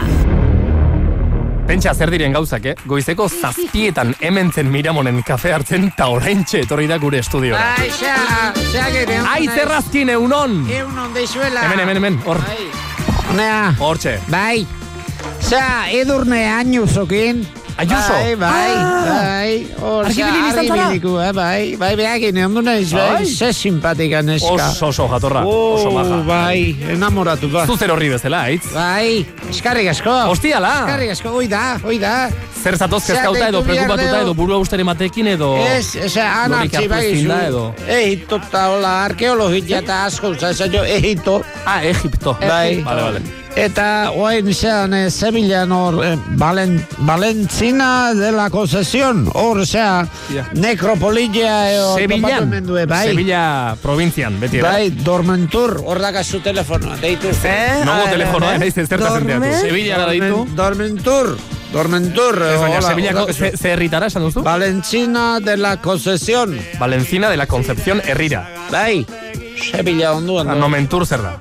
Pentsa 1.67 1.91
zer 1.91 2.13
diren 2.13 2.33
gauzak, 2.33 2.69
eh? 2.71 2.75
Goizeko 2.87 3.27
zazpietan 3.29 4.13
hementzen 4.23 4.71
miramonen 4.71 5.19
kafe 5.27 5.51
hartzen 5.57 5.89
ta 5.97 6.07
oraintxe 6.15 6.63
etorri 6.63 6.87
da 6.87 7.01
gure 7.03 7.19
estudiora. 7.19 7.75
Bai, 7.75 7.89
xa, 7.91 8.15
xa 8.71 8.87
gire. 8.95 9.19
Ai, 9.27 9.49
zerrazkin 9.51 10.15
eunon! 10.15 10.55
Eunon 10.71 11.11
deixuela. 11.17 11.67
Hemen, 11.67 11.83
hemen, 11.83 11.99
hemen, 11.99 12.21
hor. 12.25 12.41
Honea. 13.33 13.75
Hortxe. 13.81 14.21
Bai. 14.31 14.63
Za, 15.43 15.91
edurne 15.91 16.45
añuzokin. 16.53 17.43
Ayuso? 17.79 18.13
Bai, 18.13 18.35
bai, 18.35 18.73
Ah. 18.75 19.05
bai. 19.07 19.67
Hor, 19.81 20.05
Argi 20.07 20.19
za, 20.21 20.27
bilin 20.27 20.47
izan 20.51 20.67
zara? 20.67 20.87
biliku, 20.91 21.13
eh, 21.23 21.33
bai. 21.33 21.77
Bai, 21.79 21.95
behakin, 21.95 22.41
ondo 22.45 22.63
naiz, 22.63 22.91
bai. 22.93 23.23
Ai. 23.23 23.27
Ze 23.27 23.53
simpatika 23.53 24.23
neska. 24.23 24.51
Oso, 24.51 24.87
oso 24.89 25.07
jatorra, 25.13 25.45
Oh, 25.47 25.77
oso 25.79 25.93
maja. 25.95 26.17
bai, 26.27 26.75
enamoratu, 26.91 27.49
ba. 27.53 27.67
Zu 27.67 27.77
zer 27.79 27.91
horri 27.95 28.09
bezala, 28.11 28.43
aitz? 28.51 28.67
Bai, 28.75 29.25
eskarrik 29.49 29.89
asko. 29.95 30.11
Hostiala! 30.35 30.75
Eskarrik 30.83 31.11
asko, 31.15 31.31
oi 31.39 31.47
da, 31.47 31.79
oi 31.85 31.99
da. 32.03 32.31
Zer 32.59 32.77
zatoz 32.77 33.05
kezkauta 33.07 33.49
edo, 33.49 33.63
preokupatuta 33.63 34.11
deu. 34.11 34.23
edo, 34.27 34.35
burua 34.35 34.59
usten 34.59 34.81
ematekin 34.81 35.29
edo... 35.39 35.55
Ez, 35.63 35.95
eze, 35.95 36.21
anartzi 36.21 36.89
Lorik 36.89 36.91
bai 36.91 37.47
edo. 37.47 37.75
Egipto 37.87 38.41
eta 38.43 38.69
hola, 38.75 39.05
arkeologia 39.05 39.79
eta 39.79 40.05
asko, 40.07 40.35
zaza 40.35 40.67
jo, 40.67 40.83
Egipto. 40.83 41.43
Ah, 41.65 41.85
Egipto. 41.85 42.35
Bai. 42.41 42.83
Vale, 42.83 43.03
vale. 43.03 43.38
Eta 43.59 44.13
oain 44.15 44.53
zean 44.55 44.93
eh, 44.95 45.09
Sevillan 45.11 45.73
hor 45.75 45.97
eh, 46.07 46.13
Valen, 46.39 46.77
Valentzina 47.03 48.15
de 48.15 48.31
la 48.31 48.51
Concesión 48.55 49.25
hor 49.35 49.65
zea 49.67 50.07
nekropoligia 50.55 51.73
eo 51.73 51.97
Sevillan. 51.97 52.23
topatu 52.23 52.43
hemen 52.45 52.67
due, 52.69 52.87
bai. 52.87 53.09
Sevilla 53.09 53.77
provintzian, 53.83 54.39
beti, 54.39 54.61
ere. 54.61 54.69
Bai, 54.69 54.91
Dormentur, 55.03 55.81
hor 55.85 55.99
dakazu 55.99 56.39
telefonoa, 56.45 57.01
deitu. 57.03 57.35
Eh? 57.43 57.83
Nogo 57.85 58.07
telefonoa, 58.13 58.55
eh, 58.55 58.63
naiz 58.63 58.79
ez 58.79 58.87
zertaz 58.87 59.17
enteatu. 59.19 59.51
Sevillara 59.65 60.07
deitu. 60.13 60.47
Dormentur, 60.55 61.35
Dormentur. 61.73 62.41
Ez 62.53 62.61
baina, 62.63 62.81
Sevillako 62.83 63.33
ze, 63.33 63.57
ze 63.57 63.73
herritara 63.75 64.07
esan 64.07 64.23
duzu? 64.23 64.47
Valentzina 64.47 65.41
de 65.41 65.57
la 65.57 65.77
Concesión. 65.83 66.57
Valencina 66.79 67.29
de 67.29 67.37
la 67.37 67.47
Concepción 67.47 68.03
herrira. 68.07 68.47
Bai, 68.71 69.05
Sevilla 69.73 70.13
onduan. 70.15 70.49
Ah, 70.49 70.55
Nomentur 70.55 71.07
zer 71.07 71.23
da? 71.27 71.39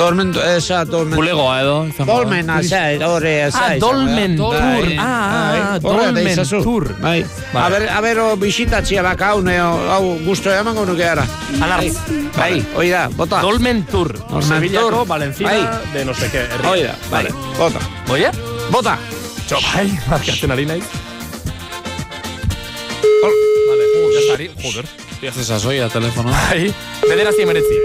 Dormentur, 0.00 0.42
esa, 0.56 0.84
Dormentur. 0.88 1.18
Bulegoa 1.20 1.60
edo. 1.60 1.74
izan 1.86 2.06
bada. 2.06 2.18
Dolmena, 2.20 2.54
zea, 2.64 3.08
hori, 3.08 3.28
zea. 3.28 3.50
Ah, 3.60 3.74
Dolmentur. 3.78 4.54
Bai, 4.56 4.96
Ah, 4.98 5.04
ah, 5.04 5.78
bai, 5.78 5.90
horrela 5.92 6.12
deizazu. 6.16 6.62
Dolmentur. 6.64 6.96
Bai. 7.02 7.24
A 7.52 7.68
ber, 7.68 7.84
a 7.90 8.00
ber, 8.00 8.18
o, 8.24 8.36
bisitatzia 8.40 9.02
baka 9.04 9.34
hau, 9.34 9.42
hau, 9.44 10.18
gusto 10.24 10.50
emango 10.50 10.86
nuke 10.86 11.04
ara. 11.04 11.26
Alartz. 11.60 11.98
Bai, 12.36 12.64
hoi 12.76 12.88
da, 12.90 13.08
bota. 13.12 13.42
Dolmentur. 13.42 14.14
Dolmentur. 14.16 14.42
Sevillako 14.42 15.04
Valencina 15.06 15.50
Bai. 15.50 15.68
de 15.92 16.04
no 16.04 16.14
sé 16.14 16.30
qué. 16.32 16.46
herria. 16.48 16.70
Hoi 16.70 16.82
da, 16.82 16.96
bai, 17.10 17.26
bota. 17.58 17.80
Oie? 18.08 18.30
Bota. 18.70 18.96
Txo, 19.46 19.58
bai, 19.74 19.86
markatzen 20.08 20.50
ari 20.50 20.64
naiz. 20.66 20.84
Vale, 23.68 23.84
sari, 24.30 24.50
joder. 24.62 24.84
Ya 25.20 25.32
se 25.32 25.44
sasoia 25.44 25.88
telefono. 25.88 26.30
Bai, 26.32 26.72
bederatzi 27.06 27.42
emeretzi. 27.42 27.76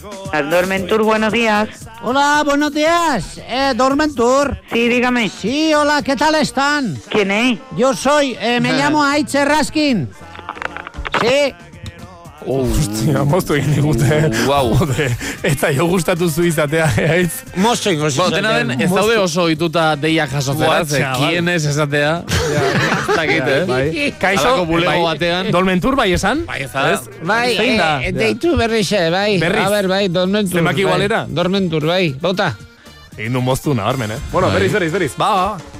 Dormentur, 0.00 1.02
buenos 1.02 1.32
días. 1.32 1.68
Hola, 2.02 2.42
buenos 2.44 2.72
días. 2.72 3.38
Eh, 3.38 3.72
Dormentur. 3.74 4.58
Sí, 4.72 4.88
dígame. 4.88 5.28
Sí, 5.28 5.72
hola, 5.74 6.02
¿qué 6.02 6.16
tal 6.16 6.34
están? 6.34 6.96
¿Quién 7.08 7.30
es? 7.30 7.58
Yo 7.76 7.94
soy, 7.94 8.36
eh, 8.40 8.60
me 8.60 8.72
llamo 8.78 9.02
Aitze 9.02 9.44
Raskin. 9.44 10.10
Sí. 11.20 11.54
Hostia, 12.46 13.24
moztu 13.26 13.56
egin 13.56 13.72
digute. 13.74 14.06
Wow. 14.46 14.72
Jode, 14.80 15.08
eta 15.46 15.70
jo 15.74 15.86
gustatu 15.90 16.28
zu 16.30 16.44
izatea, 16.46 16.86
aitz. 17.10 17.40
Mosto 17.58 17.90
ingo 17.90 18.06
Bueno, 18.16 18.36
dena 18.36 18.52
den, 18.58 18.70
ez 18.80 18.90
daude 18.92 19.16
oso 19.18 19.44
ohituta 19.48 19.88
deiak 19.98 20.30
jasotzera, 20.30 20.84
ze 20.84 21.00
chaval. 21.02 21.30
kien 21.30 21.48
ez 21.48 21.64
esatea. 21.66 22.12
Ez 23.06 23.16
dakit, 23.16 23.46
eh? 23.48 23.60
Bai. 23.64 24.12
Kaixo, 24.20 24.42
Halako 24.44 24.64
bulego 24.68 24.90
bai, 24.92 25.02
batean. 25.14 25.46
Dolmentur 25.54 25.96
bai 25.96 26.10
esan? 26.12 26.42
Bai, 26.46 26.58
ez 26.66 26.70
da. 26.72 26.82
Bai, 27.24 27.54
da? 27.78 27.86
eh, 28.04 28.10
deitu 28.12 28.56
berriz, 28.58 28.90
eh, 28.92 29.06
bai. 29.10 29.38
Berriz? 29.40 29.62
A 29.64 29.70
ber, 29.72 29.88
bai, 29.88 30.02
Dormentur. 30.12 30.58
Zenbaki 30.60 30.82
bai. 30.84 30.90
igualera? 30.90 31.22
Dormentur, 31.28 31.86
bai, 31.88 32.10
bota. 32.20 32.50
Egin 33.16 33.32
du 33.32 33.40
moztu 33.40 33.72
nabarmen, 33.74 34.10
eh? 34.12 34.20
Bueno, 34.32 34.50
Bai. 34.50 34.58
berriz, 34.58 34.72
berriz, 34.76 34.92
berriz. 34.92 35.12
Ba, 35.16 35.30
ba. 35.32 35.75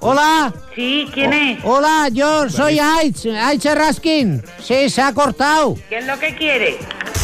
Hola. 0.00 0.52
Sí, 0.74 1.06
¿quién 1.12 1.32
es? 1.32 1.58
Hola, 1.64 2.08
yo 2.12 2.48
soy 2.48 2.78
Aitz, 2.78 3.26
Aitze 3.26 3.74
Raskin. 3.74 4.42
Sí, 4.62 4.88
se 4.88 5.02
ha 5.02 5.12
cortado. 5.12 5.74
¿Qué 5.88 5.98
es 5.98 6.06
lo 6.06 6.18
que 6.18 6.34
quiere? 6.36 6.78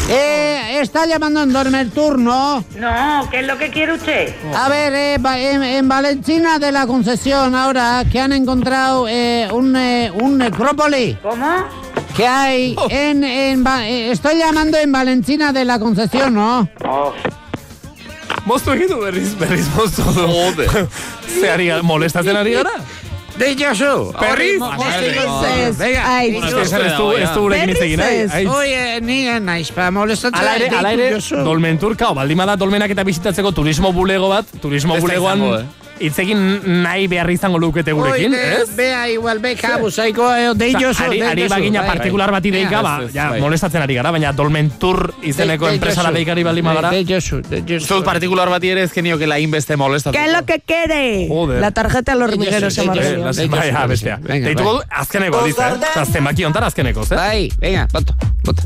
Eh, 0.09 0.79
está 0.81 1.05
llamando 1.07 1.41
en 1.41 1.51
Dormentur, 1.53 2.19
¿no? 2.19 2.63
No, 2.77 3.27
¿qué 3.31 3.39
es 3.39 3.47
lo 3.47 3.57
que 3.57 3.69
quiere 3.71 3.93
usted? 3.93 4.33
A 4.55 4.69
ver, 4.69 4.93
eh, 4.93 5.15
en, 5.15 5.63
en 5.63 5.87
Valentina 5.87 6.59
de 6.59 6.71
la 6.71 6.85
Concesión 6.85 7.55
ahora 7.55 8.03
que 8.11 8.19
han 8.19 8.33
encontrado 8.33 9.07
eh, 9.07 9.47
un, 9.51 9.75
eh, 9.75 10.11
un 10.13 10.37
necrópoli. 10.37 11.17
¿Cómo? 11.23 11.47
Que 12.15 12.27
hay 12.27 12.75
en, 12.89 13.23
en 13.23 13.65
Va- 13.65 13.87
eh, 13.87 14.11
estoy 14.11 14.37
llamando 14.37 14.77
en 14.77 14.91
Valentina 14.91 15.51
de 15.51 15.65
la 15.65 15.79
Concesión, 15.79 16.35
¿no? 16.35 16.69
Moztu 18.45 18.75
egin 18.75 18.91
du 18.91 18.99
berriz, 19.01 19.31
berriz 19.39 19.65
moztu 19.73 20.03
du. 20.13 20.27
Jode. 20.29 20.67
Ze 21.39 21.49
ari 21.49 21.71
molestatzen 21.81 22.37
ari 22.37 22.53
gara? 22.59 22.75
Deitxosu. 23.35 24.13
Berriz? 24.15 24.59
Venga, 24.61 26.03
Bueno, 26.39 26.61
ez 26.61 26.73
ez 26.73 26.93
du, 26.97 27.07
ez 27.19 27.29
du 27.33 27.41
gurekin 27.41 27.73
hitz 27.73 27.81
egin 27.83 27.99
nahi. 27.99 28.21
Aitz. 28.37 28.51
Oye, 28.53 28.83
ni 29.01 29.17
naiz, 29.43 29.71
pa 29.75 29.89
molestatzen. 29.91 30.39
Ala 30.39 30.55
ere, 30.55 30.69
ala 30.77 30.93
ere, 30.95 31.09
Josu. 31.17 31.41
Dolmentur, 31.43 31.97
kao, 31.99 32.13
baldin 32.15 32.39
bada 32.39 32.55
dolmenak 32.55 32.93
eta 32.95 33.03
bizitatzeko 33.03 33.51
turismo 33.51 33.91
bulego 33.93 34.29
bat, 34.31 34.55
turismo 34.61 34.99
bulegoan 35.01 35.43
egin 35.99 36.39
nahi 36.83 37.07
behar 37.07 37.29
izango 37.31 37.57
lukete 37.59 37.91
gurekin, 37.95 38.33
Oide, 38.33 38.61
ez? 38.61 38.75
Bea, 38.75 39.07
igual, 39.09 39.39
beka, 39.39 39.77
buzaiko, 39.77 40.27
eh, 40.35 40.49
deitxosu. 40.55 40.89
Osa, 40.89 41.05
ari, 41.05 41.21
ari 41.21 41.47
bagina 41.47 41.85
partikular 41.85 42.31
bati 42.31 42.51
deika, 42.51 42.81
ba, 42.81 42.97
Ez, 43.03 43.09
ez, 43.09 43.13
ja, 43.15 43.29
bai. 43.29 43.41
molestatzen 43.41 43.81
ari 43.81 43.95
gara, 43.95 44.11
baina 44.11 44.33
dolmentur 44.33 45.13
izeneko 45.23 45.67
De- 45.67 45.73
enpresara 45.75 46.09
deitxosu. 46.09 46.15
deikari 46.17 46.43
baldin 46.43 46.65
bagara. 46.65 46.89
Deitxosu, 46.91 47.41
deitxosu. 47.49 47.87
Zut 47.87 48.05
partikular 48.05 48.49
bati 48.49 48.69
ere 48.69 48.83
ezkenio 48.83 49.17
que 49.17 49.27
la 49.27 49.39
inbeste 49.39 49.77
molestatu. 49.77 50.17
¿Qué 50.17 50.25
es 50.25 50.33
lo 50.33 50.45
que 50.45 50.59
quiere? 50.59 51.27
Joder. 51.29 51.61
La 51.61 51.71
tarjeta 51.71 52.13
de 52.13 52.19
los 52.19 52.29
hormigueros 52.31 52.73
se 52.73 52.81
llama. 52.85 53.01
Eh, 53.01 53.17
las- 53.17 53.49
bai, 53.49 53.69
ah, 53.73 53.85
bestea. 53.87 54.17
Deituko 54.17 54.73
bai. 54.75 54.83
du, 54.85 54.91
azkeneko 54.91 55.43
diz, 55.43 55.55
eh? 55.59 55.73
Osa, 55.91 56.05
zenbaki 56.05 56.43
hontar 56.43 56.63
azkeneko, 56.65 57.03
eh? 57.03 57.15
Bai, 57.15 57.51
venga, 57.59 57.87
bota, 57.91 58.15
bota. 58.43 58.61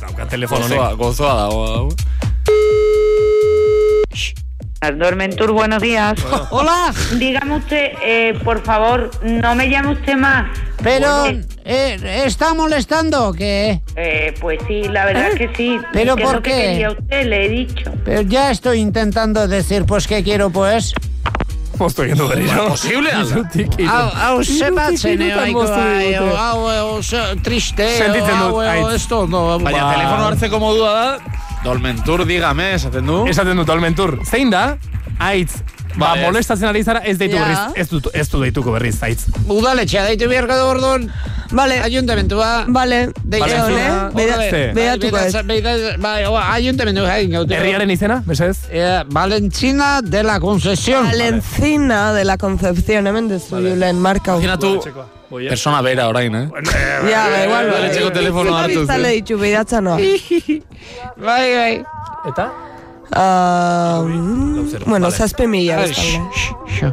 Dauka 0.00 0.26
telefono 0.28 0.62
Gozoa, 0.62 0.86
honek. 0.88 0.98
gozoa 0.98 1.34
dago. 1.34 1.88
Hau. 4.80 4.92
Dormentur, 4.98 5.52
buenos 5.52 5.82
días. 5.82 6.14
Hola. 6.50 6.92
Dígame 7.14 7.56
usted, 7.56 7.92
eh, 8.02 8.38
por 8.44 8.62
favor, 8.62 9.10
no 9.22 9.54
me 9.54 9.68
llame 9.68 9.92
usted 9.92 10.14
más. 10.16 10.46
Pero, 10.82 11.26
Eh, 11.26 11.96
eh, 12.02 12.22
¿está 12.26 12.52
molestando 12.52 13.28
o 13.28 13.32
qué? 13.32 13.80
eh, 13.96 14.34
pues 14.40 14.58
sí, 14.68 14.82
la 14.84 15.06
verdad 15.06 15.30
que 15.32 15.50
sí. 15.56 15.78
¿Pero 15.94 16.14
¿Qué 16.16 16.22
es 16.24 16.28
por 16.30 16.42
que 16.42 16.50
qué? 16.50 16.56
quería 16.62 16.90
usted? 16.90 17.24
Le 17.26 17.46
he 17.46 17.48
dicho. 17.48 17.90
Pero 18.04 18.20
ya 18.22 18.50
estoy 18.50 18.80
intentando 18.80 19.48
decir, 19.48 19.86
pues, 19.86 20.06
¿qué 20.06 20.22
quiero, 20.22 20.50
pues? 20.50 20.92
Moztu 21.78 22.02
egin 22.02 22.16
du 22.18 22.28
berriro. 22.28 22.68
Posible, 22.68 23.10
ala? 23.10 23.24
Hau, 23.88 24.10
hau 24.14 24.42
Hirutik 24.42 25.04
eh, 25.04 25.14
hirutan 25.14 25.52
moztu 25.52 25.80
digute. 25.98 26.36
hau, 26.36 27.02
ze- 27.02 27.36
triste, 27.42 27.88
hau, 28.30 28.60
hau, 28.60 28.90
esto, 28.90 29.26
no, 29.26 29.58
Baina 29.58 29.84
Ba- 29.84 29.94
telefono 29.96 30.24
hartzeko 30.28 30.60
modua 30.60 30.92
da, 30.92 31.18
Dolmentur, 31.64 32.26
dígame, 32.28 32.74
esaten 32.76 33.06
du. 33.08 33.22
Esaten 33.30 33.56
dut 33.56 33.70
dolmentur. 33.70 34.18
Zein 34.28 34.50
da? 34.52 34.76
Aitz. 35.18 35.62
Ba, 35.96 36.14
molestatzen 36.16 36.68
ari 36.68 36.82
zara, 36.82 37.00
ez 37.06 37.16
deitu 37.18 37.36
berriz. 37.38 37.58
Ez 37.76 37.88
du, 37.88 38.00
ez 38.12 38.28
du 38.30 38.40
deituko 38.42 38.72
berriz, 38.74 38.96
aitz. 39.06 39.26
Udaletxea, 39.46 40.02
daitu 40.08 40.28
beharko 40.28 40.56
du 40.58 40.64
orduan. 40.72 41.08
Vale. 41.54 41.76
Ayuntamentua. 41.86 42.64
Vale. 42.66 43.12
Valentzina, 43.24 44.10
Vale. 44.10 44.14
Beda- 44.14 44.38
Ze? 44.50 44.62
Behatuko 44.74 45.18
ez. 45.18 45.36
Bai, 46.02 46.24
ayuntamentu 46.24 47.04
jain 47.06 47.30
gaute. 47.30 47.54
Herriaren 47.54 47.90
izena, 47.94 48.22
mesedez? 48.26 48.64
Eh, 48.70 49.04
Valentzina 49.06 50.00
de 50.02 50.22
la 50.24 50.40
Concesión. 50.40 51.04
Valencina 51.06 52.12
de 52.12 52.24
la 52.24 52.38
Concepción, 52.38 53.06
hemen 53.06 53.28
dezu 53.28 53.56
julen 53.56 54.00
marka. 54.00 54.32
Imaginatu, 54.34 54.80
persona 55.30 55.80
bera 55.82 56.08
orain, 56.08 56.34
eh? 56.34 56.48
Ja, 57.10 57.28
ba, 57.28 57.44
igual. 57.44 57.70
Bale, 57.70 57.90
txeko 57.90 58.10
telefono 58.12 58.56
hartu. 58.58 58.80
Biztale 58.80 59.08
ditu, 59.20 59.38
bidatza 59.38 59.80
noa. 59.80 59.98
Bai, 59.98 61.54
bai. 61.54 61.84
Eta? 62.26 62.50
Ah, 63.12 64.02
mm, 64.04 64.68
zero, 64.70 64.84
bueno, 64.86 65.06
vale. 65.06 65.16
zazpi 65.16 65.46
mila 65.46 65.78
Ai, 65.78 65.88
biztale. 65.88 66.08
sh- 66.34 66.54
sh- 66.66 66.92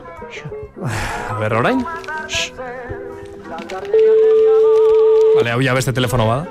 A 1.29 1.33
ber, 1.39 1.53
orain? 1.53 1.85
Vale, 5.35 5.51
hau 5.51 5.61
ja 5.61 5.73
beste 5.73 5.93
telefono 5.93 6.27
bada. 6.27 6.47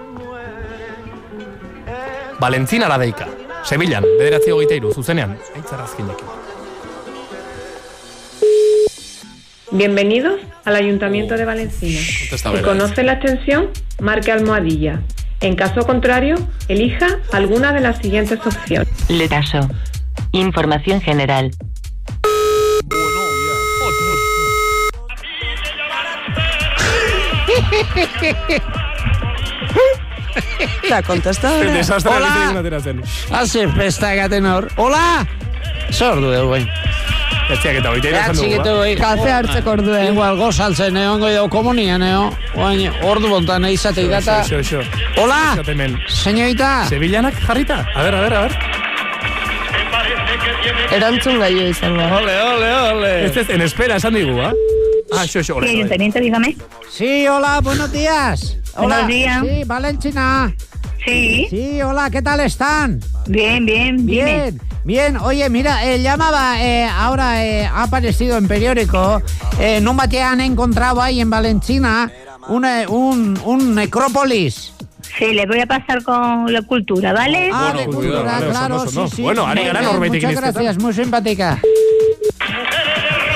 Valentzina 2.41 2.89
la 2.89 2.97
deika. 2.99 3.27
Sevillan, 3.65 4.03
bederatzi 4.19 4.51
hogeita 4.51 4.74
iru, 4.74 4.93
zuzenean. 4.95 5.37
Aitzarrazkinekin. 5.55 6.27
Bienvenidos 9.73 10.41
al 10.65 10.74
Ayuntamiento 10.77 11.35
de 11.37 11.45
Valencina. 11.45 12.01
Contesta 12.20 12.49
Si 12.51 12.57
Vera. 12.57 12.66
conoce 12.69 13.03
la 13.03 13.12
extensión, 13.12 13.69
marque 14.01 14.32
almohadilla. 14.32 15.01
En 15.41 15.57
caso 15.57 15.87
contrario, 15.87 16.37
elija 16.69 17.07
alguna 17.33 17.73
de 17.73 17.81
las 17.81 17.99
siguientes 17.99 18.39
opciones. 18.45 18.89
Le 19.09 19.29
paso. 19.29 19.69
Información 20.33 21.01
general. 21.01 21.51
La 30.89 31.03
contestadora. 31.03 31.69
El 31.69 31.75
desastre 31.75 32.12
Hola. 32.12 32.29
egiten 32.29 32.57
atera 32.57 32.81
zen. 32.81 33.03
Hola! 34.77 35.27
Zer 35.91 36.17
du 36.17 36.31
Etziak 37.51 37.81
eta 37.81 37.90
hoite 37.90 38.10
esan 38.14 38.36
dugu, 38.39 38.59
ba? 38.62 38.74
Kafe 39.01 39.32
hartzeko 39.35 39.72
orduen. 39.74 40.05
Igual 40.12 40.36
gozaltzen, 40.39 40.97
egongo 41.01 41.28
edo 41.28 41.48
komunian, 41.51 42.02
eo. 42.06 42.28
Oain, 42.55 42.93
ordu 43.10 43.31
bontan 43.32 43.66
eizatik 43.66 44.06
data. 44.10 44.40
Xo, 44.47 44.60
xo, 44.62 44.82
xo. 44.82 45.22
Hola! 45.22 45.59
Señorita! 46.06 46.86
Sevillanak 46.89 47.35
jarrita? 47.43 47.86
A 47.94 48.02
ver, 48.05 48.14
a 48.14 48.20
ver, 48.20 48.35
a 48.35 48.40
ver. 48.43 48.59
Erantzun 50.93 51.39
gaio 51.39 51.68
izango. 51.68 52.02
Ole, 52.02 52.40
ole, 52.43 52.74
ole. 52.93 53.27
Este 53.27 53.40
es 53.40 53.51
en 53.51 53.62
espera, 53.62 53.97
esan 53.97 54.14
digu, 54.14 54.36
ba? 54.36 54.52
Ah, 55.12 55.27
xo, 55.27 55.43
xo, 55.43 55.56
ole. 55.56 55.70
Ayuntamiento, 55.70 56.20
dígame. 56.20 56.56
Sí, 56.89 57.27
hola, 57.27 57.60
buenos 57.60 57.90
días. 57.93 58.59
Hola. 58.77 59.02
Buenos 59.02 59.09
días. 59.09 59.43
Sí, 59.43 59.64
Valentina. 59.66 60.55
Sí. 61.05 61.47
Sí, 61.51 61.82
hola, 61.82 62.10
¿qué 62.10 62.22
tal 62.22 62.40
están? 62.40 63.01
Bien, 63.27 63.64
bien, 63.66 64.06
dime. 64.06 64.24
Bien, 64.24 64.60
bien. 64.85 65.16
Oye, 65.19 65.48
mira, 65.51 65.85
eh, 65.85 66.01
llamaba, 66.02 66.61
eh, 66.62 66.85
ahora 66.86 67.44
eh, 67.44 67.66
ha 67.66 67.85
aparecido 67.85 68.36
en 68.39 68.48
periódico, 68.48 69.23
eh, 69.59 69.77
en 69.77 69.89
un 69.89 69.97
bate 69.97 70.23
han 70.23 70.40
encontrado 70.40 71.01
ahí 71.02 71.20
en 71.20 71.31
Valentina 71.31 72.11
un, 72.48 72.65
eh, 72.65 72.86
un, 72.89 73.39
un 73.44 73.74
necrópolis. 73.74 74.73
Sí, 75.19 75.32
le 75.32 75.44
voy 75.47 75.61
a 75.61 75.66
pasar 75.66 76.02
con 76.05 76.52
la 76.52 76.62
cultura, 76.62 77.12
¿vale? 77.12 77.51
Ah, 77.52 77.73
de 77.77 77.85
cultura, 77.86 78.39
claro, 78.51 78.86
sí, 78.86 79.01
sí. 79.16 79.23
Bueno, 79.23 79.44
gara 79.44 79.61
bien, 79.61 79.74
norbaitek 79.82 80.23
Muchas 80.23 80.32
izketan. 80.32 80.52
gracias, 80.55 80.78
muy 80.82 80.93
simpática. 80.94 81.59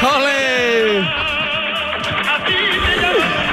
¡Ole! 0.03 1.05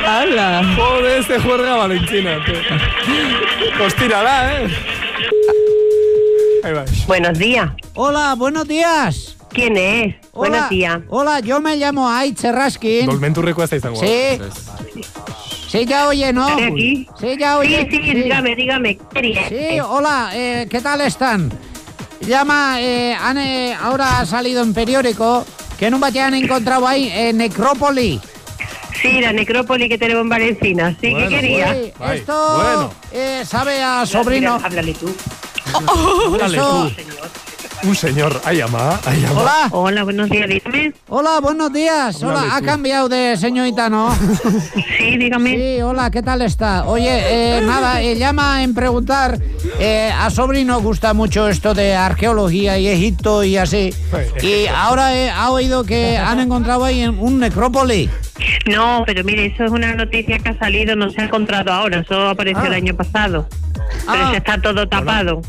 ¡Hala! 0.06 0.64
Joder, 0.76 1.24
se 1.24 1.40
juerga 1.40 1.76
Valentina. 1.78 2.38
tío. 2.46 2.56
Pues 3.78 3.96
tírala, 3.96 4.54
¿eh? 4.62 4.68
Buenos 7.08 7.40
días. 7.40 7.72
Hola, 7.96 8.36
buenos 8.36 8.68
días. 8.68 9.38
¿Quién 9.50 9.76
es? 9.78 10.16
Hola, 10.32 10.50
Buenos 10.50 10.70
días. 10.70 11.00
Hola, 11.10 11.40
yo 11.40 11.60
me 11.60 11.76
llamo 11.76 12.10
Aitz 12.10 12.44
Raskin. 12.44 13.06
Dolmenturreko 13.06 13.64
ez 13.64 13.70
da 13.72 13.78
izango. 13.78 14.00
Sí. 14.00 14.40
Sí, 15.68 15.86
ya 15.86 16.08
oye, 16.08 16.32
¿no? 16.34 16.48
¿Estoy 16.50 16.64
aquí? 16.64 17.08
Sí, 17.20 17.38
ya 17.40 17.58
oye. 17.58 17.88
Sí, 17.90 17.98
sí, 18.04 18.14
dígame, 18.14 18.56
dígame. 18.56 19.00
Sí, 19.50 19.80
hola, 19.80 20.32
eh, 20.34 20.68
¿qué 20.70 20.82
tal 20.82 21.02
están? 21.02 21.52
Llama, 22.22 22.82
eh, 22.82 23.16
han, 23.20 23.38
eh, 23.38 23.74
ahora 23.74 24.20
ha 24.20 24.26
salido 24.26 24.62
en 24.62 24.74
periódico 24.74 25.46
que 25.80 25.88
en 25.88 25.96
un 25.96 26.04
han 26.04 26.34
encontrado 26.34 26.88
ahí 26.88 27.10
eh, 27.12 27.34
necrópoli. 27.34 28.22
Sí, 29.02 29.20
la 29.20 29.34
necrópolis 29.34 29.90
que 29.90 29.98
tenemos 29.98 30.22
en 30.22 30.30
Valencina. 30.30 30.92
Sí, 31.02 31.14
¿qué 31.16 31.28
quería? 31.28 31.74
Sí, 31.74 31.94
esto 32.14 32.92
eh, 33.12 33.44
sabe 33.46 33.82
a 33.82 34.06
sobrino. 34.06 34.60
Háblale 34.64 34.94
tú. 34.94 35.12
Oh, 35.74 36.32
oh. 36.34 36.38
Dale, 36.38 36.58
tú. 36.58 37.51
Un 37.84 37.96
señor, 37.96 38.40
ha 38.46 38.54
llamado, 38.54 39.00
ha 39.06 39.14
llamado. 39.14 39.42
Hola. 39.42 39.68
Hola, 39.72 40.04
buenos 40.04 40.30
días, 40.30 40.48
dígame. 40.48 40.94
Hola, 41.10 41.40
buenos 41.42 41.74
días. 41.74 42.22
Hola, 42.22 42.56
ha 42.56 42.62
cambiado 42.62 43.10
de 43.10 43.36
señorita, 43.38 43.90
¿no? 43.90 44.16
Sí, 45.00 45.18
dígame. 45.18 45.56
Sí, 45.56 45.82
hola, 45.82 46.12
¿qué 46.12 46.22
tal 46.22 46.44
está? 46.44 46.86
Oye, 46.86 47.10
eh, 47.10 47.62
nada, 47.62 48.00
eh, 48.04 48.16
llama 48.16 48.62
en 48.62 48.76
preguntar. 48.76 49.40
eh, 49.80 50.12
a 50.16 50.30
sobrino 50.30 50.80
gusta 50.80 51.16
mucho 51.16 51.48
esto 51.50 51.74
de 51.74 51.96
arqueología 51.96 52.78
y 52.78 52.88
Egipto 52.88 53.44
y 53.44 53.58
así. 53.58 53.92
Y 54.44 54.68
ahora 54.68 55.16
eh, 55.16 55.32
ha 55.32 55.50
oído 55.50 55.84
que 55.84 56.18
han 56.20 56.40
encontrado 56.40 56.86
ahí 56.86 57.02
en 57.02 57.18
un 57.18 57.40
necrópolis. 57.40 58.12
No, 58.68 59.04
pero 59.08 59.24
mire, 59.24 59.48
eso 59.48 59.66
es 59.66 59.72
una 59.72 59.96
noticia 59.96 60.38
que 60.38 60.50
ha 60.50 60.60
salido, 60.60 60.96
no 60.96 61.10
se 61.10 61.20
ha 61.22 61.26
encontrado 61.26 61.72
ahora, 61.74 62.00
eso 62.02 62.28
apareció 62.30 62.62
Ah. 62.64 62.68
el 62.68 62.74
año 62.74 62.96
pasado. 62.96 63.48
Pero 64.06 64.26
Ah. 64.26 64.30
ya 64.34 64.38
está 64.38 64.62
todo 64.62 64.88
tapado. 64.88 65.42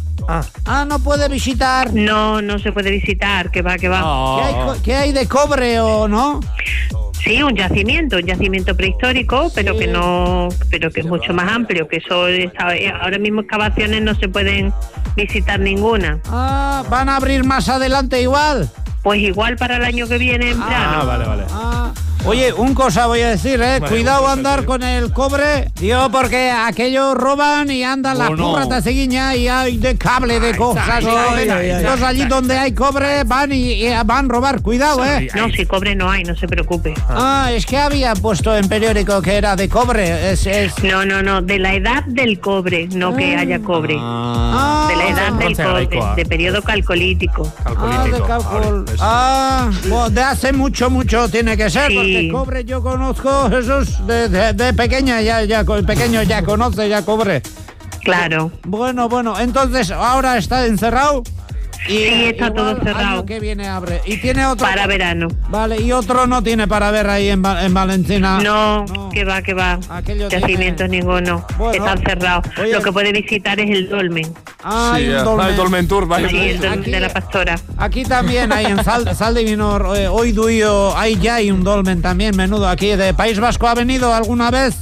Ah, 0.67 0.85
no 0.89 1.01
puede 1.01 1.29
visitar. 1.29 1.93
No, 1.93 2.22
no 2.43 2.59
se 2.59 2.73
puede 2.73 2.91
visitar, 2.91 3.51
que 3.51 3.63
va, 3.63 3.77
que 3.79 3.89
va. 3.89 4.01
¿Qué 4.39 4.45
hay, 4.47 4.55
co- 4.65 4.77
qué 4.83 4.95
hay 4.95 5.13
de 5.13 5.27
cobre 5.27 5.81
o 5.81 6.07
no? 6.09 6.41
Sí, 7.25 7.41
un 7.43 7.55
yacimiento, 7.55 8.17
un 8.17 8.23
yacimiento 8.27 8.75
prehistórico, 8.77 9.51
pero 9.55 9.77
que 9.79 9.87
no, 9.87 10.49
pero 10.71 10.91
que 10.91 11.01
es 11.01 11.07
mucho 11.07 11.33
más 11.33 11.53
amplio, 11.53 11.87
que 11.87 11.99
eso 11.99 12.27
está- 12.27 12.75
eh, 12.75 12.93
ahora 13.01 13.19
mismo 13.19 13.43
excavaciones 13.43 14.03
no 14.03 14.15
se 14.17 14.29
pueden 14.29 14.73
visitar 15.17 15.61
ninguna. 15.61 16.19
Ah, 16.29 16.83
van 16.91 17.09
a 17.09 17.17
abrir 17.17 17.45
más 17.45 17.69
adelante 17.69 18.21
igual. 18.21 18.69
Pues 19.05 19.21
igual 19.21 19.57
para 19.57 19.77
el 19.77 19.85
año 19.85 20.07
que 20.09 20.19
viene 20.19 20.51
en 20.51 20.61
verano. 20.61 20.99
Ah, 21.01 21.05
vale, 21.05 21.25
vale. 21.27 21.45
Oye, 22.25 22.53
un 22.53 22.73
cosa 22.73 23.07
voy 23.09 23.21
a 23.21 23.31
decir, 23.31 23.61
¿eh? 23.61 23.81
Vale, 23.81 23.89
Cuidado 23.93 24.29
andar 24.29 24.65
con 24.65 24.85
el 24.85 25.13
cobre, 25.13 25.71
tío, 25.75 26.09
porque 26.13 26.53
aquellos 26.53 27.15
roban 27.17 27.69
y 27.69 27.83
andan 27.83 28.17
las 28.17 28.31
Oh, 28.31 28.37
no. 28.37 28.51
curras 28.53 28.69
de 28.69 28.81
ceguiña 28.81 29.35
y 29.35 29.49
hay 29.49 29.77
de 29.79 29.99
cable 29.99 30.39
de 30.39 30.57
cosas. 30.57 30.89
ay, 30.89 31.05
y 31.05 31.09
ay, 31.09 31.15
cosas. 31.15 31.39
ay, 31.39 31.51
ay, 31.51 31.71
Entonces 31.81 32.03
allí 32.07 32.25
donde 32.27 32.57
hay 32.57 32.73
cobre 32.75 33.25
van 33.25 33.53
y, 33.53 33.73
y 33.73 33.89
van 34.07 34.27
a 34.27 34.29
robar. 34.29 34.63
Cuidado, 34.63 35.05
¿eh? 35.05 35.29
No, 35.35 35.49
si 35.51 35.67
cobre 35.67 35.97
no 35.97 36.09
hay, 36.09 36.23
no 36.23 36.37
se 36.37 36.47
preocupe. 36.47 36.95
Ah, 37.09 37.51
es 37.53 37.67
que 37.67 37.77
había 37.77 38.15
puesto 38.15 38.57
en 38.57 38.69
periódico 38.69 39.21
que 39.21 39.35
era 39.35 39.57
de 39.57 39.69
cobre. 39.69 40.31
Es, 40.33 40.47
es... 40.47 40.79
No, 40.85 41.05
no, 41.05 41.23
no, 41.25 41.43
de 41.43 41.59
la 41.59 41.75
edad 41.75 42.05
del 42.05 42.39
cobre, 42.39 42.87
no 42.93 43.17
que 43.17 43.35
haya 43.35 43.59
cobre. 43.61 43.97
Ah, 43.99 44.87
de 44.89 44.97
la 44.97 45.09
edad 45.09 45.33
del 45.33 45.57
cobre, 45.57 45.89
de 46.15 46.25
periodo 46.27 46.63
calcolítico. 46.63 47.53
Ah, 47.65 48.05
de. 48.09 48.23
Ah, 49.01 49.71
bueno, 49.89 50.09
de 50.11 50.23
hace 50.23 50.53
mucho, 50.53 50.89
mucho 50.89 51.29
tiene 51.29 51.57
que 51.57 51.69
ser, 51.69 51.91
Sí. 51.91 52.12
Cobre 52.31 52.65
yo 52.65 52.83
conozco 52.83 53.47
esos 53.49 54.07
de, 54.07 54.29
de, 54.29 54.53
de 54.53 54.75
pequeña, 54.75 55.21
ya, 55.21 55.45
ya, 55.45 55.65
pequeño 55.65 56.23
ya 56.23 56.43
conoce, 56.43 56.89
ya 56.89 57.05
cobre. 57.05 57.43
Claro. 58.05 58.51
Bueno, 58.65 59.09
bueno, 59.09 59.39
entonces 59.39 59.91
ahora 59.91 60.37
está 60.37 60.67
encerrado. 60.67 61.23
Y 61.89 61.93
Sí, 61.97 62.25
está 62.27 62.47
igual 62.47 62.55
todo 62.55 62.77
cerrado. 62.85 63.07
año 63.09 63.27
que 63.27 63.41
viene 63.41 63.69
abre. 63.69 64.01
Y 64.07 64.17
tiene 64.19 64.47
otro. 64.47 64.67
Para 64.67 64.87
verano. 64.87 65.29
Vale, 65.49 65.81
y 65.81 65.91
otro 65.93 66.27
no 66.27 66.43
tiene 66.43 66.69
para 66.69 66.91
ver 66.91 67.09
ahí 67.11 67.29
en, 67.29 67.45
en 67.45 67.75
Valentina. 67.75 68.39
No, 68.41 68.85
que 69.13 69.25
va, 69.25 69.43
que 69.43 69.53
va. 69.55 69.79
Aquello 69.91 70.29
Yacimientos 70.29 70.89
ninguno. 70.89 71.45
Bueno. 71.59 71.85
Están 71.85 71.99
cerrados. 72.07 72.47
Oye. 72.61 72.73
Lo 72.73 72.83
que 72.83 72.93
puede 72.93 73.13
visitar 73.13 73.59
es 73.59 73.71
el 73.71 73.89
dolmen. 73.89 74.33
Ah, 74.63 74.93
Sí, 74.97 75.03
hay 75.03 75.09
un 75.09 75.15
ya. 75.17 75.23
dolmen. 75.25 75.47
Ah, 75.47 75.51
el 75.51 75.57
Dolmen 75.57 75.89
Tour, 75.89 76.07
vale. 76.07 76.29
Sí, 76.29 76.37
el 76.37 76.61
dolmen 76.61 76.81
Aquí- 76.81 76.91
de 76.93 77.01
la 77.01 77.09
pastora. 77.09 77.55
Aquí 77.79 78.05
también 78.05 78.53
hay 78.53 78.67
en 78.67 78.85
Sal, 78.85 79.15
Sal 79.17 79.35
de 79.35 79.43
Vinor, 79.45 79.93
eh, 79.97 80.07
hoy 80.09 80.31
duyo, 80.33 80.97
hay 80.97 81.17
ya 81.17 81.37
hay 81.37 81.51
un 81.51 81.65
dolmen 81.65 82.01
también, 82.01 82.37
menudo. 82.37 82.69
Aquí 82.69 82.95
de 82.95 83.13
País 83.13 83.41
Vasco 83.41 83.67
ha 83.67 83.75
venido 83.75 84.15
alguna 84.15 84.51
vez. 84.53 84.77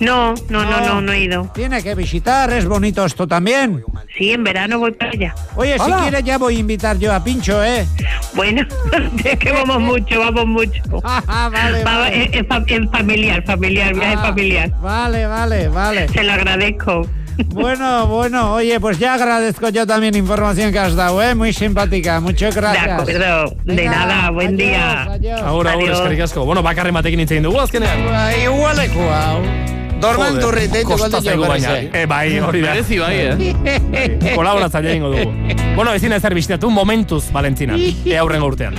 No, 0.00 0.34
no, 0.48 0.64
no, 0.64 0.80
no, 0.80 1.00
no 1.00 1.12
he 1.12 1.20
ido. 1.20 1.50
Tiene 1.54 1.82
que 1.82 1.94
visitar, 1.94 2.52
es 2.52 2.66
bonito 2.66 3.04
esto 3.04 3.26
también. 3.28 3.84
Sí, 4.16 4.32
en 4.32 4.42
verano 4.42 4.78
voy 4.78 4.92
para 4.92 5.12
allá. 5.12 5.34
Oye, 5.54 5.78
si 5.78 5.90
quieres 5.92 6.24
ya 6.24 6.38
voy 6.38 6.56
a 6.56 6.58
invitar 6.58 6.98
yo 6.98 7.12
a 7.12 7.22
Pincho, 7.22 7.62
¿eh? 7.62 7.86
Bueno, 8.34 8.66
es 9.24 9.38
que 9.38 9.52
vamos 9.52 9.80
mucho, 9.90 10.18
vamos 10.18 10.46
mucho. 10.46 10.82
Ah, 11.04 11.48
vale, 11.52 11.84
vale. 11.84 12.24
Es, 12.24 12.30
es 12.32 12.46
fa- 12.48 12.64
es 12.66 12.90
familiar, 12.90 13.42
familiar, 13.44 13.94
viaje 13.94 14.14
Ah, 14.18 14.22
familiar. 14.22 14.70
Vale, 14.80 15.26
vale, 15.26 15.68
vale. 15.68 16.08
Se 16.08 16.22
lo 16.22 16.32
agradezco. 16.32 17.06
Bueno, 17.46 18.06
bueno, 18.08 18.52
oye, 18.54 18.78
pues 18.78 18.98
ya 18.98 19.14
agradezco 19.14 19.70
yo 19.70 19.86
también 19.86 20.14
información 20.14 20.70
que 20.70 20.78
has 20.78 20.94
dado, 20.94 21.22
¿eh? 21.22 21.34
Muy 21.34 21.52
simpática, 21.52 22.20
muchas 22.20 22.54
gracias. 22.54 22.84
De 22.84 22.92
acuerdo, 23.16 23.56
de 23.64 23.74
Venga, 23.74 23.90
nada, 24.06 24.30
buen 24.30 24.48
adiós, 24.48 24.58
día. 24.58 25.02
adiós. 25.04 25.40
Agur, 25.42 25.68
Adiós. 25.68 25.98
eskerrik 25.98 26.20
asko. 26.20 26.44
Bueno, 26.44 26.62
bakarren 26.62 26.92
batekin 26.94 27.20
hitz 27.20 27.30
egin 27.32 27.44
dugu 27.44 27.60
azkenean. 27.60 28.00
Igualeko 28.44 29.00
hau. 29.10 29.71
Kosta 30.02 31.08
galde 31.08 31.30
zaigu 31.30 31.44
jo 31.44 31.48
baina. 31.48 31.76
eh. 31.78 31.90
Eh, 32.02 32.06
bai, 32.06 32.38
hori 32.40 32.60
da. 32.60 32.72
Merezi 32.74 32.98
bai, 32.98 33.14
eh? 33.20 34.34
Kolaboratzaile 34.38 34.90
egingo 34.96 35.10
dugu. 35.14 35.32
Bueno, 35.76 35.94
ezin 35.94 36.12
ezer 36.12 36.34
bisitatu 36.34 36.70
momentuz 36.70 37.24
Valentzinan. 37.32 37.80
E 38.04 38.18
aurrengo 38.18 38.46
urtean. 38.52 38.74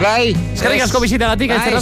Bai. 0.00 0.30
Eskerrik 0.54 0.82
asko 0.86 1.00
bisitagatik, 1.02 1.50
Bai, 1.50 1.74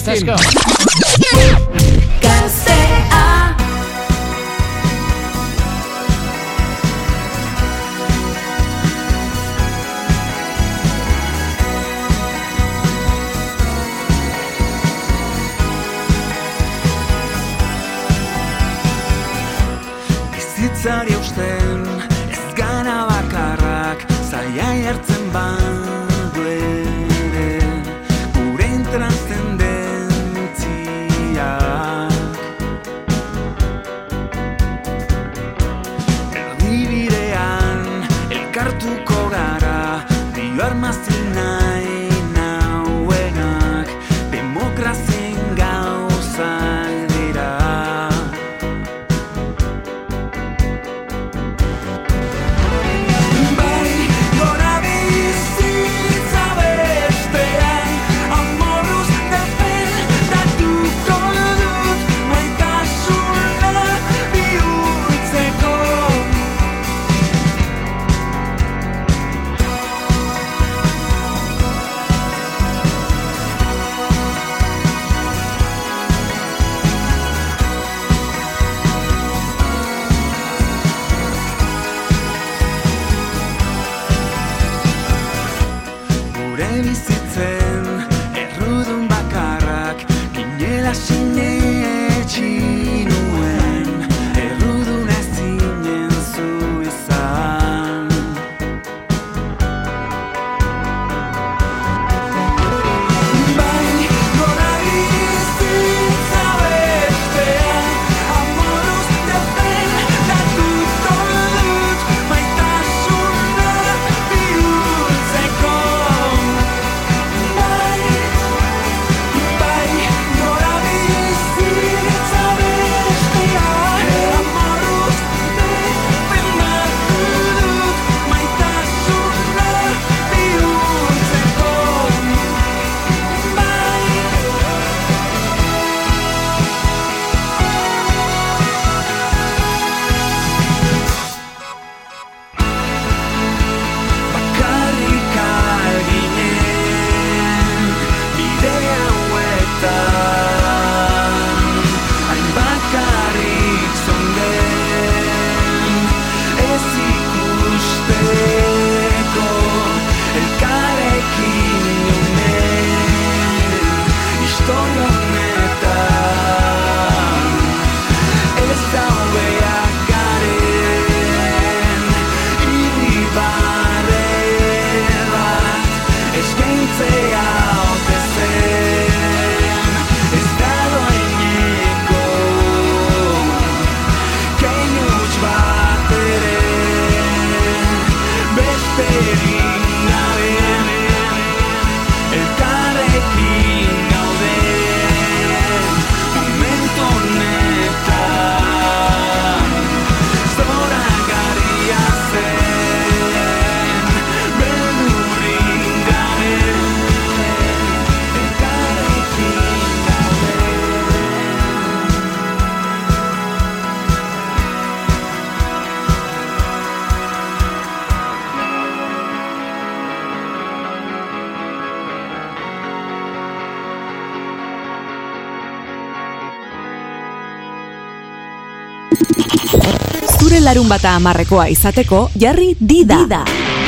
larun 230.69 230.89
bata 230.89 231.15
amarrekoa 231.17 231.65
izateko, 231.73 232.29
jarri 232.37 232.75
dida. 232.77 233.23
dida. 233.23 233.41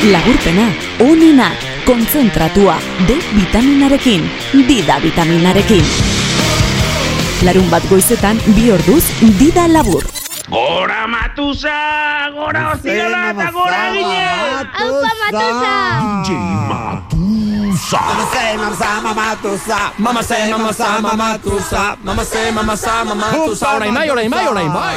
Laburpena, 0.09 0.65
onena, 1.05 1.51
kontzentratua, 1.85 2.77
D 3.05 3.19
vitaminarekin, 3.35 4.25
dida 4.65 4.97
vitaminarekin. 5.03 5.85
Larun 7.45 7.69
bat 7.69 7.85
goizetan, 7.89 8.41
bi 8.57 8.71
orduz, 8.73 9.03
dida 9.37 9.67
labur. 9.69 10.09
Gora 10.49 11.05
matuza, 11.07 11.77
gora 12.33 12.71
ostiola 12.73 13.29
eta 13.29 13.51
gora 13.53 13.83
gine! 13.93 14.25
Aupa 14.81 15.11
matuza! 15.21 17.00
Mama 17.89 18.25
say, 18.31 18.57
mama 18.57 18.75
sa, 18.75 19.01
mama 19.01 19.35
tusa. 19.41 19.91
Mama 19.97 20.23
say, 20.23 20.51
mama 20.51 20.73
sa, 20.73 21.01
mama 21.01 21.37
tusa. 21.43 21.97
Mama 22.03 22.23
say, 22.25 22.51
mama 22.51 22.77
sa, 22.77 23.03
mama 23.03 23.25
tusa. 23.33 23.75
Orain 23.75 23.93
bai, 23.93 24.09
orain 24.09 24.29
bai, 24.29 24.47
orain 24.47 24.71
bai. 24.71 24.95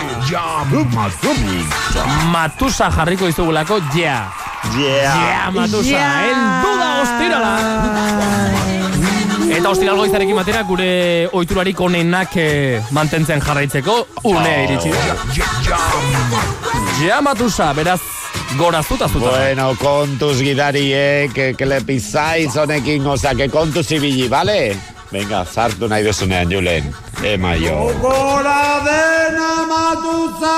Matusa 2.31 2.90
jarriko 2.90 3.27
izugulako, 3.28 3.81
yeah. 3.97 4.28
Yeah. 4.77 5.15
Yeah, 5.24 5.51
Matusa. 5.52 5.90
Yeah. 5.90 6.23
Heldu 6.24 6.70
da 6.78 6.89
ostirala. 7.02 7.52
Eta 9.55 9.69
ostiral 9.70 9.97
goizarekin 9.97 10.36
batera 10.36 10.62
gure 10.66 11.28
oiturarik 11.32 11.81
onenak 11.81 12.36
eh, 12.36 12.82
mantentzen 12.90 13.40
jarraitzeko 13.44 14.06
une 14.24 14.55
iritsi 14.65 14.90
da. 14.90 14.98
Ja, 17.05 17.20
Matusa, 17.23 17.73
beraz, 17.74 18.01
gora 18.56 18.82
zuta 18.82 19.09
zuta. 19.09 19.31
Bueno, 19.31 19.76
kontuz 19.76 20.40
gidariek, 20.40 21.32
que, 21.32 21.55
que 21.55 21.66
le 21.66 21.81
pisáis 21.81 22.56
honekin, 22.56 23.06
oza, 23.06 23.35
que 23.35 23.48
kontuz 23.48 23.90
ibili, 23.90 24.28
vale? 24.28 24.76
Venga, 25.10 25.44
zartu 25.44 25.89
nahi 25.89 26.05
duzunean, 26.05 26.51
Julen. 26.51 26.93
Ema 27.22 27.55
jo. 27.56 27.93
Gora 28.01 28.81
dena 28.85 29.66
matuza! 29.68 30.56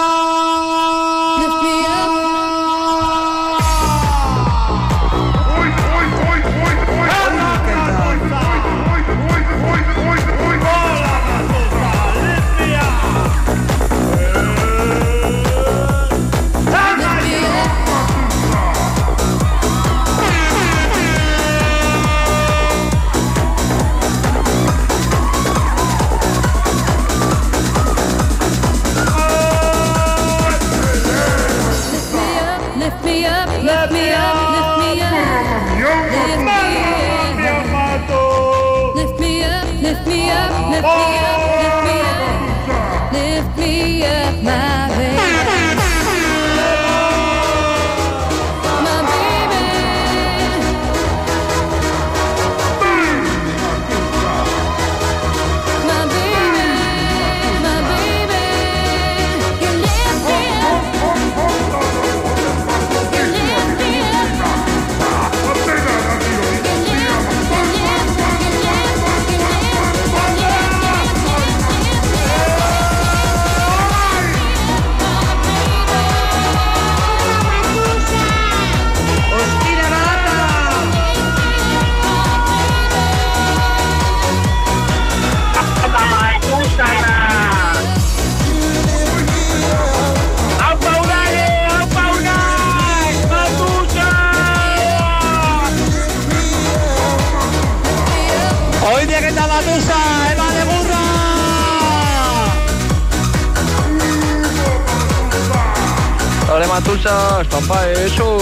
Matusa, 106.76 107.40
estampa, 107.40 107.88
eso. 107.90 108.36